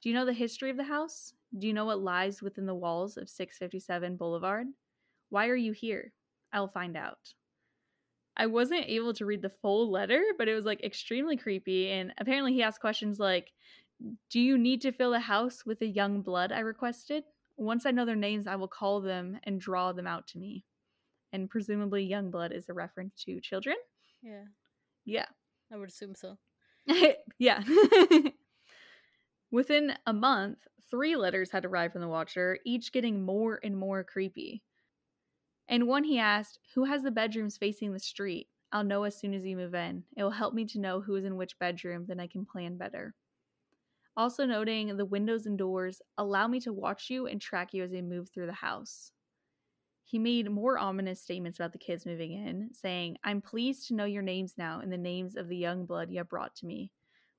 Do 0.01 0.09
you 0.09 0.15
know 0.15 0.25
the 0.25 0.33
history 0.33 0.71
of 0.71 0.77
the 0.77 0.85
house? 0.85 1.35
Do 1.59 1.67
you 1.67 1.73
know 1.73 1.87
what 1.87 1.99
lies 1.99 2.41
within 2.41 2.67
the 2.67 2.75
walls 2.75 3.17
of 3.17 3.29
657 3.29 4.17
Boulevard? 4.17 4.69
Why 5.31 5.49
are 5.49 5.57
you 5.57 5.73
here? 5.73 6.12
I'll 6.53 6.69
find 6.69 6.97
out. 6.97 7.35
I 8.37 8.47
wasn't 8.47 8.87
able 8.87 9.12
to 9.15 9.27
read 9.27 9.43
the 9.43 9.51
full 9.61 9.91
letter, 9.91 10.23
but 10.39 10.47
it 10.47 10.55
was 10.55 10.65
like 10.65 10.85
extremely 10.85 11.37
creepy. 11.37 11.91
And 11.91 12.15
apparently, 12.17 12.53
he 12.53 12.62
asked 12.62 12.81
questions 12.81 13.19
like, 13.19 13.51
Do 14.31 14.39
you 14.39 14.57
need 14.57 14.83
to 14.83 14.93
fill 14.93 15.11
the 15.11 15.19
house 15.19 15.67
with 15.67 15.83
a 15.83 15.87
young 15.87 16.23
blood? 16.23 16.53
I 16.53 16.61
requested. 16.61 17.25
Once 17.57 17.85
I 17.87 17.91
know 17.91 18.05
their 18.05 18.15
names, 18.15 18.47
I 18.47 18.55
will 18.55 18.69
call 18.69 19.01
them 19.01 19.41
and 19.43 19.61
draw 19.61 19.91
them 19.91 20.07
out 20.07 20.29
to 20.29 20.39
me. 20.39 20.65
And 21.32 21.48
presumably, 21.48 22.05
young 22.05 22.31
blood 22.31 22.52
is 22.52 22.69
a 22.69 22.74
reference 22.74 23.15
to 23.24 23.40
children. 23.40 23.77
Yeah, 24.23 24.44
Yeah. 25.05 25.27
I 25.73 25.77
would 25.77 25.89
assume 25.89 26.15
so. 26.15 26.36
yeah. 27.39 27.62
Within 29.52 29.94
a 30.07 30.12
month, 30.12 30.59
three 30.90 31.16
letters 31.16 31.51
had 31.51 31.65
arrived 31.65 31.93
from 31.93 32.02
the 32.02 32.09
Watcher, 32.09 32.59
each 32.65 32.93
getting 32.93 33.24
more 33.24 33.61
and 33.62 33.77
more 33.77 34.02
creepy. 34.05 34.62
And 35.69 35.86
one 35.86 36.05
he 36.05 36.19
asked, 36.19 36.59
Who 36.74 36.85
has 36.85 37.02
the 37.02 37.11
bedrooms 37.11 37.57
facing 37.57 37.93
the 37.93 38.01
street? 38.01 38.48
I'll 38.73 38.85
know 38.85 39.05
as 39.05 39.19
soon 39.19 39.35
as 39.35 39.44
you 39.44 39.57
move 39.57 39.74
in. 39.74 40.05
It 40.16 40.23
will 40.23 40.31
help 40.31 40.55
me 40.55 40.65
to 40.66 40.81
know 40.81 41.01
who 41.01 41.16
is 41.16 41.24
in 41.24 41.36
which 41.36 41.59
bedroom, 41.59 42.07
then 42.07 42.20
I 42.20 42.27
can 42.27 42.44
plan 42.44 42.77
better. 42.77 43.15
Also, 44.16 44.44
noting 44.44 44.97
the 44.97 45.05
windows 45.05 45.47
and 45.47 45.57
doors 45.57 46.02
allow 46.19 46.47
me 46.47 46.61
to 46.61 46.73
watch 46.73 47.11
you 47.11 47.27
and 47.27 47.40
track 47.40 47.73
you 47.73 47.82
as 47.85 47.90
they 47.90 48.02
move 48.02 48.28
through 48.28 48.47
the 48.47 48.52
house. 48.52 49.12
He 50.11 50.19
made 50.19 50.51
more 50.51 50.77
ominous 50.77 51.23
statements 51.23 51.61
about 51.61 51.70
the 51.70 51.78
kids 51.78 52.05
moving 52.05 52.32
in, 52.32 52.74
saying, 52.74 53.19
I'm 53.23 53.41
pleased 53.41 53.87
to 53.87 53.95
know 53.95 54.07
your 54.07 54.24
names 54.24 54.55
now 54.59 54.81
and 54.81 54.93
the 54.93 54.99
names 54.99 55.37
of 55.37 55.47
the 55.47 55.57
young 55.57 55.87
blood 55.87 56.11
you 56.11 56.19
have 56.19 56.28
brought 56.28 56.57
to 56.57 56.66
me. 56.66 56.91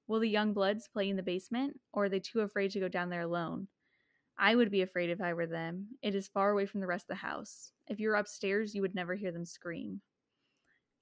Will 0.07 0.21
the 0.21 0.29
young 0.29 0.53
bloods 0.53 0.87
play 0.87 1.09
in 1.09 1.17
the 1.17 1.21
basement, 1.21 1.77
or 1.91 2.05
are 2.05 2.09
they 2.09 2.21
too 2.21 2.39
afraid 2.39 2.71
to 2.71 2.79
go 2.79 2.87
down 2.87 3.09
there 3.09 3.23
alone? 3.23 3.67
I 4.37 4.55
would 4.55 4.71
be 4.71 4.83
afraid 4.83 5.09
if 5.09 5.19
I 5.19 5.33
were 5.33 5.47
them. 5.47 5.89
It 6.01 6.15
is 6.15 6.29
far 6.29 6.51
away 6.51 6.65
from 6.65 6.79
the 6.79 6.87
rest 6.87 7.03
of 7.03 7.09
the 7.09 7.15
house. 7.15 7.73
If 7.87 7.99
you 7.99 8.07
were 8.07 8.15
upstairs, 8.15 8.73
you 8.73 8.81
would 8.83 8.95
never 8.95 9.15
hear 9.15 9.33
them 9.33 9.43
scream. 9.43 9.99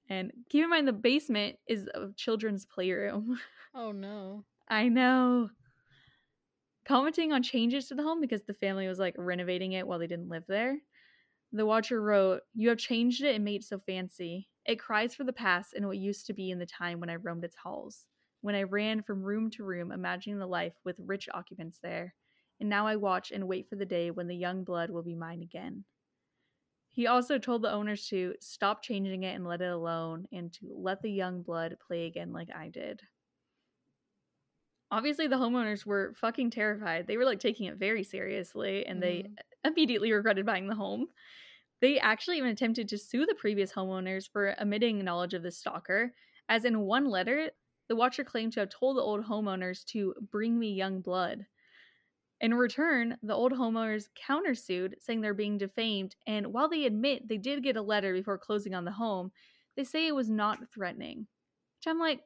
And 0.08 0.32
keep 0.48 0.64
in 0.64 0.70
mind, 0.70 0.88
the 0.88 0.92
basement 0.92 1.56
is 1.68 1.86
a 1.94 2.10
children's 2.16 2.66
playroom. 2.66 3.38
Oh 3.72 3.92
no. 3.92 4.44
I 4.66 4.88
know. 4.88 5.50
Commenting 6.84 7.32
on 7.32 7.44
changes 7.44 7.86
to 7.86 7.94
the 7.94 8.02
home 8.02 8.20
because 8.20 8.42
the 8.42 8.54
family 8.54 8.88
was 8.88 8.98
like 8.98 9.14
renovating 9.16 9.74
it 9.74 9.86
while 9.86 10.00
they 10.00 10.08
didn't 10.08 10.28
live 10.28 10.42
there. 10.48 10.76
The 11.52 11.64
Watcher 11.64 12.02
wrote, 12.02 12.42
You 12.54 12.70
have 12.70 12.78
changed 12.78 13.22
it 13.22 13.36
and 13.36 13.44
made 13.44 13.60
it 13.60 13.64
so 13.64 13.78
fancy. 13.78 14.50
It 14.64 14.80
cries 14.80 15.14
for 15.14 15.22
the 15.22 15.32
past 15.32 15.74
and 15.74 15.86
what 15.86 15.96
used 15.96 16.26
to 16.26 16.32
be 16.32 16.50
in 16.50 16.58
the 16.58 16.66
time 16.66 16.98
when 16.98 17.08
I 17.08 17.14
roamed 17.14 17.44
its 17.44 17.54
halls, 17.54 18.06
when 18.40 18.56
I 18.56 18.64
ran 18.64 19.02
from 19.04 19.22
room 19.22 19.48
to 19.50 19.62
room, 19.62 19.92
imagining 19.92 20.38
the 20.40 20.48
life 20.48 20.74
with 20.82 20.98
rich 20.98 21.28
occupants 21.32 21.78
there. 21.78 22.16
And 22.58 22.68
now 22.68 22.88
I 22.88 22.96
watch 22.96 23.30
and 23.30 23.46
wait 23.46 23.68
for 23.68 23.76
the 23.76 23.86
day 23.86 24.10
when 24.10 24.26
the 24.26 24.36
young 24.36 24.64
blood 24.64 24.90
will 24.90 25.04
be 25.04 25.14
mine 25.14 25.40
again. 25.40 25.84
He 26.90 27.06
also 27.06 27.38
told 27.38 27.62
the 27.62 27.72
owners 27.72 28.06
to 28.08 28.36
stop 28.38 28.82
changing 28.82 29.22
it 29.22 29.34
and 29.34 29.46
let 29.46 29.62
it 29.62 29.72
alone, 29.72 30.28
and 30.30 30.52
to 30.52 30.66
let 30.72 31.02
the 31.02 31.10
young 31.10 31.42
blood 31.42 31.78
play 31.80 32.04
again 32.06 32.32
like 32.32 32.54
I 32.54 32.68
did. 32.68 33.08
Obviously, 34.90 35.28
the 35.28 35.36
homeowners 35.36 35.86
were 35.86 36.14
fucking 36.14 36.50
terrified. 36.50 37.06
They 37.06 37.16
were 37.16 37.24
like 37.24 37.38
taking 37.38 37.66
it 37.66 37.76
very 37.76 38.02
seriously, 38.02 38.84
and 38.86 39.02
they 39.02 39.22
Mhm. 39.22 39.36
Immediately 39.64 40.12
regretted 40.12 40.46
buying 40.46 40.66
the 40.66 40.74
home. 40.74 41.08
They 41.80 41.98
actually 41.98 42.38
even 42.38 42.50
attempted 42.50 42.88
to 42.88 42.98
sue 42.98 43.26
the 43.26 43.34
previous 43.34 43.72
homeowners 43.72 44.28
for 44.30 44.54
omitting 44.60 45.02
knowledge 45.02 45.34
of 45.34 45.42
the 45.42 45.50
stalker, 45.50 46.12
as 46.48 46.64
in 46.64 46.80
one 46.80 47.06
letter, 47.08 47.50
the 47.88 47.96
Watcher 47.96 48.24
claimed 48.24 48.52
to 48.52 48.60
have 48.60 48.68
told 48.68 48.96
the 48.96 49.02
old 49.02 49.24
homeowners 49.24 49.84
to 49.86 50.14
bring 50.30 50.58
me 50.58 50.72
young 50.72 51.00
blood. 51.00 51.46
In 52.40 52.54
return, 52.54 53.18
the 53.22 53.34
old 53.34 53.52
homeowners 53.52 54.08
countersued, 54.14 54.94
saying 55.00 55.20
they're 55.20 55.34
being 55.34 55.58
defamed, 55.58 56.16
and 56.26 56.52
while 56.52 56.68
they 56.68 56.86
admit 56.86 57.28
they 57.28 57.36
did 57.36 57.62
get 57.62 57.76
a 57.76 57.82
letter 57.82 58.12
before 58.12 58.38
closing 58.38 58.74
on 58.74 58.84
the 58.84 58.92
home, 58.92 59.30
they 59.76 59.84
say 59.84 60.06
it 60.06 60.14
was 60.14 60.30
not 60.30 60.70
threatening. 60.72 61.26
Which 61.78 61.86
I'm 61.86 61.98
like, 61.98 62.20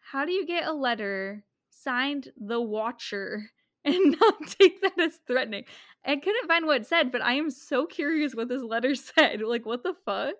how 0.00 0.24
do 0.24 0.32
you 0.32 0.46
get 0.46 0.66
a 0.66 0.72
letter 0.72 1.44
signed 1.70 2.32
the 2.36 2.60
Watcher 2.60 3.50
and 3.94 4.16
not 4.20 4.34
take 4.58 4.80
that 4.82 4.98
as 4.98 5.18
threatening? 5.26 5.64
I 6.04 6.16
couldn't 6.16 6.48
find 6.48 6.66
what 6.66 6.82
it 6.82 6.86
said, 6.86 7.12
but 7.12 7.22
I 7.22 7.34
am 7.34 7.50
so 7.50 7.86
curious 7.86 8.34
what 8.34 8.48
this 8.48 8.62
letter 8.62 8.94
said. 8.94 9.42
Like, 9.42 9.66
what 9.66 9.82
the 9.82 9.94
fuck? 10.04 10.34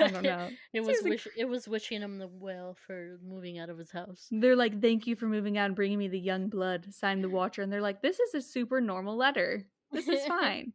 I 0.00 0.08
don't 0.08 0.22
know. 0.22 0.48
it 0.72 0.80
was 0.80 0.98
wish- 1.02 1.28
it 1.36 1.44
was 1.44 1.68
wishing 1.68 2.00
him 2.00 2.18
the 2.18 2.28
well 2.28 2.76
for 2.86 3.18
moving 3.24 3.58
out 3.58 3.70
of 3.70 3.78
his 3.78 3.92
house. 3.92 4.26
They're 4.30 4.56
like, 4.56 4.80
thank 4.80 5.06
you 5.06 5.14
for 5.14 5.26
moving 5.26 5.56
out 5.58 5.66
and 5.66 5.76
bringing 5.76 5.98
me 5.98 6.08
the 6.08 6.18
young 6.18 6.48
blood, 6.48 6.92
signed 6.92 7.22
the 7.22 7.28
Watcher. 7.28 7.62
And 7.62 7.72
they're 7.72 7.80
like, 7.80 8.02
this 8.02 8.18
is 8.18 8.34
a 8.34 8.42
super 8.42 8.80
normal 8.80 9.16
letter. 9.16 9.64
This 9.92 10.08
is 10.08 10.24
fine. 10.26 10.72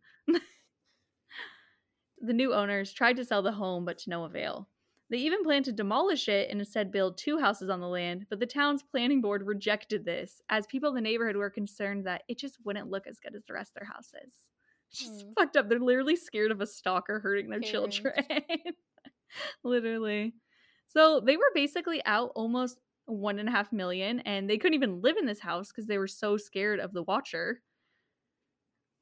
the 2.20 2.34
new 2.34 2.54
owners 2.54 2.94
tried 2.94 3.18
to 3.18 3.26
sell 3.26 3.42
the 3.42 3.52
home, 3.52 3.84
but 3.84 3.98
to 4.00 4.10
no 4.10 4.24
avail. 4.24 4.70
They 5.10 5.18
even 5.20 5.44
planned 5.44 5.66
to 5.66 5.72
demolish 5.72 6.28
it 6.28 6.50
and 6.50 6.60
instead 6.60 6.92
build 6.92 7.18
two 7.18 7.40
houses 7.40 7.70
on 7.70 7.80
the 7.80 7.88
land, 7.88 8.28
but 8.30 8.40
the 8.40 8.46
town's 8.46 8.84
planning 8.84 9.22
board 9.22 9.44
rejected 9.46 10.04
this, 10.06 10.42
as 10.50 10.68
people 10.68 10.90
in 10.90 10.96
the 10.96 11.02
neighborhood 11.02 11.38
were 11.38 11.50
concerned 11.50 12.06
that 12.06 12.24
it 12.28 12.38
just 12.38 12.58
wouldn't 12.66 12.90
look 12.90 13.08
as 13.08 13.20
good 13.20 13.36
as 13.36 13.46
the 13.46 13.54
rest 13.54 13.72
of 13.76 13.82
their 13.82 13.90
houses. 13.94 14.50
Just 14.92 15.26
Hmm. 15.26 15.34
fucked 15.38 15.56
up. 15.58 15.70
They're 15.70 15.80
literally 15.80 16.16
scared 16.18 16.52
of 16.52 16.62
a 16.62 16.68
stalker 16.68 17.20
hurting 17.20 17.50
their 17.50 17.60
Parents. 17.60 17.72
children. 17.72 18.14
literally. 19.64 20.36
So 20.88 21.20
they 21.20 21.38
were 21.38 21.52
basically 21.54 22.04
out 22.06 22.32
almost 22.36 22.80
one 23.06 23.40
and 23.40 23.48
a 23.50 23.52
half 23.52 23.72
million, 23.72 24.20
and 24.22 24.50
they 24.50 24.58
couldn't 24.58 24.76
even 24.76 25.02
live 25.02 25.18
in 25.18 25.26
this 25.26 25.40
house 25.40 25.70
because 25.70 25.88
they 25.88 25.98
were 25.98 26.08
so 26.08 26.38
scared 26.38 26.80
of 26.80 26.94
the 26.94 27.04
Watcher. 27.04 27.62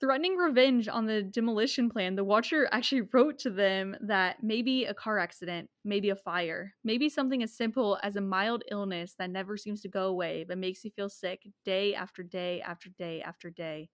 Threatening 0.01 0.35
revenge 0.35 0.89
on 0.89 1.05
the 1.05 1.23
demolition 1.23 1.89
plan, 1.89 2.15
the 2.15 2.23
Watcher 2.23 2.67
actually 2.71 3.01
wrote 3.13 3.39
to 3.39 3.49
them 3.49 3.95
that 4.01 4.43
maybe 4.43 4.83
a 4.83 4.93
car 4.93 5.19
accident, 5.19 5.69
maybe 5.85 6.09
a 6.09 6.17
fire, 6.17 6.75
maybe 6.83 7.07
something 7.07 7.41
as 7.41 7.55
simple 7.55 7.97
as 8.03 8.17
a 8.17 8.21
mild 8.21 8.63
illness 8.69 9.15
that 9.17 9.29
never 9.29 9.55
seems 9.55 9.81
to 9.81 9.87
go 9.87 10.07
away 10.07 10.43
but 10.43 10.57
makes 10.57 10.83
you 10.83 10.91
feel 10.91 11.07
sick 11.07 11.47
day 11.63 11.95
after 11.95 12.23
day 12.23 12.61
after 12.61 12.89
day 12.89 13.21
after 13.21 13.49
day. 13.49 13.89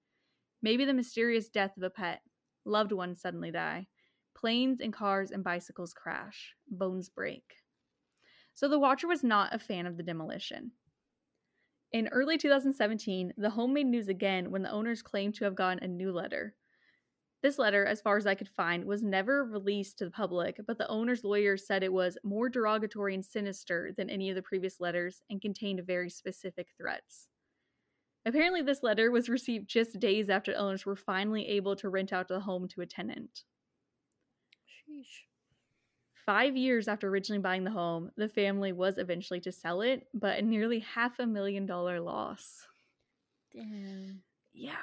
Maybe 0.64 0.86
the 0.86 0.94
mysterious 0.94 1.50
death 1.50 1.78
of 1.78 1.84
a 1.84 1.92
pet, 1.92 2.22
loved 2.66 2.92
ones 2.92 3.22
suddenly 3.22 3.52
die, 3.52 3.88
planes 4.36 4.80
and 4.82 4.92
cars 4.92 5.30
and 5.30 5.44
bicycles 5.44 5.94
crash, 5.94 6.56
bones 6.68 7.10
break. 7.10 7.44
So 8.54 8.68
the 8.68 8.80
Watcher 8.80 9.08
was 9.08 9.24
not 9.24 9.54
a 9.54 9.60
fan 9.60 9.86
of 9.86 9.98
the 9.98 10.04
demolition. 10.04 10.72
In 11.92 12.08
early 12.08 12.38
2017, 12.38 13.34
the 13.38 13.50
home 13.50 13.74
made 13.74 13.86
news 13.86 14.08
again 14.08 14.50
when 14.50 14.62
the 14.62 14.72
owners 14.72 15.02
claimed 15.02 15.36
to 15.36 15.44
have 15.44 15.56
gotten 15.56 15.84
a 15.84 15.88
new 15.88 16.14
letter. 16.14 16.56
This 17.44 17.58
letter, 17.58 17.86
as 17.86 18.02
far 18.02 18.18
as 18.18 18.26
I 18.26 18.36
could 18.36 18.48
find, 18.48 18.86
was 18.86 19.04
never 19.04 19.44
released 19.44 19.98
to 19.98 20.06
the 20.06 20.12
public, 20.12 20.62
but 20.66 20.78
the 20.78 20.88
owner's 20.88 21.24
lawyers 21.24 21.66
said 21.66 21.84
it 21.84 21.92
was 21.92 22.18
more 22.24 22.48
derogatory 22.48 23.14
and 23.14 23.26
sinister 23.26 23.92
than 23.98 24.10
any 24.10 24.30
of 24.30 24.36
the 24.36 24.42
previous 24.42 24.80
letters 24.80 25.22
and 25.30 25.42
contained 25.42 25.86
very 25.86 26.10
specific 26.10 26.68
threats. 26.78 27.28
Apparently, 28.26 28.62
this 28.62 28.84
letter 28.84 29.10
was 29.10 29.28
received 29.28 29.68
just 29.68 30.00
days 30.00 30.30
after 30.30 30.56
owners 30.56 30.86
were 30.86 30.96
finally 30.96 31.48
able 31.48 31.76
to 31.76 31.90
rent 31.90 32.14
out 32.14 32.28
the 32.28 32.40
home 32.40 32.68
to 32.70 32.82
a 32.82 32.86
tenant. 32.86 33.44
Sheesh. 34.66 35.26
Five 36.32 36.56
years 36.56 36.88
after 36.88 37.10
originally 37.10 37.42
buying 37.42 37.66
the 37.66 37.72
home, 37.72 38.10
the 38.16 38.30
family 38.30 38.72
was 38.72 38.98
eventually 38.98 39.42
to 39.42 39.52
sell 39.52 39.82
it, 39.82 40.08
but 40.14 40.40
a 40.40 40.42
nearly 40.42 40.80
half 40.80 41.20
a 41.20 41.28
million 41.28 41.66
dollar 41.66 42.00
loss. 42.00 42.66
Damn. 43.54 44.22
Yeah. 44.54 44.76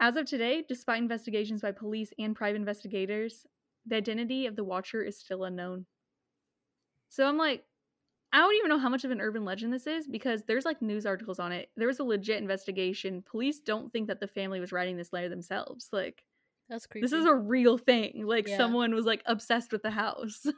As 0.00 0.16
of 0.16 0.26
today, 0.26 0.64
despite 0.68 1.00
investigations 1.00 1.62
by 1.62 1.70
police 1.70 2.12
and 2.18 2.34
private 2.34 2.56
investigators, 2.56 3.46
the 3.86 3.94
identity 3.94 4.46
of 4.46 4.56
the 4.56 4.64
Watcher 4.64 5.04
is 5.04 5.16
still 5.16 5.44
unknown. 5.44 5.86
So 7.08 7.24
I'm 7.24 7.38
like, 7.38 7.62
I 8.32 8.38
don't 8.38 8.56
even 8.56 8.68
know 8.68 8.78
how 8.78 8.88
much 8.88 9.04
of 9.04 9.12
an 9.12 9.20
urban 9.20 9.44
legend 9.44 9.72
this 9.72 9.86
is 9.86 10.08
because 10.08 10.42
there's 10.42 10.64
like 10.64 10.82
news 10.82 11.06
articles 11.06 11.38
on 11.38 11.52
it. 11.52 11.68
There 11.76 11.86
was 11.86 12.00
a 12.00 12.04
legit 12.04 12.42
investigation. 12.42 13.22
Police 13.30 13.60
don't 13.60 13.92
think 13.92 14.08
that 14.08 14.18
the 14.18 14.26
family 14.26 14.58
was 14.58 14.72
writing 14.72 14.96
this 14.96 15.12
letter 15.12 15.28
themselves. 15.28 15.88
Like, 15.92 16.24
That's 16.72 16.86
creepy. 16.86 17.04
this 17.04 17.12
is 17.12 17.26
a 17.26 17.34
real 17.34 17.78
thing. 17.78 18.26
Like 18.26 18.48
Yeah. 18.48 18.56
someone 18.56 18.94
was 18.94 19.04
like 19.06 19.22
obsessed 19.26 19.72
with 19.72 19.82
the 19.82 19.90
house. 19.90 20.46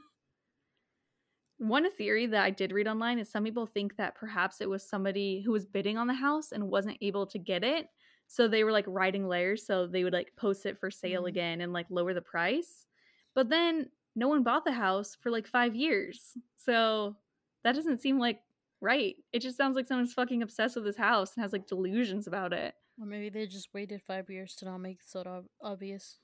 One 1.59 1.91
theory 1.93 2.27
that 2.27 2.45
I 2.45 2.51
did 2.51 2.73
read 2.73 2.89
online 2.89 3.19
is 3.19 3.31
some 3.31 3.45
people 3.45 3.67
think 3.67 3.97
that 3.97 4.17
perhaps 4.17 4.61
it 4.61 4.69
was 4.69 4.83
somebody 4.89 5.41
who 5.41 5.53
was 5.53 5.65
bidding 5.67 5.97
on 5.97 6.09
the 6.09 6.15
house 6.15 6.53
and 6.53 6.69
wasn't 6.69 6.99
able 7.01 7.27
to 7.29 7.39
get 7.39 7.63
it. 7.63 7.89
So 8.27 8.49
they 8.49 8.65
were 8.65 8.73
like 8.73 8.87
writing 8.89 9.29
layers 9.29 9.65
so 9.65 9.87
they 9.87 10.03
would 10.03 10.13
like 10.13 10.35
post 10.37 10.67
it 10.67 10.79
for 10.79 10.91
sale 10.91 11.25
Mhm. 11.25 11.29
again 11.29 11.61
and 11.61 11.73
like 11.73 11.87
lower 11.91 12.13
the 12.15 12.23
price. 12.23 12.87
But 13.35 13.49
then 13.51 13.91
no 14.17 14.29
one 14.29 14.43
bought 14.43 14.65
the 14.65 14.73
house 14.73 15.15
for 15.15 15.31
like 15.31 15.47
5 15.47 15.75
years. 15.77 16.37
So 16.57 17.17
that 17.63 17.75
doesn't 17.75 18.01
seem 18.01 18.19
like 18.19 18.43
right. 18.81 19.17
It 19.33 19.41
just 19.41 19.57
sounds 19.57 19.77
like 19.77 19.87
someone's 19.87 20.13
fucking 20.15 20.43
obsessed 20.43 20.77
with 20.77 20.85
this 20.85 20.97
house 20.97 21.35
and 21.35 21.43
has 21.43 21.53
like 21.53 21.67
delusions 21.67 22.27
about 22.27 22.53
it. 22.53 22.75
Or 23.01 23.07
maybe 23.07 23.29
they 23.29 23.47
just 23.47 23.69
waited 23.75 24.03
five 24.03 24.31
years 24.31 24.55
to 24.57 24.65
not 24.67 24.79
make 24.79 25.01
it 25.01 25.09
so 25.09 25.21
ob- 25.21 25.47
obvious. 25.61 26.19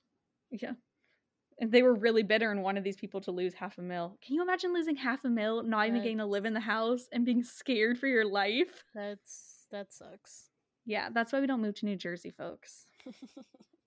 Yeah. 0.50 0.72
And 1.58 1.70
they 1.72 1.82
were 1.82 1.94
really 1.94 2.22
bitter 2.22 2.50
and 2.50 2.62
wanted 2.62 2.84
these 2.84 2.96
people 2.96 3.20
to 3.22 3.32
lose 3.32 3.54
half 3.54 3.76
a 3.78 3.82
mil. 3.82 4.16
Can 4.24 4.34
you 4.34 4.42
imagine 4.42 4.72
losing 4.72 4.96
half 4.96 5.24
a 5.24 5.28
mil, 5.28 5.62
not 5.62 5.88
even 5.88 6.00
getting 6.00 6.18
to 6.18 6.26
live 6.26 6.44
in 6.46 6.54
the 6.54 6.60
house, 6.60 7.06
and 7.12 7.24
being 7.26 7.42
scared 7.42 7.98
for 7.98 8.06
your 8.06 8.24
life? 8.24 8.84
That's 8.94 9.66
that 9.70 9.92
sucks. 9.92 10.48
Yeah, 10.86 11.08
that's 11.12 11.32
why 11.32 11.40
we 11.40 11.46
don't 11.46 11.60
move 11.60 11.74
to 11.76 11.86
New 11.86 11.96
Jersey, 11.96 12.30
folks. 12.30 12.86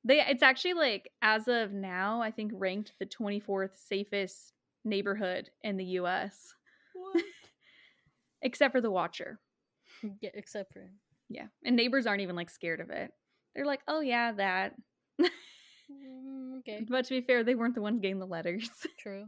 They 0.05 0.19
it's 0.19 0.43
actually 0.43 0.73
like 0.73 1.10
as 1.22 1.47
of 1.47 1.72
now, 1.72 2.22
I 2.22 2.31
think 2.31 2.51
ranked 2.55 2.93
the 2.99 3.05
24th 3.05 3.77
safest 3.88 4.51
neighborhood 4.84 5.49
in 5.64 5.77
the 5.77 5.85
US. 5.99 6.53
what? 6.93 7.23
Except 8.41 8.73
for 8.73 8.81
the 8.81 8.91
Watcher. 8.91 9.39
yeah, 10.19 10.31
except 10.34 10.73
for 10.73 10.81
him. 10.81 10.99
Yeah. 11.34 11.47
And 11.65 11.76
neighbors 11.76 12.05
aren't 12.05 12.22
even 12.22 12.35
like 12.35 12.49
scared 12.49 12.80
of 12.80 12.89
it. 12.89 13.11
They're 13.55 13.65
like, 13.65 13.81
"Oh 13.88 14.01
yeah, 14.01 14.31
that." 14.34 14.73
Mm, 15.91 16.60
okay, 16.60 16.85
But 16.88 17.05
to 17.05 17.10
be 17.19 17.26
fair, 17.26 17.43
they 17.43 17.55
weren't 17.55 17.76
the 17.76 17.81
ones 17.81 17.99
getting 17.99 18.19
the 18.19 18.26
letters. 18.26 18.69
true. 18.99 19.26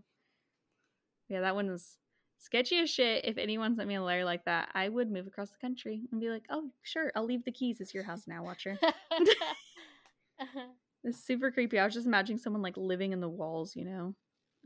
yeah, 1.29 1.41
that 1.41 1.55
one 1.55 1.69
was 1.69 1.97
sketchy 2.39 2.79
as 2.79 2.89
shit. 2.89 3.25
If 3.25 3.37
anyone 3.37 3.75
sent 3.75 3.87
me 3.87 3.95
a 3.95 4.01
letter 4.01 4.25
like 4.25 4.45
that, 4.45 4.69
I 4.73 4.89
would 4.89 5.11
move 5.11 5.27
across 5.27 5.49
the 5.51 5.57
country 5.59 6.01
and 6.11 6.21
be 6.21 6.29
like, 6.29 6.45
"Oh, 6.49 6.69
sure, 6.83 7.11
I'll 7.15 7.25
leave 7.25 7.43
the 7.43 7.51
keys. 7.51 7.81
It's 7.81 7.93
your 7.93 8.03
house 8.03 8.23
now, 8.27 8.43
Watcher." 8.43 8.79
It's 11.07 11.23
super 11.23 11.51
creepy. 11.51 11.77
I 11.77 11.85
was 11.85 11.93
just 11.93 12.07
imagining 12.07 12.39
someone 12.39 12.63
like 12.63 12.77
living 12.77 13.11
in 13.13 13.19
the 13.19 13.29
walls, 13.29 13.75
you 13.75 13.85
know? 13.85 14.15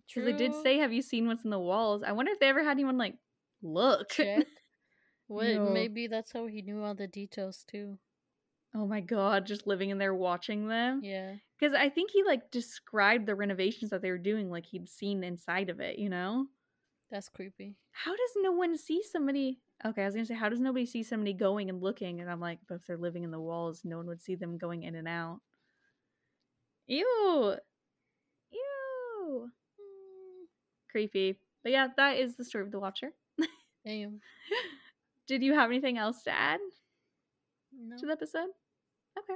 Because 0.07 0.23
they 0.23 0.37
did 0.37 0.53
say, 0.63 0.77
"Have 0.77 0.93
you 0.93 1.01
seen 1.01 1.27
what's 1.27 1.43
in 1.43 1.49
the 1.49 1.59
walls?" 1.59 2.01
I 2.01 2.13
wonder 2.13 2.31
if 2.31 2.39
they 2.39 2.47
ever 2.47 2.63
had 2.63 2.71
anyone 2.71 2.97
like 2.97 3.15
look. 3.61 4.09
check. 4.11 4.47
Wait, 5.29 5.55
No. 5.55 5.69
maybe 5.69 6.07
that's 6.07 6.31
how 6.33 6.47
he 6.47 6.61
knew 6.61 6.83
all 6.83 6.95
the 6.95 7.07
details 7.07 7.63
too. 7.69 7.97
oh 8.75 8.85
my 8.85 8.99
god, 9.01 9.45
just 9.47 9.65
living 9.67 9.89
in 9.89 9.97
there 9.97 10.13
watching 10.13 10.67
them. 10.67 11.01
Yeah. 11.03 11.35
Because 11.59 11.73
I 11.73 11.89
think 11.89 12.11
he 12.11 12.23
like 12.23 12.51
described 12.51 13.25
the 13.25 13.35
renovations 13.35 13.91
that 13.91 14.01
they 14.01 14.11
were 14.11 14.17
doing, 14.17 14.49
like 14.49 14.65
he'd 14.65 14.89
seen 14.89 15.23
inside 15.23 15.69
of 15.69 15.79
it. 15.79 15.97
You 15.99 16.09
know? 16.09 16.47
That's 17.11 17.29
creepy. 17.29 17.75
How 17.91 18.11
does 18.11 18.31
no 18.37 18.51
one 18.51 18.77
see 18.77 19.01
somebody? 19.03 19.59
Okay, 19.85 20.01
I 20.03 20.05
was 20.05 20.13
gonna 20.13 20.25
say, 20.25 20.35
how 20.35 20.49
does 20.49 20.59
nobody 20.59 20.85
see 20.85 21.01
somebody 21.03 21.33
going 21.33 21.69
and 21.69 21.81
looking? 21.81 22.19
And 22.21 22.29
I'm 22.29 22.39
like, 22.39 22.59
but 22.67 22.75
if 22.75 22.85
they're 22.85 22.97
living 22.97 23.23
in 23.23 23.31
the 23.31 23.39
walls, 23.39 23.81
no 23.83 23.97
one 23.97 24.05
would 24.07 24.21
see 24.21 24.35
them 24.35 24.57
going 24.57 24.83
in 24.83 24.93
and 24.95 25.07
out. 25.07 25.39
Ew. 26.87 27.55
Ew. 28.51 29.49
Mm, 29.79 30.45
Creepy. 30.91 31.39
But 31.63 31.71
yeah, 31.71 31.87
that 31.97 32.17
is 32.17 32.35
the 32.37 32.43
story 32.43 32.63
of 32.65 32.71
the 32.71 32.79
Watcher. 32.79 33.11
Damn. 33.85 34.19
Did 35.29 35.43
you 35.43 35.53
have 35.53 35.69
anything 35.69 35.99
else 35.99 36.23
to 36.23 36.31
add 36.31 36.59
No. 37.71 37.95
to 37.97 38.05
the 38.07 38.11
episode? 38.11 38.49
Okay. 39.17 39.35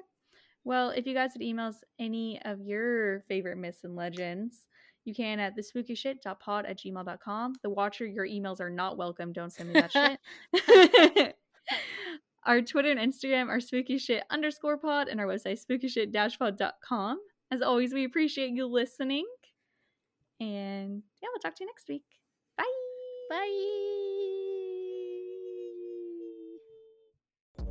Well, 0.64 0.90
if 0.90 1.06
you 1.06 1.14
guys 1.14 1.32
would 1.36 1.44
email 1.44 1.68
us 1.68 1.84
any 2.00 2.42
of 2.44 2.60
your 2.62 3.22
favorite 3.28 3.58
myths 3.58 3.84
and 3.84 3.96
legends, 3.96 4.68
you 5.06 5.14
can 5.14 5.40
at 5.40 5.56
thespookyshit.pod 5.56 6.66
at 6.66 6.80
gmail.com. 6.80 7.54
The 7.62 7.70
Watcher, 7.70 8.08
your 8.08 8.26
emails 8.26 8.60
are 8.60 8.72
not 8.72 8.98
welcome. 8.98 9.34
Don't 9.34 9.52
send 9.54 9.72
me 9.72 9.82
that 9.82 9.92
shit. 9.92 11.36
our 12.46 12.62
Twitter 12.64 12.90
and 12.90 13.00
Instagram 13.14 13.50
are 13.50 13.60
spooky 13.60 14.00
shit 14.00 14.24
underscore 14.32 14.78
pod 14.78 15.10
and 15.10 15.20
our 15.20 15.28
website 15.28 15.60
spookyshit 15.64 16.12
pod.com. 16.40 17.20
As 17.52 17.62
always, 17.62 17.94
we 17.94 18.06
appreciate 18.06 18.50
you 18.50 18.66
listening. 18.66 19.28
And 20.40 21.04
yeah, 21.22 21.30
we'll 21.32 21.40
talk 21.40 21.56
to 21.58 21.64
you 21.64 21.68
next 21.68 21.88
week. 21.88 22.04
Bye. 22.58 22.64
Bye. 23.30 24.33